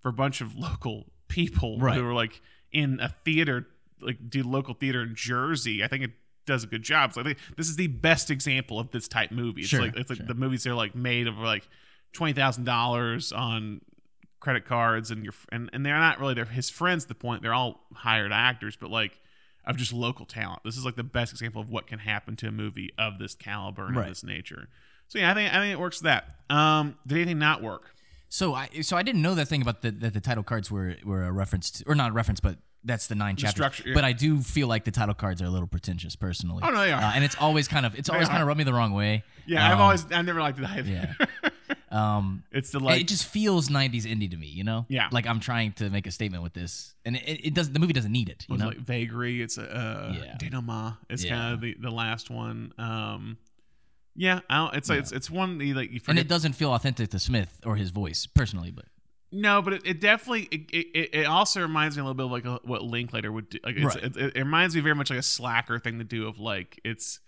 for 0.00 0.10
a 0.10 0.12
bunch 0.12 0.40
of 0.40 0.56
local 0.58 1.11
people 1.32 1.78
Right. 1.78 1.96
who 1.96 2.06
are 2.06 2.12
like 2.14 2.40
in 2.72 3.00
a 3.00 3.08
theater, 3.24 3.66
like 4.00 4.28
do 4.28 4.42
local 4.42 4.74
theater 4.74 5.02
in 5.02 5.14
Jersey. 5.14 5.82
I 5.82 5.88
think 5.88 6.04
it 6.04 6.10
does 6.46 6.64
a 6.64 6.66
good 6.66 6.82
job. 6.82 7.10
It's 7.10 7.16
like 7.16 7.38
this 7.56 7.68
is 7.68 7.76
the 7.76 7.86
best 7.86 8.30
example 8.30 8.78
of 8.78 8.90
this 8.90 9.08
type 9.08 9.30
movie. 9.30 9.62
It's 9.62 9.70
Sure, 9.70 9.80
like 9.82 9.96
it's 9.96 10.10
like 10.10 10.18
sure. 10.18 10.26
the 10.26 10.34
movies 10.34 10.64
they're 10.64 10.74
like 10.74 10.94
made 10.94 11.26
of 11.26 11.38
like 11.38 11.66
twenty 12.12 12.32
thousand 12.32 12.64
dollars 12.64 13.32
on 13.32 13.80
credit 14.40 14.64
cards 14.66 15.10
and 15.10 15.24
your 15.24 15.32
and, 15.52 15.70
and 15.72 15.86
they're 15.86 15.98
not 15.98 16.18
really 16.18 16.34
they're 16.34 16.44
his 16.44 16.68
friends 16.68 17.06
the 17.06 17.14
point 17.14 17.42
they're 17.42 17.54
all 17.54 17.86
hired 17.94 18.32
actors 18.32 18.74
but 18.76 18.90
like 18.90 19.20
of 19.64 19.76
just 19.76 19.92
local 19.92 20.26
talent 20.26 20.58
this 20.64 20.76
is 20.76 20.84
like 20.84 20.96
the 20.96 21.04
best 21.04 21.30
example 21.32 21.62
of 21.62 21.70
what 21.70 21.86
can 21.86 22.00
happen 22.00 22.34
to 22.34 22.48
a 22.48 22.50
movie 22.50 22.90
of 22.98 23.20
this 23.20 23.36
caliber 23.36 23.86
and 23.86 23.94
Right. 23.94 24.02
of 24.02 24.08
this 24.08 24.24
nature 24.24 24.68
so 25.06 25.20
yeah 25.20 25.30
i 25.30 25.34
think 25.34 25.48
i 25.54 25.58
think 25.60 25.72
it 25.72 25.78
works 25.78 26.00
that 26.00 26.24
um 26.50 26.96
did 27.06 27.18
anything 27.18 27.38
not 27.38 27.62
work 27.62 27.94
So 28.34 28.54
I 28.54 28.68
so 28.80 28.96
I 28.96 29.02
didn't 29.02 29.20
know 29.20 29.34
that 29.34 29.46
thing 29.46 29.60
about 29.60 29.82
the 29.82 29.90
that 29.90 30.14
the 30.14 30.20
title 30.20 30.42
cards 30.42 30.70
were 30.70 30.96
were 31.04 31.24
a 31.24 31.30
reference 31.32 31.70
to, 31.72 31.84
or 31.86 31.94
not 31.94 32.12
a 32.12 32.14
reference, 32.14 32.40
but 32.40 32.56
that's 32.82 33.06
the 33.06 33.14
nine 33.14 33.36
chapters. 33.36 33.50
structure, 33.56 33.88
yeah. 33.88 33.94
But 33.94 34.04
I 34.04 34.12
do 34.12 34.40
feel 34.40 34.68
like 34.68 34.84
the 34.84 34.90
title 34.90 35.14
cards 35.14 35.42
are 35.42 35.44
a 35.44 35.50
little 35.50 35.68
pretentious, 35.68 36.16
personally. 36.16 36.62
Oh, 36.64 36.70
no, 36.70 36.80
they 36.80 36.90
are. 36.92 37.00
Uh, 37.02 37.12
and 37.14 37.24
it's 37.24 37.36
always 37.38 37.68
kind 37.68 37.84
of 37.84 37.94
it's 37.94 38.08
always 38.08 38.28
kind 38.28 38.40
of 38.40 38.48
rubbed 38.48 38.56
me 38.56 38.64
the 38.64 38.72
wrong 38.72 38.94
way. 38.94 39.22
yeah 39.46 39.66
i've 39.66 39.74
Um, 39.74 39.80
always 39.82 40.06
i've 40.10 40.24
never 40.24 40.40
liked 40.40 40.58
it 40.58 40.64
either 40.64 40.90
yeah. 40.90 41.50
Um, 41.90 42.42
it's 42.50 42.70
the 42.70 42.80
like 42.80 43.02
it 43.02 43.06
just 43.08 43.26
feels 43.26 43.68
'90s 43.68 44.04
indie 44.04 44.30
to 44.30 44.36
me, 44.38 44.46
you 44.46 44.64
know. 44.64 44.86
Yeah. 44.88 45.08
Like 45.12 45.26
I'm 45.26 45.40
trying 45.40 45.72
to 45.74 45.90
make 45.90 46.06
a 46.06 46.10
statement 46.10 46.42
with 46.42 46.54
this, 46.54 46.94
and 47.04 47.16
it, 47.16 47.48
it 47.48 47.54
doesn't. 47.54 47.74
The 47.74 47.80
movie 47.80 47.92
doesn't 47.92 48.10
need 48.12 48.30
it, 48.30 48.46
you 48.48 48.56
know. 48.56 48.68
like 48.68 48.78
vagary 48.78 49.42
it's 49.42 49.58
a 49.58 49.64
uh 49.70 50.14
Yeah. 50.16 50.36
denouement 50.38 50.94
is 51.10 51.22
Yeah. 51.22 51.36
kind 51.36 51.54
of 51.54 51.60
the, 51.60 51.76
the 51.78 51.90
last 51.90 52.30
one 52.30 52.72
um 52.78 53.36
yeah 54.14 54.40
I 54.48 54.58
don't, 54.58 54.74
it's 54.74 54.88
like 54.88 55.00
it's, 55.00 55.12
it's 55.12 55.30
one 55.30 55.58
that 55.58 55.64
you, 55.64 55.74
like 55.74 55.90
you 55.90 56.00
and 56.08 56.18
it 56.18 56.28
doesn't 56.28 56.52
feel 56.52 56.74
authentic 56.74 57.10
to 57.10 57.18
Smith 57.18 57.60
or 57.64 57.76
his 57.76 57.90
voice, 57.90 58.26
personally. 58.26 58.70
But 58.70 58.86
No, 59.30 59.62
but 59.62 59.74
it, 59.74 59.82
it 59.86 60.00
definitely 60.00 60.48
it, 60.50 60.70
it, 60.72 61.20
it 61.20 61.26
also 61.26 61.62
reminds 61.62 61.96
me 61.96 62.02
a 62.02 62.04
little 62.04 62.14
bit 62.14 62.26
of 62.26 62.32
like 62.32 62.44
a, 62.44 62.66
what 62.66 62.82
Linklater 62.82 63.32
would 63.32 63.48
do. 63.50 63.58
Like 63.64 63.76
it's, 63.76 63.94
Right. 63.94 64.04
it, 64.04 64.16
it, 64.16 64.36
reminds 64.36 64.74
me 64.74 64.80
very 64.80 64.94
much 64.94 65.10
like 65.10 65.18
a 65.18 65.22
slacker 65.22 65.78
thing 65.78 65.98
to 65.98 66.04
do 66.04 66.26
of 66.28 66.38
like 66.38 66.80
it's 66.84 67.20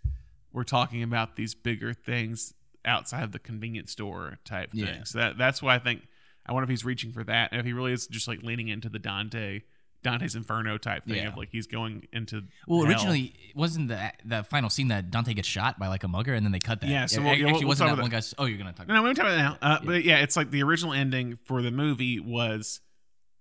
we're 0.52 0.64
talking 0.64 1.02
about 1.02 1.36
these 1.36 1.54
bigger 1.54 1.92
things 1.92 2.54
outside 2.84 3.24
of 3.24 3.32
the 3.32 3.38
convenience 3.38 3.90
store 3.92 4.38
type 4.44 4.72
thing. 4.72 4.84
Yeah. 4.84 5.04
So 5.04 5.18
that 5.18 5.38
that's 5.38 5.62
why 5.62 5.74
I 5.74 5.78
think 5.78 6.06
I 6.46 6.52
wonder 6.52 6.64
if 6.64 6.70
he's 6.70 6.84
reaching 6.84 7.12
for 7.12 7.24
that 7.24 7.50
and 7.50 7.60
if 7.60 7.66
he 7.66 7.72
really 7.72 7.92
is 7.92 8.06
just 8.06 8.28
like 8.28 8.42
leaning 8.42 8.68
into 8.68 8.88
the 8.88 8.98
Dante 8.98 9.62
Dante's 10.04 10.36
Inferno 10.36 10.78
type 10.78 11.04
thing 11.06 11.16
Yeah. 11.16 11.28
of 11.28 11.36
like 11.36 11.48
he's 11.50 11.66
going 11.66 12.06
into 12.12 12.42
well, 12.68 12.82
hell. 12.82 12.88
originally 12.92 13.34
it 13.50 13.56
wasn't 13.56 13.88
the 13.88 14.12
the 14.24 14.44
final 14.44 14.70
scene 14.70 14.86
that 14.88 15.10
Dante 15.10 15.34
gets 15.34 15.48
shot 15.48 15.80
by 15.80 15.88
like 15.88 16.04
a 16.04 16.08
mugger, 16.08 16.34
and 16.34 16.46
then 16.46 16.52
they 16.52 16.60
cut 16.60 16.80
that. 16.82 16.88
Yeah, 16.90 17.06
so 17.06 17.20
It 17.20 17.24
we'll- 17.24 17.26
yeah, 17.26 17.32
actually 17.32 17.44
we'll- 17.52 17.60
we'll 17.62 17.68
wasn't 17.68 17.88
talk 17.88 17.88
that 17.88 17.92
about 17.94 18.02
one 18.04 18.10
guy's. 18.12 18.34
Oh, 18.38 18.44
you're 18.44 18.58
gonna 18.58 18.72
talk. 18.72 18.86
No, 18.86 18.94
no, 18.94 19.02
we're 19.02 19.14
talking 19.14 19.32
about 19.32 19.56
it 19.56 19.58
now. 19.60 19.68
Uh, 19.76 19.80
But 19.84 20.04
yeah, 20.04 20.18
it's 20.18 20.36
like 20.36 20.50
the 20.52 20.62
original 20.62 20.92
ending 20.92 21.36
for 21.44 21.60
the 21.62 21.72
movie 21.72 22.20
was 22.20 22.80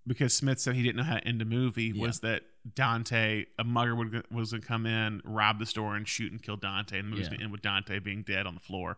because 0.07 0.35
Smith 0.35 0.59
said 0.59 0.75
he 0.75 0.81
didn't 0.81 0.95
know 0.97 1.03
how 1.03 1.15
to 1.17 1.27
end 1.27 1.41
a 1.41 1.45
movie. 1.45 1.93
Was 1.93 2.21
that 2.21 2.41
Dante, 2.75 3.45
a 3.59 3.63
mugger, 3.63 3.95
would, 3.95 4.23
was 4.31 4.51
going 4.51 4.61
to 4.61 4.67
come 4.67 4.85
in, 4.85 5.21
rob 5.25 5.59
the 5.59 5.65
store, 5.65 5.95
and 5.95 6.07
shoot 6.07 6.31
and 6.31 6.41
kill 6.41 6.57
Dante, 6.57 6.97
and 6.99 7.07
the 7.07 7.11
movie's 7.11 7.25
Yeah. 7.25 7.29
going 7.31 7.39
to 7.39 7.43
end 7.45 7.51
with 7.51 7.61
Dante 7.61 7.99
being 7.99 8.21
dead 8.23 8.45
on 8.47 8.53
the 8.53 8.59
floor. 8.61 8.97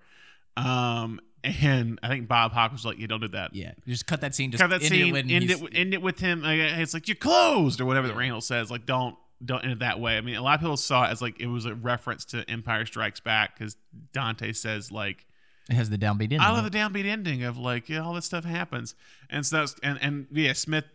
Um, 0.58 1.20
and 1.44 2.00
I 2.02 2.08
think 2.08 2.28
Bob 2.28 2.52
Hawk 2.54 2.72
was 2.72 2.86
like, 2.86 2.98
"You 2.98 3.08
don't 3.08 3.22
do 3.22 3.28
that. 3.30 3.54
Yeah, 3.54 3.74
just 3.88 4.08
cut 4.08 4.22
that 4.22 4.34
scene. 4.34 4.52
Just 4.52 4.62
Cut 4.62 4.70
that 4.70 4.82
end 4.82 4.90
scene. 4.90 5.16
It 5.16 5.32
end 5.32 5.52
it. 5.52 5.62
End 5.74 5.94
it 5.94 6.02
with 6.02 6.20
him. 6.20 6.42
Like, 6.42 6.60
it's 6.60 6.94
like 6.94 7.08
you're 7.08 7.16
closed 7.16 7.80
or 7.80 7.86
whatever 7.86 8.08
that 8.08 8.16
Randall 8.16 8.42
says. 8.42 8.72
Like, 8.72 8.86
don't 8.86 9.16
don't 9.44 9.64
end 9.64 9.74
it 9.74 9.80
that 9.80 10.00
way. 10.00 10.18
I 10.18 10.22
mean, 10.22 10.36
a 10.36 10.42
lot 10.42 10.56
of 10.56 10.62
people 10.62 10.78
saw 10.78 11.06
it 11.06 11.12
as 11.12 11.22
like 11.22 11.40
it 11.40 11.48
was 11.48 11.66
a 11.66 11.76
reference 11.76 12.26
to 12.26 12.50
Empire 12.50 12.86
Strikes 12.86 13.20
Back 13.20 13.58
because 13.58 13.78
Dante 14.12 14.54
says 14.54 14.92
like. 14.92 15.26
It 15.70 15.74
has 15.74 15.90
the 15.90 15.98
downbeat 15.98 16.26
ending. 16.26 16.42
I 16.42 16.52
love 16.52 16.70
the 16.70 16.78
downbeat 16.78 17.06
ending 17.06 17.44
of 17.44 17.58
like 17.58 17.90
yeah, 17.90 18.04
all 18.04 18.14
this 18.14 18.26
stuff 18.26 18.46
happens, 18.46 18.94
and 19.32 19.44
so 19.44 19.58
that's, 19.58 19.76
and 19.82 19.98
and 20.00 20.28
yeah, 20.32 20.54
Smith 20.54 20.86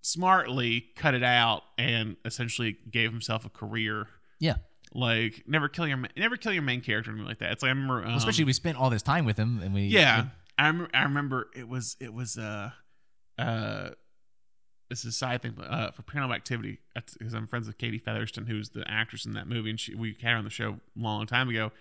smartly 0.00 0.86
cut 0.94 1.14
it 1.14 1.24
out 1.24 1.62
and 1.76 2.16
essentially 2.24 2.76
gave 2.88 3.10
himself 3.10 3.44
a 3.44 3.48
career. 3.48 4.06
Yeah, 4.38 4.56
Like 4.96 5.42
never 5.46 5.68
kill 5.68 5.86
your 5.86 6.02
never 6.16 6.38
kill 6.38 6.52
your 6.54 6.62
main 6.62 6.80
character 6.80 7.10
and 7.10 7.22
like 7.26 7.38
that. 7.40 7.52
It's 7.52 7.62
like 7.62 7.68
I 7.68 7.72
remember, 7.72 8.00
um, 8.00 8.08
Well, 8.08 8.16
especially 8.16 8.44
we 8.44 8.54
spent 8.54 8.78
all 8.78 8.88
this 8.88 9.02
time 9.02 9.26
with 9.26 9.36
him, 9.36 9.60
and 9.62 9.74
we 9.74 9.82
yeah. 9.82 10.26
I 10.58 10.66
rem- 10.68 10.88
I 10.94 11.02
remember 11.02 11.50
it 11.54 11.68
was 11.68 11.96
it 12.00 12.14
was 12.14 12.38
uh 12.38 12.70
uh 13.38 13.90
this 14.88 15.00
is 15.00 15.06
a 15.06 15.12
side 15.12 15.42
thing 15.42 15.52
but, 15.54 15.64
uh 15.64 15.90
for 15.90 16.00
paranormal 16.00 16.34
activity 16.34 16.78
because 16.94 17.34
I'm 17.34 17.46
friends 17.46 17.66
with 17.66 17.76
Katie 17.76 17.98
Featherston 17.98 18.46
who's 18.46 18.70
the 18.70 18.90
actress 18.90 19.26
in 19.26 19.32
that 19.32 19.46
movie 19.46 19.68
and 19.68 19.78
she 19.78 19.94
we 19.94 20.16
had 20.22 20.32
her 20.32 20.38
on 20.38 20.44
the 20.44 20.50
show 20.50 20.78
a 20.98 21.02
long 21.02 21.26
time 21.26 21.50
ago 21.50 21.72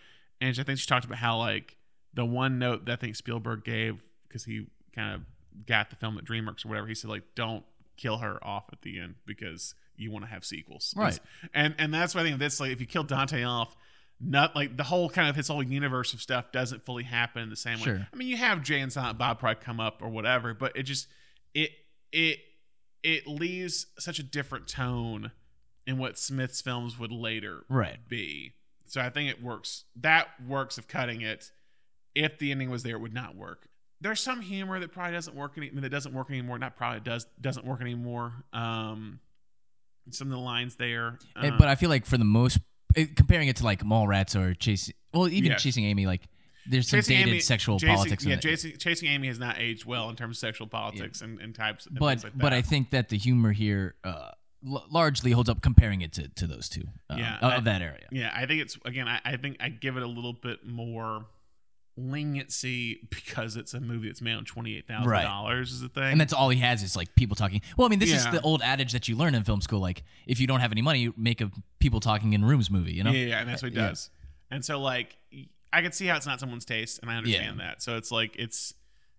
and 0.42 0.60
I 0.60 0.64
think 0.64 0.78
she 0.80 0.86
talked 0.86 1.06
about 1.06 1.20
how 1.20 1.38
like 1.38 1.78
the 2.14 2.26
one 2.26 2.60
note 2.60 2.84
that 2.86 2.92
I 2.92 2.96
think 2.98 3.16
Spielberg 3.16 3.64
gave 3.64 4.02
because 4.28 4.44
he 4.44 4.66
kind 4.94 5.16
of 5.16 5.66
got 5.66 5.90
the 5.90 5.96
film 5.96 6.18
at 6.18 6.26
DreamWorks 6.26 6.66
or 6.66 6.68
whatever 6.68 6.88
he 6.88 6.96
said 6.96 7.10
like 7.10 7.24
don't 7.34 7.64
kill 7.96 8.18
her 8.18 8.44
off 8.44 8.66
at 8.74 8.82
the 8.82 9.00
end 9.00 9.16
because 9.26 9.74
you 9.98 10.12
want 10.12 10.26
to 10.26 10.30
have 10.32 10.44
sequels 10.46 10.94
Right. 10.96 11.20
and 11.54 11.76
and 11.78 11.94
that's 11.94 12.14
why 12.16 12.22
I 12.22 12.24
think 12.26 12.40
this 12.40 12.60
like 12.60 12.72
if 12.72 12.80
you 12.82 12.86
kill 12.88 13.04
Dante 13.04 13.44
off 13.44 13.76
not 14.20 14.56
like 14.56 14.78
the 14.78 14.84
whole 14.84 15.10
kind 15.10 15.30
of 15.30 15.36
his 15.36 15.50
whole 15.50 15.62
universe 15.62 16.14
of 16.14 16.22
stuff 16.22 16.52
doesn't 16.52 16.86
fully 16.86 17.04
happen 17.04 17.42
in 17.44 17.50
the 17.50 17.56
same 17.58 17.80
way. 17.82 18.06
I 18.12 18.16
mean, 18.16 18.30
you 18.30 18.38
have 18.38 18.64
Jay 18.64 18.80
and 18.80 18.92
Silent 18.92 19.18
Bob 19.18 19.40
probably 19.40 19.62
come 19.62 19.82
up 19.82 20.02
or 20.02 20.08
whatever, 20.08 20.54
but 20.54 20.72
it 20.78 20.84
just 20.84 21.08
it 21.54 21.72
it 22.14 22.40
it 23.04 23.28
leaves 23.28 23.88
such 24.00 24.18
a 24.20 24.24
different 24.24 24.70
tone 24.70 25.32
in 25.86 25.98
what 25.98 26.18
Smith's 26.18 26.62
films 26.62 26.98
would 26.98 27.12
later 27.12 27.66
Right. 27.68 27.98
be. 28.08 28.54
So 28.86 29.02
I 29.02 29.10
think 29.10 29.30
it 29.30 29.44
works. 29.44 29.84
That 29.98 30.30
works 30.48 30.78
of 30.78 30.88
cutting 30.88 31.20
it. 31.22 31.52
If 32.16 32.40
the 32.40 32.52
ending 32.52 32.70
was 32.70 32.84
there, 32.84 32.96
it 32.96 33.00
would 33.02 33.14
not 33.14 33.36
work. 33.36 33.68
There's 34.00 34.22
some 34.22 34.40
humor 34.42 34.80
that 34.80 34.94
probably 34.94 35.12
doesn't 35.14 35.36
work 35.36 35.54
any 35.58 35.68
I 35.70 35.72
mean, 35.72 35.82
that 35.82 35.90
doesn't 35.90 36.14
work 36.14 36.30
anymore. 36.30 36.58
Not 36.58 36.78
probably 36.78 37.02
does 37.02 37.26
doesn't 37.42 37.66
work 37.66 37.82
anymore. 37.82 38.46
Um, 38.54 39.20
some 40.12 40.28
of 40.28 40.32
the 40.34 40.40
lines 40.40 40.76
there, 40.76 41.18
um, 41.36 41.58
but 41.58 41.68
I 41.68 41.76
feel 41.76 41.90
like 41.90 42.06
for 42.06 42.18
the 42.18 42.26
most, 42.26 42.60
comparing 43.16 43.48
it 43.48 43.58
to 43.58 43.64
like 43.64 43.84
Mallrats 43.84 44.40
or 44.40 44.54
chasing, 44.54 44.96
well, 45.14 45.28
even 45.28 45.52
Yeah. 45.52 45.58
chasing 45.58 45.86
Amy, 45.86 46.06
like 46.06 46.22
there's 46.68 46.88
some 46.90 46.98
Chasing 46.98 47.18
dated 47.18 47.30
Amy- 47.30 47.40
sexual 47.42 47.80
Chasing- 47.80 47.96
politics. 47.96 48.24
in 48.24 48.30
Yeah, 48.32 48.36
it. 48.38 48.42
chasing, 48.42 48.78
chasing 48.78 49.10
Amy 49.10 49.28
has 49.28 49.38
not 49.40 49.60
aged 49.60 49.86
well 49.86 50.10
in 50.10 50.16
terms 50.16 50.38
of 50.38 50.40
sexual 50.40 50.68
politics 50.68 51.22
and, 51.22 51.40
and 51.40 51.54
types. 51.54 51.86
And 51.86 52.00
but 52.00 52.24
like 52.24 52.38
but. 52.38 52.54
I 52.54 52.62
think 52.64 52.90
that 52.92 53.10
the 53.10 53.18
humor 53.18 53.52
here 53.52 53.94
uh, 54.04 54.32
l- 54.68 54.86
largely 54.90 55.30
holds 55.32 55.48
up 55.50 55.62
comparing 55.62 56.02
it 56.02 56.14
to, 56.14 56.28
to 56.28 56.48
those 56.48 56.68
two. 56.70 56.84
um, 57.10 57.20
Yeah, 57.20 57.38
of, 57.38 57.52
I- 57.54 57.60
that 57.60 57.82
area. 57.84 58.08
yeah, 58.12 58.32
I 58.36 58.46
think 58.48 58.62
it's 58.62 58.78
again. 58.84 59.08
I, 59.08 59.20
I 59.24 59.38
think 59.38 59.58
I 59.60 59.70
give 59.70 59.96
it 59.98 60.02
a 60.04 60.08
little 60.08 60.34
bit 60.34 60.66
more 60.66 61.28
leniency 61.98 63.08
because 63.10 63.56
it's 63.56 63.74
a 63.74 63.80
movie 63.80 64.08
that's 64.08 64.22
made 64.22 64.34
on 64.36 64.46
twenty 64.46 64.78
eight 64.78 64.88
thousand 64.88 65.12
dollars. 65.24 65.72
Is 65.72 65.82
the 65.82 65.90
thing, 65.90 66.04
And 66.12 66.20
that's 66.22 66.34
all 66.34 66.50
he 66.50 66.60
has 66.60 66.84
is 66.84 66.96
like 66.96 67.14
people 67.16 67.36
talking. 67.36 67.62
Well, 67.78 67.86
I 67.88 67.90
mean, 67.90 68.00
this 68.00 68.12
is 68.12 68.24
the 68.30 68.42
old 68.42 68.62
adage 68.62 68.92
that 68.94 69.08
you 69.08 69.16
learn 69.16 69.36
in 69.36 69.44
film 69.44 69.62
school. 69.62 69.80
Like, 69.80 70.04
if 70.28 70.40
you 70.40 70.48
don't 70.48 70.60
have 70.60 70.72
any 70.72 70.82
money, 70.82 71.12
make 71.18 71.42
a 71.42 71.52
people 71.80 72.00
talking 72.00 72.34
in 72.34 72.44
rooms 72.44 72.70
movie. 72.70 72.94
You 72.94 73.04
know? 73.04 73.12
yeah, 73.12 73.26
yeah, 73.28 73.40
and 73.40 73.50
that's 73.50 73.62
what 73.64 73.72
he 73.72 73.78
Yeah. 73.78 73.90
does. 73.90 74.10
And 74.52 74.64
so 74.64 74.80
like 74.80 75.18
I 75.74 75.82
can 75.82 75.92
see 75.92 76.06
how 76.08 76.16
it's 76.18 76.26
not 76.28 76.40
someone's 76.40 76.66
taste, 76.66 77.00
and 77.02 77.12
I 77.12 77.16
understand 77.18 77.60
that. 77.60 77.82
So 77.82 77.98
it's 77.98 78.12
like 78.12 78.36
it's 78.38 78.74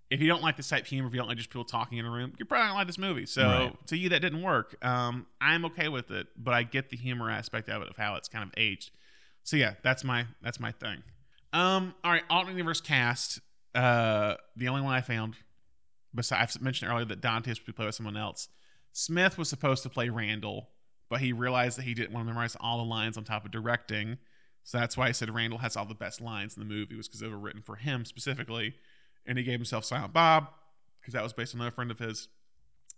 if 0.08 0.20
you 0.20 0.28
don't 0.28 0.42
like 0.42 0.56
this 0.56 0.68
type 0.68 0.82
of 0.82 0.86
humor, 0.86 1.08
if 1.08 1.14
you 1.14 1.18
don't 1.18 1.26
like 1.28 1.36
just 1.36 1.50
people 1.50 1.64
talking 1.64 1.98
in 1.98 2.06
a 2.06 2.10
room, 2.10 2.32
you're 2.38 2.46
probably 2.46 2.68
not 2.68 2.74
like 2.76 2.86
this 2.86 2.96
movie. 2.98 3.26
So 3.26 3.46
Right. 3.48 3.86
to 3.88 3.96
you, 3.96 4.08
that 4.10 4.20
didn't 4.20 4.40
work. 4.42 4.76
Um, 4.84 5.26
I'm 5.40 5.64
okay 5.64 5.88
with 5.88 6.10
it, 6.12 6.28
but 6.36 6.54
I 6.54 6.62
get 6.62 6.90
the 6.90 6.96
humor 6.96 7.28
aspect 7.30 7.68
of 7.68 7.82
it 7.82 7.88
of 7.88 7.96
how 7.96 8.14
it's 8.14 8.28
kind 8.28 8.44
of 8.44 8.50
aged. 8.56 8.92
So 9.42 9.56
yeah, 9.56 9.74
that's 9.82 10.04
my 10.04 10.26
that's 10.42 10.60
my 10.60 10.70
thing. 10.72 11.02
Um, 11.56 11.94
all 12.04 12.10
right, 12.12 12.22
alternate 12.28 12.52
universe 12.56 12.80
cast. 12.80 13.40
Uh, 13.74 14.34
the 14.56 14.68
only 14.68 14.82
one 14.82 14.94
I 14.94 15.00
found, 15.00 15.34
besides 16.14 16.56
I've 16.56 16.62
mentioned 16.62 16.90
earlier 16.90 17.04
that 17.06 17.20
Dante 17.20 17.50
was 17.50 17.58
supposed 17.58 17.66
to 17.66 17.72
play 17.74 17.86
with 17.86 17.94
someone 17.94 18.16
else. 18.16 18.48
Smith 18.92 19.36
was 19.38 19.48
supposed 19.48 19.82
to 19.82 19.88
play 19.90 20.08
Randall, 20.08 20.70
but 21.10 21.20
he 21.20 21.32
realized 21.32 21.78
that 21.78 21.82
he 21.82 21.94
didn't 21.94 22.12
want 22.12 22.26
to 22.26 22.32
memorize 22.32 22.56
all 22.60 22.78
the 22.78 22.84
lines 22.84 23.16
on 23.18 23.24
top 23.24 23.44
of 23.44 23.50
directing. 23.50 24.18
So 24.64 24.78
that's 24.78 24.96
why 24.96 25.08
I 25.08 25.12
said 25.12 25.32
Randall 25.34 25.58
has 25.60 25.76
all 25.76 25.84
the 25.84 25.94
best 25.94 26.20
lines 26.20 26.56
in 26.56 26.60
the 26.60 26.66
movie, 26.74 26.96
was 26.96 27.06
because 27.06 27.20
they 27.20 27.28
were 27.28 27.38
written 27.38 27.62
for 27.62 27.76
him 27.76 28.04
specifically. 28.04 28.74
And 29.26 29.38
he 29.38 29.44
gave 29.44 29.58
himself 29.58 29.84
Silent 29.84 30.12
Bob, 30.12 30.48
because 31.00 31.14
that 31.14 31.22
was 31.22 31.32
based 31.32 31.54
on 31.54 31.60
another 31.60 31.74
friend 31.74 31.90
of 31.90 31.98
his, 31.98 32.28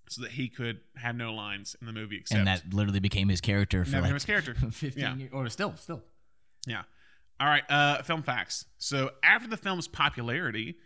so 0.09 0.23
that 0.23 0.33
he 0.33 0.49
could 0.49 0.81
have 0.97 1.15
no 1.17 1.33
lines 1.35 1.77
in 1.81 1.87
the 1.87 1.93
movie 1.93 2.17
except 2.17 2.39
and 2.39 2.47
that 2.49 2.63
literally 2.73 3.01
became 3.01 3.29
his 3.29 3.41
character 3.41 3.85
for 3.85 4.01
like 4.01 4.13
his 4.15 4.25
character. 4.25 4.55
15 4.71 4.93
Yeah. 5.03 5.17
years, 5.17 5.31
or 5.33 5.49
still, 5.51 5.75
still. 5.77 6.03
Yeah. 6.67 6.83
All 7.41 7.47
right. 7.47 7.65
Uh, 7.69 8.03
film 8.03 8.23
facts. 8.23 8.65
So 8.79 9.11
after 9.23 9.49
the 9.49 9.57
film's 9.57 9.89
popularity, 9.89 10.77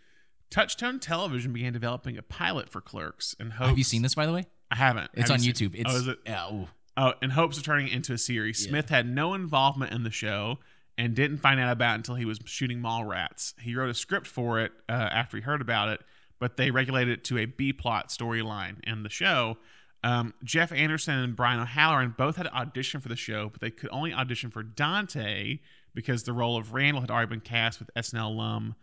Touchstone 0.51 1.01
Television 1.01 1.53
began 1.53 1.73
developing 1.73 2.19
a 2.19 2.23
pilot 2.23 2.69
for 2.69 2.81
Clerks 2.81 3.35
in 3.41 3.51
hopes. 3.51 3.69
Have 3.71 3.79
you 3.79 3.85
seen 3.85 4.03
this, 4.03 4.15
by 4.15 4.27
the 4.27 4.33
way? 4.33 4.47
I 4.71 4.77
haven't. 4.77 5.11
It's 5.15 5.31
Have 5.31 5.41
on 5.41 5.45
you 5.45 5.53
YouTube. 5.53 5.75
It's 5.75 5.93
oh, 5.93 5.97
is 5.97 6.09
it? 6.09 6.19
Yeah. 6.27 6.53
ooh. 6.53 6.69
Oh, 6.97 7.15
in 7.23 7.31
hopes 7.31 7.57
of 7.57 7.65
turning 7.65 7.89
it 7.89 7.95
into 7.95 8.13
a 8.13 8.19
series. 8.19 8.63
Yeah. 8.63 8.71
Smith 8.71 8.91
had 8.91 9.07
no 9.07 9.33
involvement 9.33 9.93
in 9.93 10.03
the 10.03 10.11
show 10.11 10.59
and 10.99 11.15
didn't 11.15 11.39
find 11.39 11.59
out 11.59 11.73
about 11.73 11.93
it 11.93 11.97
until 11.97 12.17
he 12.17 12.27
was 12.27 12.39
shooting 12.45 12.81
Mallrats. 12.81 13.59
He 13.59 13.75
wrote 13.75 13.89
a 13.89 13.95
script 13.95 14.27
for 14.27 14.61
it 14.61 14.73
uh, 14.91 14.93
after 14.93 15.39
he 15.39 15.43
heard 15.43 15.63
about 15.63 15.89
it, 15.89 16.03
but 16.39 16.59
they 16.59 16.71
regulated 16.71 17.21
it 17.21 17.25
to 17.25 17.39
a 17.39 17.47
B 17.47 17.73
plot 17.73 18.09
storyline 18.09 18.77
in 18.85 19.03
the 19.03 19.09
show. 19.09 19.57
Um, 20.05 20.35
Jeff 20.45 20.73
Anderson 20.73 21.19
and 21.19 21.37
Brian 21.37 21.61
O'Halloran 21.61 22.15
both 22.19 22.37
had 22.37 22.47
auditioned 22.47 23.03
for 23.03 23.09
the 23.09 23.17
show, 23.17 23.49
but 23.49 23.61
they 23.61 23.71
could 23.71 23.89
only 23.91 24.13
audition 24.13 24.51
for 24.51 24.63
Dante 24.63 25.61
because 25.95 26.23
the 26.23 26.33
role 26.33 26.57
of 26.57 26.73
Randall 26.73 27.01
had 27.01 27.11
already 27.11 27.31
been 27.31 27.41
cast 27.41 27.79
with 27.79 27.91
SNL 27.97 28.27
alum 28.27 28.75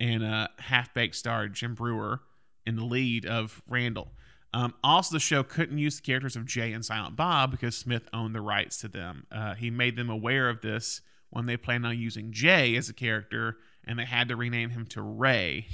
and 0.00 0.24
uh, 0.24 0.48
half 0.58 0.92
baked 0.94 1.16
star 1.16 1.48
Jim 1.48 1.74
Breuer 1.74 2.20
in 2.66 2.76
the 2.76 2.84
lead 2.84 3.26
of 3.26 3.62
Randall. 3.68 4.12
Um, 4.54 4.74
also, 4.82 5.14
the 5.14 5.20
show 5.20 5.42
couldn't 5.42 5.78
use 5.78 5.96
the 5.96 6.02
characters 6.02 6.36
of 6.36 6.46
Jay 6.46 6.72
and 6.72 6.84
Silent 6.84 7.16
Bob 7.16 7.50
because 7.50 7.76
Smith 7.76 8.08
owned 8.12 8.34
the 8.34 8.40
rights 8.40 8.78
to 8.78 8.88
them. 8.88 9.26
Uh, 9.30 9.54
he 9.54 9.70
made 9.70 9.96
them 9.96 10.08
aware 10.08 10.48
of 10.48 10.62
this 10.62 11.02
when 11.30 11.46
they 11.46 11.56
planned 11.56 11.86
on 11.86 11.98
using 11.98 12.32
Jay 12.32 12.74
as 12.76 12.88
a 12.88 12.94
character, 12.94 13.58
and 13.84 13.98
they 13.98 14.04
had 14.04 14.28
to 14.28 14.36
rename 14.36 14.70
him 14.70 14.86
to 14.86 15.02
Ray. 15.02 15.66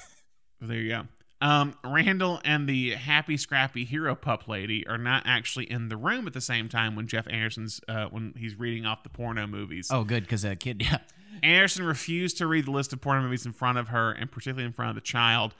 there 0.60 0.76
you 0.76 0.88
go. 0.90 1.02
Um, 1.42 1.74
Randall 1.84 2.40
and 2.44 2.68
the 2.68 2.90
happy, 2.90 3.36
scrappy 3.38 3.84
hero 3.84 4.14
pup 4.14 4.46
lady 4.46 4.86
are 4.86 4.98
not 4.98 5.22
actually 5.24 5.70
in 5.70 5.88
the 5.88 5.96
room 5.96 6.26
at 6.26 6.34
the 6.34 6.40
same 6.40 6.68
time 6.68 6.94
when 6.96 7.06
Jeff 7.06 7.26
Anderson's 7.28 7.80
uh, 7.88 8.06
when 8.06 8.34
he's 8.36 8.58
reading 8.58 8.84
off 8.84 9.02
the 9.02 9.08
porno 9.08 9.46
movies. 9.46 9.88
Oh, 9.90 10.04
good, 10.04 10.24
because 10.24 10.42
that 10.42 10.60
kid, 10.60 10.82
yeah. 10.84 10.98
Anderson 11.42 11.84
refused 11.86 12.36
to 12.38 12.46
read 12.46 12.66
the 12.66 12.70
list 12.70 12.92
of 12.92 13.00
porno 13.00 13.22
movies 13.22 13.46
in 13.46 13.52
front 13.52 13.78
of 13.78 13.88
her, 13.88 14.12
and 14.12 14.30
particularly 14.30 14.66
in 14.66 14.72
front 14.72 14.90
of 14.90 14.94
the 14.96 15.00
child. 15.00 15.54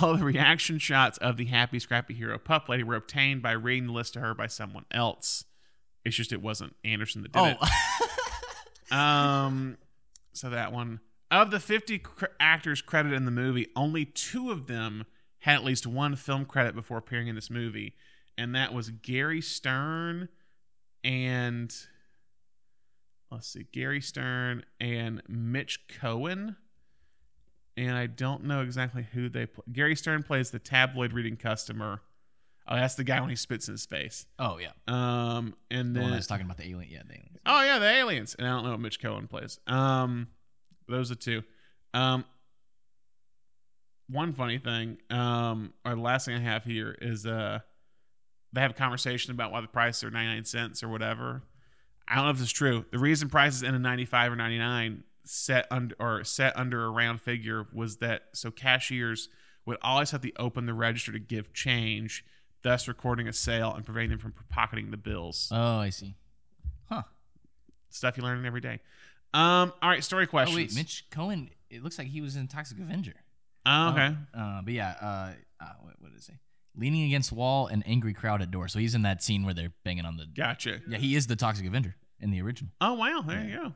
All 0.00 0.16
the 0.16 0.24
reaction 0.24 0.78
shots 0.78 1.18
of 1.18 1.36
the 1.36 1.44
happy, 1.46 1.78
scrappy 1.78 2.14
hero 2.14 2.38
pup 2.38 2.68
lady 2.68 2.82
were 2.82 2.96
obtained 2.96 3.42
by 3.42 3.52
reading 3.52 3.86
the 3.86 3.92
list 3.92 4.14
to 4.14 4.20
her 4.20 4.34
by 4.34 4.46
someone 4.48 4.84
else. 4.90 5.44
It's 6.04 6.14
just 6.16 6.32
it 6.32 6.42
wasn't 6.42 6.74
Anderson 6.84 7.22
that 7.22 7.32
did 7.32 7.40
Oh, 7.40 7.46
it. 7.46 7.58
Um, 8.90 9.78
so 10.32 10.50
that 10.50 10.72
one 10.72 11.00
of 11.30 11.50
the 11.50 11.58
50 11.58 11.98
cr- 12.00 12.24
actors 12.38 12.82
credited 12.82 13.16
in 13.16 13.24
the 13.24 13.30
movie, 13.30 13.68
only 13.74 14.04
two 14.04 14.50
of 14.50 14.66
them 14.66 15.04
had 15.44 15.56
at 15.56 15.64
least 15.64 15.86
one 15.86 16.16
film 16.16 16.46
credit 16.46 16.74
before 16.74 16.96
appearing 16.96 17.28
in 17.28 17.34
this 17.34 17.50
movie, 17.50 17.94
and 18.38 18.54
that 18.54 18.72
was 18.72 18.88
Gary 18.88 19.42
Stern 19.42 20.30
and 21.02 21.74
let's 23.30 23.48
see, 23.48 23.66
Gary 23.70 24.00
Stern 24.00 24.64
and 24.80 25.22
Mitch 25.28 25.80
Cohen. 26.00 26.56
And 27.76 27.92
I 27.96 28.06
don't 28.06 28.44
know 28.44 28.62
exactly 28.62 29.06
who 29.12 29.28
they 29.28 29.46
play. 29.46 29.64
Gary 29.70 29.96
Stern 29.96 30.22
plays 30.22 30.50
the 30.50 30.58
tabloid 30.58 31.12
reading 31.12 31.36
customer. 31.36 32.00
Oh, 32.66 32.76
that's 32.76 32.94
the 32.94 33.04
guy 33.04 33.20
when 33.20 33.28
he 33.28 33.36
spits 33.36 33.68
in 33.68 33.72
his 33.74 33.84
face. 33.84 34.24
oh 34.38 34.58
yeah. 34.58 34.70
Um, 34.88 35.54
and 35.70 35.94
The 35.94 36.00
then 36.00 36.12
I 36.12 36.16
was 36.16 36.26
talking 36.26 36.46
about 36.46 36.56
the 36.56 36.70
alien. 36.70 36.90
Yeah, 36.90 37.02
the 37.06 37.14
aliens. 37.14 37.38
Oh 37.44 37.62
yeah, 37.62 37.78
the 37.78 37.90
aliens. 37.90 38.34
And 38.38 38.48
I 38.48 38.50
don't 38.52 38.64
know 38.64 38.70
what 38.70 38.80
Mitch 38.80 38.98
Cohen 38.98 39.26
plays. 39.28 39.58
Um, 39.66 40.28
those 40.88 41.10
are 41.10 41.16
two. 41.16 41.42
Um, 41.92 42.24
one 44.08 44.32
funny 44.32 44.58
thing, 44.58 44.98
um, 45.10 45.72
or 45.84 45.94
the 45.94 46.00
last 46.00 46.26
thing 46.26 46.34
I 46.36 46.40
have 46.40 46.64
here 46.64 46.96
is 47.00 47.26
uh, 47.26 47.60
they 48.52 48.60
have 48.60 48.72
a 48.72 48.74
conversation 48.74 49.32
about 49.32 49.50
why 49.52 49.60
the 49.60 49.66
prices 49.68 50.04
are 50.04 50.10
ninety 50.10 50.34
nine 50.34 50.44
cents 50.44 50.82
or 50.82 50.88
whatever. 50.88 51.42
I 52.06 52.16
don't 52.16 52.24
know 52.24 52.30
if 52.30 52.36
this 52.36 52.46
is 52.48 52.52
true. 52.52 52.84
The 52.90 52.98
reason 52.98 53.28
prices 53.28 53.62
end 53.62 53.74
at 53.74 53.80
ninety 53.80 54.04
five 54.04 54.30
or 54.32 54.36
ninety 54.36 54.58
nine 54.58 55.04
set 55.24 55.66
under 55.70 55.94
or 55.98 56.22
set 56.24 56.56
under 56.58 56.84
a 56.84 56.90
round 56.90 57.20
figure 57.22 57.66
was 57.72 57.96
that 57.98 58.24
so 58.34 58.50
cashiers 58.50 59.28
would 59.64 59.78
always 59.80 60.10
have 60.10 60.20
to 60.20 60.30
open 60.38 60.66
the 60.66 60.74
register 60.74 61.10
to 61.12 61.18
give 61.18 61.54
change, 61.54 62.24
thus 62.62 62.86
recording 62.86 63.26
a 63.26 63.32
sale 63.32 63.72
and 63.72 63.86
preventing 63.86 64.10
them 64.10 64.18
from 64.18 64.34
pocketing 64.50 64.90
the 64.90 64.98
bills 64.98 65.48
Oh, 65.50 65.78
I 65.78 65.88
see. 65.88 66.14
Huh. 66.90 67.04
Stuff 67.88 68.18
you 68.18 68.22
learn 68.22 68.44
every 68.44 68.60
day. 68.60 68.80
Um, 69.32 69.72
all 69.80 69.88
right, 69.88 70.04
story 70.04 70.26
questions. 70.26 70.54
Oh 70.56 70.60
wait, 70.60 70.74
Mitch 70.74 71.06
Cohen. 71.10 71.48
It 71.70 71.82
looks 71.82 71.98
like 71.98 72.08
he 72.08 72.20
was 72.20 72.36
in 72.36 72.46
Toxic 72.46 72.78
Avenger. 72.78 73.14
Oh, 73.66 73.90
okay. 73.90 74.14
Uh, 74.36 74.62
but 74.62 74.72
yeah, 74.72 74.94
uh, 75.00 75.32
uh 75.60 75.66
what, 75.80 75.94
what 76.00 76.10
did 76.10 76.18
it 76.18 76.22
say? 76.24 76.34
Leaning 76.76 77.04
against 77.04 77.32
wall 77.32 77.66
and 77.68 77.82
angry 77.86 78.12
crowd 78.12 78.42
at 78.42 78.50
door. 78.50 78.68
So 78.68 78.78
he's 78.78 78.94
in 78.94 79.02
that 79.02 79.22
scene 79.22 79.44
where 79.44 79.54
they're 79.54 79.72
banging 79.84 80.04
on 80.04 80.16
the. 80.16 80.26
Gotcha. 80.26 80.80
Yeah, 80.88 80.98
he 80.98 81.14
is 81.14 81.26
the 81.26 81.36
Toxic 81.36 81.66
Avenger 81.66 81.94
in 82.20 82.30
the 82.30 82.42
original. 82.42 82.72
Oh 82.80 82.94
wow, 82.94 83.22
there 83.26 83.44
you 83.44 83.56
go. 83.56 83.72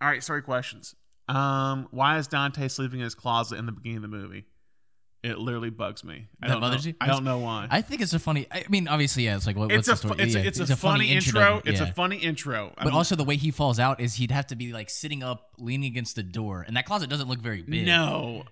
All 0.00 0.08
right, 0.08 0.22
sorry 0.22 0.42
questions. 0.42 0.94
Um, 1.28 1.88
why 1.90 2.18
is 2.18 2.28
Dante 2.28 2.68
sleeping 2.68 3.00
in 3.00 3.04
his 3.04 3.14
closet 3.16 3.58
in 3.58 3.66
the 3.66 3.72
beginning 3.72 3.96
of 3.96 4.02
the 4.02 4.08
movie? 4.08 4.44
It 5.24 5.38
literally 5.38 5.70
bugs 5.70 6.04
me. 6.04 6.28
I 6.40 6.46
That 6.46 6.52
don't 6.52 6.60
know. 6.60 6.68
bothers 6.68 6.86
you? 6.86 6.94
I 7.00 7.08
don't 7.08 7.24
know 7.24 7.38
why. 7.38 7.66
I 7.68 7.80
think 7.82 8.00
it's 8.00 8.12
a 8.12 8.20
funny. 8.20 8.46
I 8.52 8.64
mean, 8.68 8.86
obviously, 8.86 9.24
yeah. 9.24 9.34
It's 9.34 9.44
like 9.46 9.56
what, 9.56 9.72
it's 9.72 9.88
what's 9.88 10.04
a 10.04 10.06
the 10.06 10.14
story? 10.14 10.24
it's, 10.24 10.34
yeah, 10.36 10.42
a, 10.42 10.46
it's, 10.46 10.60
a, 10.60 10.76
funny, 10.76 11.10
intro. 11.10 11.40
introduction, 11.40 11.72
It's 11.72 11.80
yeah. 11.80 11.88
a 11.88 11.92
funny 11.94 12.16
intro. 12.18 12.66
I 12.78 12.84
But 12.84 12.90
mean, 12.90 12.94
also 12.96 13.16
the 13.16 13.24
way 13.24 13.34
he 13.34 13.50
falls 13.50 13.80
out 13.80 13.98
is 14.00 14.14
he'd 14.14 14.30
have 14.30 14.46
to 14.48 14.56
be 14.56 14.72
like 14.72 14.88
sitting 14.88 15.24
up, 15.24 15.50
leaning 15.58 15.90
against 15.90 16.14
the 16.14 16.22
door, 16.22 16.64
and 16.64 16.76
that 16.76 16.86
closet 16.86 17.10
doesn't 17.10 17.26
look 17.28 17.40
very 17.40 17.62
big. 17.62 17.86
no. 17.86 18.44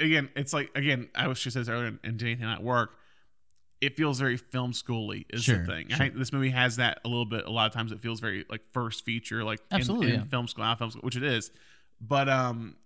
Again, 0.00 0.28
it's 0.36 0.52
like 0.52 0.70
again. 0.74 1.08
I 1.14 1.26
was 1.28 1.40
just 1.40 1.54
says 1.54 1.68
earlier, 1.68 1.98
and 2.04 2.16
did 2.18 2.22
anything 2.26 2.46
not 2.46 2.62
work? 2.62 2.90
It 3.80 3.96
feels 3.96 4.18
very 4.18 4.36
film 4.36 4.72
schooly. 4.72 5.24
Is 5.30 5.44
Sure, 5.44 5.58
the 5.58 5.66
thing. 5.66 5.86
I 5.88 5.90
sure. 5.90 5.98
think 5.98 6.16
this 6.16 6.32
movie 6.32 6.50
has 6.50 6.76
that 6.76 7.00
a 7.04 7.08
little 7.08 7.24
bit. 7.26 7.44
A 7.46 7.50
lot 7.50 7.66
of 7.66 7.72
times, 7.72 7.92
it 7.92 8.00
feels 8.00 8.18
very 8.20 8.44
like 8.50 8.60
first 8.72 9.04
feature, 9.04 9.44
like 9.44 9.60
Absolutely, 9.70 10.14
in, 10.14 10.20
yeah. 10.20 10.26
film 10.26 10.48
school, 10.48 10.64
out 10.64 10.78
film 10.78 10.90
school, 10.90 11.02
which 11.02 11.16
it 11.16 11.22
is. 11.22 11.50
But 12.00 12.28
um, 12.28 12.76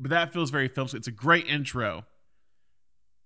but 0.00 0.10
that 0.10 0.32
feels 0.32 0.50
very 0.50 0.68
film 0.68 0.88
school. 0.88 0.98
It's 0.98 1.08
a 1.08 1.12
great 1.12 1.46
intro. 1.46 2.04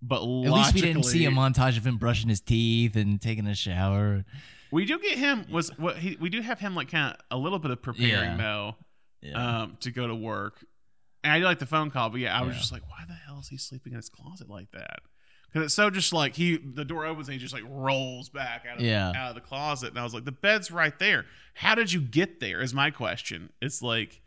But 0.03 0.21
At 0.23 0.27
least 0.53 0.75
we 0.75 0.83
didn't 0.83 1.05
see 1.05 1.25
a 1.25 1.31
montage 1.31 1.79
of 1.79 1.87
him 1.87 1.97
brushing 1.97 2.29
his 2.29 2.41
teeth 2.41 2.97
and 2.97 3.21
taking 3.21 3.47
a 3.47 3.55
shower. 3.55 4.25
We 4.71 4.85
do 4.85 4.99
get 4.99 5.17
him 5.17 5.47
was 5.51 5.71
what 5.79 5.97
he 5.99 6.17
we 6.21 6.29
do 6.29 6.43
have 6.43 6.61
him 6.61 6.75
like 6.75 6.91
kind 6.91 7.15
of 7.15 7.21
a 7.31 7.41
little 7.41 7.59
bit 7.59 7.71
of 7.71 7.81
preparing 7.81 8.11
Yeah. 8.11 8.37
though, 8.37 8.77
Yeah. 9.23 9.61
um, 9.63 9.77
to 9.81 9.91
go 9.91 10.07
to 10.07 10.15
work. 10.15 10.65
And 11.27 11.33
I 11.33 11.39
do 11.41 11.45
like 11.45 11.59
the 11.59 11.67
phone 11.67 11.91
call, 11.91 12.09
but 12.11 12.21
yeah, 12.21 12.39
I 12.39 12.43
was 12.43 12.55
Yeah. 12.55 12.61
just 12.61 12.71
like, 12.73 12.89
why 12.89 13.05
the 13.07 13.15
hell 13.15 13.41
is 13.41 13.49
he 13.49 13.57
sleeping 13.57 13.93
in 13.93 13.97
his 13.97 14.09
closet 14.09 14.49
like 14.49 14.71
that? 14.71 15.01
Because 15.49 15.67
it's 15.67 15.75
so 15.75 15.91
just 15.91 16.13
like 16.13 16.37
he 16.37 16.57
the 16.57 16.85
door 16.85 17.05
opens 17.05 17.29
and 17.29 17.33
he 17.35 17.41
just 17.41 17.53
like 17.53 17.65
rolls 17.67 18.29
back 18.29 18.65
out 18.71 18.77
of 18.79 18.83
Yeah. 18.85 19.13
out 19.17 19.31
of 19.31 19.35
the 19.35 19.41
closet, 19.41 19.91
and 19.91 19.99
I 19.99 20.05
was 20.05 20.15
like, 20.15 20.25
the 20.25 20.33
bed's 20.33 20.71
right 20.71 20.97
there. 20.99 21.27
How 21.55 21.75
did 21.75 21.93
you 21.93 22.01
get 22.01 22.39
there? 22.41 22.61
Is 22.61 22.73
my 22.73 22.91
question. 22.91 23.51
It's 23.61 23.83
like. 23.83 24.21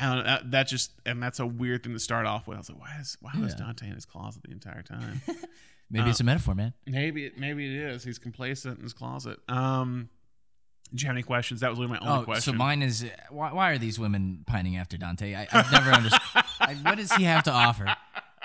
I 0.00 0.14
don't 0.14 0.24
know, 0.24 0.38
that, 0.50 0.68
just 0.68 0.92
and 1.04 1.20
that's 1.20 1.40
a 1.40 1.46
weird 1.46 1.82
thing 1.82 1.94
to 1.94 1.98
start 1.98 2.24
off 2.24 2.46
with. 2.46 2.54
I 2.54 2.60
was 2.60 2.70
like, 2.70 2.78
why 2.78 2.96
is 3.00 3.16
why 3.20 3.32
was 3.40 3.56
Dante 3.56 3.88
in 3.88 3.94
his 3.96 4.04
closet 4.06 4.44
the 4.44 4.52
entire 4.52 4.82
time? 4.82 5.20
Maybe 5.90 6.04
Uh, 6.06 6.10
it's 6.10 6.20
a 6.20 6.24
metaphor, 6.24 6.54
man. 6.54 6.74
Maybe 6.86 7.26
it 7.26 7.36
maybe 7.36 7.66
it 7.66 7.72
is. 7.90 8.04
He's 8.04 8.16
complacent 8.20 8.76
in 8.78 8.84
his 8.84 8.92
closet. 8.92 9.40
Um, 9.48 10.08
do 10.94 11.02
you 11.02 11.06
have 11.06 11.14
any 11.16 11.22
questions? 11.22 11.60
That 11.60 11.70
was 11.70 11.78
really 11.78 11.90
my 11.92 11.98
only 12.00 12.22
Oh, 12.22 12.24
question. 12.24 12.52
so 12.52 12.56
mine 12.56 12.82
is 12.82 13.04
why, 13.30 13.52
why 13.52 13.70
are 13.70 13.78
these 13.78 13.98
women 13.98 14.44
pining 14.46 14.76
after 14.76 14.96
Dante? 14.96 15.34
I, 15.34 15.46
I've 15.52 15.70
never 15.72 15.90
understood. 15.92 16.20
What 16.82 16.96
does 16.98 17.12
he 17.12 17.24
have 17.24 17.44
to 17.44 17.52
offer? 17.52 17.86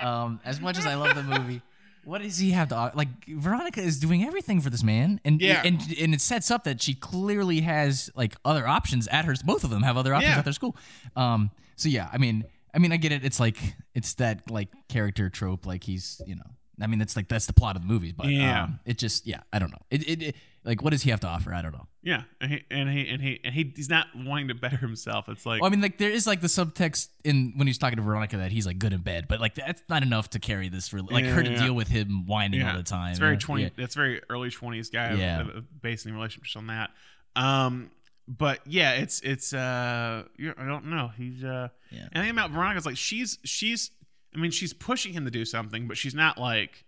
Um, 0.00 0.40
as 0.44 0.60
much 0.60 0.78
as 0.78 0.86
I 0.86 0.94
love 0.94 1.14
the 1.14 1.22
movie, 1.22 1.62
what 2.04 2.22
does 2.22 2.38
he 2.38 2.50
have 2.52 2.68
to 2.68 2.74
offer? 2.76 2.96
Like 2.96 3.08
Veronica 3.26 3.80
is 3.80 3.98
doing 3.98 4.24
everything 4.24 4.60
for 4.60 4.70
this 4.70 4.82
man, 4.82 5.20
and 5.24 5.40
Yeah. 5.40 5.62
and 5.64 5.80
and 6.00 6.14
it 6.14 6.20
sets 6.20 6.50
up 6.50 6.64
that 6.64 6.82
she 6.82 6.94
clearly 6.94 7.60
has 7.60 8.10
like 8.14 8.34
other 8.44 8.66
options 8.66 9.06
at 9.08 9.24
her. 9.24 9.34
Both 9.44 9.64
of 9.64 9.70
them 9.70 9.82
have 9.82 9.96
other 9.96 10.14
options 10.14 10.32
Yeah. 10.32 10.38
at 10.38 10.44
their 10.44 10.52
school. 10.52 10.76
Um, 11.14 11.50
so 11.76 11.88
yeah, 11.88 12.08
I 12.12 12.18
mean, 12.18 12.44
I 12.74 12.78
mean, 12.78 12.92
I 12.92 12.96
get 12.96 13.12
it. 13.12 13.24
It's 13.24 13.40
like 13.40 13.58
it's 13.94 14.14
that 14.14 14.50
like 14.50 14.68
character 14.88 15.28
trope. 15.30 15.66
Like 15.66 15.84
he's 15.84 16.20
you 16.26 16.36
know. 16.36 16.42
I 16.80 16.86
mean, 16.88 17.00
it's 17.00 17.16
like 17.16 17.28
that's 17.28 17.46
the 17.46 17.54
plot 17.54 17.76
of 17.76 17.82
the 17.82 17.88
movies, 17.88 18.12
but 18.12 18.26
Yeah. 18.26 18.64
um, 18.64 18.80
it 18.84 18.98
just 18.98 19.26
yeah, 19.26 19.40
I 19.52 19.58
don't 19.58 19.70
know. 19.70 19.78
It, 19.90 20.06
it, 20.08 20.22
it 20.22 20.36
like 20.66 20.82
what 20.82 20.90
does 20.90 21.02
he 21.02 21.10
have 21.10 21.20
to 21.20 21.26
offer? 21.28 21.54
I 21.54 21.62
don't 21.62 21.72
know. 21.72 21.86
yeah, 22.02 22.24
and 22.40 22.50
he 22.50 22.64
and 22.70 22.90
he 22.90 23.08
and 23.08 23.22
he 23.22 23.40
and 23.44 23.54
he, 23.54 23.72
he's 23.74 23.88
not 23.88 24.08
wanting 24.14 24.48
to 24.48 24.54
better 24.54 24.76
himself. 24.76 25.28
It's 25.28 25.46
like 25.46 25.62
Well, 25.62 25.68
I 25.68 25.70
mean, 25.70 25.80
like 25.80 25.96
there 25.96 26.10
is 26.10 26.26
like 26.26 26.40
the 26.42 26.48
subtext 26.48 27.08
in 27.24 27.52
when 27.56 27.66
he's 27.66 27.78
talking 27.78 27.96
to 27.96 28.02
Veronica 28.02 28.36
that 28.38 28.52
he's 28.52 28.66
like 28.66 28.78
good 28.78 28.92
in 28.92 29.00
bed, 29.00 29.26
but 29.28 29.40
like 29.40 29.54
that's 29.54 29.82
not 29.88 30.02
enough 30.02 30.28
to 30.30 30.38
carry 30.38 30.68
this 30.68 30.88
for 30.88 31.00
like 31.00 31.24
her 31.24 31.42
to 31.42 31.50
Yeah. 31.52 31.64
deal 31.64 31.74
with 31.74 31.88
him 31.88 32.26
whining 32.26 32.60
yeah, 32.60 32.72
all 32.72 32.76
the 32.76 32.82
time. 32.82 33.10
It's 33.10 33.18
very 33.20 33.38
twenty. 33.38 33.62
Yeah. 33.62 33.68
That's 33.78 33.94
very 33.94 34.20
early 34.28 34.50
twenties 34.50 34.90
guy. 34.90 35.14
Yeah. 35.14 35.44
basing 35.80 36.12
relationships 36.12 36.56
on 36.56 36.66
that. 36.66 36.90
Um, 37.36 37.90
but 38.28 38.60
yeah, 38.66 38.92
it's 38.94 39.20
it's 39.20 39.52
uh, 39.52 40.24
I 40.58 40.64
don't 40.66 40.86
know. 40.86 41.12
He's 41.16 41.44
uh, 41.44 41.68
Yeah. 41.90 42.00
and 42.12 42.14
the 42.14 42.20
thing 42.22 42.30
about 42.30 42.50
Veronica's 42.50 42.84
like 42.86 42.96
she's 42.96 43.38
she's. 43.44 43.90
I 44.34 44.38
mean, 44.38 44.50
she's 44.50 44.72
pushing 44.74 45.12
him 45.14 45.24
to 45.24 45.30
do 45.30 45.44
something, 45.46 45.86
but 45.88 45.96
she's 45.96 46.14
not 46.14 46.36
like. 46.38 46.84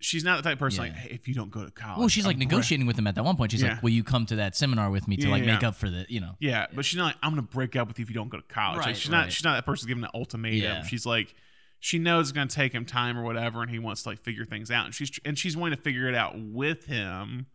She's 0.00 0.22
not 0.22 0.36
the 0.36 0.42
type 0.44 0.52
of 0.54 0.58
person 0.60 0.84
Yeah. 0.84 0.90
like, 0.92 0.98
hey, 1.00 1.08
if 1.14 1.26
you 1.26 1.34
don't 1.34 1.50
go 1.50 1.64
to 1.64 1.70
college. 1.72 1.98
Well, 1.98 2.08
she's 2.08 2.24
like 2.24 2.34
I'm 2.36 2.40
negotiating 2.40 2.86
with 2.86 2.96
him 2.98 3.06
at 3.08 3.16
that 3.16 3.24
one 3.24 3.36
point. 3.36 3.50
She's 3.52 3.62
Yeah. 3.62 3.72
like, 3.74 3.82
"Will 3.82 3.90
you 3.90 4.04
come 4.04 4.26
to 4.26 4.36
that 4.36 4.54
seminar 4.56 4.90
with 4.90 5.08
me 5.08 5.16
to 5.16 5.24
Yeah, 5.26 5.30
like 5.32 5.44
yeah. 5.44 5.54
make 5.54 5.64
up 5.64 5.74
for 5.74 5.90
the 5.90 6.06
you 6.08 6.20
know?" 6.20 6.36
Yeah, 6.38 6.66
but 6.72 6.84
she's 6.84 6.98
not 6.98 7.06
like 7.06 7.16
I'm 7.22 7.32
gonna 7.32 7.42
break 7.42 7.74
up 7.74 7.88
with 7.88 7.98
you 7.98 8.04
if 8.04 8.08
you 8.08 8.14
don't 8.14 8.28
go 8.28 8.36
to 8.38 8.42
college. 8.44 8.76
like 8.78 8.86
Right, 8.86 8.96
she's 8.96 9.10
not 9.10 9.22
right. 9.24 9.32
she's 9.32 9.44
not 9.44 9.54
that 9.54 9.66
person 9.66 9.88
giving 9.88 10.04
an 10.04 10.10
ultimatum. 10.14 10.60
Yeah. 10.62 10.82
She's 10.84 11.04
like 11.04 11.34
she 11.80 11.98
knows 11.98 12.26
it's 12.28 12.32
gonna 12.32 12.46
take 12.48 12.72
him 12.72 12.84
time 12.84 13.18
or 13.18 13.22
whatever, 13.24 13.60
and 13.62 13.70
he 13.70 13.78
wants 13.80 14.02
to 14.04 14.10
like 14.10 14.20
figure 14.20 14.44
things 14.44 14.70
out. 14.70 14.84
And 14.86 14.94
she's 14.94 15.10
and 15.24 15.36
she's 15.38 15.56
wanting 15.56 15.76
to 15.76 15.82
figure 15.82 16.08
it 16.08 16.14
out 16.14 16.34
with 16.38 16.86
him. 16.86 17.46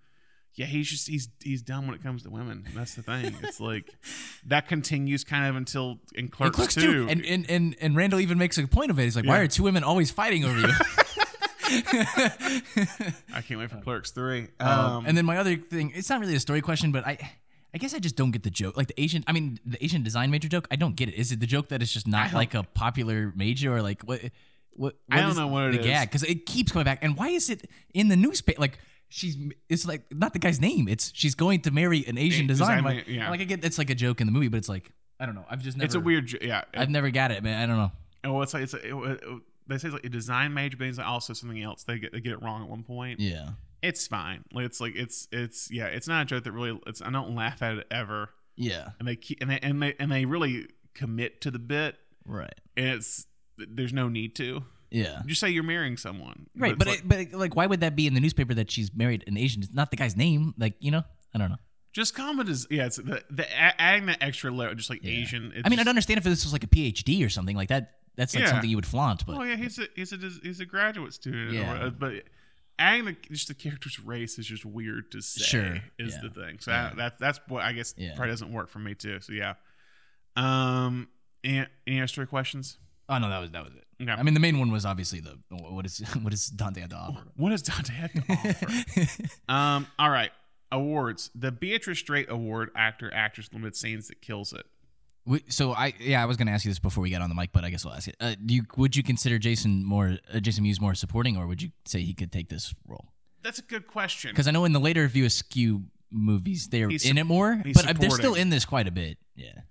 Yeah, 0.55 0.65
he's 0.67 0.87
just 0.89 1.07
he's 1.09 1.29
he's 1.41 1.61
dumb 1.63 1.87
when 1.87 1.95
it 1.95 2.03
comes 2.03 2.23
to 2.23 2.29
women. 2.29 2.65
That's 2.75 2.93
the 2.93 3.01
thing. 3.03 3.35
It's 3.41 3.59
like 3.59 3.89
that 4.45 4.67
continues 4.67 5.23
kind 5.23 5.45
of 5.47 5.55
until 5.55 5.99
in 6.13 6.27
Clerks, 6.27 6.55
Clerks 6.57 6.75
too. 6.75 6.81
too. 7.05 7.09
And, 7.09 7.25
and 7.25 7.49
and 7.49 7.75
and 7.81 7.95
Randall 7.95 8.19
even 8.19 8.37
makes 8.37 8.57
a 8.57 8.67
point 8.67 8.91
of 8.91 8.99
it. 8.99 9.03
He's 9.03 9.15
like, 9.15 9.25
"Why 9.25 9.37
Yeah. 9.37 9.43
are 9.43 9.47
two 9.47 9.63
women 9.63 9.83
always 9.83 10.11
fighting 10.11 10.45
over 10.45 10.59
you?" 10.59 10.67
I 13.33 13.41
can't 13.47 13.59
wait 13.59 13.69
for 13.69 13.77
Clerks 13.77 14.11
three. 14.11 14.47
Um, 14.59 14.69
Um, 14.69 15.05
and 15.05 15.17
then 15.17 15.25
my 15.25 15.37
other 15.37 15.55
thing, 15.57 15.91
it's 15.95 16.09
not 16.09 16.19
really 16.19 16.35
a 16.35 16.39
story 16.39 16.61
question, 16.61 16.91
but 16.91 17.05
I, 17.05 17.17
I 17.73 17.77
guess 17.77 17.93
I 17.93 17.99
just 17.99 18.15
don't 18.15 18.31
get 18.31 18.43
the 18.43 18.49
joke. 18.49 18.77
Like 18.77 18.87
the 18.87 19.01
Asian, 19.01 19.23
I 19.27 19.31
mean, 19.31 19.59
the 19.65 19.83
Asian 19.83 20.03
design 20.03 20.31
major 20.31 20.47
joke. 20.47 20.67
I 20.71 20.75
don't 20.75 20.95
get 20.95 21.09
it. 21.09 21.15
Is 21.15 21.31
it 21.31 21.39
the 21.39 21.47
joke 21.47 21.69
that 21.69 21.81
it's 21.81 21.91
just 21.91 22.07
not 22.07 22.33
like 22.33 22.53
a 22.53 22.63
popular 22.63 23.31
major 23.35 23.73
or 23.75 23.81
like 23.81 24.01
what? 24.03 24.21
What, 24.75 24.95
I 25.11 25.21
don't 25.21 25.35
know 25.35 25.45
what 25.47 25.65
it 25.65 25.71
the 25.73 25.79
is. 25.81 25.85
gag 25.85 26.09
because 26.09 26.23
it 26.23 26.47
keeps 26.47 26.71
coming 26.71 26.85
back. 26.85 27.03
And 27.03 27.15
why 27.15 27.27
is 27.29 27.49
it 27.51 27.69
in 27.93 28.07
the 28.07 28.15
newspaper? 28.15 28.59
Like 28.59 28.79
she's, 29.07 29.37
it's 29.69 29.85
like 29.85 30.01
not 30.11 30.33
the 30.33 30.39
guy's 30.39 30.59
name. 30.59 30.87
It's 30.87 31.11
she's 31.13 31.35
going 31.35 31.61
to 31.61 31.71
marry 31.71 32.03
an 32.07 32.17
Asian 32.17 32.45
A- 32.45 32.47
design. 32.47 32.77
design 32.83 32.95
Like, 32.97 33.07
yeah. 33.07 33.29
like 33.29 33.39
I 33.41 33.43
get 33.43 33.63
it's 33.63 33.77
like 33.77 33.91
a 33.91 33.95
joke 33.95 34.19
in 34.19 34.25
the 34.25 34.33
movie, 34.33 34.47
but 34.47 34.57
it's 34.57 34.69
like 34.69 34.91
I 35.19 35.27
don't 35.27 35.35
know. 35.35 35.45
I've 35.47 35.61
just 35.61 35.77
never. 35.77 35.85
it's 35.85 35.93
a 35.95 35.99
weird, 35.99 36.33
yeah. 36.41 36.63
I've 36.73 36.89
never 36.89 37.11
got 37.11 37.29
it, 37.29 37.43
man. 37.43 37.61
I 37.61 37.67
don't 37.71 37.77
know. 37.77 37.91
Oh, 38.23 38.41
it's 38.41 38.53
like 38.55 38.63
it's 38.63 38.73
a, 38.73 38.77
it, 38.77 38.93
it- 39.21 39.41
they 39.67 39.77
say 39.77 39.87
it's 39.87 39.93
like 39.93 40.05
a 40.05 40.09
design 40.09 40.53
major, 40.53 40.77
but 40.77 40.87
it's 40.87 40.99
also 40.99 41.33
something 41.33 41.61
else. 41.61 41.83
They 41.83 41.99
get 41.99 42.11
they 42.13 42.19
get 42.19 42.33
it 42.33 42.41
wrong 42.41 42.63
at 42.63 42.69
one 42.69 42.83
point. 42.83 43.19
Yeah. 43.19 43.49
It's 43.81 44.07
fine. 44.07 44.43
Like, 44.53 44.65
It's 44.65 44.79
like 44.79 44.95
it's 44.95 45.27
it's 45.31 45.69
yeah. 45.71 45.85
It's 45.87 46.07
not 46.07 46.21
a 46.21 46.25
joke 46.25 46.43
that 46.45 46.51
really. 46.51 46.79
It's 46.87 47.01
I 47.01 47.09
don't 47.09 47.35
laugh 47.35 47.61
at 47.61 47.77
it 47.77 47.87
ever. 47.91 48.29
Yeah. 48.55 48.89
And 48.99 49.07
they 49.07 49.15
keep 49.15 49.41
and 49.41 49.49
they 49.49 49.59
and 49.59 49.81
they 49.81 49.93
and 49.99 50.11
they 50.11 50.25
really 50.25 50.67
commit 50.93 51.41
to 51.41 51.51
the 51.51 51.59
bit. 51.59 51.97
Right. 52.25 52.53
And 52.77 52.87
it's 52.87 53.25
there's 53.57 53.93
no 53.93 54.07
need 54.09 54.35
to. 54.37 54.63
Yeah. 54.89 55.21
Just 55.25 55.41
say 55.41 55.49
you're 55.49 55.63
marrying 55.63 55.97
someone. 55.97 56.45
Right, 56.55 56.73
it's 56.73 56.77
but 56.77 56.87
like- 56.87 56.99
it, 56.99 57.31
but 57.31 57.39
like, 57.39 57.55
why 57.55 57.65
would 57.65 57.81
that 57.81 57.95
be 57.95 58.05
in 58.05 58.13
the 58.13 58.19
newspaper 58.19 58.53
that 58.53 58.69
she's 58.69 58.93
married 58.95 59.23
an 59.27 59.37
Asian? 59.37 59.63
It's 59.63 59.73
not 59.73 59.89
the 59.89 59.97
guy's 59.97 60.15
name. 60.15 60.53
Like, 60.57 60.75
you 60.79 60.91
know, 60.91 61.03
I 61.33 61.39
don't 61.39 61.49
know. 61.49 61.57
just 61.93 62.13
comment 62.15 62.47
is 62.47 62.67
yeah. 62.69 62.85
It's 62.85 62.97
the, 62.97 63.23
the 63.31 63.47
adding 63.81 64.05
that 64.05 64.19
extra 64.21 64.51
layer, 64.51 64.73
just 64.75 64.89
like 64.91 65.03
Asian. 65.03 65.51
It's 65.55 65.63
I 65.65 65.69
mean, 65.69 65.77
just, 65.77 65.87
I'd 65.87 65.89
understand 65.89 66.19
if 66.19 66.23
this 66.23 66.43
was 66.45 66.53
like 66.53 66.63
a 66.63 66.67
PhD 66.67 67.25
or 67.25 67.29
something 67.29 67.55
like 67.57 67.69
that. 67.69 67.93
That's 68.15 68.33
like 68.35 68.43
Yeah. 68.43 68.49
something 68.51 68.69
you 68.69 68.75
would 68.77 68.85
flaunt, 68.85 69.25
but 69.25 69.37
Oh 69.37 69.43
yeah, 69.43 69.55
he's 69.55 69.79
a 69.79 69.87
he's 69.95 70.13
a 70.13 70.17
he's 70.43 70.59
a 70.59 70.65
graduate 70.65 71.13
student. 71.13 71.51
Yeah. 71.51 71.73
whatever, 71.73 71.91
but 71.91 72.13
adding 72.79 73.05
the 73.05 73.15
just 73.31 73.47
the 73.47 73.53
character's 73.53 73.99
race 73.99 74.37
is 74.37 74.45
just 74.45 74.65
weird 74.65 75.11
to 75.11 75.21
say. 75.21 75.43
Sure, 75.43 75.77
is 75.97 76.13
yeah. 76.15 76.19
the 76.21 76.29
thing. 76.29 76.59
So 76.59 76.71
Yeah. 76.71 76.89
I, 76.91 76.95
that 76.95 77.19
that's 77.19 77.39
what 77.47 77.63
I 77.63 77.73
guess 77.73 77.93
Yeah. 77.97 78.13
probably 78.15 78.31
doesn't 78.31 78.51
work 78.51 78.69
for 78.69 78.79
me 78.79 78.93
too. 78.95 79.19
So 79.21 79.33
yeah. 79.33 79.55
Um. 80.35 81.07
Any, 81.43 81.65
any 81.87 81.99
extra 82.01 82.25
questions? 82.25 82.77
oh 83.09 83.17
no, 83.17 83.29
that 83.29 83.39
was 83.39 83.51
that 83.51 83.63
was 83.65 83.73
it. 83.75 83.83
Okay. 84.01 84.11
I 84.11 84.23
mean, 84.23 84.33
the 84.33 84.39
main 84.39 84.59
one 84.59 84.71
was 84.71 84.85
obviously 84.85 85.19
the 85.19 85.37
what 85.49 85.85
is 85.85 85.99
what 86.21 86.33
is 86.33 86.47
Dante 86.47 86.81
had 86.81 86.89
to 86.91 86.95
offer. 86.95 87.23
What 87.35 87.49
does 87.49 87.61
Dante 87.61 87.93
have 87.93 88.13
to 88.13 88.23
offer? 88.29 89.23
um. 89.51 89.87
All 89.99 90.09
right. 90.09 90.31
Awards. 90.71 91.29
The 91.35 91.51
Beatrice 91.51 91.99
Straight 91.99 92.31
Award, 92.31 92.71
actor, 92.75 93.11
actress, 93.13 93.49
limited 93.53 93.75
scenes 93.75 94.07
that 94.07 94.21
kills 94.21 94.53
it. 94.53 94.65
So 95.47 95.71
I 95.71 95.93
yeah 95.99 96.21
I 96.21 96.25
was 96.25 96.35
gonna 96.37 96.51
ask 96.51 96.65
you 96.65 96.71
this 96.71 96.79
before 96.79 97.01
we 97.01 97.09
got 97.09 97.21
on 97.21 97.29
the 97.29 97.35
mic, 97.35 97.51
but 97.53 97.63
I 97.63 97.69
guess 97.69 97.85
I'll 97.85 97.93
ask 97.93 98.07
it. 98.07 98.15
Uh, 98.19 98.35
do 98.45 98.53
you 98.53 98.63
would 98.75 98.95
you 98.95 99.03
consider 99.03 99.39
Jason 99.39 99.83
more 99.85 100.17
uh, 100.33 100.39
Jason 100.39 100.63
Mewes 100.63 100.81
more 100.81 100.95
supporting, 100.95 101.37
or 101.37 101.47
would 101.47 101.61
you 101.61 101.71
say 101.85 102.01
he 102.01 102.13
could 102.13 102.31
take 102.31 102.49
this 102.49 102.73
role? 102.87 103.05
That's 103.41 103.59
a 103.59 103.63
good 103.63 103.87
question. 103.87 104.31
Because 104.31 104.47
I 104.47 104.51
know 104.51 104.65
in 104.65 104.73
the 104.73 104.79
later 104.79 105.07
View 105.07 105.25
Askew 105.25 105.83
movies 106.11 106.67
they're 106.67 106.89
He's 106.89 107.05
in 107.09 107.17
it 107.17 107.23
more, 107.25 107.61
but 107.73 107.89
uh, 107.89 107.93
they're 107.93 108.09
still 108.09 108.35
in 108.35 108.49
this 108.49 108.65
quite 108.65 108.87
a 108.87 108.91
bit. 108.91 109.17
Yeah, 109.35 109.61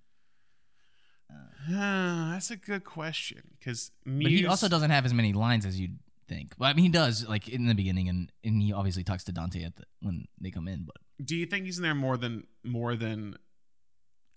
Uh, 1.70 2.32
that's 2.32 2.50
a 2.50 2.56
good 2.56 2.84
question 2.84 3.42
because 3.58 3.90
but 4.04 4.26
he 4.26 4.46
also 4.46 4.68
doesn't 4.68 4.90
have 4.90 5.04
as 5.04 5.14
many 5.14 5.32
lines 5.32 5.64
as 5.64 5.78
you'd 5.78 5.98
think. 6.28 6.54
Well, 6.58 6.68
I 6.68 6.72
mean 6.72 6.84
he 6.84 6.90
does 6.90 7.28
like 7.28 7.48
in 7.48 7.66
the 7.66 7.74
beginning, 7.74 8.08
and 8.08 8.32
and 8.42 8.60
he 8.62 8.72
obviously 8.72 9.04
talks 9.04 9.24
to 9.24 9.32
Dante 9.32 9.62
at 9.64 9.76
the, 9.76 9.84
when 10.00 10.26
they 10.40 10.50
come 10.50 10.66
in. 10.66 10.84
But 10.84 10.96
Do 11.24 11.36
you 11.36 11.46
think 11.46 11.66
he's 11.66 11.76
in 11.76 11.82
there 11.82 11.94
more 11.94 12.16
than 12.16 12.46
more 12.64 12.96
than? 12.96 13.36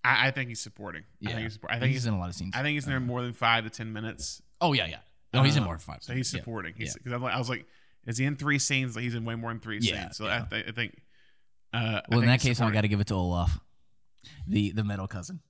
I, 0.06 0.28
I 0.28 0.30
think 0.30 0.48
he's 0.48 0.60
supporting. 0.60 1.02
I 1.26 1.30
think 1.32 1.40
he's. 1.40 1.58
I 1.68 1.78
think 1.78 1.92
He's 1.92 2.06
in 2.06 2.14
a 2.14 2.18
lot 2.18 2.28
of 2.28 2.34
scenes. 2.34 2.54
I 2.56 2.62
think 2.62 2.74
he's 2.74 2.84
in 2.84 2.90
there 2.90 3.00
more 3.00 3.22
than 3.22 3.32
five 3.32 3.64
to 3.64 3.70
ten 3.70 3.92
minutes. 3.92 4.40
oh 4.60 4.72
yeah, 4.72 4.86
yeah. 4.86 4.98
No, 5.34 5.42
he's 5.42 5.56
in 5.56 5.64
more 5.64 5.78
five. 5.78 5.98
So 6.02 6.14
he's 6.14 6.32
Yeah. 6.32 6.40
supporting. 6.40 6.74
He's 6.76 6.88
Yeah. 6.88 6.92
because 6.98 7.12
I'm 7.12 7.22
like, 7.22 7.34
I 7.34 7.38
was 7.38 7.48
like, 7.50 7.66
is 8.06 8.16
he 8.18 8.24
in 8.24 8.36
three 8.36 8.58
scenes? 8.58 8.94
Like 8.96 9.02
he's 9.02 9.14
in 9.14 9.24
way 9.24 9.34
more 9.34 9.50
than 9.50 9.60
three 9.60 9.78
Yeah, 9.82 10.02
scenes. 10.04 10.16
So 10.16 10.24
yeah. 10.26 10.44
I, 10.46 10.54
th- 10.54 10.68
I 10.68 10.72
think. 10.72 11.02
Uh, 11.74 11.76
I 11.76 11.80
Well, 11.82 12.02
think 12.10 12.22
in 12.22 12.26
that 12.28 12.32
he's 12.42 12.58
case, 12.58 12.60
I 12.60 12.70
got 12.70 12.82
to 12.82 12.88
give 12.88 13.00
it 13.00 13.08
to 13.08 13.14
Olaf, 13.14 13.58
the 14.46 14.70
the 14.72 14.84
metal 14.84 15.06
cousin. 15.06 15.40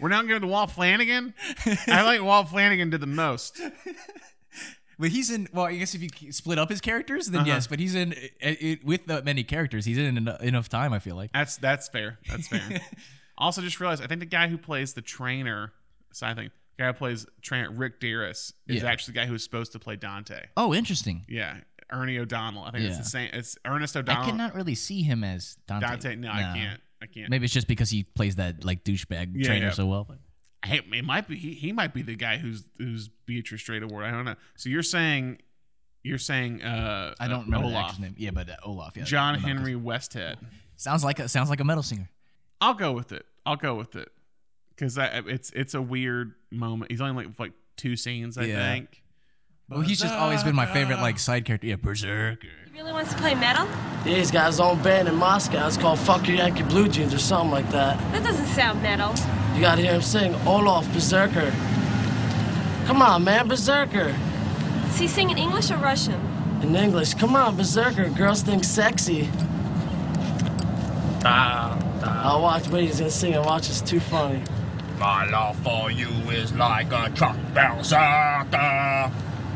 We're 0.00 0.08
now 0.08 0.22
going 0.22 0.40
to 0.40 0.46
Walt 0.46 0.70
Flanagan. 0.70 1.34
I 1.88 2.02
like 2.02 2.22
Walt 2.22 2.48
Flanagan 2.48 2.90
did 2.90 3.00
the 3.00 3.06
most. 3.06 3.60
But 4.98 5.08
he's 5.10 5.30
in. 5.30 5.48
Well, 5.52 5.64
I 5.66 5.74
guess 5.76 5.94
if 5.94 6.02
you 6.22 6.32
split 6.32 6.58
up 6.58 6.68
his 6.70 6.80
characters, 6.80 7.26
then 7.26 7.40
Uh-huh. 7.40 7.48
yes. 7.50 7.66
But 7.66 7.80
he's 7.80 7.94
in 7.94 8.12
it, 8.12 8.32
it, 8.40 8.84
with 8.84 9.06
the 9.06 9.22
many 9.22 9.42
characters. 9.42 9.84
He's 9.84 9.98
in 9.98 10.16
en- 10.28 10.36
enough 10.42 10.68
time. 10.68 10.92
I 10.92 10.98
feel 11.00 11.16
like. 11.16 11.32
That's 11.32 11.56
that's 11.56 11.88
fair. 11.88 12.18
That's 12.28 12.46
fair. 12.48 12.60
also, 13.38 13.60
just 13.62 13.80
realized 13.80 14.02
I 14.02 14.06
think 14.06 14.20
the 14.20 14.26
guy 14.26 14.48
who 14.48 14.58
plays 14.58 14.94
the 14.94 15.02
trainer, 15.02 15.72
so 16.12 16.26
I 16.26 16.34
think 16.34 16.52
the 16.76 16.82
guy 16.84 16.86
who 16.88 16.92
plays 16.94 17.26
trainer 17.40 17.70
Rick 17.70 18.00
Derris 18.00 18.52
is 18.66 18.82
Yeah. 18.82 18.90
actually 18.90 19.12
the 19.12 19.20
guy 19.20 19.26
who 19.26 19.32
was 19.32 19.42
supposed 19.44 19.72
to 19.72 19.78
play 19.78 19.96
Dante. 19.96 20.46
Oh, 20.56 20.74
interesting. 20.74 21.24
Yeah, 21.28 21.58
Ernie 21.90 22.18
O'Donnell. 22.18 22.64
I 22.64 22.70
think 22.70 22.84
it's 22.84 22.96
Yeah. 22.96 23.02
the 23.02 23.08
same. 23.08 23.30
It's 23.32 23.56
Ernest 23.64 23.96
O'Donnell. 23.96 24.22
I 24.22 24.26
cannot 24.26 24.54
really 24.54 24.74
see 24.74 25.02
him 25.02 25.24
as 25.24 25.56
Dante. 25.66 25.86
Dante. 25.86 26.16
No, 26.16 26.30
I 26.30 26.42
can't. 26.54 26.80
I 27.02 27.06
can't. 27.06 27.30
Maybe 27.30 27.44
it's 27.44 27.54
just 27.54 27.66
because 27.66 27.90
he 27.90 28.04
plays 28.04 28.36
that 28.36 28.64
like 28.64 28.84
douchebag 28.84 29.32
Yeah, 29.34 29.46
trainer 29.46 29.66
yeah. 29.66 29.72
so 29.72 29.86
well. 29.86 30.08
Hey, 30.64 30.80
it 30.92 31.04
might 31.04 31.26
be. 31.26 31.36
He, 31.36 31.54
he 31.54 31.72
might 31.72 31.92
be 31.92 32.02
the 32.02 32.14
guy 32.14 32.38
who's 32.38 32.62
who's 32.78 33.08
Beatrice 33.08 33.60
Straight 33.60 33.82
Award. 33.82 34.04
I 34.04 34.12
don't 34.12 34.24
know. 34.24 34.36
So 34.56 34.68
you're 34.68 34.84
saying, 34.84 35.38
you're 36.04 36.18
saying. 36.18 36.62
Uh, 36.62 37.14
I 37.18 37.26
don't 37.26 37.40
uh, 37.40 37.44
remember 37.44 37.66
the 37.68 37.72
Olaf. 37.74 37.84
actor's 37.86 37.98
name. 38.00 38.14
Yeah, 38.16 38.30
but 38.30 38.48
uh, 38.48 38.56
Olaf. 38.64 38.96
Yeah, 38.96 39.02
John 39.02 39.34
Henry. 39.40 39.74
Westhead. 39.74 40.36
sounds 40.76 41.02
like 41.02 41.18
a 41.18 41.28
sounds 41.28 41.50
like 41.50 41.58
a 41.58 41.64
metal 41.64 41.82
singer. 41.82 42.08
I'll 42.62 42.74
go 42.74 42.92
with 42.92 43.10
it. 43.12 43.26
I'll 43.44 43.56
go 43.56 43.74
with 43.74 43.96
it 43.96 44.08
because 44.70 44.96
it's 44.96 45.50
it's 45.50 45.74
a 45.74 45.82
weird 45.82 46.32
moment. 46.50 46.92
He's 46.92 47.00
only 47.00 47.24
like 47.24 47.38
like 47.38 47.52
two 47.76 47.96
scenes, 47.96 48.38
I 48.38 48.44
Yeah. 48.44 48.72
think. 48.72 49.02
Well, 49.68 49.80
he's 49.80 50.00
just 50.00 50.14
always 50.14 50.44
been 50.44 50.54
my 50.54 50.66
favorite 50.66 51.00
like 51.00 51.18
side 51.18 51.44
character. 51.44 51.66
Yeah, 51.66 51.76
Berserker. 51.76 52.46
He 52.72 52.78
really 52.78 52.92
wants 52.92 53.12
to 53.12 53.18
play 53.18 53.34
metal? 53.34 53.66
Yeah, 54.06 54.16
he's 54.16 54.30
got 54.30 54.46
his 54.46 54.60
own 54.60 54.80
band 54.82 55.08
in 55.08 55.16
Moscow. 55.16 55.66
It's 55.66 55.76
called 55.76 55.98
Fuck 55.98 56.28
Your 56.28 56.36
Yankee 56.36 56.62
Blue 56.62 56.88
Jeans 56.88 57.12
or 57.12 57.18
something 57.18 57.50
like 57.50 57.68
that. 57.70 57.98
That 58.12 58.22
doesn't 58.22 58.46
sound 58.46 58.80
metal. 58.82 59.12
You 59.54 59.60
gotta 59.60 59.82
hear 59.82 59.92
him 59.94 60.02
sing 60.02 60.34
Olaf 60.46 60.90
Berserker. 60.92 61.50
Come 62.86 63.02
on, 63.02 63.24
man, 63.24 63.48
Berserker. 63.48 64.14
Does 64.86 64.98
he 64.98 65.08
sing 65.08 65.30
in 65.30 65.38
English 65.38 65.70
or 65.70 65.76
Russian? 65.78 66.20
In 66.62 66.76
English, 66.76 67.14
come 67.14 67.34
on, 67.34 67.56
Berserker. 67.56 68.08
Girls 68.10 68.42
think 68.42 68.62
sexy. 68.64 69.28
Ah. 71.24 71.61
I'll 72.22 72.40
watch, 72.40 72.68
wait, 72.68 72.86
he's 72.86 72.98
gonna 73.00 73.10
sing 73.10 73.34
and 73.34 73.44
watch. 73.44 73.68
It's 73.68 73.80
too 73.80 73.98
funny. 73.98 74.42
My 75.00 75.24
love 75.28 75.58
for 75.64 75.90
you 75.90 76.08
is 76.30 76.52
like 76.54 76.92
a 76.92 77.10
truck 77.10 77.36
berserker. 77.52 79.10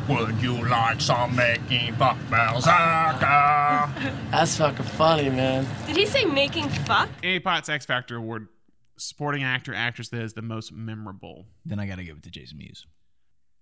Would 0.09 0.41
you 0.43 0.69
like 0.69 1.01
some 1.01 1.37
making 1.37 1.95
fuck 1.95 2.19
berserker? 2.29 3.89
That's 4.33 4.57
fucking 4.57 4.85
funny, 4.85 5.31
man. 5.31 5.65
Did 5.87 5.97
he 5.97 6.07
say 6.07 6.25
making 6.25 6.69
fuck? 6.69 7.09
Annie 7.23 7.39
Potts 7.39 7.69
X 7.69 7.87
Factor 7.87 8.17
Award, 8.17 8.49
supporting 8.97 9.45
actor 9.45 9.73
actress 9.73 10.09
that 10.09 10.23
is 10.23 10.33
the 10.35 10.43
most 10.43 10.73
memorable. 10.73 11.47
Then 11.65 11.79
I 11.79 11.87
got 11.87 11.99
to 11.99 12.05
give 12.05 12.17
it 12.17 12.25
to 12.25 12.31
Jason 12.31 12.59
Mewes. 12.59 12.85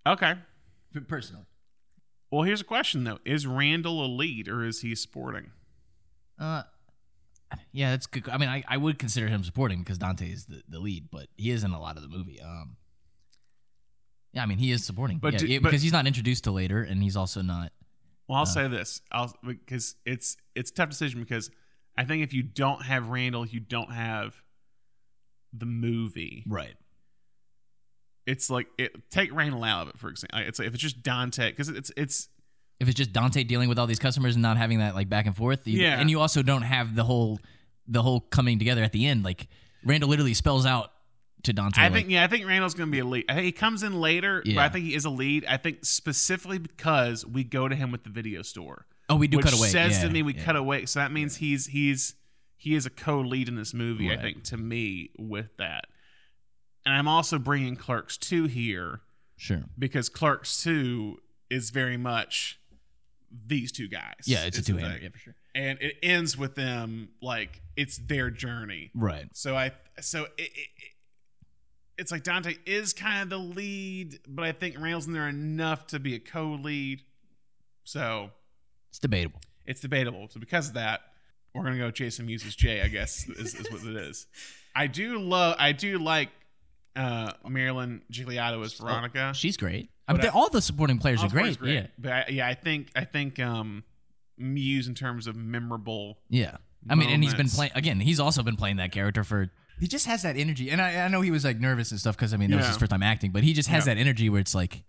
Okay. 0.06 0.34
Personally. 1.08 1.44
Well, 2.30 2.42
here's 2.42 2.62
a 2.62 2.64
question 2.64 3.04
though: 3.04 3.18
Is 3.26 3.46
Randall 3.46 4.04
a 4.04 4.08
lead 4.08 4.48
or 4.48 4.64
is 4.64 4.80
he 4.80 4.94
sporting? 4.94 5.50
Uh, 6.38 6.62
yeah, 7.72 7.90
that's 7.90 8.06
good. 8.06 8.28
I 8.28 8.38
mean, 8.38 8.48
I, 8.48 8.62
I 8.68 8.76
would 8.76 8.98
consider 8.98 9.26
him 9.28 9.44
supporting 9.44 9.80
because 9.80 9.98
Dante 9.98 10.30
is 10.30 10.46
the, 10.46 10.62
the 10.68 10.78
lead, 10.78 11.08
but 11.10 11.26
he 11.36 11.50
is 11.50 11.64
in 11.64 11.72
a 11.72 11.80
lot 11.80 11.96
of 11.96 12.02
the 12.02 12.08
movie. 12.08 12.40
Um, 12.40 12.76
yeah, 14.32 14.42
I 14.42 14.46
mean, 14.46 14.58
he 14.58 14.70
is 14.72 14.84
supporting, 14.84 15.18
But 15.18 15.32
but 15.34 15.40
do- 15.40 15.60
but- 15.60 15.68
because 15.70 15.82
he's 15.82 15.92
not 15.92 16.06
introduced 16.06 16.44
to 16.44 16.50
later, 16.50 16.82
and 16.82 17.02
he's 17.02 17.16
also 17.16 17.40
not. 17.42 17.72
Well, 18.28 18.36
I'll 18.38 18.42
Uh. 18.42 18.46
say 18.46 18.68
this: 18.68 19.00
I'll 19.12 19.34
because 19.46 19.96
it's 20.04 20.36
it's 20.54 20.70
a 20.70 20.74
tough 20.74 20.88
decision 20.90 21.20
because 21.20 21.50
I 21.96 22.04
think 22.04 22.22
if 22.24 22.32
you 22.32 22.42
don't 22.42 22.82
have 22.82 23.08
Randall, 23.08 23.46
you 23.46 23.60
don't 23.60 23.92
have 23.92 24.34
the 25.52 25.66
movie. 25.66 26.42
Right. 26.48 26.74
It's 28.26 28.48
like 28.48 28.66
it, 28.78 29.10
take 29.10 29.32
Randall 29.34 29.62
out 29.62 29.82
of 29.82 29.88
it, 29.90 29.98
for 29.98 30.08
example. 30.08 30.38
It's 30.40 30.58
like 30.58 30.66
if 30.68 30.74
it's 30.74 30.82
just 30.82 31.02
Dante, 31.02 31.50
because 31.50 31.68
it's 31.68 31.92
it's 31.96 32.28
If 32.80 32.88
it's 32.88 32.96
just 32.96 33.12
Dante 33.12 33.44
dealing 33.44 33.68
with 33.68 33.78
all 33.78 33.86
these 33.86 33.98
customers 33.98 34.34
and 34.34 34.42
not 34.42 34.56
having 34.56 34.78
that 34.80 34.94
like 34.94 35.08
back 35.08 35.26
and 35.26 35.36
forth, 35.36 35.66
you, 35.66 35.80
Yeah. 35.80 35.98
and 36.00 36.10
you 36.10 36.20
also 36.20 36.42
don't 36.42 36.62
have 36.62 36.94
the 36.94 37.04
whole 37.04 37.38
the 37.86 38.02
whole 38.02 38.20
coming 38.20 38.58
together 38.58 38.82
at 38.82 38.92
the 38.92 39.06
end. 39.06 39.24
Like 39.24 39.48
Randall 39.84 40.08
literally 40.08 40.34
spells 40.34 40.66
out 40.66 40.90
to 41.44 41.52
Dante. 41.52 41.80
I 41.80 41.84
like, 41.84 41.92
think 41.92 42.10
yeah, 42.10 42.24
I 42.24 42.26
think 42.26 42.46
Randall's 42.46 42.74
going 42.74 42.88
to 42.88 42.92
be 42.92 42.98
a 43.00 43.04
lead. 43.04 43.26
I 43.28 43.34
think 43.34 43.44
he 43.44 43.52
comes 43.52 43.82
in 43.82 44.00
later, 44.00 44.42
but 44.44 44.58
I 44.58 44.68
think 44.70 44.86
he 44.86 44.94
is 44.94 45.04
a 45.04 45.10
lead. 45.10 45.44
I 45.46 45.56
think 45.58 45.84
specifically 45.84 46.58
because 46.58 47.24
we 47.24 47.44
go 47.44 47.68
to 47.68 47.76
him 47.76 47.92
with 47.92 48.02
the 48.04 48.10
video 48.10 48.42
store. 48.42 48.86
Oh, 49.08 49.16
we 49.16 49.28
do 49.28 49.36
which 49.36 49.44
cut 49.46 49.54
away. 49.58 49.68
Says 49.68 49.98
Yeah, 49.98 50.08
to 50.08 50.10
me 50.10 50.22
we 50.22 50.34
yeah. 50.34 50.42
cut 50.44 50.56
away, 50.56 50.86
so 50.86 50.98
that 51.00 51.12
means 51.12 51.36
he's 51.36 51.66
he's 51.66 52.14
he 52.56 52.74
is 52.74 52.86
a 52.86 52.90
co-lead 52.90 53.48
in 53.48 53.56
this 53.56 53.74
movie. 53.74 54.10
I 54.10 54.16
think 54.16 54.42
to 54.44 54.56
me 54.56 55.10
with 55.18 55.54
that, 55.58 55.84
and 56.86 56.94
I'm 56.94 57.06
also 57.08 57.38
bringing 57.38 57.76
Clerks 57.76 58.16
two 58.16 58.44
here 58.46 59.02
sure. 59.36 59.64
because 59.78 60.08
Clerks 60.08 60.62
two 60.62 61.18
is 61.50 61.68
very 61.68 61.98
much 61.98 62.58
these 63.46 63.72
two 63.72 63.88
guys. 63.88 64.14
Yeah, 64.26 64.44
it's 64.44 64.58
a 64.58 64.62
two 64.64 64.76
hander. 64.76 64.98
Yeah, 65.02 65.08
for 65.10 65.18
sure. 65.18 65.34
and 65.54 65.78
it 65.80 65.96
ends 66.02 66.36
with 66.38 66.54
them 66.54 67.08
like 67.22 67.60
it's 67.76 67.98
their 67.98 68.30
journey. 68.30 68.90
Right. 68.94 69.26
So 69.32 69.56
I 69.56 69.72
so 70.00 70.24
it, 70.24 70.30
it, 70.38 70.50
it 70.54 70.68
it's 71.96 72.10
like 72.10 72.24
Dante 72.24 72.54
is 72.66 72.92
kind 72.92 73.22
of 73.22 73.30
the 73.30 73.38
lead, 73.38 74.18
but 74.26 74.44
I 74.44 74.52
think 74.52 74.76
Randall's 74.78 75.06
in 75.06 75.12
there 75.12 75.28
enough 75.28 75.86
to 75.88 75.98
be 76.00 76.14
a 76.16 76.18
co-lead. 76.18 77.02
So 77.84 78.30
It's 78.90 78.98
debatable. 78.98 79.40
it's 79.66 79.80
debatable. 79.80 80.28
So 80.30 80.40
because 80.40 80.68
of 80.68 80.74
that, 80.74 81.00
we're 81.54 81.62
gonna 81.62 81.78
go 81.78 81.90
Jason 81.90 82.26
Jay. 82.28 82.82
I 82.82 82.88
guess 82.88 83.28
is, 83.28 83.54
is 83.54 83.70
what 83.70 83.84
it 83.84 83.96
is. 83.96 84.26
I 84.76 84.86
do 84.88 85.18
love. 85.20 85.56
I 85.58 85.72
do 85.72 85.98
like 85.98 86.30
uh 86.96 87.32
Marilyn 87.48 88.02
Ghigliotti 88.12 88.64
as 88.64 88.74
Veronica. 88.74 89.32
She's 89.34 89.56
great. 89.56 89.90
I 90.06 90.12
mean, 90.12 90.26
all 90.28 90.50
the 90.50 90.60
supporting 90.62 90.98
players 90.98 91.22
are 91.22 91.26
is 91.26 91.56
great. 91.56 91.74
Yeah. 91.74 91.86
But 91.98 92.12
I, 92.12 92.24
yeah, 92.28 92.46
I 92.48 92.54
think 92.54 92.90
I 92.94 93.04
think 93.04 93.38
um 93.40 93.84
Mewes 94.36 94.88
in 94.88 94.94
terms 94.94 95.26
of 95.26 95.36
memorable. 95.36 96.18
Yeah. 96.28 96.56
I 96.88 96.94
mean, 96.96 97.08
and 97.08 97.22
he's 97.22 97.34
been 97.34 97.48
playing 97.48 97.72
again. 97.74 98.00
He's 98.00 98.20
also 98.20 98.42
been 98.42 98.56
playing 98.56 98.76
that 98.76 98.92
character 98.92 99.24
for. 99.24 99.50
He 99.80 99.88
just 99.88 100.06
has 100.06 100.22
that 100.22 100.36
energy, 100.36 100.70
and 100.70 100.80
I, 100.80 101.04
I 101.04 101.08
know 101.08 101.20
he 101.20 101.30
was 101.32 101.44
like 101.44 101.58
nervous 101.58 101.90
and 101.90 101.98
stuff 101.98 102.16
because 102.16 102.32
I 102.32 102.36
mean 102.36 102.50
that 102.50 102.58
was 102.58 102.66
his 102.66 102.76
first 102.76 102.90
time 102.90 103.02
acting, 103.02 103.32
but 103.32 103.42
he 103.42 103.52
just 103.54 103.68
has 103.70 103.86
Yeah. 103.86 103.94
that 103.94 104.00
energy 104.00 104.28
where 104.30 104.40
it's 104.40 104.54
like, 104.54 104.84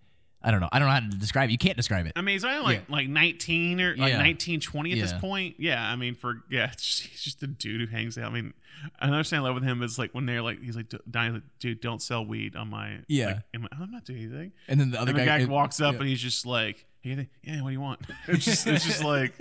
I 0.46 0.52
don't 0.52 0.60
know. 0.60 0.70
I 0.72 0.78
don't 0.78 0.88
know 0.88 0.94
how 0.94 1.00
to 1.00 1.18
describe 1.18 1.50
it. 1.50 1.54
You 1.54 1.58
can't 1.58 1.76
describe 1.76 2.06
it. 2.06 2.14
I 2.16 2.22
mean, 2.22 2.34
he's 2.34 2.46
only 2.46 2.60
like 2.60 2.88
like 2.88 3.10
19 3.10 3.82
or 3.82 3.98
like 3.98 4.12
Yeah. 4.12 4.20
19, 4.20 4.60
20 4.60 4.92
at 4.92 5.00
this 5.00 5.14
point. 5.14 5.56
Yeah, 5.58 5.84
I 5.84 5.96
mean, 5.96 6.14
for 6.14 6.44
yeah, 6.52 6.70
it's 6.72 6.86
just, 6.86 7.02
he's 7.02 7.22
just 7.24 7.42
a 7.42 7.48
dude 7.48 7.82
who 7.82 7.88
hangs 7.88 8.16
out. 8.18 8.32
I 8.32 8.34
mean, 8.34 8.54
I 9.00 9.10
love 9.10 9.56
with 9.56 9.64
him 9.64 9.82
is 9.82 9.98
like 9.98 10.14
when 10.14 10.28
they're 10.28 10.44
like, 10.44 10.62
he's 10.62 10.76
like, 10.76 10.94
Donnie's 11.10 11.34
like, 11.34 11.44
dude, 11.60 11.82
don't 11.82 12.00
sell 12.00 12.24
weed 12.24 12.56
on 12.56 12.70
my 12.70 13.00
Yeah. 13.08 13.26
Like, 13.26 13.38
I'm, 13.56 13.68
I'm 13.72 13.92
not 13.92 14.06
doing 14.06 14.20
anything. 14.20 14.52
And 14.68 14.80
then 14.80 14.92
the 14.92 15.02
other 15.02 15.14
guy- 15.14 15.26
guy, 15.26 15.46
walks 15.46 15.82
up 15.82 15.94
yeah. 15.96 16.00
and 16.02 16.10
he's 16.10 16.22
just 16.22 16.46
like, 16.46 16.86
hey, 17.02 17.28
yeah, 17.44 17.62
what 17.64 17.70
do 17.70 17.74
you 17.74 17.82
want? 17.82 18.02
It's 18.28 18.46
just 18.46 18.68
it's 18.68 18.86
just 18.86 19.04
like, 19.04 19.34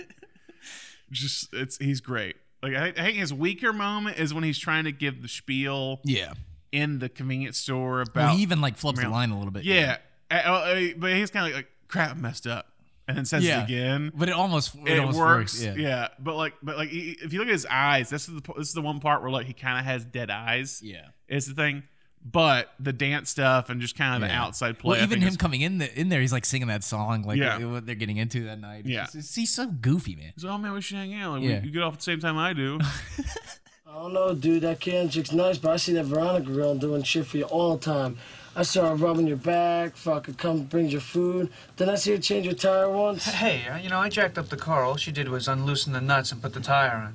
just 1.11 1.53
it's 1.53 1.77
he's 1.77 2.01
great. 2.01 2.35
Like 2.63 2.73
I, 2.73 2.87
I 2.87 2.91
think 2.91 3.17
his 3.17 3.33
weaker 3.33 3.71
moment 3.73 4.17
is 4.17 4.33
when 4.33 4.43
he's 4.43 4.57
trying 4.57 4.85
to 4.85 4.91
give 4.91 5.21
the 5.21 5.27
spiel. 5.27 6.01
Yeah. 6.03 6.33
In 6.71 6.99
the 6.99 7.07
convenience 7.07 7.57
store 7.57 8.01
about 8.01 8.15
Well, 8.15 8.35
he 8.35 8.41
even 8.41 8.59
like 8.59 8.77
flubs 8.77 8.99
the 9.01 9.07
line 9.07 9.29
a 9.29 9.37
little 9.37 9.51
bit. 9.51 9.63
Yeah, 9.63 9.97
Uh, 10.31 10.33
uh, 10.33 10.81
but 10.97 11.13
he's 11.13 11.29
kind 11.31 11.45
of 11.47 11.53
like, 11.53 11.65
like, 11.65 11.71
crap, 11.87 12.11
I 12.11 12.13
messed 12.15 12.47
up, 12.47 12.67
and 13.07 13.15
then 13.17 13.25
says 13.25 13.43
Yeah. 13.45 13.61
it 13.61 13.65
again. 13.65 14.11
But 14.15 14.29
it 14.29 14.33
almost 14.33 14.75
it, 14.75 14.93
It, 14.93 14.99
almost 14.99 15.17
works, 15.17 15.63
works. 15.65 15.77
yeah. 15.77 16.07
But 16.19 16.35
like, 16.35 16.53
but 16.63 16.77
like, 16.77 16.89
he- 16.89 17.17
if 17.21 17.31
you 17.33 17.39
look 17.39 17.47
at 17.47 17.51
his 17.53 17.65
eyes, 17.69 18.09
this 18.09 18.27
is 18.27 18.41
the 18.41 18.53
this 18.57 18.67
is 18.69 18.73
the 18.73 18.81
one 18.81 18.99
part 18.99 19.21
where 19.21 19.31
like 19.31 19.45
he 19.45 19.53
kind 19.53 19.77
of 19.79 19.85
has 19.85 20.03
dead 20.05 20.29
eyes. 20.31 20.81
Yeah, 20.83 21.07
is 21.27 21.45
the 21.47 21.53
thing. 21.53 21.83
But 22.27 22.73
the 22.79 22.91
dance 22.91 23.29
stuff 23.29 23.69
and 23.69 23.79
just 23.79 23.95
kind 23.95 24.15
of 24.23 24.27
the 24.27 24.33
outside 24.35 24.79
play. 24.79 24.97
Well, 24.97 25.03
even 25.03 25.21
him 25.21 25.35
coming 25.35 25.61
in 25.61 25.77
the, 25.77 25.99
in 25.99 26.09
there, 26.09 26.21
he's 26.21 26.31
like 26.33 26.43
singing 26.43 26.69
that 26.69 26.83
song, 26.83 27.21
like 27.21 27.37
Yeah. 27.37 27.59
what, 27.59 27.67
what 27.69 27.85
they're 27.85 27.93
getting 27.93 28.17
into 28.17 28.45
that 28.45 28.59
night. 28.59 28.79
It's 28.79 28.89
Yeah. 28.89 29.01
just- 29.03 29.15
it's- 29.15 29.35
he's 29.35 29.53
so 29.53 29.67
goofy, 29.67 30.15
man. 30.15 30.31
He's 30.33 30.43
like, 30.43 30.51
oh 30.53 30.57
man, 30.57 30.73
we 30.73 30.81
should 30.81 30.97
hang 30.97 31.13
out. 31.13 31.33
Like, 31.33 31.43
Yeah. 31.43 31.59
we, 31.59 31.67
you 31.67 31.71
get 31.71 31.83
off 31.83 31.93
at 31.93 31.99
the 31.99 32.03
same 32.03 32.19
time 32.19 32.35
I 32.35 32.53
do. 32.53 32.79
I 33.87 33.93
don't 33.93 34.13
know, 34.13 34.33
dude. 34.33 34.63
That 34.63 34.79
can 34.79 35.07
chick's 35.09 35.31
nice, 35.31 35.59
but 35.59 35.69
I 35.71 35.77
see 35.77 35.93
that 35.93 36.05
Veronica 36.05 36.51
girl 36.51 36.73
doing 36.75 37.03
shit 37.03 37.27
for 37.27 37.37
you 37.37 37.43
all 37.43 37.77
the 37.77 37.85
time. 37.85 38.17
I 38.57 38.63
saw 38.63 38.89
her 38.89 38.95
rubbing 38.95 39.27
your 39.27 39.37
back, 39.37 39.97
fucking 39.97 40.35
come 40.35 40.63
brings 40.63 40.93
your 40.93 41.01
food. 41.01 41.49
Then 41.75 41.89
I 41.89 41.95
see 41.95 42.11
her 42.11 42.17
change 42.17 42.45
your 42.45 42.55
tire 42.55 42.89
once. 42.89 43.25
Hey, 43.25 43.67
uh, 43.67 43.77
you 43.77 43.89
know, 43.89 43.99
I 43.99 44.07
jacked 44.07 44.37
up 44.37 44.47
the 44.47 44.55
car. 44.55 44.83
All 44.83 44.95
she 44.95 45.11
did 45.11 45.27
was 45.27 45.49
unloosen 45.49 45.91
the 45.91 45.99
nuts 45.99 46.31
and 46.31 46.41
put 46.41 46.53
the 46.53 46.61
tire 46.61 47.11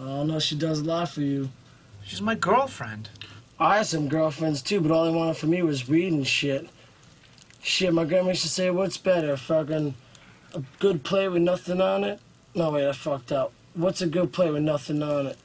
on. 0.00 0.08
I 0.08 0.22
know 0.22 0.38
she 0.38 0.54
does 0.56 0.80
a 0.80 0.84
lot 0.84 1.08
for 1.08 1.22
you. 1.22 1.50
She's 2.04 2.22
my 2.22 2.36
girlfriend. 2.36 3.08
I 3.58 3.78
had 3.78 3.86
some 3.86 4.08
girlfriends 4.08 4.62
too, 4.62 4.80
but 4.80 4.92
all 4.92 5.06
they 5.06 5.10
wanted 5.10 5.36
from 5.36 5.50
me 5.50 5.62
was 5.62 5.88
weed 5.88 6.12
and 6.12 6.26
shit. 6.26 6.68
Shit, 7.62 7.92
my 7.92 8.04
grandma 8.04 8.28
used 8.28 8.42
to 8.42 8.48
say, 8.48 8.70
what's 8.70 8.96
better, 8.96 9.36
fucking 9.36 9.94
a 10.54 10.62
good 10.78 11.02
play 11.02 11.28
with 11.28 11.42
nothing 11.42 11.80
on 11.80 12.04
it? 12.04 12.20
No, 12.54 12.70
wait, 12.70 12.86
I 12.86 12.92
fucked 12.92 13.32
up. 13.32 13.52
What's 13.74 14.02
a 14.02 14.06
good 14.06 14.32
play 14.32 14.50
with 14.52 14.62
nothing 14.62 15.02
on 15.02 15.26
it? 15.26 15.38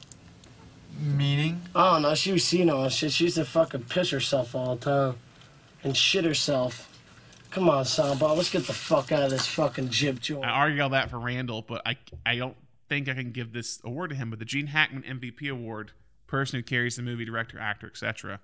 Meaning? 1.00 1.62
I 1.74 1.94
don't 1.94 2.02
know, 2.02 2.14
she 2.14 2.30
was 2.30 2.44
seen 2.44 2.70
all 2.70 2.88
shit. 2.90 3.10
She 3.10 3.24
used 3.24 3.36
to 3.36 3.44
fucking 3.44 3.84
piss 3.84 4.10
herself 4.10 4.54
all 4.54 4.76
the 4.76 4.84
time. 4.84 5.18
And 5.84 5.96
shit 5.96 6.24
herself. 6.24 6.88
Come 7.50 7.68
on, 7.68 7.84
Soundball, 7.84 8.36
let's 8.36 8.50
get 8.50 8.66
the 8.66 8.72
fuck 8.72 9.12
out 9.12 9.22
of 9.24 9.30
this 9.30 9.46
fucking 9.46 9.90
jib 9.90 10.20
joint. 10.20 10.44
I 10.44 10.50
argue 10.50 10.82
all 10.82 10.88
that 10.90 11.10
for 11.10 11.18
Randall, 11.18 11.62
but 11.62 11.82
I 11.86 11.96
I 12.24 12.36
don't 12.36 12.56
think 12.88 13.08
I 13.08 13.14
can 13.14 13.32
give 13.32 13.52
this 13.52 13.80
award 13.84 14.10
to 14.10 14.16
him. 14.16 14.30
But 14.30 14.38
the 14.38 14.44
Gene 14.46 14.68
Hackman 14.68 15.02
MVP 15.02 15.50
award, 15.50 15.90
person 16.26 16.58
who 16.58 16.62
carries 16.62 16.96
the 16.96 17.02
movie, 17.02 17.24
director, 17.26 17.58
actor, 17.58 17.86
etc. 17.88 18.40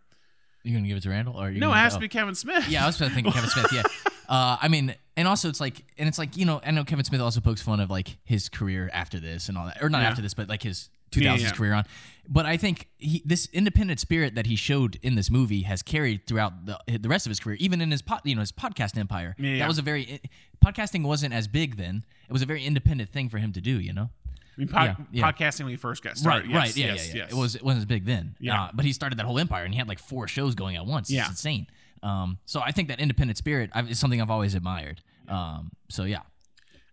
You're 0.62 0.76
gonna 0.76 0.88
give 0.88 0.98
it 0.98 1.02
to 1.04 1.10
Randall, 1.10 1.36
or 1.36 1.46
are 1.46 1.50
you 1.50 1.58
No, 1.60 1.72
it 1.72 1.76
has 1.76 1.94
to 1.94 2.00
be 2.00 2.08
Kevin 2.08 2.34
Smith. 2.34 2.68
Yeah, 2.68 2.82
I 2.82 2.86
was 2.86 2.98
thinking 2.98 3.32
Kevin 3.32 3.48
Smith. 3.48 3.72
Yeah, 3.72 3.82
uh, 4.28 4.58
I 4.60 4.68
mean, 4.68 4.94
and 5.16 5.26
also 5.26 5.48
it's 5.48 5.60
like, 5.60 5.82
and 5.96 6.06
it's 6.06 6.18
like 6.18 6.36
you 6.36 6.44
know, 6.44 6.60
I 6.62 6.72
know 6.72 6.84
Kevin 6.84 7.04
Smith 7.06 7.22
also 7.22 7.40
pokes 7.40 7.62
fun 7.62 7.80
of 7.80 7.88
like 7.88 8.18
his 8.24 8.50
career 8.50 8.90
after 8.92 9.18
this 9.20 9.48
and 9.48 9.56
all 9.56 9.64
that, 9.66 9.82
or 9.82 9.88
not 9.88 10.02
Yeah. 10.02 10.08
after 10.10 10.20
this, 10.20 10.34
but 10.34 10.50
like 10.50 10.62
his 10.62 10.90
Yeah, 10.90 10.97
2000s 11.10 11.40
yeah. 11.40 11.50
career 11.50 11.72
on. 11.74 11.84
But 12.30 12.44
I 12.44 12.58
think 12.58 12.88
he, 12.98 13.22
this 13.24 13.48
independent 13.52 14.00
spirit 14.00 14.34
that 14.34 14.46
he 14.46 14.54
showed 14.54 14.98
in 15.02 15.14
this 15.14 15.30
movie 15.30 15.62
has 15.62 15.82
carried 15.82 16.26
throughout 16.26 16.66
the 16.66 16.78
the 16.98 17.08
rest 17.08 17.26
of 17.26 17.30
his 17.30 17.40
career, 17.40 17.56
even 17.58 17.80
in 17.80 17.90
his 17.90 18.02
pod, 18.02 18.20
you 18.24 18.34
know, 18.34 18.40
his 18.40 18.52
podcast 18.52 18.98
empire. 18.98 19.34
Yeah. 19.38 19.60
That 19.60 19.68
was 19.68 19.78
a 19.78 19.82
very 19.82 20.20
podcasting 20.64 21.04
wasn't 21.04 21.32
as 21.32 21.48
big 21.48 21.76
then. 21.76 22.04
It 22.28 22.32
was 22.32 22.42
a 22.42 22.46
very 22.46 22.64
independent 22.64 23.10
thing 23.10 23.30
for 23.30 23.38
him 23.38 23.52
to 23.52 23.62
do. 23.62 23.80
You 23.80 23.94
know. 23.94 24.10
I 24.58 24.60
mean, 24.60 24.68
pod, 24.68 24.96
yeah. 25.12 25.30
podcasting 25.30 25.60
when 25.60 25.70
he 25.70 25.76
first 25.76 26.02
got 26.02 26.18
started. 26.18 26.50
Right, 26.52 26.54
Yes, 26.54 26.56
right, 26.56 26.76
yeah, 26.76 26.86
yes, 26.86 27.08
yeah, 27.08 27.14
yeah. 27.14 27.22
yes. 27.22 27.32
It 27.32 27.36
was 27.36 27.54
it 27.54 27.62
wasn't 27.62 27.82
as 27.82 27.86
big 27.86 28.04
then. 28.04 28.36
Yeah. 28.40 28.64
Uh, 28.64 28.70
but 28.74 28.84
he 28.84 28.92
started 28.92 29.18
that 29.18 29.24
whole 29.24 29.38
empire, 29.38 29.64
and 29.64 29.72
he 29.72 29.78
had 29.78 29.88
like 29.88 30.00
four 30.00 30.28
shows 30.28 30.54
going 30.54 30.76
at 30.76 30.84
once. 30.84 31.10
Yeah. 31.10 31.20
it's 31.22 31.30
insane. 31.30 31.66
Um, 32.02 32.38
so 32.44 32.60
I 32.60 32.72
think 32.72 32.88
that 32.88 33.00
independent 33.00 33.38
spirit 33.38 33.70
is 33.88 33.98
something 33.98 34.20
I've 34.20 34.30
always 34.30 34.54
admired. 34.54 35.00
Um, 35.28 35.70
so 35.88 36.04
yeah, 36.04 36.20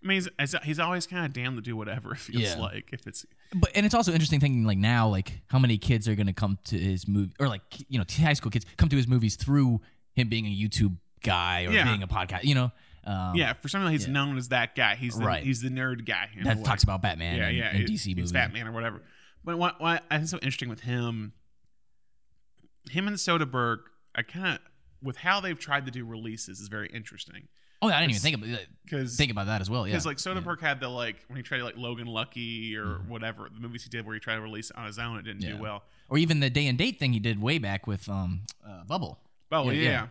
I 0.06 0.08
mean, 0.08 0.22
he's, 0.40 0.56
he's 0.64 0.80
always 0.80 1.08
kind 1.08 1.26
of 1.26 1.34
damned 1.34 1.58
to 1.58 1.62
do 1.64 1.76
whatever 1.76 2.12
it 2.14 2.20
feels 2.20 2.44
Yeah. 2.44 2.58
like. 2.60 2.90
If 2.94 3.08
it's 3.08 3.26
but 3.56 3.72
and 3.74 3.86
it's 3.88 3.96
also 3.96 4.12
interesting 4.12 4.40
thinking 4.40 4.64
like 4.64 4.78
now, 4.78 5.08
like 5.10 5.42
how 5.48 5.58
many 5.58 5.80
kids 5.80 6.08
are 6.08 6.14
going 6.14 6.28
to 6.28 6.34
come 6.34 6.60
to 6.66 6.78
his 6.78 7.08
movie, 7.08 7.34
or 7.40 7.48
like 7.48 7.62
you 7.90 7.98
know, 7.98 8.06
high 8.20 8.34
school 8.34 8.52
kids 8.52 8.66
come 8.78 8.88
to 8.90 8.96
his 8.96 9.08
movies 9.08 9.36
through 9.36 9.82
him 10.14 10.30
being 10.30 10.46
a 10.46 10.50
YouTube 10.56 10.96
guy 11.24 11.66
or 11.66 11.72
Yeah. 11.72 11.86
being 11.86 12.04
a 12.04 12.08
podcast. 12.08 12.44
You 12.44 12.54
know, 12.54 12.72
um, 13.06 13.34
yeah, 13.36 13.54
for 13.54 13.68
some 13.68 13.82
reason 13.82 13.94
he's 13.94 14.06
yeah. 14.08 14.14
known 14.14 14.38
as 14.38 14.50
that 14.50 14.76
guy. 14.76 14.94
He's 14.96 15.18
the, 15.18 15.26
Right. 15.26 15.44
he's 15.44 15.62
the 15.62 15.70
nerd 15.70 16.06
guy 16.06 16.30
in 16.36 16.42
a 16.42 16.44
that 16.46 16.58
way. 16.58 16.64
talks 16.64 16.84
about 16.84 17.02
Batman. 17.02 17.38
yeah, 17.38 17.48
and, 17.48 17.58
yeah, 17.58 17.70
and 17.70 17.80
it- 17.82 17.88
DC 17.90 18.10
movies. 18.16 18.32
Batman 18.32 18.68
or 18.68 18.72
whatever. 18.74 19.02
But 19.44 19.58
what, 19.58 19.82
what 19.82 20.04
I 20.12 20.18
think 20.18 20.30
so 20.30 20.38
interesting 20.38 20.70
with 20.70 20.82
him, 20.82 21.34
him 22.92 23.08
and 23.08 23.18
Soderbergh, 23.18 23.80
I 24.16 24.22
kind 24.22 24.56
of 24.56 24.60
with 25.02 25.18
how 25.18 25.40
they've 25.40 25.58
tried 25.60 25.86
to 25.86 25.92
do 25.92 26.06
releases 26.06 26.60
is 26.60 26.68
very 26.68 26.88
interesting. 26.90 27.48
Oh, 27.82 27.90
yeah, 27.90 27.98
I 27.98 28.00
didn't 28.02 28.12
even 28.12 28.22
think 28.22 28.36
about 28.38 28.50
that. 28.52 28.66
Because 28.84 29.16
Think 29.18 29.32
about 29.32 29.48
that 29.48 29.62
as 29.62 29.70
well. 29.70 29.88
Yeah, 29.88 29.94
Because 29.94 30.06
like 30.06 30.18
Soderbergh 30.18 30.60
had 30.62 30.80
the 30.80 30.88
like 30.90 31.18
when 31.28 31.38
he 31.38 31.44
tried 31.44 31.62
like 31.62 31.76
Logan 31.78 32.08
Lucky 32.08 32.76
or 32.78 32.86
Mm-hmm. 32.86 33.10
whatever 33.10 33.50
the 33.54 33.60
movies 33.60 33.84
he 33.84 33.90
did 33.90 34.06
where 34.06 34.14
he 34.14 34.20
tried 34.20 34.36
to 34.36 34.42
release 34.42 34.70
it 34.70 34.78
on 34.78 34.86
his 34.86 34.98
own, 35.00 35.18
it 35.18 35.24
didn't 35.24 35.42
Yeah. 35.42 35.54
do 35.54 35.62
well. 35.62 35.84
or 36.10 36.18
even 36.20 36.40
the 36.40 36.50
day 36.52 36.68
and 36.68 36.78
date 36.78 37.00
thing 37.00 37.14
he 37.14 37.20
did 37.20 37.42
way 37.42 37.58
back 37.58 37.88
with 37.88 38.08
um, 38.10 38.42
uh, 38.68 38.84
Bubble. 38.86 39.20
Oh 39.52 39.70
yeah, 39.72 39.82
yeah. 39.82 40.08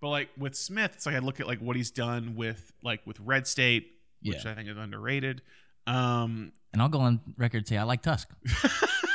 But 0.00 0.08
like 0.08 0.28
with 0.36 0.54
Smith, 0.56 0.92
it's 0.94 1.06
like 1.06 1.14
I 1.14 1.20
look 1.20 1.38
at 1.40 1.46
like 1.46 1.60
what 1.60 1.76
he's 1.76 1.90
done 1.92 2.34
with 2.36 2.72
like 2.82 3.06
with 3.06 3.18
Red 3.20 3.46
State, 3.46 3.92
which 4.22 4.44
Yeah. 4.44 4.50
I 4.50 4.54
think 4.54 4.68
is 4.68 4.76
underrated. 4.76 5.42
Um, 5.86 6.52
and 6.72 6.82
I'll 6.82 6.88
go 6.88 6.98
on 7.00 7.20
record 7.38 7.58
and 7.58 7.68
say 7.68 7.76
I 7.78 7.84
like 7.84 8.02
Tusk. 8.02 8.28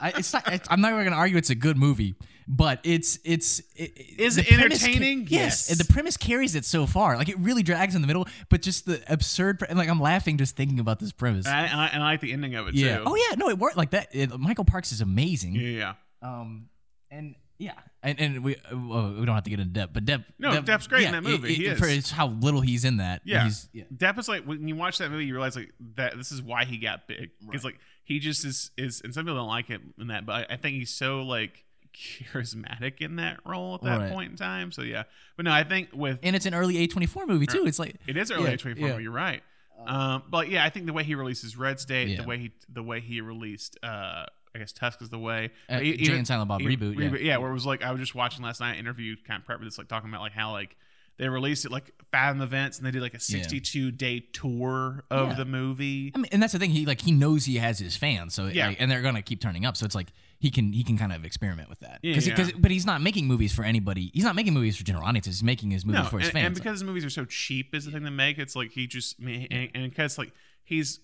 I, 0.00 0.08
it's 0.10 0.32
not. 0.32 0.52
It's, 0.52 0.68
I'm 0.70 0.80
not 0.80 0.88
even 0.92 1.00
going 1.00 1.12
to 1.12 1.18
argue 1.18 1.36
it's 1.36 1.50
a 1.50 1.54
good 1.54 1.76
movie, 1.76 2.14
but 2.46 2.80
it's 2.84 3.18
it's 3.24 3.60
it, 3.74 3.92
Is 4.18 4.38
it 4.38 4.46
premise 4.46 4.80
ca- 4.80 4.86
entertaining? 4.88 5.26
yes, 5.28 5.68
Yes. 5.68 5.78
the 5.78 5.92
premise 5.92 6.16
carries 6.16 6.54
it 6.54 6.64
so 6.64 6.86
far. 6.86 7.16
Like 7.16 7.28
it 7.28 7.38
really 7.38 7.62
drags 7.62 7.94
in 7.94 8.00
the 8.00 8.06
middle, 8.06 8.26
but 8.48 8.62
just 8.62 8.86
the 8.86 9.02
absurd. 9.12 9.58
pre- 9.58 9.68
And 9.68 9.78
like 9.78 9.88
I'm 9.88 10.00
laughing 10.00 10.38
just 10.38 10.56
thinking 10.56 10.80
about 10.80 10.98
this 11.00 11.12
premise. 11.12 11.46
and 11.46 11.54
I, 11.56 11.62
and 11.66 11.80
I, 11.80 11.86
and 11.88 12.02
I 12.02 12.06
like 12.12 12.20
the 12.20 12.32
ending 12.32 12.54
of 12.54 12.68
it 12.68 12.74
yeah. 12.74 12.98
too. 12.98 13.04
Oh 13.06 13.14
yeah. 13.14 13.34
No, 13.36 13.48
it 13.48 13.58
worked 13.58 13.76
like 13.76 13.90
that. 13.90 14.08
It- 14.12 14.38
Michael 14.38 14.64
Parks 14.64 14.92
is 14.92 15.00
amazing. 15.00 15.54
yeah, 15.54 15.94
yeah. 16.22 16.30
Um. 16.40 16.68
And 17.10 17.34
yeah. 17.58 17.72
And, 18.02 18.20
and 18.20 18.44
we 18.44 18.54
uh, 18.54 18.58
well, 18.76 19.14
we 19.18 19.26
don't 19.26 19.34
have 19.34 19.42
to 19.44 19.50
get 19.50 19.58
into 19.58 19.80
Depp, 19.80 19.88
but 19.92 20.04
Depp. 20.04 20.24
No, 20.38 20.62
Depp's 20.62 20.86
great 20.86 21.06
in 21.06 21.12
that 21.12 21.24
movie. 21.24 21.52
He 21.54 21.66
is. 21.66 21.78
for 21.78 21.86
it's 21.86 22.10
how 22.12 22.28
little 22.28 22.60
he's 22.60 22.84
in 22.84 22.98
that. 22.98 23.22
Yeah. 23.24 23.44
He's, 23.44 23.68
yeah. 23.72 23.84
Depp 23.94 24.18
is 24.18 24.28
like 24.28 24.44
when 24.44 24.68
you 24.68 24.76
watch 24.76 24.98
that 24.98 25.10
movie, 25.10 25.24
you 25.24 25.32
realize 25.34 25.56
like 25.56 25.72
that 25.96 26.16
this 26.16 26.30
is 26.30 26.40
why 26.40 26.64
he 26.64 26.78
got 26.78 27.08
big. 27.08 27.30
Because 27.44 27.64
like 27.64 27.78
he 28.08 28.18
just 28.18 28.44
is 28.44 28.70
is, 28.76 29.00
and 29.04 29.14
some 29.14 29.24
people 29.24 29.36
don't 29.36 29.46
like 29.48 29.66
him 29.68 29.94
in 30.00 30.08
that, 30.08 30.26
but 30.26 30.50
I, 30.50 30.54
I 30.54 30.56
think 30.56 30.74
he's 30.76 30.90
so 30.90 31.20
like 31.22 31.64
charismatic 32.32 33.00
in 33.00 33.16
that 33.16 33.38
role 33.44 33.76
at 33.76 33.82
that 33.82 33.98
Right. 34.00 34.12
point 34.12 34.30
in 34.32 34.36
time. 34.36 34.72
So 34.72 34.82
yeah, 34.82 35.04
but 35.36 35.44
no, 35.44 35.52
I 35.52 35.64
think 35.64 35.90
with 35.92 36.18
And 36.22 36.34
it's 36.34 36.46
an 36.46 36.54
early 36.54 36.86
A24 36.86 37.26
movie 37.28 37.46
too. 37.46 37.64
It's 37.66 37.78
like 37.78 37.96
it 38.06 38.16
is 38.16 38.30
early 38.30 38.50
yeah, 38.50 38.56
twenty 38.56 38.80
four. 38.80 38.88
yeah. 38.88 38.98
You're 38.98 39.12
right. 39.12 39.42
Um, 39.86 40.24
but 40.28 40.48
yeah, 40.48 40.64
I 40.64 40.70
think 40.70 40.86
the 40.86 40.92
way 40.92 41.04
he 41.04 41.14
releases 41.14 41.56
Red 41.56 41.78
State, 41.78 42.08
Yeah. 42.08 42.22
the 42.22 42.26
way 42.28 42.38
he 42.38 42.52
the 42.68 42.82
way 42.82 43.00
he 43.00 43.20
released, 43.20 43.78
uh, 43.82 44.26
I 44.54 44.58
guess 44.58 44.72
Tusk 44.72 45.00
is 45.02 45.08
the 45.10 45.18
way. 45.18 45.50
Uh, 45.70 45.78
E- 45.80 45.96
Jay 45.96 46.02
even- 46.04 46.16
and 46.18 46.26
Silent 46.26 46.48
Bob 46.48 46.62
e- 46.62 46.64
reboot, 46.76 47.22
yeah. 47.22 47.36
where 47.36 47.50
it 47.50 47.54
was 47.54 47.64
like 47.66 47.82
I 47.82 47.92
was 47.92 48.00
just 48.00 48.14
watching 48.14 48.42
last 48.42 48.60
night 48.60 48.72
an 48.72 48.78
interview 48.80 49.14
kind 49.26 49.40
of 49.40 49.46
prep 49.46 49.60
with 49.60 49.68
this, 49.68 49.78
like 49.78 49.88
talking 49.88 50.08
about 50.08 50.20
like 50.22 50.32
how 50.32 50.50
like 50.52 50.76
they 51.18 51.28
released 51.28 51.64
it 51.64 51.70
like 51.72 51.92
Fathom 52.12 52.40
events 52.40 52.78
and 52.78 52.86
they 52.86 52.90
did 52.90 53.02
like 53.02 53.12
a 53.14 53.20
62 53.20 53.90
day 53.90 54.20
tour 54.32 55.04
of 55.10 55.30
Yeah. 55.30 55.34
the 55.34 55.44
movie. 55.44 56.12
I 56.14 56.18
mean, 56.18 56.28
and 56.32 56.42
that's 56.42 56.52
the 56.54 56.58
thing. 56.58 56.70
He 56.70 56.86
like 56.86 57.00
he 57.00 57.12
knows 57.12 57.44
he 57.44 57.56
has 57.56 57.78
his 57.78 57.96
fans, 57.96 58.34
so 58.34 58.46
Yeah. 58.46 58.68
like, 58.68 58.80
and 58.80 58.90
they're 58.90 59.02
gonna 59.02 59.20
keep 59.22 59.40
turning 59.40 59.66
up. 59.66 59.76
So 59.76 59.84
it's 59.84 59.94
like 59.94 60.08
he 60.38 60.50
can 60.50 60.72
he 60.72 60.84
can 60.84 60.96
kind 60.96 61.12
of 61.12 61.24
experiment 61.24 61.68
with 61.68 61.80
that. 61.80 61.98
Yeah, 62.02 62.14
Cause, 62.34 62.52
but 62.52 62.70
he's 62.70 62.86
not 62.86 63.02
making 63.02 63.26
movies 63.26 63.52
for 63.52 63.64
anybody. 63.64 64.10
He's 64.14 64.24
not 64.24 64.36
making 64.36 64.54
movies 64.54 64.76
for 64.76 64.84
general 64.84 65.04
audiences. 65.04 65.36
He's 65.36 65.42
making 65.44 65.70
his 65.72 65.84
movies 65.84 66.04
No, 66.04 66.08
for 66.08 66.18
his 66.18 66.28
and, 66.28 66.32
fans. 66.34 66.46
and 66.46 66.54
because 66.54 66.72
his 66.80 66.84
movies 66.84 67.04
are 67.04 67.10
so 67.10 67.24
cheap, 67.24 67.74
is 67.74 67.84
the 67.84 67.90
thing 67.90 68.04
to 68.04 68.10
make. 68.10 68.38
It's 68.38 68.54
like 68.56 68.70
he 68.70 68.86
just 68.86 69.16
I 69.20 69.24
mean, 69.24 69.48
and, 69.50 69.68
and 69.74 69.90
because 69.90 70.16
like 70.18 70.32
he's 70.64 71.00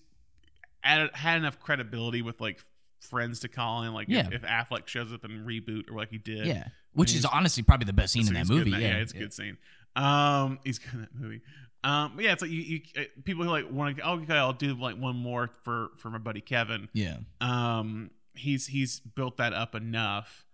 added, 0.83 1.11
had 1.13 1.37
enough 1.37 1.59
credibility 1.59 2.21
with 2.21 2.39
like 2.41 2.61
friends 3.01 3.41
to 3.41 3.47
call 3.47 3.83
in, 3.83 3.93
like 3.93 4.07
Yeah. 4.09 4.27
if, 4.27 4.33
if 4.33 4.41
Affleck 4.43 4.87
shows 4.87 5.13
up 5.13 5.25
in 5.25 5.45
reboot 5.45 5.91
or 5.91 5.95
like 5.97 6.09
he 6.09 6.17
did, 6.17 6.47
yeah, 6.47 6.69
which 6.93 7.13
is 7.13 7.25
honestly 7.25 7.61
probably 7.63 7.85
the 7.85 7.93
best 7.93 8.13
scene 8.13 8.27
in 8.27 8.33
that 8.33 8.47
movie. 8.47 8.71
that- 8.71 8.81
yeah, 8.81 8.95
it's 8.97 9.13
a 9.13 9.17
good 9.17 9.33
scene. 9.33 9.57
Um, 9.95 10.59
he's 10.63 10.79
good 10.79 10.93
in 10.93 11.01
that 11.01 11.15
movie. 11.15 11.41
Um, 11.83 12.13
but 12.15 12.25
yeah, 12.25 12.33
it's 12.33 12.41
like 12.41 12.51
you, 12.51 12.61
you 12.61 12.81
uh, 12.97 13.03
people 13.23 13.43
who 13.43 13.49
like 13.51 13.71
want 13.71 13.95
to. 13.97 14.03
Oh, 14.03 14.13
okay, 14.19 14.33
I'll 14.33 14.53
do 14.53 14.73
like 14.73 14.97
one 14.97 15.15
more 15.15 15.49
for 15.63 15.89
for 15.97 16.09
my 16.09 16.17
buddy 16.17 16.41
Kevin. 16.41 16.89
Yeah. 16.93 17.17
Um, 17.41 18.09
he's 18.33 18.65
he's 18.67 18.99
built 18.99 19.37
that 19.37 19.53
up 19.53 19.75
enough, 19.75 20.45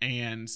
and 0.00 0.48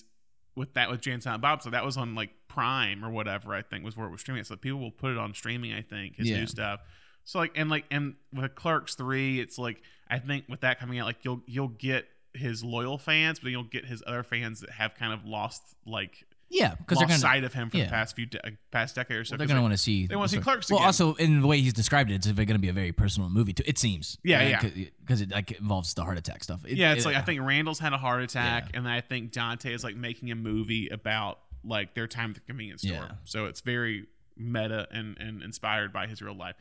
with 0.55 0.75
that 0.75 0.91
with 0.91 1.01
Jay 1.01 1.11
and 1.13 1.23
Silent 1.23 1.43
Bob, 1.43 1.63
so 1.63 1.71
that 1.71 1.85
was 1.85 1.97
on 1.97 2.15
like 2.15 2.31
Prime 2.49 3.05
or 3.05 3.11
whatever 3.11 3.55
I 3.55 3.63
think 3.63 3.85
was 3.85 3.97
where 3.97 4.07
it 4.07 4.11
was 4.11 4.21
streaming. 4.21 4.45
So 4.45 4.55
people 4.57 4.79
will 4.79 4.91
put 4.91 5.11
it 5.11 5.19
on 5.19 5.35
streaming. 5.35 5.73
I 5.73 5.83
think 5.83 6.17
his 6.17 6.29
Yeah. 6.31 6.39
new 6.41 6.47
stuff. 6.47 6.81
So 7.25 7.39
like 7.39 7.53
and 7.57 7.69
like 7.71 7.87
and 7.91 8.15
with 8.33 8.55
Clerks 8.55 8.95
three, 8.95 9.41
it's 9.41 9.59
like 9.59 9.83
I 10.09 10.19
think 10.19 10.45
with 10.49 10.61
that 10.61 10.79
coming 10.79 10.99
out, 10.99 11.07
like 11.07 11.25
you'll 11.25 11.43
you'll 11.47 11.69
get 11.69 12.07
his 12.35 12.63
loyal 12.63 12.97
fans, 12.99 13.41
but 13.41 13.51
you'll 13.51 13.65
get 13.65 13.87
his 13.87 14.03
other 14.07 14.23
fans 14.23 14.61
that 14.61 14.71
have 14.71 14.95
kind 14.95 15.13
of 15.13 15.25
lost 15.25 15.63
like 15.85 16.25
Yeah, 16.53 16.75
because 16.75 16.99
they're 16.99 17.09
gonna 17.09 17.19
sight 17.19 17.45
of 17.45 17.55
him 17.55 17.71
for 17.71 17.79
yeah. 17.79 17.85
the 17.85 17.91
past 17.91 18.15
few 18.15 18.27
de- 18.27 18.47
uh, 18.47 18.51
past 18.71 18.95
decade 18.95 19.17
or 19.17 19.25
so. 19.25 19.33
Well, 19.33 19.39
they're 19.39 19.47
gonna 19.47 19.63
want 19.63 19.73
to 19.73 19.79
see. 19.79 20.07
They 20.07 20.17
want 20.17 20.31
to 20.31 20.37
see 20.37 20.43
Clerks 20.43 20.71
Well, 20.71 20.81
again. 20.81 20.87
also 20.87 21.15
in 21.15 21.41
the 21.41 21.47
way 21.47 21.61
he's 21.61 21.73
described 21.73 22.11
it, 22.11 22.15
it's 22.17 22.27
going 22.27 22.47
to 22.47 22.59
be 22.59 22.69
a 22.69 22.75
very 22.75 22.93
personal 22.93 23.31
movie. 23.31 23.55
Too. 23.55 23.63
It 23.67 23.79
seems. 23.79 24.19
Yeah, 24.23 24.47
yeah. 24.47 24.85
Because 25.01 25.23
it 25.23 25.31
like 25.31 25.53
involves 25.53 25.95
the 25.95 26.05
heart 26.05 26.19
attack 26.19 26.45
stuff. 26.45 26.65
It- 26.67 26.77
yeah, 26.77 26.93
it's 26.93 27.05
it- 27.05 27.09
like 27.09 27.17
I 27.17 27.21
uh, 27.21 27.25
think 27.25 27.41
Randall's 27.41 27.79
had 27.79 27.95
a 27.95 27.99
heart 27.99 28.23
attack, 28.23 28.71
and 28.75 28.87
I 28.87 29.01
think 29.01 29.33
Dante 29.33 29.73
is 29.73 29.83
like 29.83 29.97
making 29.97 30.31
a 30.31 30.35
movie 30.35 30.89
about 30.89 31.39
like 31.65 31.95
their 31.95 32.07
time 32.07 32.31
at 32.31 32.35
the 32.35 32.41
convenience 32.43 32.83
store. 32.83 32.93
Yeah. 32.93 33.13
So 33.25 33.47
it's 33.47 33.63
very 33.63 34.07
meta 34.37 34.89
and 34.91 35.17
and 35.19 35.43
inspired 35.43 35.93
by 35.93 36.07
his 36.07 36.21
real 36.21 36.37
life. 36.37 36.57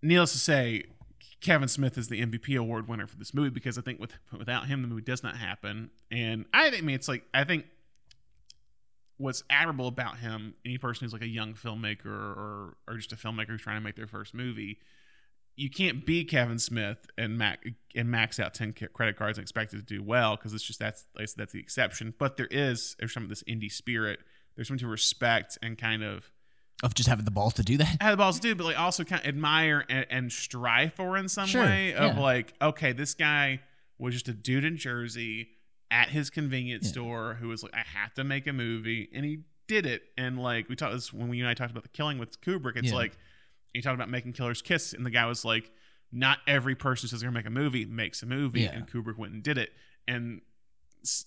Needless 0.00 0.32
to 0.32 0.38
say, 0.38 0.84
Kevin 1.40 1.68
Smith 1.68 1.98
is 1.98 2.08
the 2.08 2.24
MVP 2.24 2.56
award 2.58 2.88
winner 2.88 3.06
for 3.06 3.16
this 3.16 3.34
movie 3.34 3.50
because 3.50 3.76
I 3.76 3.82
think 3.82 4.00
with 4.00 4.14
without 4.36 4.66
him 4.66 4.82
the 4.82 4.88
movie 4.88 5.02
does 5.02 5.22
not 5.22 5.36
happen. 5.36 5.90
And 6.10 6.46
I 6.54 6.70
think 6.70 6.82
I 6.82 6.86
mean 6.86 6.96
it's 6.96 7.08
like 7.08 7.24
I 7.34 7.44
think 7.44 7.66
what's 9.18 9.42
admirable 9.50 9.88
about 9.88 10.18
him, 10.18 10.54
any 10.64 10.78
person 10.78 11.04
who's 11.04 11.12
like 11.12 11.22
a 11.22 11.28
young 11.28 11.54
filmmaker 11.54 12.06
or 12.06 12.76
or 12.88 12.96
just 12.96 13.12
a 13.12 13.16
filmmaker 13.16 13.48
who's 13.48 13.60
trying 13.62 13.76
to 13.76 13.84
make 13.84 13.96
their 13.96 14.06
first 14.06 14.32
movie, 14.34 14.78
you 15.56 15.68
can't 15.68 16.06
be 16.06 16.24
Kevin 16.24 16.58
Smith 16.58 16.98
and 17.18 17.36
max 17.36 17.68
and 17.94 18.10
max 18.10 18.38
out 18.40 18.54
ten 18.54 18.72
credit 18.72 19.16
cards 19.16 19.38
and 19.38 19.44
expect 19.44 19.74
it 19.74 19.76
to 19.76 19.82
do 19.82 20.02
well 20.02 20.36
because 20.36 20.54
it's 20.54 20.64
just 20.64 20.78
that's 20.78 21.04
like 21.16 21.28
that's 21.36 21.52
the 21.52 21.60
exception. 21.60 22.14
But 22.18 22.36
there 22.36 22.48
is 22.50 22.96
there's 22.98 23.12
some 23.12 23.24
of 23.24 23.28
this 23.28 23.42
indie 23.44 23.70
spirit. 23.70 24.20
There's 24.56 24.68
something 24.68 24.86
to 24.86 24.88
respect 24.90 25.58
and 25.62 25.76
kind 25.76 26.02
of 26.02 26.30
of 26.82 26.94
just 26.94 27.08
having 27.08 27.24
the 27.24 27.32
balls 27.32 27.54
to 27.54 27.64
do 27.64 27.76
that. 27.78 27.96
have 28.00 28.12
the 28.12 28.16
balls 28.16 28.36
to 28.36 28.42
do, 28.42 28.54
but 28.54 28.64
like 28.64 28.78
also 28.78 29.02
kind 29.02 29.20
of 29.20 29.26
admire 29.28 29.84
and, 29.88 30.06
and 30.10 30.32
strive 30.32 30.94
for 30.94 31.16
in 31.16 31.28
some 31.28 31.46
Sure, 31.48 31.64
way 31.64 31.92
of 31.94 32.14
yeah. 32.16 32.20
like, 32.22 32.54
okay, 32.62 32.92
this 32.92 33.14
guy 33.14 33.60
was 33.98 34.14
just 34.14 34.28
a 34.28 34.32
dude 34.32 34.64
in 34.64 34.76
Jersey 34.76 35.48
at 35.90 36.10
his 36.10 36.30
convenience 36.30 36.86
Yeah. 36.86 36.92
store 36.92 37.34
who 37.40 37.48
was 37.48 37.62
like, 37.62 37.74
I 37.74 37.84
have 37.98 38.12
to 38.14 38.24
make 38.24 38.46
a 38.46 38.52
movie, 38.52 39.08
and 39.14 39.24
he 39.24 39.40
did 39.66 39.86
it. 39.86 40.02
And 40.16 40.38
like 40.38 40.68
we 40.68 40.76
talked 40.76 40.92
this 40.94 41.12
when 41.12 41.28
we 41.28 41.40
and 41.40 41.48
I 41.48 41.54
talked 41.54 41.70
about 41.70 41.82
the 41.82 41.88
killing 41.90 42.18
with 42.18 42.40
Kubrick, 42.40 42.76
it's 42.76 42.88
Yeah. 42.88 42.94
like 42.94 43.16
he 43.74 43.80
talked 43.80 43.94
about 43.94 44.08
making 44.10 44.32
Killers 44.34 44.62
Kiss, 44.62 44.92
and 44.92 45.04
the 45.06 45.10
guy 45.10 45.26
was 45.26 45.44
like, 45.44 45.70
not 46.10 46.38
every 46.46 46.74
person 46.74 47.04
who 47.04 47.08
says 47.08 47.20
they're 47.20 47.28
gonna 47.30 47.38
make 47.38 47.46
a 47.46 47.50
movie 47.50 47.84
makes 47.84 48.22
a 48.22 48.26
movie, 48.26 48.62
Yeah. 48.62 48.74
and 48.74 48.86
Kubrick 48.86 49.16
went 49.18 49.32
and 49.32 49.42
did 49.42 49.58
it, 49.58 49.72
and. 50.06 50.40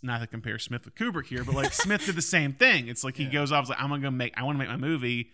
Not 0.04 0.20
to 0.20 0.28
compare 0.28 0.60
Smith 0.60 0.84
with 0.84 0.96
Kubrick 0.96 1.28
here, 1.28 1.46
but 1.46 1.56
like 1.56 1.72
Smith 1.72 2.06
did 2.06 2.16
the 2.16 2.22
same 2.38 2.52
thing. 2.54 2.90
It's 2.90 3.06
like 3.06 3.16
he 3.16 3.26
goes 3.26 3.54
off 3.54 3.70
like 3.70 3.82
I'm 3.82 3.90
gonna 3.90 4.12
make 4.12 4.34
I 4.38 4.44
want 4.44 4.56
to 4.56 4.60
make 4.60 4.68
my 4.68 4.76
movie. 4.76 5.32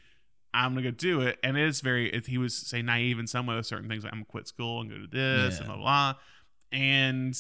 I'm 0.54 0.74
gonna 0.76 0.84
go 0.84 0.92
do 0.92 1.22
it, 1.22 1.40
and 1.44 1.58
it 1.58 1.68
is 1.68 1.82
very. 1.82 2.14
It, 2.14 2.28
he 2.28 2.38
was 2.38 2.56
say 2.56 2.84
naive 2.84 3.18
in 3.18 3.26
some 3.26 3.48
way 3.48 3.56
with 3.56 3.66
certain 3.66 3.90
things. 3.90 4.04
Like 4.04 4.14
I'm 4.14 4.20
gonna 4.20 4.26
quit 4.26 4.48
school 4.48 4.82
and 4.82 4.92
go 4.92 4.98
to 5.00 5.08
this 5.08 5.58
and 5.58 5.66
blah 5.66 5.76
blah, 5.76 6.14
blah. 6.14 6.14
and 6.72 7.36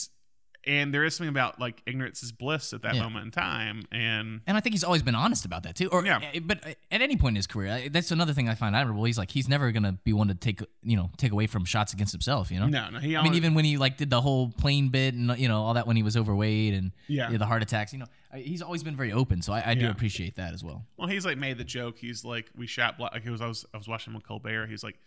and 0.67 0.93
there 0.93 1.03
is 1.05 1.15
something 1.15 1.29
about 1.29 1.59
like 1.59 1.81
ignorance 1.85 2.21
is 2.21 2.31
bliss 2.31 2.73
at 2.73 2.81
that 2.83 2.95
Yeah. 2.95 3.03
moment 3.03 3.25
in 3.25 3.31
time, 3.31 3.83
and 3.91 4.41
And 4.45 4.57
I 4.57 4.59
think 4.59 4.73
he's 4.73 4.83
always 4.83 5.01
been 5.01 5.15
honest 5.15 5.45
about 5.45 5.63
that 5.63 5.75
too. 5.75 5.87
Or 5.87 6.05
Yeah. 6.05 6.17
uh, 6.17 6.39
but 6.41 6.63
at 6.65 7.01
any 7.01 7.15
point 7.15 7.31
in 7.33 7.35
his 7.37 7.47
career, 7.47 7.89
that's 7.89 8.11
another 8.11 8.33
thing 8.33 8.49
I 8.49 8.55
find 8.55 8.75
admirable. 8.75 9.05
He's 9.05 9.17
like 9.17 9.31
he's 9.31 9.47
never 9.47 9.71
gonna 9.71 9.93
be 10.03 10.13
one 10.13 10.27
to 10.27 10.35
take 10.35 10.61
you 10.83 10.97
know 10.97 11.09
take 11.17 11.31
away 11.31 11.47
from 11.47 11.65
shots 11.65 11.93
against 11.93 12.11
himself. 12.11 12.51
You 12.51 12.59
know. 12.59 12.67
no, 12.67 12.89
no, 12.89 12.99
he. 12.99 13.15
I 13.17 13.23
mean, 13.23 13.33
even 13.35 13.53
when 13.53 13.65
he 13.65 13.77
like 13.77 13.97
did 13.97 14.09
the 14.09 14.21
whole 14.21 14.49
plane 14.51 14.89
bit 14.89 15.13
and 15.13 15.37
you 15.39 15.47
know 15.47 15.63
all 15.63 15.73
that 15.75 15.87
when 15.87 15.95
he 15.95 16.03
was 16.03 16.15
overweight 16.17 16.73
and 16.73 16.91
Yeah. 17.07 17.29
the 17.35 17.45
heart 17.45 17.63
attacks, 17.63 17.93
you 17.93 17.99
know, 17.99 18.07
he's 18.35 18.61
always 18.61 18.83
been 18.83 18.95
very 18.95 19.11
open. 19.13 19.41
So 19.41 19.53
I, 19.53 19.71
I 19.71 19.73
do 19.73 19.85
Yeah. 19.85 19.91
appreciate 19.91 20.35
that 20.35 20.53
as 20.53 20.63
well. 20.63 20.85
well, 20.97 21.07
he's 21.07 21.25
like 21.25 21.37
made 21.37 21.57
the 21.57 21.63
joke. 21.63 21.97
He's 21.97 22.25
like, 22.25 22.49
we 22.55 22.67
shot 22.67 22.97
black. 22.97 23.13
Like 23.13 23.23
he 23.23 23.29
was, 23.29 23.41
I 23.41 23.47
was, 23.47 23.65
I 23.73 23.77
was 23.77 23.87
watching 23.87 24.11
him 24.11 24.15
with 24.15 24.27
Colbert. 24.27 24.67
He's 24.67 24.83
like, 24.83 24.97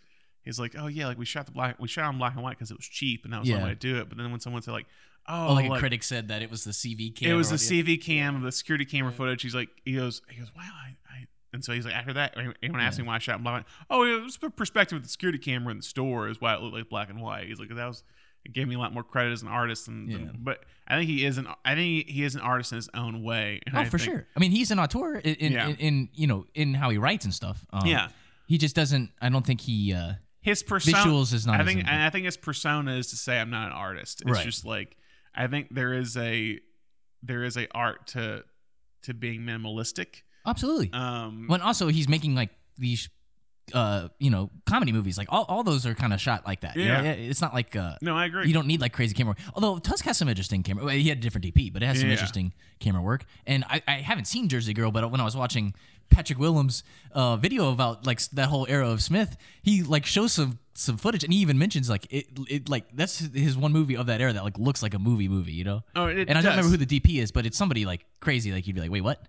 he's 0.43 0.59
like, 0.59 0.75
oh 0.77 0.87
yeah, 0.87 1.05
like 1.07 1.19
we 1.19 1.25
shot 1.25 1.45
the 1.45 1.51
black, 1.51 1.79
we 1.79 1.87
shot 1.87 2.05
on 2.05 2.17
black 2.17 2.33
and 2.33 2.41
white 2.43 2.57
because 2.57 2.71
it 2.71 2.77
was 2.77 2.87
cheap, 2.87 3.23
and 3.25 3.31
that 3.33 3.39
was 3.39 3.47
the 3.47 3.51
Yeah. 3.53 3.57
only 3.59 3.69
way 3.69 3.73
to 3.75 3.79
do 3.79 3.97
it. 3.99 4.09
But 4.09 4.17
then 4.17 4.31
when 4.31 4.39
someone 4.39 4.61
said 4.63 4.71
like, 4.71 4.87
oh, 5.27 5.49
Oh, 5.49 5.53
like, 5.53 5.69
like, 5.69 5.77
a 5.77 5.79
critic 5.79 6.03
said 6.03 6.27
that 6.29 6.41
it 6.41 6.49
was 6.51 6.63
the 6.63 6.71
CV 6.71 7.15
camera. 7.15 7.35
it 7.35 7.37
was 7.37 7.49
the. 7.49 7.55
CV 7.57 8.01
cam 8.01 8.35
of 8.35 8.41
the 8.43 8.51
security 8.51 8.85
camera 8.85 9.11
footage. 9.11 9.41
He's 9.41 9.55
like, 9.55 9.69
he 9.85 9.93
goes, 9.95 10.21
he 10.29 10.39
goes, 10.39 10.51
wow, 10.55 10.63
I, 10.63 10.95
I 11.09 11.27
and 11.53 11.63
so 11.63 11.73
he's 11.73 11.85
like, 11.85 11.93
after 11.95 12.13
that, 12.13 12.35
anyone 12.63 12.81
asked 12.81 12.97
me 12.99 13.05
why 13.05 13.15
I 13.15 13.19
shot 13.19 13.37
in 13.37 13.43
black 13.43 13.55
and 13.57 13.65
white. 13.65 13.87
Oh, 13.89 14.03
it 14.19 14.23
was 14.23 14.37
the 14.37 14.49
perspective 14.49 14.95
of 14.97 15.03
the 15.03 15.09
security 15.09 15.37
camera 15.37 15.71
in 15.71 15.77
the 15.77 15.83
store 15.83 16.29
is 16.29 16.39
why 16.39 16.53
it 16.55 16.61
looked 16.61 16.75
like 16.75 16.89
black 16.89 17.09
and 17.09 17.21
white. 17.21 17.47
He's 17.47 17.59
like, 17.59 17.69
that 17.69 17.85
was, 17.87 18.03
it 18.45 18.53
gave 18.53 18.67
me 18.67 18.75
a 18.75 18.79
lot 18.79 18.93
more 18.93 19.03
credit 19.03 19.31
as 19.33 19.41
an 19.41 19.47
artist. 19.49 19.87
And, 19.87 20.09
Yeah. 20.09 20.17
but 20.37 20.63
I 20.87 20.95
think 20.97 21.09
he 21.09 21.25
is 21.25 21.37
an, 21.37 21.47
I 21.65 21.75
think 21.75 22.07
he 22.07 22.23
is 22.23 22.35
an 22.35 22.41
artist 22.41 22.71
in 22.71 22.77
his 22.77 22.89
own 22.93 23.21
way. 23.21 23.59
And 23.65 23.75
Oh, 23.75 23.79
I 23.81 23.85
for 23.85 23.97
think- 23.97 24.11
sure. 24.11 24.27
I 24.35 24.39
mean, 24.39 24.51
he's 24.51 24.71
an 24.71 24.79
auteur 24.79 25.15
in, 25.17 25.35
in, 25.35 25.51
Yeah. 25.51 25.67
in, 25.67 25.75
in 25.75 26.09
you 26.13 26.27
know 26.27 26.45
in 26.55 26.73
how 26.73 26.89
he 26.89 26.97
writes 26.97 27.25
and 27.25 27.33
stuff. 27.33 27.65
Um, 27.71 27.85
Yeah. 27.85 28.07
He 28.47 28.57
just 28.57 28.75
doesn't. 28.75 29.11
I 29.21 29.29
don't 29.29 29.45
think 29.45 29.61
he. 29.61 29.93
Uh, 29.93 30.13
His 30.41 30.63
persona, 30.63 30.97
Visuals 30.97 31.33
is 31.33 31.45
not 31.47 31.61
I 31.61 31.65
think, 31.65 31.85
I 31.87 32.09
think 32.09 32.25
his 32.25 32.35
persona 32.37 32.95
is 32.95 33.11
to 33.11 33.15
say 33.15 33.39
I'm 33.39 33.49
not 33.49 33.67
an 33.67 33.73
artist. 33.73 34.21
It's 34.21 34.31
Right. 34.31 34.43
just 34.45 34.65
like, 34.65 34.97
I 35.35 35.47
think 35.47 35.67
there 35.71 35.93
is 35.93 36.17
a, 36.17 36.59
there 37.23 37.43
is 37.43 37.57
a 37.57 37.67
art 37.73 38.07
to, 38.07 38.43
to 39.03 39.13
being 39.13 39.41
minimalistic. 39.41 40.21
absolutely. 40.45 40.91
Um, 40.93 41.45
when 41.47 41.61
also 41.61 41.87
he's 41.87 42.07
making 42.09 42.35
like 42.35 42.49
these, 42.77 43.09
uh, 43.73 44.09
you 44.19 44.29
know, 44.29 44.49
comedy 44.65 44.91
movies. 44.91 45.17
Like 45.17 45.27
all, 45.31 45.45
all 45.47 45.63
those 45.63 45.85
are 45.85 45.93
kind 45.93 46.13
of 46.13 46.19
shot 46.19 46.45
like 46.45 46.61
that. 46.61 46.75
you 46.75 46.85
know? 46.87 47.01
Yeah. 47.01 47.11
It's 47.11 47.41
not 47.41 47.53
like 47.53 47.75
uh, 47.75 47.95
no, 48.01 48.17
I 48.17 48.25
agree. 48.25 48.47
you 48.47 48.53
don't 48.53 48.67
need 48.67 48.81
like 48.81 48.91
crazy 48.91 49.13
camera. 49.13 49.31
work. 49.31 49.37
Although 49.55 49.79
Tusk 49.79 50.03
has 50.05 50.17
some 50.17 50.27
interesting 50.27 50.61
camera. 50.63 50.83
Well, 50.85 50.93
he 50.95 51.07
had 51.09 51.19
a 51.19 51.21
different 51.21 51.45
DP, 51.45 51.71
but 51.71 51.81
it 51.81 51.85
has 51.85 51.99
some 51.99 52.07
Yeah. 52.07 52.13
interesting 52.13 52.53
camera 52.79 53.01
work. 53.01 53.23
And 53.47 53.63
I, 53.69 53.81
I 53.87 53.91
haven't 53.95 54.25
seen 54.25 54.49
Jersey 54.49 54.73
Girl, 54.73 54.91
but 54.91 55.09
when 55.11 55.21
I 55.21 55.23
was 55.23 55.37
watching 55.37 55.73
Patrick 56.11 56.37
Willems' 56.37 56.83
uh, 57.13 57.37
video 57.37 57.71
about 57.71 58.05
like 58.05 58.21
that 58.31 58.49
whole 58.49 58.65
era 58.69 58.87
of 58.89 59.01
Smith, 59.01 59.37
he 59.61 59.81
like 59.83 60.05
shows 60.05 60.33
some 60.33 60.59
some 60.73 60.97
footage, 60.97 61.23
and 61.23 61.33
he 61.33 61.39
even 61.39 61.57
mentions 61.57 61.89
like 61.89 62.05
it, 62.11 62.27
it 62.49 62.69
like 62.69 62.85
that's 62.95 63.19
his 63.19 63.57
one 63.57 63.71
movie 63.71 63.95
of 63.95 64.05
that 64.07 64.21
era 64.21 64.33
that 64.33 64.43
like 64.43 64.57
looks 64.57 64.83
like 64.83 64.93
a 64.93 64.99
movie 64.99 65.27
movie, 65.27 65.53
you 65.53 65.63
know. 65.63 65.83
Oh, 65.95 66.05
it 66.05 66.29
and 66.29 66.37
I 66.37 66.41
don't 66.41 66.51
remember 66.51 66.69
who 66.69 66.77
the 66.77 66.99
DP 66.99 67.21
is, 67.21 67.31
but 67.31 67.45
it's 67.45 67.57
somebody 67.57 67.85
like 67.85 68.05
crazy. 68.19 68.51
Like 68.51 68.67
you'd 68.67 68.75
be 68.75 68.81
like, 68.81 68.91
wait, 68.91 69.01
what? 69.01 69.25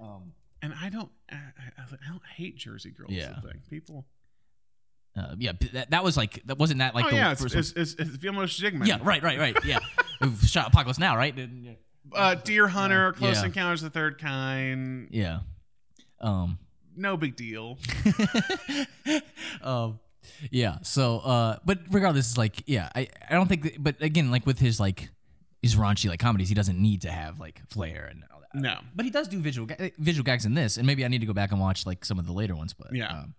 Um, 0.00 0.32
and 0.60 0.74
I 0.80 0.88
don't, 0.88 1.10
I, 1.30 1.34
I, 1.36 1.82
I 1.82 2.08
don't 2.10 2.22
hate 2.36 2.56
Jersey 2.56 2.90
Girls. 2.90 3.12
Yeah. 3.12 3.40
thing. 3.40 3.62
People. 3.70 4.06
Uh, 5.16 5.36
yeah, 5.38 5.52
that, 5.72 5.90
that 5.90 6.02
was 6.02 6.16
like 6.16 6.42
that 6.46 6.58
wasn't 6.58 6.80
that 6.80 6.94
like 6.94 7.06
oh 7.06 7.10
the 7.10 7.16
yeah, 7.16 7.30
it's, 7.30 7.40
first 7.40 7.54
one? 7.54 7.60
it's, 7.60 7.72
it's, 7.72 7.94
it's 7.94 8.16
Vilmos 8.16 8.60
Zsigmond. 8.60 8.86
Yeah, 8.86 8.98
right, 9.02 9.22
right, 9.22 9.38
right. 9.38 9.56
Yeah, 9.64 9.78
We've 10.20 10.42
shot 10.42 10.66
Apocalypse 10.68 10.98
Now, 10.98 11.16
right? 11.16 11.36
And, 11.38 11.64
yeah. 11.64 11.72
Uh, 12.12 12.34
Deer 12.34 12.66
Hunter, 12.68 13.12
Close 13.12 13.36
Yeah. 13.36 13.46
Encounters 13.46 13.82
of 13.82 13.92
the 13.92 13.98
Third 13.98 14.18
Kind. 14.18 15.08
Yeah. 15.10 15.40
Um. 16.20 16.58
No 16.96 17.16
big 17.16 17.36
deal. 17.36 17.78
um. 19.62 19.98
Yeah. 20.50 20.78
So. 20.82 21.18
Uh. 21.20 21.58
But 21.64 21.80
regardless, 21.90 22.28
it's 22.30 22.38
like, 22.38 22.62
yeah. 22.66 22.88
I. 22.94 23.08
I 23.28 23.34
don't 23.34 23.48
think. 23.48 23.62
That, 23.62 23.82
but 23.82 24.00
again, 24.02 24.30
like 24.30 24.46
with 24.46 24.58
his 24.58 24.80
like, 24.80 25.10
his 25.62 25.76
raunchy 25.76 26.08
like 26.08 26.20
comedies, 26.20 26.48
he 26.48 26.54
doesn't 26.54 26.80
need 26.80 27.02
to 27.02 27.10
have 27.10 27.40
like 27.40 27.60
flair 27.68 28.06
and 28.10 28.24
all 28.32 28.40
that. 28.40 28.54
No. 28.54 28.78
But 28.94 29.04
he 29.04 29.10
does 29.10 29.28
do 29.28 29.38
visual 29.38 29.66
ga- 29.66 29.92
visual 29.98 30.24
gags 30.24 30.44
in 30.46 30.54
this, 30.54 30.76
and 30.76 30.86
maybe 30.86 31.04
I 31.04 31.08
need 31.08 31.20
to 31.20 31.26
go 31.26 31.32
back 31.32 31.52
and 31.52 31.60
watch 31.60 31.86
like 31.86 32.04
some 32.04 32.18
of 32.18 32.26
the 32.26 32.32
later 32.32 32.54
ones. 32.54 32.72
But 32.72 32.94
Yeah. 32.94 33.08
um, 33.08 33.34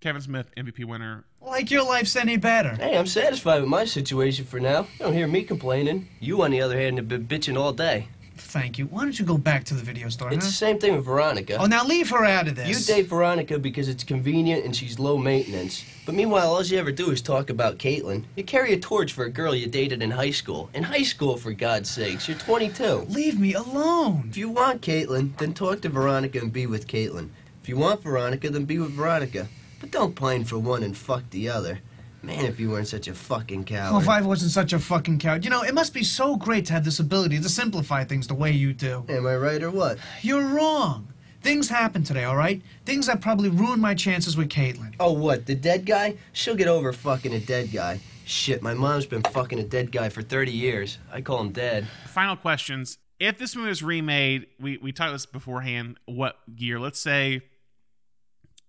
Kevin 0.00 0.20
Smith, 0.22 0.46
MVP 0.56 0.84
winner. 0.84 1.24
Like 1.40 1.70
your 1.70 1.82
life's 1.84 2.16
any 2.16 2.36
better. 2.36 2.74
Hey, 2.74 2.96
I'm 2.96 3.06
satisfied 3.06 3.60
with 3.60 3.68
my 3.70 3.84
situation 3.84 4.44
for 4.44 4.60
now. 4.60 4.80
You 4.82 4.98
don't 5.00 5.12
hear 5.14 5.26
me 5.26 5.44
complaining. 5.44 6.08
You, 6.20 6.42
on 6.42 6.50
the 6.50 6.60
other 6.62 6.78
hand, 6.78 6.96
have 6.98 7.08
been 7.08 7.26
bitching 7.26 7.58
all 7.58 7.72
day. 7.72 8.08
Thank 8.36 8.78
you. 8.78 8.86
Why 8.86 9.02
don't 9.02 9.18
you 9.18 9.24
go 9.24 9.38
back 9.38 9.64
to 9.64 9.74
the 9.74 9.82
video 9.82 10.08
store, 10.08 10.32
It's 10.32 10.44
huh? 10.44 10.50
the 10.50 10.54
same 10.54 10.78
thing 10.78 10.96
with 10.96 11.04
Veronica. 11.04 11.56
Oh, 11.58 11.66
now 11.66 11.84
leave 11.84 12.10
her 12.10 12.24
out 12.24 12.48
of 12.48 12.56
this. 12.56 12.68
You 12.68 12.94
date 12.94 13.06
Veronica 13.06 13.58
because 13.58 13.88
it's 13.88 14.04
convenient 14.04 14.64
and 14.64 14.74
she's 14.74 14.98
low 14.98 15.16
maintenance. 15.18 15.84
But 16.04 16.14
meanwhile, 16.14 16.52
all 16.52 16.62
you 16.62 16.78
ever 16.78 16.92
do 16.92 17.10
is 17.10 17.22
talk 17.22 17.48
about 17.50 17.78
Caitlin. 17.78 18.24
You 18.36 18.44
carry 18.44 18.72
a 18.72 18.78
torch 18.78 19.12
for 19.12 19.24
a 19.24 19.30
girl 19.30 19.54
you 19.54 19.66
dated 19.66 20.02
in 20.02 20.10
high 20.10 20.30
school. 20.32 20.68
In 20.74 20.82
high 20.82 21.02
school, 21.02 21.36
for 21.36 21.52
God's 21.52 21.90
sakes. 21.90 22.28
You're 22.28 22.38
22. 22.38 23.06
Leave 23.08 23.38
me 23.38 23.54
alone. 23.54 24.26
If 24.30 24.36
you 24.36 24.48
want 24.50 24.82
Caitlin, 24.82 25.36
then 25.38 25.54
talk 25.54 25.80
to 25.82 25.88
Veronica 25.88 26.38
and 26.38 26.52
be 26.52 26.66
with 26.66 26.86
Caitlin. 26.88 27.30
If 27.62 27.68
you 27.68 27.76
want 27.76 28.02
Veronica, 28.02 28.50
then 28.50 28.64
be 28.64 28.78
with 28.78 28.92
Veronica. 28.92 29.48
But 29.80 29.90
don't 29.90 30.14
pine 30.14 30.44
for 30.44 30.58
one 30.58 30.82
and 30.82 30.96
fuck 30.96 31.28
the 31.30 31.48
other. 31.48 31.80
Man, 32.24 32.46
if 32.46 32.58
you 32.58 32.70
weren't 32.70 32.88
such 32.88 33.06
a 33.08 33.14
fucking 33.14 33.64
coward. 33.64 33.92
Well, 33.92 34.00
coward. 34.00 34.02
if 34.02 34.08
I 34.08 34.20
wasn't 34.26 34.52
such 34.52 34.72
a 34.72 34.78
fucking 34.78 35.18
coward. 35.18 35.44
You 35.44 35.50
know, 35.50 35.62
it 35.62 35.74
must 35.74 35.92
be 35.92 36.02
so 36.02 36.36
great 36.36 36.64
to 36.66 36.72
have 36.72 36.84
this 36.84 36.98
ability 36.98 37.38
to 37.40 37.48
simplify 37.48 38.02
things 38.04 38.26
the 38.26 38.34
way 38.34 38.50
you 38.50 38.72
do. 38.72 39.04
Am 39.08 39.26
I 39.26 39.36
right 39.36 39.62
or 39.62 39.70
what? 39.70 39.98
You're 40.22 40.46
wrong. 40.46 41.08
Things 41.42 41.68
happened 41.68 42.06
today, 42.06 42.24
all 42.24 42.36
right? 42.36 42.62
Things 42.86 43.06
that 43.06 43.20
probably 43.20 43.50
ruined 43.50 43.82
my 43.82 43.94
chances 43.94 44.34
with 44.34 44.48
Caitlin. 44.48 44.94
Oh, 44.98 45.12
what? 45.12 45.44
The 45.44 45.54
dead 45.54 45.84
guy? 45.84 46.16
She'll 46.32 46.54
get 46.54 46.68
over 46.68 46.90
fucking 46.94 47.34
a 47.34 47.40
dead 47.40 47.70
guy. 47.70 48.00
Shit, 48.24 48.62
my 48.62 48.72
mom's 48.72 49.04
been 49.04 49.22
fucking 49.22 49.58
a 49.58 49.62
dead 49.62 49.92
guy 49.92 50.08
for 50.08 50.22
30 50.22 50.50
years. 50.50 50.96
I 51.12 51.20
call 51.20 51.40
him 51.42 51.50
dead. 51.52 51.86
Final 52.06 52.36
questions. 52.36 52.96
If 53.20 53.36
this 53.36 53.54
movie 53.54 53.68
was 53.68 53.82
remade, 53.82 54.46
we 54.58 54.78
we 54.78 54.92
talked 54.92 55.12
this 55.12 55.26
beforehand. 55.26 55.98
What 56.06 56.36
year? 56.56 56.80
Let's 56.80 56.98
say 56.98 57.42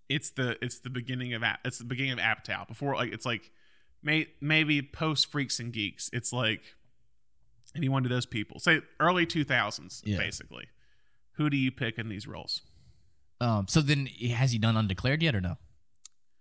it's 0.09 0.29
the 0.31 0.57
it's 0.63 0.79
the 0.79 0.89
beginning 0.89 1.33
of 1.33 1.43
it's 1.63 1.77
the 1.79 1.83
beginning 1.85 2.13
of 2.13 2.19
Apatow. 2.19 2.67
Before 2.67 2.95
like 2.95 3.11
it's 3.13 3.25
like 3.25 3.51
may, 4.03 4.27
maybe 4.41 4.81
post 4.81 5.31
Freaks 5.31 5.59
and 5.59 5.71
Geeks. 5.73 6.09
It's 6.13 6.31
like 6.33 6.61
any 7.75 7.89
one 7.89 8.05
of 8.05 8.09
those 8.09 8.25
people. 8.25 8.59
Say 8.59 8.81
early 8.99 9.25
two 9.25 9.43
thousands, 9.43 10.01
Yeah. 10.05 10.17
basically. 10.17 10.65
Who 11.33 11.49
do 11.49 11.57
you 11.57 11.71
pick 11.71 11.97
in 11.97 12.07
these 12.09 12.27
roles? 12.27 12.61
um. 13.41 13.67
So 13.67 13.81
then, 13.81 14.05
has 14.05 14.51
he 14.53 14.57
done 14.57 14.77
Undeclared 14.77 15.21
yet 15.21 15.35
or 15.35 15.41
no? 15.41 15.57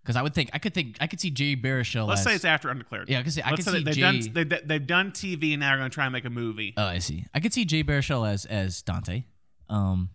Because 0.03 0.17
I 0.17 0.23
would 0.23 0.35
think 0.35 0.51
I 0.53 0.59
could 0.59 0.75
think 0.75 0.97
I 1.01 1.07
could 1.07 1.19
see 1.19 1.31
Jay 1.31 1.57
Baruchel. 1.57 2.07
Let's 2.07 2.21
as, 2.21 2.25
say 2.27 2.35
it's 2.35 2.45
after 2.45 2.69
Undeclared. 2.69 3.09
Yeah, 3.09 3.21
I 3.21 3.23
could 3.23 3.33
see- 3.33 3.41
I 3.43 3.51
Let's 3.51 3.65
could 3.65 3.73
see 3.75 3.83
they've 3.83 3.95
Jay- 3.95 4.01
done 4.03 4.21
they, 4.33 4.45
they've 4.45 4.87
done 4.87 5.11
TV 5.13 5.53
and 5.55 5.61
now 5.61 5.71
they're 5.71 5.79
going 5.79 5.91
to 5.91 5.95
try 5.95 6.05
and 6.05 6.13
make 6.13 6.27
a 6.27 6.31
movie. 6.31 6.75
Oh, 6.77 6.85
I 6.85 6.99
see. 6.99 7.25
I 7.35 7.41
could 7.41 7.55
see 7.55 7.65
Jay 7.65 7.83
Baruchel 7.83 8.29
as 8.31 8.45
as 8.45 8.83
Dante. 8.83 9.25
Um, 9.71 10.11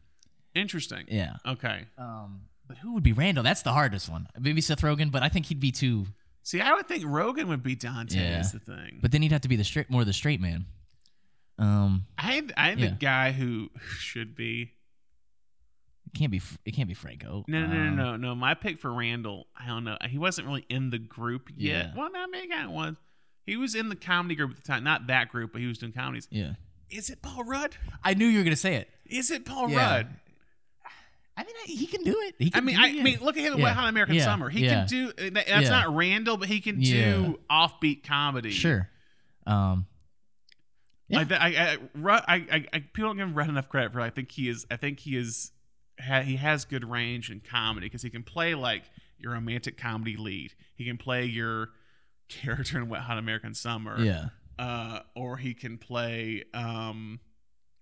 Interesting. 0.56 1.06
Yeah. 1.10 1.34
Okay. 1.46 1.86
Um, 1.98 2.42
but 2.70 2.78
who 2.78 2.94
would 2.94 3.04
be 3.04 3.12
Randall? 3.12 3.44
That's 3.44 3.64
the 3.64 3.74
hardest 3.74 4.08
one. 4.08 4.28
Maybe 4.40 4.62
Seth 4.62 4.80
Rogen, 4.82 5.12
but 5.12 5.22
I 5.24 5.28
think 5.28 5.48
he'd 5.48 5.60
be 5.60 5.72
too. 5.74 6.06
See, 6.44 6.62
I 6.62 6.74
would 6.74 6.88
think 6.88 7.04
Rogen 7.04 7.48
would 7.48 7.64
be 7.64 7.76
Dante. 7.76 8.18
Yeah. 8.18 8.40
Is 8.40 8.54
the 8.54 8.60
thing. 8.60 9.00
But 9.02 9.12
then 9.12 9.22
he'd 9.24 9.34
have 9.34 9.42
to 9.42 9.50
be 9.50 9.58
the 9.58 9.64
straight, 9.66 9.90
more 9.90 10.06
the 10.06 10.14
straight 10.14 10.40
man. 10.40 10.66
Um, 11.58 12.06
I 12.18 12.44
I 12.56 12.70
Yeah. 12.72 12.76
the 12.76 12.92
guy 12.92 13.32
who 13.34 13.70
should 13.98 14.36
be. 14.36 14.72
it 16.06 16.18
can't 16.18 16.32
be. 16.32 16.42
It 16.66 16.72
can't 16.72 16.88
be 16.88 16.94
Franco. 16.96 17.44
No, 17.48 17.66
no, 17.66 17.68
no, 17.68 17.80
Um, 17.90 17.96
no, 17.96 18.04
no, 18.12 18.16
no. 18.18 18.36
My 18.36 18.54
pick 18.54 18.80
for 18.80 18.94
Randall. 18.94 19.48
I 19.60 19.68
don't 19.68 19.84
know. 19.84 19.98
He 20.10 20.18
wasn't 20.18 20.48
really 20.48 20.66
in 20.70 20.90
the 20.90 20.98
group 20.98 21.50
yet. 21.56 21.88
Yeah. 21.88 21.94
Well, 21.96 22.10
no, 22.12 22.26
maybe 22.28 22.54
of 22.54 22.72
was. 22.72 22.96
He 23.46 23.58
was 23.58 23.76
in 23.76 23.90
the 23.90 23.96
comedy 23.96 24.36
group 24.36 24.52
at 24.52 24.58
the 24.58 24.64
time. 24.64 24.84
Not 24.84 25.08
that 25.08 25.30
group, 25.30 25.52
but 25.52 25.62
he 25.62 25.68
was 25.68 25.78
doing 25.80 25.92
comedies. 25.92 26.28
Yeah. 26.32 26.54
Is 26.90 27.10
it 27.10 27.22
Paul 27.22 27.44
Rudd? 27.44 27.76
I 28.04 28.14
knew 28.14 28.26
you 28.28 28.40
were 28.40 28.44
gonna 28.44 28.56
say 28.56 28.76
it. 28.76 28.90
Is 29.06 29.30
it 29.32 29.46
Paul 29.46 29.70
Yeah. 29.70 29.78
Rudd? 29.96 30.08
I 31.40 31.44
mean, 31.68 31.78
he 31.78 31.86
can 31.88 32.04
do 32.04 32.16
it. 32.22 32.36
He 32.38 32.52
I 32.54 32.60
mean, 32.62 32.78
I 32.78 32.92
mean, 32.94 33.20
look 33.22 33.38
at 33.38 33.44
him 33.44 33.54
in 33.54 33.60
Yeah. 33.60 33.66
Wet 33.66 33.76
Hot 33.76 33.90
American 33.90 34.16
Yeah. 34.16 34.26
Summer. 34.26 34.50
He 34.50 34.66
Yeah. 34.66 34.86
can 34.86 34.88
do. 34.88 35.14
that- 35.32 35.48
That's 35.48 35.70
not 35.70 35.96
Randall, 35.96 36.38
but 36.38 36.48
he 36.50 36.60
can 36.60 36.80
do 36.80 37.40
offbeat 37.50 38.04
comedy. 38.04 38.52
Sure. 38.52 38.90
Um, 39.48 39.86
Like 41.10 41.30
that, 41.30 41.42
I, 41.42 41.48
I, 41.48 41.78
I, 42.28 42.36
I, 42.36 42.66
I, 42.74 42.80
people 42.80 43.10
don't 43.10 43.18
give 43.18 43.30
him 43.30 43.50
enough 43.50 43.68
credit 43.70 43.92
for. 43.94 44.00
I 44.02 44.10
think 44.12 44.32
he 44.32 44.48
is. 44.50 44.66
I 44.70 44.76
think 44.76 45.00
he 45.00 45.16
is. 45.18 45.52
Ha, 46.02 46.22
he 46.22 46.36
has 46.38 46.66
good 46.66 46.90
range 46.90 47.30
in 47.32 47.40
comedy 47.42 47.88
because 47.88 48.04
he 48.04 48.10
can 48.10 48.24
play 48.24 48.54
like 48.56 48.84
your 49.18 49.34
romantic 49.34 49.76
comedy 49.78 50.16
lead. 50.18 50.54
He 50.76 50.86
can 50.86 50.98
play 50.98 51.26
your 51.26 51.70
character 52.30 52.78
in 52.78 52.90
Wet 52.90 53.02
Hot 53.02 53.18
American 53.18 53.54
Summer. 53.56 54.00
Yeah. 54.00 54.26
Uh, 54.60 55.00
or 55.16 55.38
he 55.38 55.54
can 55.54 55.78
play 55.78 56.44
um, 56.54 57.20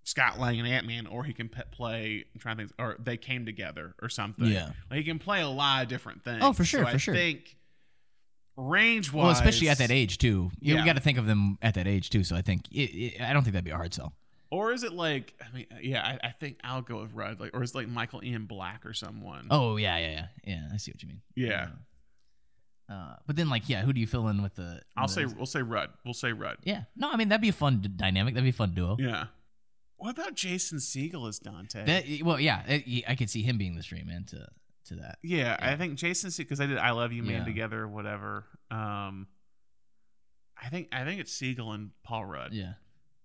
Scott 0.08 0.38
Lang 0.40 0.58
and 0.58 0.66
Ant 0.68 0.86
Man, 0.86 1.06
or 1.06 1.22
he 1.24 1.32
can 1.32 1.48
pe- 1.48 1.62
play. 1.70 2.24
I'm 2.34 2.40
trying 2.40 2.56
to 2.56 2.62
think. 2.68 2.72
Or 2.78 2.96
they 2.98 3.16
came 3.16 3.44
together, 3.44 3.94
or 4.00 4.08
something. 4.08 4.46
Yeah. 4.46 4.70
Like 4.90 4.98
he 4.98 5.04
can 5.04 5.18
play 5.18 5.42
a 5.42 5.48
lot 5.48 5.82
of 5.82 5.88
different 5.88 6.24
things. 6.24 6.38
Oh, 6.42 6.52
for 6.52 6.64
sure, 6.64 6.80
So 6.84 6.88
for 6.88 6.94
I 6.94 6.96
sure. 6.98 7.14
think 7.14 7.56
range 8.56 9.12
wise, 9.12 9.22
well, 9.24 9.30
especially 9.32 9.68
at 9.68 9.78
that 9.78 9.90
age 9.90 10.18
too. 10.18 10.50
You 10.60 10.76
Yeah. 10.76 10.84
got 10.84 10.94
to 10.94 11.00
think 11.00 11.18
of 11.18 11.26
them 11.26 11.58
at 11.62 11.74
that 11.74 11.86
age 11.86 12.10
too. 12.10 12.24
So 12.24 12.36
I 12.36 12.42
think 12.42 12.62
it, 12.72 12.90
it, 13.14 13.20
I 13.20 13.32
don't 13.32 13.42
think 13.42 13.52
that'd 13.52 13.64
be 13.64 13.70
a 13.70 13.76
hard 13.76 13.92
sell. 13.94 14.14
Or 14.50 14.72
is 14.72 14.82
it 14.82 14.92
like 14.94 15.34
I 15.46 15.54
mean, 15.54 15.66
yeah, 15.82 16.02
I, 16.22 16.28
I 16.28 16.30
think 16.30 16.58
I'll 16.64 16.80
go 16.82 17.02
with 17.02 17.12
Rudd. 17.12 17.38
Like, 17.38 17.50
or 17.54 17.62
is 17.62 17.70
it 17.70 17.76
like 17.76 17.88
Michael 17.88 18.24
Ian 18.24 18.46
Black 18.46 18.86
or 18.86 18.94
someone? 18.94 19.46
Oh 19.50 19.76
yeah, 19.76 19.98
yeah, 19.98 20.10
yeah, 20.10 20.26
yeah. 20.44 20.68
I 20.72 20.78
see 20.78 20.90
what 20.90 21.02
you 21.02 21.08
mean. 21.08 21.20
yeah. 21.36 21.68
Uh, 22.90 23.16
but 23.26 23.36
then 23.36 23.50
like, 23.50 23.68
yeah, 23.68 23.82
who 23.82 23.92
do 23.92 24.00
you 24.00 24.06
fill 24.06 24.28
in 24.28 24.42
with 24.42 24.54
the? 24.54 24.80
I'll 24.96 25.06
the- 25.06 25.12
say 25.12 25.26
we'll 25.26 25.44
say 25.44 25.60
Rudd. 25.60 25.90
We'll 26.06 26.14
say 26.14 26.32
Rudd. 26.32 26.56
Yeah. 26.64 26.84
No, 26.96 27.10
I 27.10 27.16
mean 27.16 27.28
that'd 27.28 27.42
be 27.42 27.50
a 27.50 27.52
fun 27.52 27.80
d- 27.82 27.88
dynamic. 27.94 28.32
That'd 28.32 28.44
be 28.44 28.48
a 28.48 28.52
fun 28.54 28.72
duo. 28.72 28.96
Yeah. 28.98 29.26
What 29.98 30.10
about 30.10 30.34
Jason 30.34 30.78
Segel 30.78 31.28
as 31.28 31.38
Dante? 31.38 31.84
That 31.84 32.04
well, 32.24 32.38
yeah, 32.40 32.62
it- 32.66 33.04
I 33.08 33.14
could 33.14 33.28
see 33.28 33.42
him 33.42 33.58
being 33.58 33.74
the 33.76 33.82
straight 33.82 34.06
man 34.06 34.24
to 34.26 34.46
to 34.86 34.94
that. 34.96 35.18
yeah, 35.22 35.56
I 35.60 35.76
think 35.76 35.96
Jason 35.96 36.30
because 36.38 36.60
I 36.60 36.66
did 36.66 36.78
I 36.78 36.92
Love 36.92 37.12
You 37.12 37.22
Man 37.22 37.40
Yeah. 37.40 37.44
together 37.44 37.86
whatever. 37.86 38.46
Um, 38.70 39.26
I 40.60 40.68
think 40.70 40.88
I 40.92 41.04
think 41.04 41.20
it's 41.20 41.32
Siegel 41.32 41.72
and 41.72 41.90
Paul 42.04 42.24
Rudd. 42.24 42.52
Yeah. 42.52 42.74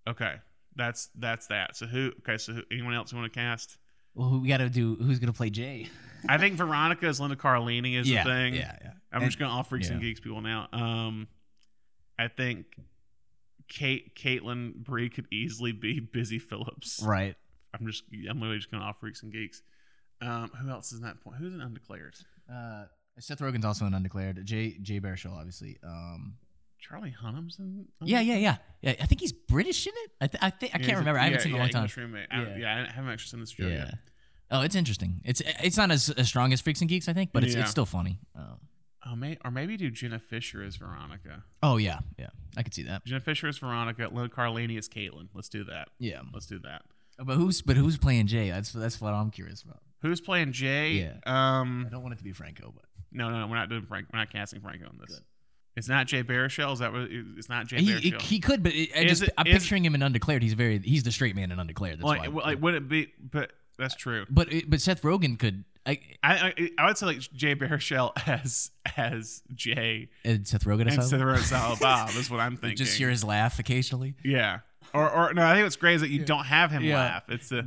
Okay, 0.08 0.36
that's 0.76 1.10
that's 1.16 1.48
that. 1.48 1.76
So 1.78 1.86
who? 1.86 2.12
Okay, 2.20 2.38
so 2.38 2.54
who, 2.54 2.62
anyone 2.72 2.94
else 2.94 3.12
you 3.12 3.18
want 3.18 3.32
to 3.32 3.40
cast? 3.40 3.78
Well, 4.16 4.40
we 4.40 4.48
got 4.48 4.58
to 4.58 4.70
do. 4.70 4.96
Who's 4.96 5.20
gonna 5.20 5.34
play 5.34 5.50
Jay? 5.50 5.88
I 6.30 6.38
think 6.38 6.56
Veronica 6.56 7.08
is 7.08 7.20
Linda 7.20 7.36
Cardellini 7.36 7.96
is 8.00 8.10
Yeah, 8.10 8.24
the 8.24 8.30
thing. 8.30 8.54
yeah, 8.56 8.78
yeah. 8.82 8.92
I'm 9.12 9.22
And- 9.22 9.26
just 9.30 9.38
going 9.40 9.50
to 9.50 9.56
all 9.56 9.64
freaks 9.64 9.90
and 9.90 10.00
geeks 10.02 10.20
people 10.20 10.42
now. 10.42 10.68
Um, 10.72 11.28
I 12.18 12.28
think 12.30 12.66
Kate 13.68 14.16
Caitlin 14.16 14.74
Bree 14.76 15.10
could 15.10 15.28
easily 15.32 15.72
be 15.72 16.00
Busy 16.00 16.40
Phillips. 16.40 17.02
Right. 17.04 17.36
I'm 17.80 17.86
just 17.88 18.04
I'm 18.30 18.40
literally 18.40 18.58
just 18.60 18.72
gonna 18.72 18.84
off 18.84 19.00
freaks 19.00 19.24
and 19.24 19.32
geeks. 19.32 19.62
Um, 20.22 20.52
who 20.62 20.70
else 20.70 20.92
is 20.92 21.00
in 21.00 21.06
that 21.06 21.22
point? 21.22 21.38
Who's 21.38 21.54
an 21.54 21.62
undeclared? 21.62 22.16
Uh, 22.52 22.86
Seth 23.20 23.40
Rogen's 23.40 23.66
also 23.66 23.86
an 23.86 23.94
undeclared. 23.94 24.46
Jay 24.46 24.78
Jay 24.82 25.00
Baruchel, 25.00 25.36
obviously. 25.38 25.78
Um, 25.84 26.36
Charlie 26.80 27.12
Hunnam's 27.12 27.60
in. 27.60 27.86
yeah, 28.02 28.20
yeah, 28.20 28.36
yeah, 28.36 28.58
yeah. 28.82 28.96
I 29.02 29.06
think 29.06 29.22
he's 29.22 29.32
British 29.32 29.88
in 29.88 29.94
it. 29.96 30.12
I 30.22 30.28
th- 30.28 30.44
I 30.44 30.50
think 30.50 30.76
I 30.76 30.80
Yeah, 30.80 30.86
can't 30.86 30.98
a- 30.98 31.00
remember. 31.00 31.20
I 31.20 31.24
haven't 31.24 31.40
yeah, 31.40 31.44
seen 31.44 31.52
it 31.52 31.56
in 31.56 31.62
a 31.62 31.66
yeah, 31.68 31.80
long 31.80 31.88
time. 31.88 32.04
Roommate. 32.04 32.28
I, 32.32 32.42
yeah. 32.42 32.58
Yeah. 32.58 32.86
I 32.90 32.92
haven't 32.94 33.12
actually 33.12 33.30
seen 33.30 33.40
this 33.40 33.52
show 33.52 33.64
Yeah. 33.68 33.76
yet. 33.86 33.94
Oh, 34.52 34.62
it's 34.62 34.76
interesting. 34.76 35.22
It's 35.26 35.42
it's 35.64 35.78
not 35.78 35.90
as, 35.92 36.10
as 36.12 36.28
strong 36.28 36.54
as 36.54 36.62
Freaks 36.62 36.82
and 36.82 36.90
Geeks, 36.90 37.08
I 37.10 37.14
think, 37.14 37.32
but 37.34 37.44
it's 37.44 37.56
it's 37.56 37.72
still 37.72 37.86
funny. 37.86 38.20
Um, 38.36 38.60
Oh, 39.06 39.16
may, 39.16 39.38
or 39.44 39.52
maybe 39.52 39.76
do 39.76 39.90
Jenna 39.92 40.20
Fischer 40.20 40.64
as 40.64 40.78
Veronica. 40.78 41.44
oh 41.62 41.78
yeah, 41.78 42.00
yeah, 42.18 42.30
I 42.56 42.64
could 42.64 42.74
see 42.74 42.84
that. 42.84 43.04
Jenna 43.06 43.20
Fischer 43.22 43.48
as 43.48 43.58
Veronica. 43.58 44.10
Linda 44.12 44.34
Cardellini 44.34 44.78
as 44.78 44.88
Caitlin. 44.88 45.28
Let's 45.34 45.50
do 45.50 45.64
that. 45.66 45.90
Yeah. 46.00 46.22
Let's 46.34 46.46
do 46.46 46.60
that. 46.60 46.84
But 47.20 47.36
who's 47.36 47.62
but 47.62 47.76
who's 47.76 47.98
playing 47.98 48.28
Jay? 48.28 48.50
That's 48.50 48.72
that's 48.72 49.00
what 49.02 49.14
I'm 49.14 49.30
curious 49.30 49.62
about. 49.62 49.80
Who's 50.02 50.22
playing 50.22 50.52
Jay? 50.54 50.92
Yeah. 50.92 51.14
Um. 51.26 51.86
I 51.88 51.90
don't 51.92 52.02
want 52.02 52.14
it 52.14 52.18
to 52.18 52.24
be 52.24 52.32
Franco, 52.32 52.72
but 52.76 52.86
No, 53.12 53.30
no, 53.30 53.46
we're 53.48 53.56
not 53.56 53.70
doing 53.70 53.86
Frank. 53.86 54.08
We're 54.12 54.20
not 54.20 54.32
casting 54.32 54.62
Franco 54.62 54.86
on 54.88 54.98
this. 55.06 55.20
It's 55.76 55.88
not 55.90 56.08
Jay 56.08 56.24
Baruchel. 56.24 56.72
Is 56.74 56.80
that 56.80 56.94
what? 56.94 57.08
It's 57.10 57.50
not 57.50 57.68
Jay 57.68 57.78
he, 57.82 58.12
Baruchel. 58.12 58.22
he, 58.22 58.40
could, 58.40 58.62
but 58.64 58.74
it, 58.74 58.90
I 58.96 59.06
just, 59.06 59.24
it, 59.24 59.34
I'm 59.38 59.48
is- 59.48 59.54
picturing 59.64 59.84
him 59.84 59.96
in 59.96 60.02
Undeclared. 60.04 60.44
He's 60.44 60.54
very 60.54 60.80
he's 60.80 61.04
the 61.04 61.12
straight 61.12 61.36
man 61.36 61.52
in 61.52 61.60
Undeclared. 61.60 62.00
That's 62.00 62.04
why. 62.06 62.28
well, 62.28 62.46
like, 62.46 62.62
would 62.62 62.76
it 62.76 62.88
be? 62.88 63.12
But 63.20 63.52
that's 63.78 63.96
true. 63.96 64.26
but 64.30 64.52
it- 64.54 64.70
but 64.70 64.82
Seth 64.82 65.02
Rogen 65.02 65.38
could. 65.38 65.66
I, 65.86 66.00
I, 66.24 66.54
I 66.58 66.70
I 66.78 66.86
would 66.86 66.98
say 66.98 67.06
like 67.06 67.20
Jay 67.20 67.56
Baruchel 67.56 68.12
as 68.28 68.72
as 68.98 69.44
Jay 69.54 70.10
and 70.24 70.48
Seth 70.48 70.64
Rogen 70.66 70.88
as 70.88 70.96
and 70.96 71.04
Seth 71.04 71.20
Rogen 71.20 71.74
as 71.74 71.80
Bob 71.80 72.10
is 72.12 72.30
what 72.30 72.40
I'm 72.40 72.56
thinking. 72.58 72.78
Just 72.78 72.98
hear 72.98 73.10
his 73.10 73.24
laugh 73.24 73.60
occasionally. 73.60 74.16
yeah. 74.24 74.60
Or 74.94 75.10
or 75.10 75.34
no, 75.34 75.46
I 75.46 75.54
think 75.56 75.66
what's 75.66 75.76
great 75.76 75.96
is 75.96 76.02
that 76.02 76.10
you 76.10 76.24
don't 76.24 76.46
have 76.46 76.72
him 76.72 76.84
Yeah. 76.84 76.98
laugh. 76.98 77.24
It's 77.30 77.52
a 77.52 77.66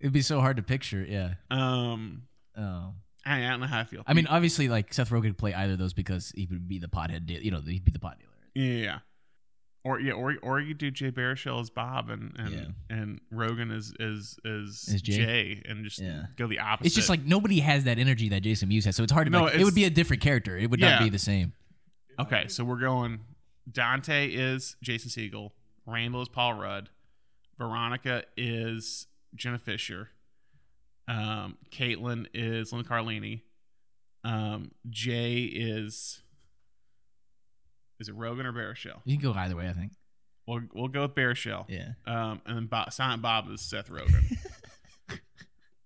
It'd 0.00 0.12
be 0.12 0.22
so 0.22 0.40
hard 0.40 0.56
to 0.58 0.62
picture. 0.62 1.04
Yeah. 1.08 1.34
um. 1.50 2.22
Oh. 2.56 2.94
I, 3.24 3.44
I 3.44 3.48
don't 3.50 3.60
know 3.60 3.66
how 3.66 3.80
I 3.80 3.84
feel. 3.84 4.02
I 4.06 4.14
mean, 4.14 4.26
obviously, 4.28 4.68
like 4.68 4.94
Seth 4.94 5.10
Rogen 5.10 5.22
could 5.24 5.38
play 5.38 5.52
either 5.52 5.72
of 5.72 5.78
those 5.80 5.92
because 5.94 6.32
he 6.36 6.46
would 6.46 6.68
be 6.68 6.78
the 6.78 6.86
pothead. 6.86 7.26
Deal, 7.26 7.40
you 7.42 7.50
know, 7.50 7.60
he'd 7.60 7.84
be 7.84 7.90
the 7.90 7.98
pot 7.98 8.18
dealer. 8.18 8.30
Yeah, 8.54 8.82
yeah. 8.84 8.98
Or 9.86 10.00
yeah, 10.00 10.12
or 10.14 10.34
or 10.42 10.58
you 10.60 10.74
do 10.74 10.90
Jay 10.90 11.12
Baruchel 11.12 11.60
as 11.60 11.70
Bob 11.70 12.10
and 12.10 12.34
and 12.38 12.50
Yeah. 12.52 12.64
and 12.96 13.20
Rogen 13.32 13.70
as 13.74 13.92
as 14.00 14.36
as 14.44 14.88
As 14.94 15.00
Jay? 15.02 15.16
Jay. 15.16 15.62
and 15.64 15.84
just 15.84 16.00
Yeah. 16.00 16.26
go 16.36 16.46
the 16.48 16.58
opposite. 16.58 16.86
It's 16.86 16.94
just 16.96 17.08
like 17.08 17.22
nobody 17.24 17.60
has 17.60 17.84
that 17.84 17.98
energy 17.98 18.28
that 18.30 18.42
Jason 18.42 18.68
Mewes 18.68 18.84
has, 18.86 18.96
so 18.96 19.04
it's 19.04 19.12
hard 19.12 19.26
to. 19.26 19.30
No, 19.30 19.44
like, 19.44 19.54
it 19.54 19.62
would 19.64 19.74
be 19.76 19.84
a 19.84 19.90
different 19.90 20.22
character. 20.22 20.56
It 20.58 20.70
would 20.70 20.80
Yeah. 20.80 20.90
not 20.90 21.02
be 21.02 21.08
the 21.08 21.18
same. 21.20 21.52
okay. 22.18 22.48
So 22.48 22.64
we're 22.64 22.80
going. 22.80 23.20
Dante 23.70 24.28
is 24.28 24.76
Jason 24.82 25.08
Segel. 25.10 25.50
Randall 25.86 26.22
is 26.22 26.28
Paul 26.28 26.54
Rudd. 26.54 26.90
Veronica 27.58 28.24
is 28.36 29.06
Jenna 29.36 29.58
Fischer. 29.58 30.10
Um, 31.08 31.58
Caitlin 31.70 32.26
is 32.34 32.72
Linda 32.72 32.88
Cardellini. 32.88 33.42
Um, 34.24 34.72
Jay 34.90 35.42
is 35.44 36.22
is 38.00 38.08
it 38.08 38.16
Rogen 38.16 38.44
or 38.44 38.52
Baruchel? 38.52 39.00
You 39.04 39.18
can 39.18 39.32
go 39.32 39.38
either 39.38 39.56
way. 39.56 39.68
I 39.68 39.72
think. 39.72 39.92
We'll 40.46 40.60
we'll 40.74 40.88
go 40.88 41.02
with 41.02 41.14
Baruchel. 41.14 41.64
Yeah. 41.68 41.90
Um, 42.06 42.40
and 42.46 42.56
then 42.56 42.66
Bob, 42.66 42.92
Silent 42.92 43.22
Bob 43.22 43.50
is 43.50 43.60
Seth 43.60 43.88
Rogen. 43.90 44.38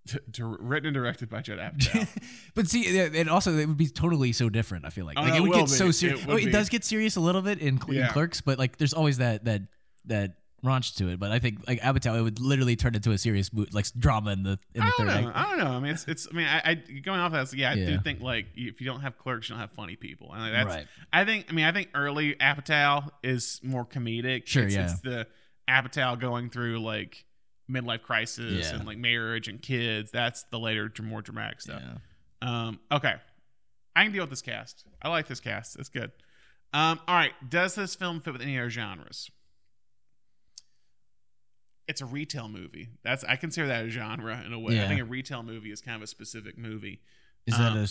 to, 0.09 0.20
to, 0.32 0.45
written 0.61 0.89
and 0.89 0.95
directed 0.95 1.28
by 1.31 1.41
Judd 1.41 1.59
Apatow. 1.59 2.09
But 2.55 2.66
see, 2.69 2.82
it 2.82 3.15
it 3.15 3.28
also 3.28 3.57
it 3.57 3.66
would 3.66 3.77
be 3.77 3.87
totally 3.87 4.32
so 4.32 4.49
different. 4.49 4.85
I 4.85 4.91
feel 4.91 5.07
like, 5.07 5.16
Oh, 5.19 5.23
like 5.23 5.31
no, 5.31 5.35
it 5.35 5.39
it 5.39 5.43
would 5.43 5.51
will 5.51 5.59
get 5.61 5.69
so 5.69 5.91
serious. 5.91 6.20
It 6.20 6.28
It, 6.28 6.32
would 6.32 6.43
it 6.47 6.51
does 6.51 6.69
get 6.69 6.85
serious 6.85 7.16
a 7.16 7.20
little 7.20 7.43
bit 7.43 7.59
in, 7.61 7.81
Cl- 7.81 8.03
in 8.03 8.09
Clerks, 8.09 8.41
but 8.41 8.59
like 8.59 8.77
there's 8.77 8.93
always 8.93 9.19
that 9.19 9.45
that 9.45 9.62
that 10.07 10.35
raunch 10.65 10.97
to 10.97 11.09
it. 11.09 11.19
But 11.19 11.31
I 11.32 11.39
think 11.39 11.66
like 11.66 11.81
Apatow, 11.81 12.19
it 12.19 12.23
would 12.23 12.41
literally 12.41 12.77
turn 12.77 12.95
into 12.95 13.11
a 13.12 13.19
serious 13.19 13.53
mo- 13.53 13.66
like 13.73 13.87
drama 13.99 14.32
in 14.32 14.43
the 14.43 14.59
in 14.74 14.81
the 14.81 14.87
I 14.87 14.91
third 14.91 14.97
don't 14.99 15.07
know. 15.23 15.28
act. 15.31 15.37
I 15.37 15.43
don't 15.49 15.59
know. 15.59 15.70
I 15.70 15.81
mean, 15.81 15.93
it's 15.93 16.05
it's. 16.07 16.28
I 16.31 16.35
mean, 16.35 16.47
I, 16.47 16.61
I 16.65 16.74
going 16.74 17.20
off 17.20 17.32
that. 17.32 17.53
Yeah, 17.55 17.73
I 17.73 17.74
do 17.77 17.99
think 18.01 18.20
like 18.20 18.47
if 18.55 18.81
you 18.81 18.87
don't 18.87 19.01
have 19.01 19.19
clerks, 19.19 19.49
you 19.49 19.55
don't 19.55 19.61
have 19.61 19.73
funny 19.73 19.97
people, 19.97 20.32
and 20.32 20.43
like, 20.43 20.53
that's. 20.53 20.77
Right. 20.77 20.87
I 21.12 21.24
think. 21.24 21.47
I 21.49 21.53
mean, 21.53 21.65
I 21.65 21.73
think 21.73 21.91
early 21.95 22.35
Apatow 22.35 23.09
is 23.23 23.61
more 23.62 23.85
comedic. 23.85 24.47
Sure, 24.47 24.65
It's, 24.65 24.74
yeah. 24.74 24.85
It's 24.85 25.01
the 25.01 25.27
Apatow 25.69 26.19
going 26.20 26.51
through 26.51 26.81
like 26.81 27.24
midlife 27.70 28.03
crisis 28.03 28.69
Yeah. 28.70 28.77
and 28.77 28.87
like 28.87 28.99
marriage 28.99 29.47
and 29.49 29.62
kids. 29.62 30.11
That's 30.11 30.43
the 30.51 30.59
later, 30.59 30.89
dr- 30.89 31.09
more 31.09 31.23
dramatic 31.23 31.61
stuff. 31.61 31.82
Yeah. 32.43 32.66
Um. 32.69 32.81
Okay, 32.91 33.15
I 33.95 34.03
can 34.05 34.12
deal 34.12 34.23
with 34.24 34.31
this 34.31 34.43
cast. 34.43 34.85
I 35.03 35.09
like 35.09 35.27
this 35.28 35.41
cast. 35.41 35.78
It's 35.78 35.89
good. 35.89 36.11
Um. 36.73 37.01
All 37.09 37.15
right. 37.15 37.32
Does 37.49 37.74
this 37.74 37.95
film 37.95 38.20
fit 38.20 38.32
with 38.32 38.43
any 38.43 38.59
other 38.59 38.70
genres? 38.70 39.31
It's 41.91 42.01
a 42.01 42.07
retail 42.07 42.49
movie. 42.49 42.89
That's 43.03 43.25
I 43.25 43.37
consider 43.37 43.67
that 43.69 43.85
a 43.85 43.89
genre 43.91 44.43
in 44.47 44.53
a 44.53 44.59
way. 44.59 44.83
I 44.83 44.89
think 44.89 45.01
a 45.01 45.05
retail 45.05 45.43
movie 45.43 45.71
is 45.73 45.81
kind 45.81 45.97
of 45.97 46.03
a 46.03 46.07
specific 46.07 46.57
movie. 46.57 47.01
Is 47.47 47.59
that 47.59 47.73
a 47.77 47.89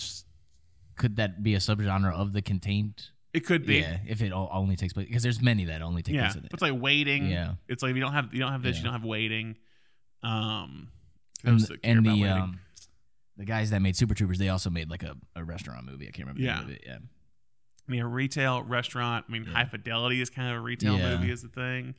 could 0.99 1.15
that 1.17 1.43
be 1.43 1.53
a 1.55 1.59
subgenre 1.59 2.13
of 2.13 2.33
the 2.33 2.41
contained? 2.41 3.07
It 3.33 3.45
could 3.45 3.65
be. 3.65 3.77
Yeah, 3.79 3.97
if 4.07 4.21
it 4.21 4.31
all, 4.33 4.49
only 4.51 4.75
takes 4.75 4.93
place 4.93 5.07
because 5.07 5.21
there's 5.23 5.41
many 5.41 5.65
that 5.65 5.81
only 5.81 6.01
take 6.01 6.15
Yeah, 6.15 6.23
place 6.27 6.35
in 6.35 6.45
it. 6.45 6.51
it's 6.53 6.61
like 6.61 6.73
waiting. 6.81 7.27
Yeah. 7.27 7.53
it's 7.67 7.83
like 7.83 7.93
you 7.93 8.01
don't 8.01 8.13
have 8.13 8.33
you 8.33 8.39
don't 8.39 8.51
have 8.51 8.63
this, 8.63 8.77
you 8.77 8.83
don't 8.83 8.93
have 8.93 9.05
waiting. 9.05 9.55
Um, 10.23 10.89
and 11.45 11.59
the, 11.59 11.77
and 11.83 12.05
the 12.05 12.25
um, 12.25 12.59
the 13.37 13.45
guys 13.45 13.69
that 13.69 13.81
made 13.81 13.95
Super 13.95 14.13
Troopers, 14.13 14.37
they 14.39 14.49
also 14.49 14.69
made 14.69 14.89
like 14.89 15.03
a, 15.03 15.15
a 15.35 15.43
restaurant 15.43 15.85
movie. 15.85 16.07
I 16.07 16.11
can't 16.11 16.27
remember 16.27 16.41
Yeah. 16.41 16.55
the 16.55 16.59
name 16.61 16.69
of 16.69 16.75
it. 16.75 16.83
Yeah. 16.85 16.97
I 17.87 17.91
mean, 17.91 18.01
a 18.01 18.07
retail 18.07 18.63
restaurant. 18.63 19.25
I 19.27 19.31
mean, 19.31 19.45
High 19.45 19.65
Fidelity 19.65 20.21
is 20.21 20.29
kind 20.29 20.51
of 20.51 20.57
a 20.57 20.61
retail 20.61 20.97
Yeah. 20.97 21.15
movie, 21.17 21.31
is 21.31 21.41
the 21.41 21.47
thing. 21.49 21.95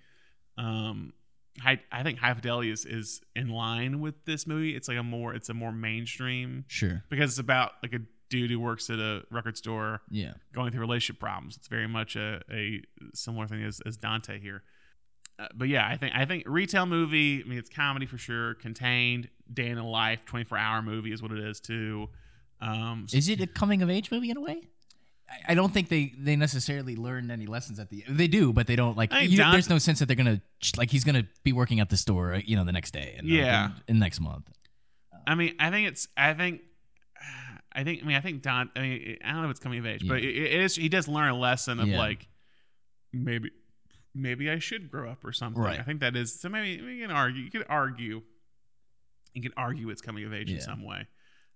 Um, 0.59 1.13
high, 1.59 1.81
I 1.91 2.03
think 2.03 2.19
High 2.19 2.35
Fidelity 2.35 2.71
is 2.71 2.85
is 2.87 3.21
in 3.35 3.49
line 3.49 4.01
with 4.01 4.25
this 4.25 4.47
movie. 4.47 4.77
It's 4.77 4.89
like 4.89 4.99
a 4.99 5.03
more 5.03 5.35
it's 5.35 5.49
a 5.49 5.55
more 5.55 5.73
mainstream 5.73 6.65
Sure. 6.69 7.03
because 7.11 7.31
it's 7.33 7.39
about 7.39 7.73
like 7.83 7.93
a 7.95 8.01
dude 8.29 8.51
who 8.51 8.61
works 8.61 8.89
at 8.91 8.99
a 9.01 9.23
record 9.31 9.57
store 9.57 10.01
Yeah. 10.11 10.35
going 10.53 10.71
through 10.71 10.81
relationship 10.81 11.19
problems. 11.21 11.57
It's 11.57 11.67
very 11.69 11.89
much 11.89 12.15
a, 12.15 12.41
a 12.53 12.81
similar 13.13 13.49
thing 13.49 13.65
as, 13.65 13.81
as 13.85 13.97
Dante 13.97 14.39
here. 14.39 14.63
Uh, 15.39 15.49
but 15.55 15.69
yeah, 15.69 15.89
I 15.89 15.97
think 15.97 16.15
I 16.15 16.25
think 16.27 16.45
retail 16.47 16.87
movie. 16.87 17.43
I 17.45 17.49
mean, 17.49 17.59
it's 17.59 17.71
comedy 17.71 18.07
for 18.07 18.19
sure. 18.19 18.55
Contained, 18.55 19.29
day 19.53 19.69
in 19.69 19.77
the 19.77 19.83
life, 19.83 20.25
twenty 20.27 20.45
four 20.45 20.59
hour 20.59 20.83
movie 20.83 21.13
is 21.13 21.23
what 21.23 21.33
it 21.33 21.39
is 21.41 21.61
too. 21.61 22.09
Um, 22.61 23.07
Is 23.13 23.29
it 23.31 23.41
a 23.41 23.47
coming 23.47 23.81
of 23.83 23.89
age 23.89 24.11
movie 24.11 24.31
in 24.31 24.37
a 24.37 24.41
way? 24.43 24.61
I- 25.49 25.55
don't 25.55 25.73
think 25.73 25.89
they, 25.89 26.13
they 26.19 26.37
necessarily 26.37 26.97
learned 26.97 27.31
any 27.31 27.47
lessons 27.47 27.79
at 27.79 27.89
the. 27.91 28.05
They 28.09 28.27
do, 28.29 28.53
but 28.53 28.67
they 28.67 28.77
don't 28.77 28.97
like. 28.97 29.13
I 29.13 29.23
you- 29.23 29.37
Don- 29.37 29.53
there's 29.53 29.71
no 29.71 29.79
sense 29.79 29.99
that 30.01 30.07
they're 30.07 30.17
gonna 30.17 30.41
like 30.77 30.91
he's 30.91 31.05
gonna 31.05 31.27
be 31.45 31.53
working 31.53 31.81
at 31.81 31.89
the 31.89 31.97
store, 31.97 32.41
you 32.45 32.57
know, 32.57 32.65
the 32.65 32.73
next 32.73 32.93
day 32.93 33.15
and 33.19 33.27
uh, 33.31 33.35
Yeah. 33.35 33.67
in, 33.87 33.95
in 33.97 33.99
next 34.01 34.21
month. 34.21 34.51
I 35.27 35.35
mean, 35.35 35.55
I 35.61 35.71
think 35.71 35.89
it's. 35.89 36.09
I 36.17 36.35
think. 36.35 36.63
I 37.73 37.85
think. 37.85 38.03
I 38.03 38.07
mean, 38.07 38.17
I 38.17 38.21
think 38.21 38.43
Don. 38.43 38.71
I 38.75 38.81
mean, 38.81 39.17
I 39.25 39.33
don't 39.33 39.43
know 39.43 39.45
if 39.47 39.53
it's 39.53 39.61
coming 39.61 39.79
of 39.79 39.87
age, 39.87 40.07
but 40.07 40.19
it, 40.19 40.37
it 40.37 40.61
is. 40.61 40.75
He 40.77 40.89
does 40.89 41.07
learn 41.07 41.31
a 41.31 41.39
lesson 41.39 41.79
of 41.79 41.87
Yeah. 41.87 41.99
like, 41.99 42.27
maybe, 43.13 43.51
maybe 44.15 44.51
I 44.51 44.59
should 44.59 44.91
grow 44.91 45.09
up 45.11 45.25
or 45.25 45.33
something. 45.33 45.63
Right. 45.63 45.79
I 45.79 45.83
think 45.85 46.01
that 46.01 46.17
is. 46.17 46.41
So 46.41 46.49
maybe 46.49 46.83
we 46.85 47.01
can 47.01 47.11
argue. 47.13 47.43
You 47.45 47.51
could 47.51 47.67
argue. 47.69 48.23
You 49.35 49.43
could 49.43 49.53
argue 49.57 49.89
it's 49.91 50.03
coming 50.03 50.25
of 50.25 50.35
age 50.35 50.51
in 50.51 50.61
some 50.61 50.83
way. 50.85 51.07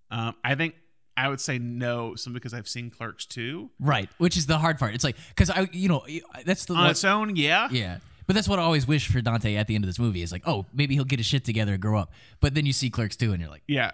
Um, 0.09 0.35
I 0.45 0.55
think 0.55 0.75
I 1.17 1.29
would 1.29 1.39
say 1.39 1.57
no, 1.59 2.15
simply 2.15 2.39
because 2.39 2.53
I've 2.53 2.67
seen 2.67 2.89
Clerks 2.89 3.25
too. 3.25 3.69
Right, 3.79 4.09
which 4.17 4.35
is 4.37 4.45
the 4.47 4.57
hard 4.57 4.77
part. 4.79 4.93
It's 4.95 5.03
like 5.03 5.15
because 5.29 5.49
I, 5.49 5.69
you 5.71 5.87
know, 5.89 6.05
that's 6.45 6.65
the 6.65 6.73
On 6.73 6.81
what- 6.83 6.91
its 6.91 7.03
own, 7.03 7.35
yeah. 7.35 7.67
Yeah. 7.71 7.99
But 8.27 8.33
that's 8.33 8.47
what 8.49 8.57
I 8.57 8.63
always 8.63 8.87
wish 8.87 9.07
for 9.07 9.21
Dante 9.21 9.53
at 9.55 9.67
the 9.67 9.75
end 9.75 9.83
of 9.83 9.87
this 9.87 9.99
movie 9.99 10.23
is 10.23 10.31
like, 10.31 10.41
oh, 10.47 10.65
maybe 10.73 10.95
he'll 10.95 11.03
get 11.03 11.19
his 11.19 11.27
shit 11.27 11.45
together 11.45 11.73
and 11.73 11.81
grow 11.81 11.99
up. 11.99 12.11
But 12.39 12.55
then 12.55 12.65
you 12.65 12.73
see 12.73 12.89
Clerks 12.89 13.15
2 13.15 13.31
and 13.33 13.39
you're 13.39 13.51
like, 13.51 13.61
Yeah. 13.67 13.91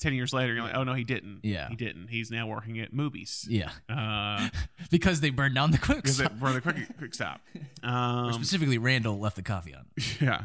Ten 0.00 0.12
years 0.14 0.32
later, 0.32 0.52
you're 0.52 0.64
like, 0.64 0.74
oh 0.74 0.82
no, 0.84 0.92
he 0.94 1.04
didn't. 1.04 1.40
Yeah. 1.44 1.68
he 1.68 1.76
didn't. 1.76 2.08
He's 2.08 2.28
now 2.30 2.46
working 2.48 2.80
at 2.80 2.92
movies. 2.92 3.46
yeah. 3.48 3.70
Uh, 3.88 4.48
because 4.90 5.20
they 5.20 5.30
burned 5.30 5.54
down 5.54 5.70
the 5.70 5.78
quick 5.78 5.98
because 5.98 6.16
stop. 6.16 6.32
they- 6.32 6.38
for 6.40 6.52
the 6.52 6.60
quick, 6.60 6.76
quick 6.98 7.14
stop. 7.14 7.40
Um, 7.84 8.32
specifically, 8.32 8.78
Randall 8.78 9.18
left 9.20 9.36
the 9.36 9.42
coffee 9.42 9.74
on. 9.74 9.84
Yeah. 10.20 10.44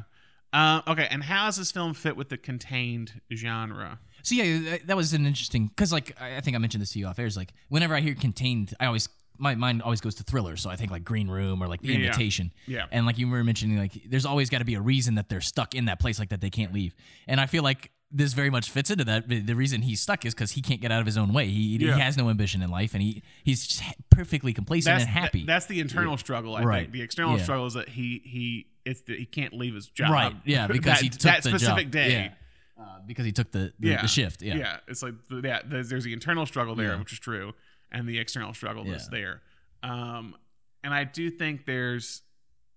Uh, 0.52 0.82
okay, 0.88 1.08
and 1.10 1.24
how 1.24 1.46
does 1.46 1.58
this 1.58 1.72
film 1.72 1.94
fit 1.94 2.18
with 2.18 2.30
the 2.30 2.38
contained 2.38 3.22
genre? 3.34 4.00
So 4.24 4.36
yeah, 4.36 4.72
that- 4.72 4.88
that 4.88 4.98
was 4.98 5.14
an 5.14 5.26
interesting 5.26 5.68
because 5.68 5.92
like 5.92 6.16
I 6.22 6.42
think 6.42 6.56
I 6.56 6.60
mentioned 6.60 6.82
this 6.82 6.92
to 6.94 7.00
you 7.00 7.08
off 7.08 7.20
air. 7.20 7.26
Is 7.26 7.38
like 7.38 7.54
whenever 7.70 7.96
I 7.96 8.02
hear 8.02 8.16
contained, 8.16 8.74
I 8.80 8.86
always 8.86 9.10
my 9.42 9.56
mind 9.56 9.82
always 9.82 10.02
goes 10.02 10.16
to 10.16 10.24
thriller. 10.24 10.58
So 10.58 10.70
I 10.70 10.76
think 10.76 10.92
like 10.92 11.04
Green 11.06 11.30
Room 11.30 11.62
or 11.64 11.68
like 11.68 11.82
The 11.82 11.88
Yeah. 11.90 11.96
Invitation. 12.08 12.52
Yeah. 12.68 12.86
And 12.92 13.06
like 13.06 13.18
you 13.18 13.30
were 13.30 13.44
mentioning, 13.44 13.78
like 13.78 13.94
there's 14.06 14.26
always 14.26 14.50
got 14.50 14.58
to 14.58 14.66
be 14.66 14.76
a 14.76 14.82
reason 14.82 15.16
that 15.16 15.30
they're 15.30 15.40
stuck 15.40 15.74
in 15.76 15.86
that 15.86 16.00
place 16.00 16.20
like 16.20 16.30
that 16.30 16.42
they 16.42 16.50
can't 16.50 16.74
leave. 16.74 16.94
And 17.28 17.40
I 17.40 17.46
feel 17.46 17.64
like 17.64 17.92
this 18.12 18.34
very 18.34 18.50
much 18.50 18.70
fits 18.72 18.90
into 18.90 19.06
that. 19.06 19.30
The 19.30 19.54
reason 19.54 19.84
he's 19.84 20.02
stuck 20.02 20.26
is 20.26 20.34
because 20.34 20.52
he 20.52 20.62
can't 20.62 20.82
get 20.82 20.92
out 20.92 21.00
of 21.00 21.06
his 21.06 21.16
own 21.18 21.32
way. 21.32 21.48
He, 21.48 21.78
Yeah. 21.78 21.94
he 21.96 22.02
has 22.02 22.18
no 22.18 22.30
ambition 22.30 22.62
in 22.64 22.70
life, 22.72 22.94
and 22.96 23.04
he 23.04 23.22
he's 23.44 23.68
just 23.68 23.84
perfectly 24.10 24.52
complacent 24.52 24.96
That's 24.96 25.04
and 25.04 25.14
happy. 25.14 25.38
th- 25.40 25.48
that's 25.48 25.68
the 25.68 25.80
internal 25.80 26.18
struggle. 26.18 26.56
I 26.56 26.64
Right. 26.64 26.82
think 26.82 26.94
the 26.94 27.04
external 27.04 27.38
Yeah. 27.38 27.44
struggle 27.44 27.68
is 27.68 27.76
that 27.76 27.88
he 27.90 28.22
he 28.26 28.66
it's 28.84 29.02
that 29.02 29.20
he 29.20 29.26
can't 29.26 29.54
leave 29.54 29.76
his 29.76 29.88
job. 29.88 30.12
Right. 30.12 30.36
Yeah. 30.44 30.66
Because 30.74 30.94
that, 30.96 31.02
he 31.04 31.10
took 31.10 31.22
that 31.22 31.44
the 31.44 31.50
specific 31.50 31.86
job. 31.86 31.92
day. 31.92 32.32
Uh, 32.80 33.00
because 33.06 33.26
he 33.26 33.32
took 33.32 33.52
the 33.52 33.74
the, 33.80 33.90
yeah. 33.90 34.02
the 34.02 34.08
shift. 34.08 34.42
Yeah. 34.42 34.56
Yeah. 34.56 34.78
It's 34.88 35.04
like 35.04 35.14
the- 35.30 35.42
yeah. 35.44 35.60
There's, 35.66 35.90
there's 35.90 36.04
the 36.06 36.14
internal 36.14 36.46
struggle 36.46 36.76
there, 36.76 36.94
Yeah. 36.94 37.00
which 37.00 37.12
is 37.14 37.20
true, 37.20 37.54
and 37.92 38.08
the 38.08 38.18
external 38.20 38.54
struggle 38.54 38.86
that's 38.86 39.08
there. 39.10 39.42
Um, 39.84 40.36
and 40.84 40.94
I 40.94 41.04
do 41.04 41.30
think 41.30 41.66
there's 41.66 42.22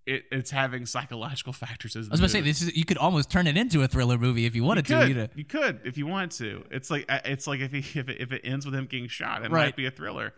it, 0.04 0.24
it's 0.32 0.50
having 0.50 0.86
psychological 0.86 1.52
factors 1.64 1.94
as 1.94 2.06
well. 2.06 2.10
I 2.10 2.14
was 2.14 2.20
about 2.20 2.26
to 2.26 2.32
say 2.32 2.40
this 2.40 2.62
is 2.62 2.76
you 2.76 2.84
could 2.84 2.98
almost 2.98 3.30
turn 3.30 3.46
it 3.46 3.56
into 3.56 3.82
a 3.82 3.86
thriller 3.88 4.18
movie 4.18 4.44
if 4.46 4.56
you 4.56 4.64
wanted 4.64 4.88
you 4.88 4.96
to. 4.96 5.00
could, 5.02 5.08
You 5.08 5.14
know. 5.14 5.28
you 5.36 5.44
could 5.44 5.80
if 5.84 5.96
you 5.96 6.06
wanted 6.08 6.32
to. 6.32 6.64
It's 6.72 6.90
like 6.90 7.04
it's 7.08 7.46
like 7.46 7.60
if 7.60 7.70
he, 7.70 7.78
if 8.00 8.08
it, 8.08 8.20
if 8.20 8.32
it 8.32 8.40
ends 8.44 8.66
with 8.66 8.74
him 8.74 8.86
getting 8.86 9.06
shot, 9.08 9.44
it 9.44 9.52
might 9.52 9.76
be 9.76 9.86
a 9.86 9.90
thriller. 9.92 10.34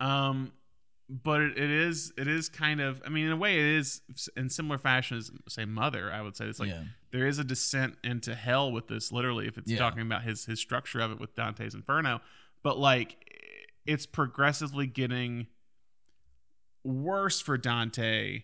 Um, 0.00 0.52
but 1.08 1.40
it, 1.40 1.56
is 1.58 2.12
it 2.18 2.28
is 2.28 2.48
kind 2.48 2.80
of 2.80 3.00
I 3.06 3.08
mean 3.08 3.26
in 3.26 3.32
a 3.32 3.36
way 3.36 3.58
it 3.58 3.64
is 3.78 4.02
in 4.36 4.50
similar 4.50 4.76
fashion 4.78 5.16
as 5.16 5.30
say 5.48 5.64
Mother. 5.64 6.12
I 6.12 6.20
would 6.20 6.36
say 6.36 6.44
it's 6.46 6.60
like 6.60 6.68
Yeah. 6.68 6.84
there 7.12 7.26
is 7.26 7.38
a 7.38 7.44
descent 7.44 7.96
into 8.04 8.34
hell 8.34 8.70
with 8.70 8.88
this 8.88 9.10
literally 9.10 9.46
if 9.48 9.56
it's 9.56 9.70
Yeah. 9.70 9.78
talking 9.78 10.02
about 10.02 10.22
his 10.22 10.44
his 10.44 10.60
structure 10.60 11.00
of 11.00 11.10
it 11.10 11.18
with 11.18 11.34
Dante's 11.34 11.74
Inferno. 11.74 12.20
But 12.62 12.78
like 12.78 13.16
it's 13.86 14.04
progressively 14.04 14.86
getting 14.86 15.46
worse 16.84 17.40
for 17.40 17.58
Dante 17.58 18.42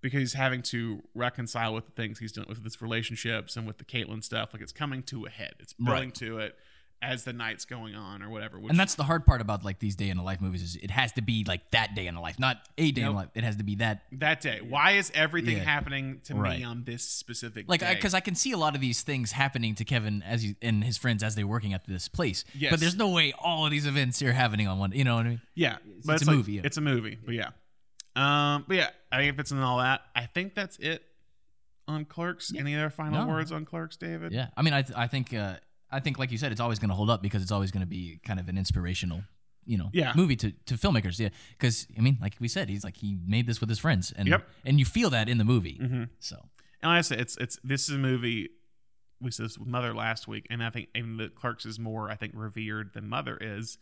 because 0.00 0.20
he's 0.20 0.32
having 0.34 0.62
to 0.62 1.02
reconcile 1.14 1.74
with 1.74 1.86
the 1.86 1.92
things 1.92 2.18
he's 2.18 2.32
doing 2.32 2.46
with 2.48 2.62
his 2.62 2.80
relationships 2.80 3.56
and 3.56 3.66
with 3.66 3.78
the 3.78 3.84
Caitlin 3.84 4.22
stuff. 4.22 4.50
Like 4.52 4.62
it's 4.62 4.72
coming 4.72 5.02
to 5.04 5.24
a 5.26 5.30
head. 5.30 5.54
It's 5.60 5.72
building 5.72 6.04
Right. 6.08 6.14
to 6.16 6.38
it 6.38 6.56
as 7.02 7.24
the 7.24 7.32
night's 7.32 7.64
going 7.66 7.94
on 7.94 8.22
or 8.22 8.30
whatever. 8.30 8.58
Which, 8.58 8.70
And 8.70 8.80
that's 8.80 8.94
the 8.94 9.04
hard 9.04 9.26
part 9.26 9.40
about 9.40 9.64
like 9.64 9.78
these 9.78 9.94
day 9.96 10.08
in 10.08 10.16
the 10.16 10.22
life 10.22 10.40
movies 10.40 10.62
is 10.62 10.76
it 10.76 10.90
has 10.90 11.12
to 11.12 11.22
be 11.22 11.44
like 11.46 11.70
that 11.70 11.94
day 11.94 12.06
in 12.06 12.14
the 12.14 12.20
life, 12.20 12.38
not 12.38 12.56
a 12.78 12.90
day 12.90 13.02
in 13.02 13.08
the 13.08 13.12
life. 13.12 13.28
It 13.34 13.44
has 13.44 13.56
to 13.56 13.64
be 13.64 13.76
that 13.76 14.02
that 14.12 14.40
day. 14.40 14.60
Why 14.66 14.92
is 14.92 15.12
everything 15.14 15.58
Yeah. 15.58 15.64
happening 15.64 16.20
to 16.24 16.34
Right. 16.34 16.58
me 16.58 16.64
on 16.64 16.84
this 16.84 17.02
specific 17.08 17.68
like 17.68 17.80
day? 17.80 17.94
because 17.94 18.14
I, 18.14 18.20
can 18.20 18.34
see 18.34 18.52
a 18.52 18.56
lot 18.56 18.74
of 18.74 18.80
these 18.80 19.02
things 19.02 19.32
happening 19.32 19.74
to 19.76 19.84
Kevin 19.84 20.22
as 20.22 20.42
he, 20.42 20.56
and 20.62 20.82
his 20.82 20.96
friends 20.96 21.22
as 21.22 21.34
they're 21.34 21.46
working 21.46 21.74
at 21.74 21.86
this 21.86 22.08
place. 22.08 22.44
Yes. 22.54 22.70
But 22.70 22.80
there's 22.80 22.96
no 22.96 23.10
way 23.10 23.32
all 23.38 23.64
of 23.66 23.70
these 23.70 23.86
events 23.86 24.20
are 24.22 24.32
happening 24.32 24.66
on 24.66 24.78
one. 24.78 24.92
You 24.92 25.04
know 25.04 25.16
what 25.16 25.26
I 25.26 25.28
mean? 25.28 25.40
Yeah, 25.54 25.76
It's, 25.98 26.06
but 26.06 26.14
it's 26.14 26.22
it's, 26.22 26.28
a 26.28 26.30
like- 26.30 26.36
movie. 26.38 26.52
yeah. 26.54 26.62
It's 26.64 26.76
a 26.76 26.80
movie, 26.80 27.18
but 27.24 27.34
yeah. 27.34 27.50
Um, 28.16 28.64
but 28.66 28.76
yeah, 28.78 28.88
I 29.12 29.18
think 29.18 29.34
if 29.34 29.38
it's 29.40 29.50
in 29.50 29.58
all 29.58 29.78
that. 29.78 30.00
I 30.14 30.24
think 30.26 30.54
that's 30.54 30.78
it 30.78 31.02
on 31.86 32.04
Clerks. 32.06 32.52
Any 32.56 32.74
other 32.74 32.88
final 32.90 33.26
No. 33.26 33.30
words 33.32 33.52
on 33.52 33.64
Clerks, 33.66 33.96
David? 33.96 34.32
yeah. 34.32 34.48
I 34.56 34.62
mean, 34.62 34.72
I 34.72 34.82
th- 34.82 34.96
I 34.98 35.06
think 35.06 35.34
uh, 35.34 35.56
I 35.90 36.00
think 36.00 36.18
like 36.18 36.32
you 36.32 36.38
said, 36.38 36.52
it's 36.52 36.60
always 36.60 36.78
going 36.78 36.88
to 36.90 36.94
hold 36.96 37.10
up 37.10 37.22
because 37.22 37.42
it's 37.42 37.52
always 37.52 37.70
going 37.70 37.80
to 37.82 37.86
be 37.86 38.18
kind 38.24 38.40
of 38.40 38.48
an 38.48 38.58
inspirational. 38.58 39.22
You 39.68 39.78
know, 39.78 39.90
Yeah. 39.92 40.12
movie 40.14 40.36
to, 40.36 40.52
to 40.66 40.74
filmmakers, 40.74 41.18
yeah. 41.18 41.30
Because 41.50 41.88
I 41.98 42.00
mean, 42.00 42.18
like 42.20 42.34
we 42.38 42.46
said, 42.46 42.68
he's 42.68 42.84
like 42.84 42.96
he 42.96 43.18
made 43.26 43.46
this 43.48 43.60
with 43.60 43.68
his 43.68 43.80
friends, 43.80 44.12
and 44.12 44.28
Yep. 44.28 44.48
and 44.64 44.78
you 44.78 44.84
feel 44.84 45.10
that 45.10 45.28
in 45.28 45.38
the 45.38 45.44
movie. 45.44 45.78
Mhm. 45.82 46.08
So 46.20 46.36
And 46.82 46.90
like 46.92 46.98
I 46.98 47.00
said, 47.00 47.20
it's 47.20 47.36
it's 47.38 47.58
this 47.64 47.88
is 47.88 47.96
a 47.96 47.98
movie. 47.98 48.50
We 49.20 49.30
said 49.32 49.46
this 49.46 49.58
with 49.58 49.66
Mother 49.66 49.92
last 49.94 50.28
week, 50.28 50.46
and 50.50 50.62
I 50.62 50.70
think 50.70 50.88
even 50.94 51.16
the 51.16 51.30
Clerks 51.30 51.66
is 51.66 51.78
more 51.80 52.10
I 52.10 52.14
think 52.16 52.32
revered 52.36 52.92
than 52.92 53.08
Mother 53.08 53.36
is. 53.40 53.76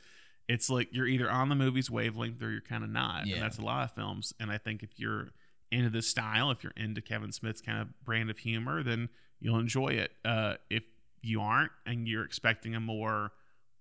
It's 0.49 0.71
like 0.71 0.89
you're 0.93 1.07
either 1.07 1.31
on 1.31 1.49
the 1.51 1.55
movie's 1.55 1.91
wavelength 1.91 2.41
or 2.43 2.51
you're 2.51 2.61
kind 2.63 2.85
of 2.85 2.89
not, 2.91 3.27
Yeah. 3.27 3.35
and 3.37 3.43
that's 3.43 3.59
a 3.59 3.63
lot 3.63 3.85
of 3.85 3.93
films. 3.95 4.33
And 4.41 4.51
I 4.51 4.57
think 4.59 4.83
if 4.83 4.99
you're 4.99 5.33
into 5.71 5.91
this 5.91 6.09
style, 6.09 6.51
if 6.51 6.63
you're 6.63 6.73
into 6.77 7.03
Kevin 7.03 7.33
Smith's 7.33 7.61
kind 7.61 7.83
of 7.83 7.89
brand 8.05 8.31
of 8.31 8.39
humor, 8.39 8.83
then 8.83 9.09
you'll 9.41 9.59
enjoy 9.59 9.89
it. 9.89 10.13
Uh, 10.25 10.55
if 10.71 10.85
you 11.25 11.41
aren't 11.41 11.73
and 11.87 12.07
you're 12.07 12.25
expecting 12.25 12.75
a 12.75 12.81
more 12.81 13.33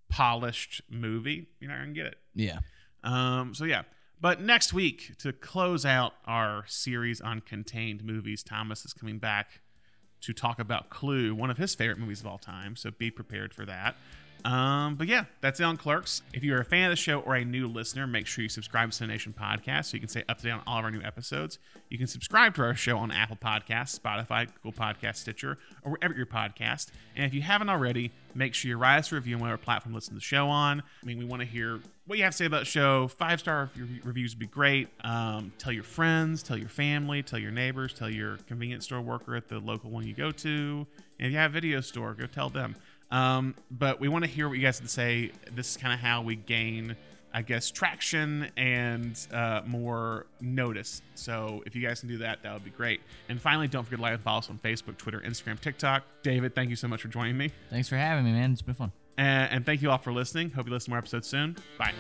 polished 0.10 0.82
movie, 0.90 1.48
you're 1.60 1.72
not 1.72 1.80
gonna 1.80 1.92
get 1.94 2.06
it. 2.06 2.18
yeah, 2.36 2.60
Um, 3.04 3.54
so 3.54 3.66
yeah. 3.66 3.84
But 4.22 4.40
next 4.40 4.72
week, 4.72 5.18
to 5.20 5.34
close 5.34 5.86
out 5.86 6.14
our 6.26 6.64
series 6.68 7.20
on 7.20 7.42
contained 7.42 8.06
movies, 8.06 8.42
Thomas 8.42 8.86
is 8.86 8.94
coming 8.94 9.20
back 9.20 9.60
to 10.22 10.32
talk 10.32 10.60
about 10.60 10.90
Clue, 10.90 11.36
one 11.36 11.50
of 11.50 11.58
his 11.58 11.76
favorite 11.76 12.00
movies 12.00 12.22
of 12.22 12.28
all 12.28 12.38
time. 12.38 12.78
So 12.78 12.92
be 12.92 13.12
prepared 13.12 13.54
for 13.54 13.66
that. 13.66 13.98
Um, 14.46 14.96
but 14.96 15.08
yeah, 15.08 15.26
that's 15.42 15.60
it 15.60 15.64
on 15.64 15.78
Clerks. 15.78 16.22
If 16.34 16.44
you're 16.44 16.60
a 16.60 16.66
fan 16.66 16.86
of 16.86 16.92
the 16.92 16.96
show 16.96 17.20
or 17.20 17.36
a 17.36 17.46
new 17.46 17.68
listener, 17.68 18.06
make 18.08 18.28
sure 18.28 18.44
you 18.44 18.50
subscribe 18.50 18.92
to 18.92 19.00
the 19.00 19.08
Nation 19.08 19.34
Podcast 19.38 19.86
so 19.86 19.96
you 19.96 20.00
can 20.02 20.10
stay 20.10 20.24
up 20.28 20.38
to 20.40 20.44
date 20.44 20.52
on 20.52 20.62
all 20.68 20.80
of 20.80 20.86
our 20.86 20.92
new 20.92 21.02
episodes. 21.02 21.60
You 21.90 21.98
can 21.98 22.08
subscribe 22.08 22.56
to 22.56 22.64
our 22.64 22.76
show 22.76 22.98
on 22.98 23.12
Apple 23.12 23.38
Podcasts, 23.38 23.98
Spotify, 23.98 24.48
Google 24.62 24.74
Podcast, 24.74 25.18
Stitcher, 25.18 25.58
or 25.84 25.94
wherever 25.94 26.14
your 26.14 26.26
podcast. 26.26 26.88
And 27.16 27.26
if 27.26 27.34
you 27.34 27.42
haven't 27.42 27.70
already, 27.70 28.12
make 28.36 28.54
sure 28.54 28.70
you 28.70 28.78
write 28.78 28.98
us 28.98 29.12
a 29.12 29.16
review 29.16 29.36
on 29.36 29.42
whatever 29.42 29.58
platform 29.58 29.94
you 29.94 29.98
listen 29.98 30.12
to 30.12 30.16
the 30.16 30.22
show 30.22 30.48
on. 30.50 30.82
I 30.82 31.06
mean, 31.06 31.20
we 31.20 31.26
want 31.26 31.42
to 31.42 31.48
hear 31.48 31.80
what 32.06 32.18
you 32.18 32.24
have 32.26 32.34
to 32.34 32.38
say 32.38 32.46
about 32.46 32.62
the 32.62 32.66
show. 32.66 33.08
Five 33.08 33.40
star 33.40 33.70
rev- 33.78 34.02
reviews 34.04 34.34
would 34.34 34.40
be 34.40 34.48
great. 34.48 34.90
Um, 35.04 35.54
tell 35.58 35.72
your 35.72 35.84
friends, 35.84 36.44
tell 36.44 36.58
your 36.58 36.70
family, 36.70 37.24
tell 37.24 37.40
your 37.40 37.52
neighbors, 37.52 37.94
tell 37.94 38.10
your 38.10 38.38
convenience 38.48 38.86
store 38.86 39.02
worker 39.02 39.36
at 39.36 39.48
the 39.48 39.60
local 39.60 39.90
one 39.90 40.06
you 40.06 40.14
go 40.14 40.32
to. 40.32 40.88
And 41.20 41.28
if 41.28 41.32
you 41.32 41.38
have 41.38 41.52
a 41.52 41.54
video 41.54 41.80
store, 41.80 42.14
go 42.14 42.26
tell 42.26 42.50
them. 42.50 42.76
Um, 43.14 43.54
but 43.70 44.00
we 44.00 44.08
want 44.08 44.26
to 44.26 44.30
hear 44.30 44.50
what 44.50 44.58
you 44.58 44.64
guys 44.64 44.80
have 44.80 44.88
to 44.88 44.92
say. 44.92 45.32
This 45.52 45.70
is 45.72 45.78
kind 45.78 45.94
of 45.94 46.00
how 46.00 46.24
we 46.24 46.36
gain, 46.36 46.96
I 47.32 47.44
guess, 47.44 47.70
traction 47.70 48.50
and 48.58 49.16
uh, 49.32 49.62
more 49.68 50.26
notice. 50.42 51.04
So 51.14 51.62
if 51.68 51.76
you 51.76 51.82
guys 51.88 52.00
can 52.00 52.10
do 52.10 52.18
that, 52.18 52.42
that 52.42 52.52
would 52.52 52.64
be 52.64 52.72
great. 52.72 53.02
And 53.30 53.40
finally, 53.40 53.68
don't 53.68 53.84
forget 53.84 54.00
to 54.00 54.02
like 54.02 54.14
and 54.14 54.22
follow 54.24 54.40
us 54.40 54.50
on 54.50 54.58
Facebook, 54.58 54.98
Twitter, 54.98 55.20
Instagram, 55.20 55.60
TikTok. 55.60 56.04
David, 56.24 56.56
thank 56.56 56.72
you 56.72 56.76
so 56.76 56.88
much 56.88 57.04
for 57.04 57.08
joining 57.08 57.38
me. 57.38 57.52
thanks 57.70 57.88
for 57.88 57.98
having 57.98 58.26
me, 58.26 58.32
man. 58.32 58.52
It's 58.52 58.64
been 58.64 58.74
fun. 58.74 58.92
And, 59.16 59.52
and 59.52 59.66
thank 59.66 59.84
you 59.84 59.92
all 59.92 60.00
for 60.00 60.12
listening. 60.12 60.50
Hope 60.50 60.66
you 60.66 60.74
listen 60.74 60.86
to 60.86 60.92
more 60.92 60.98
episodes 60.98 61.28
soon. 61.28 61.56
Bye. 61.78 61.94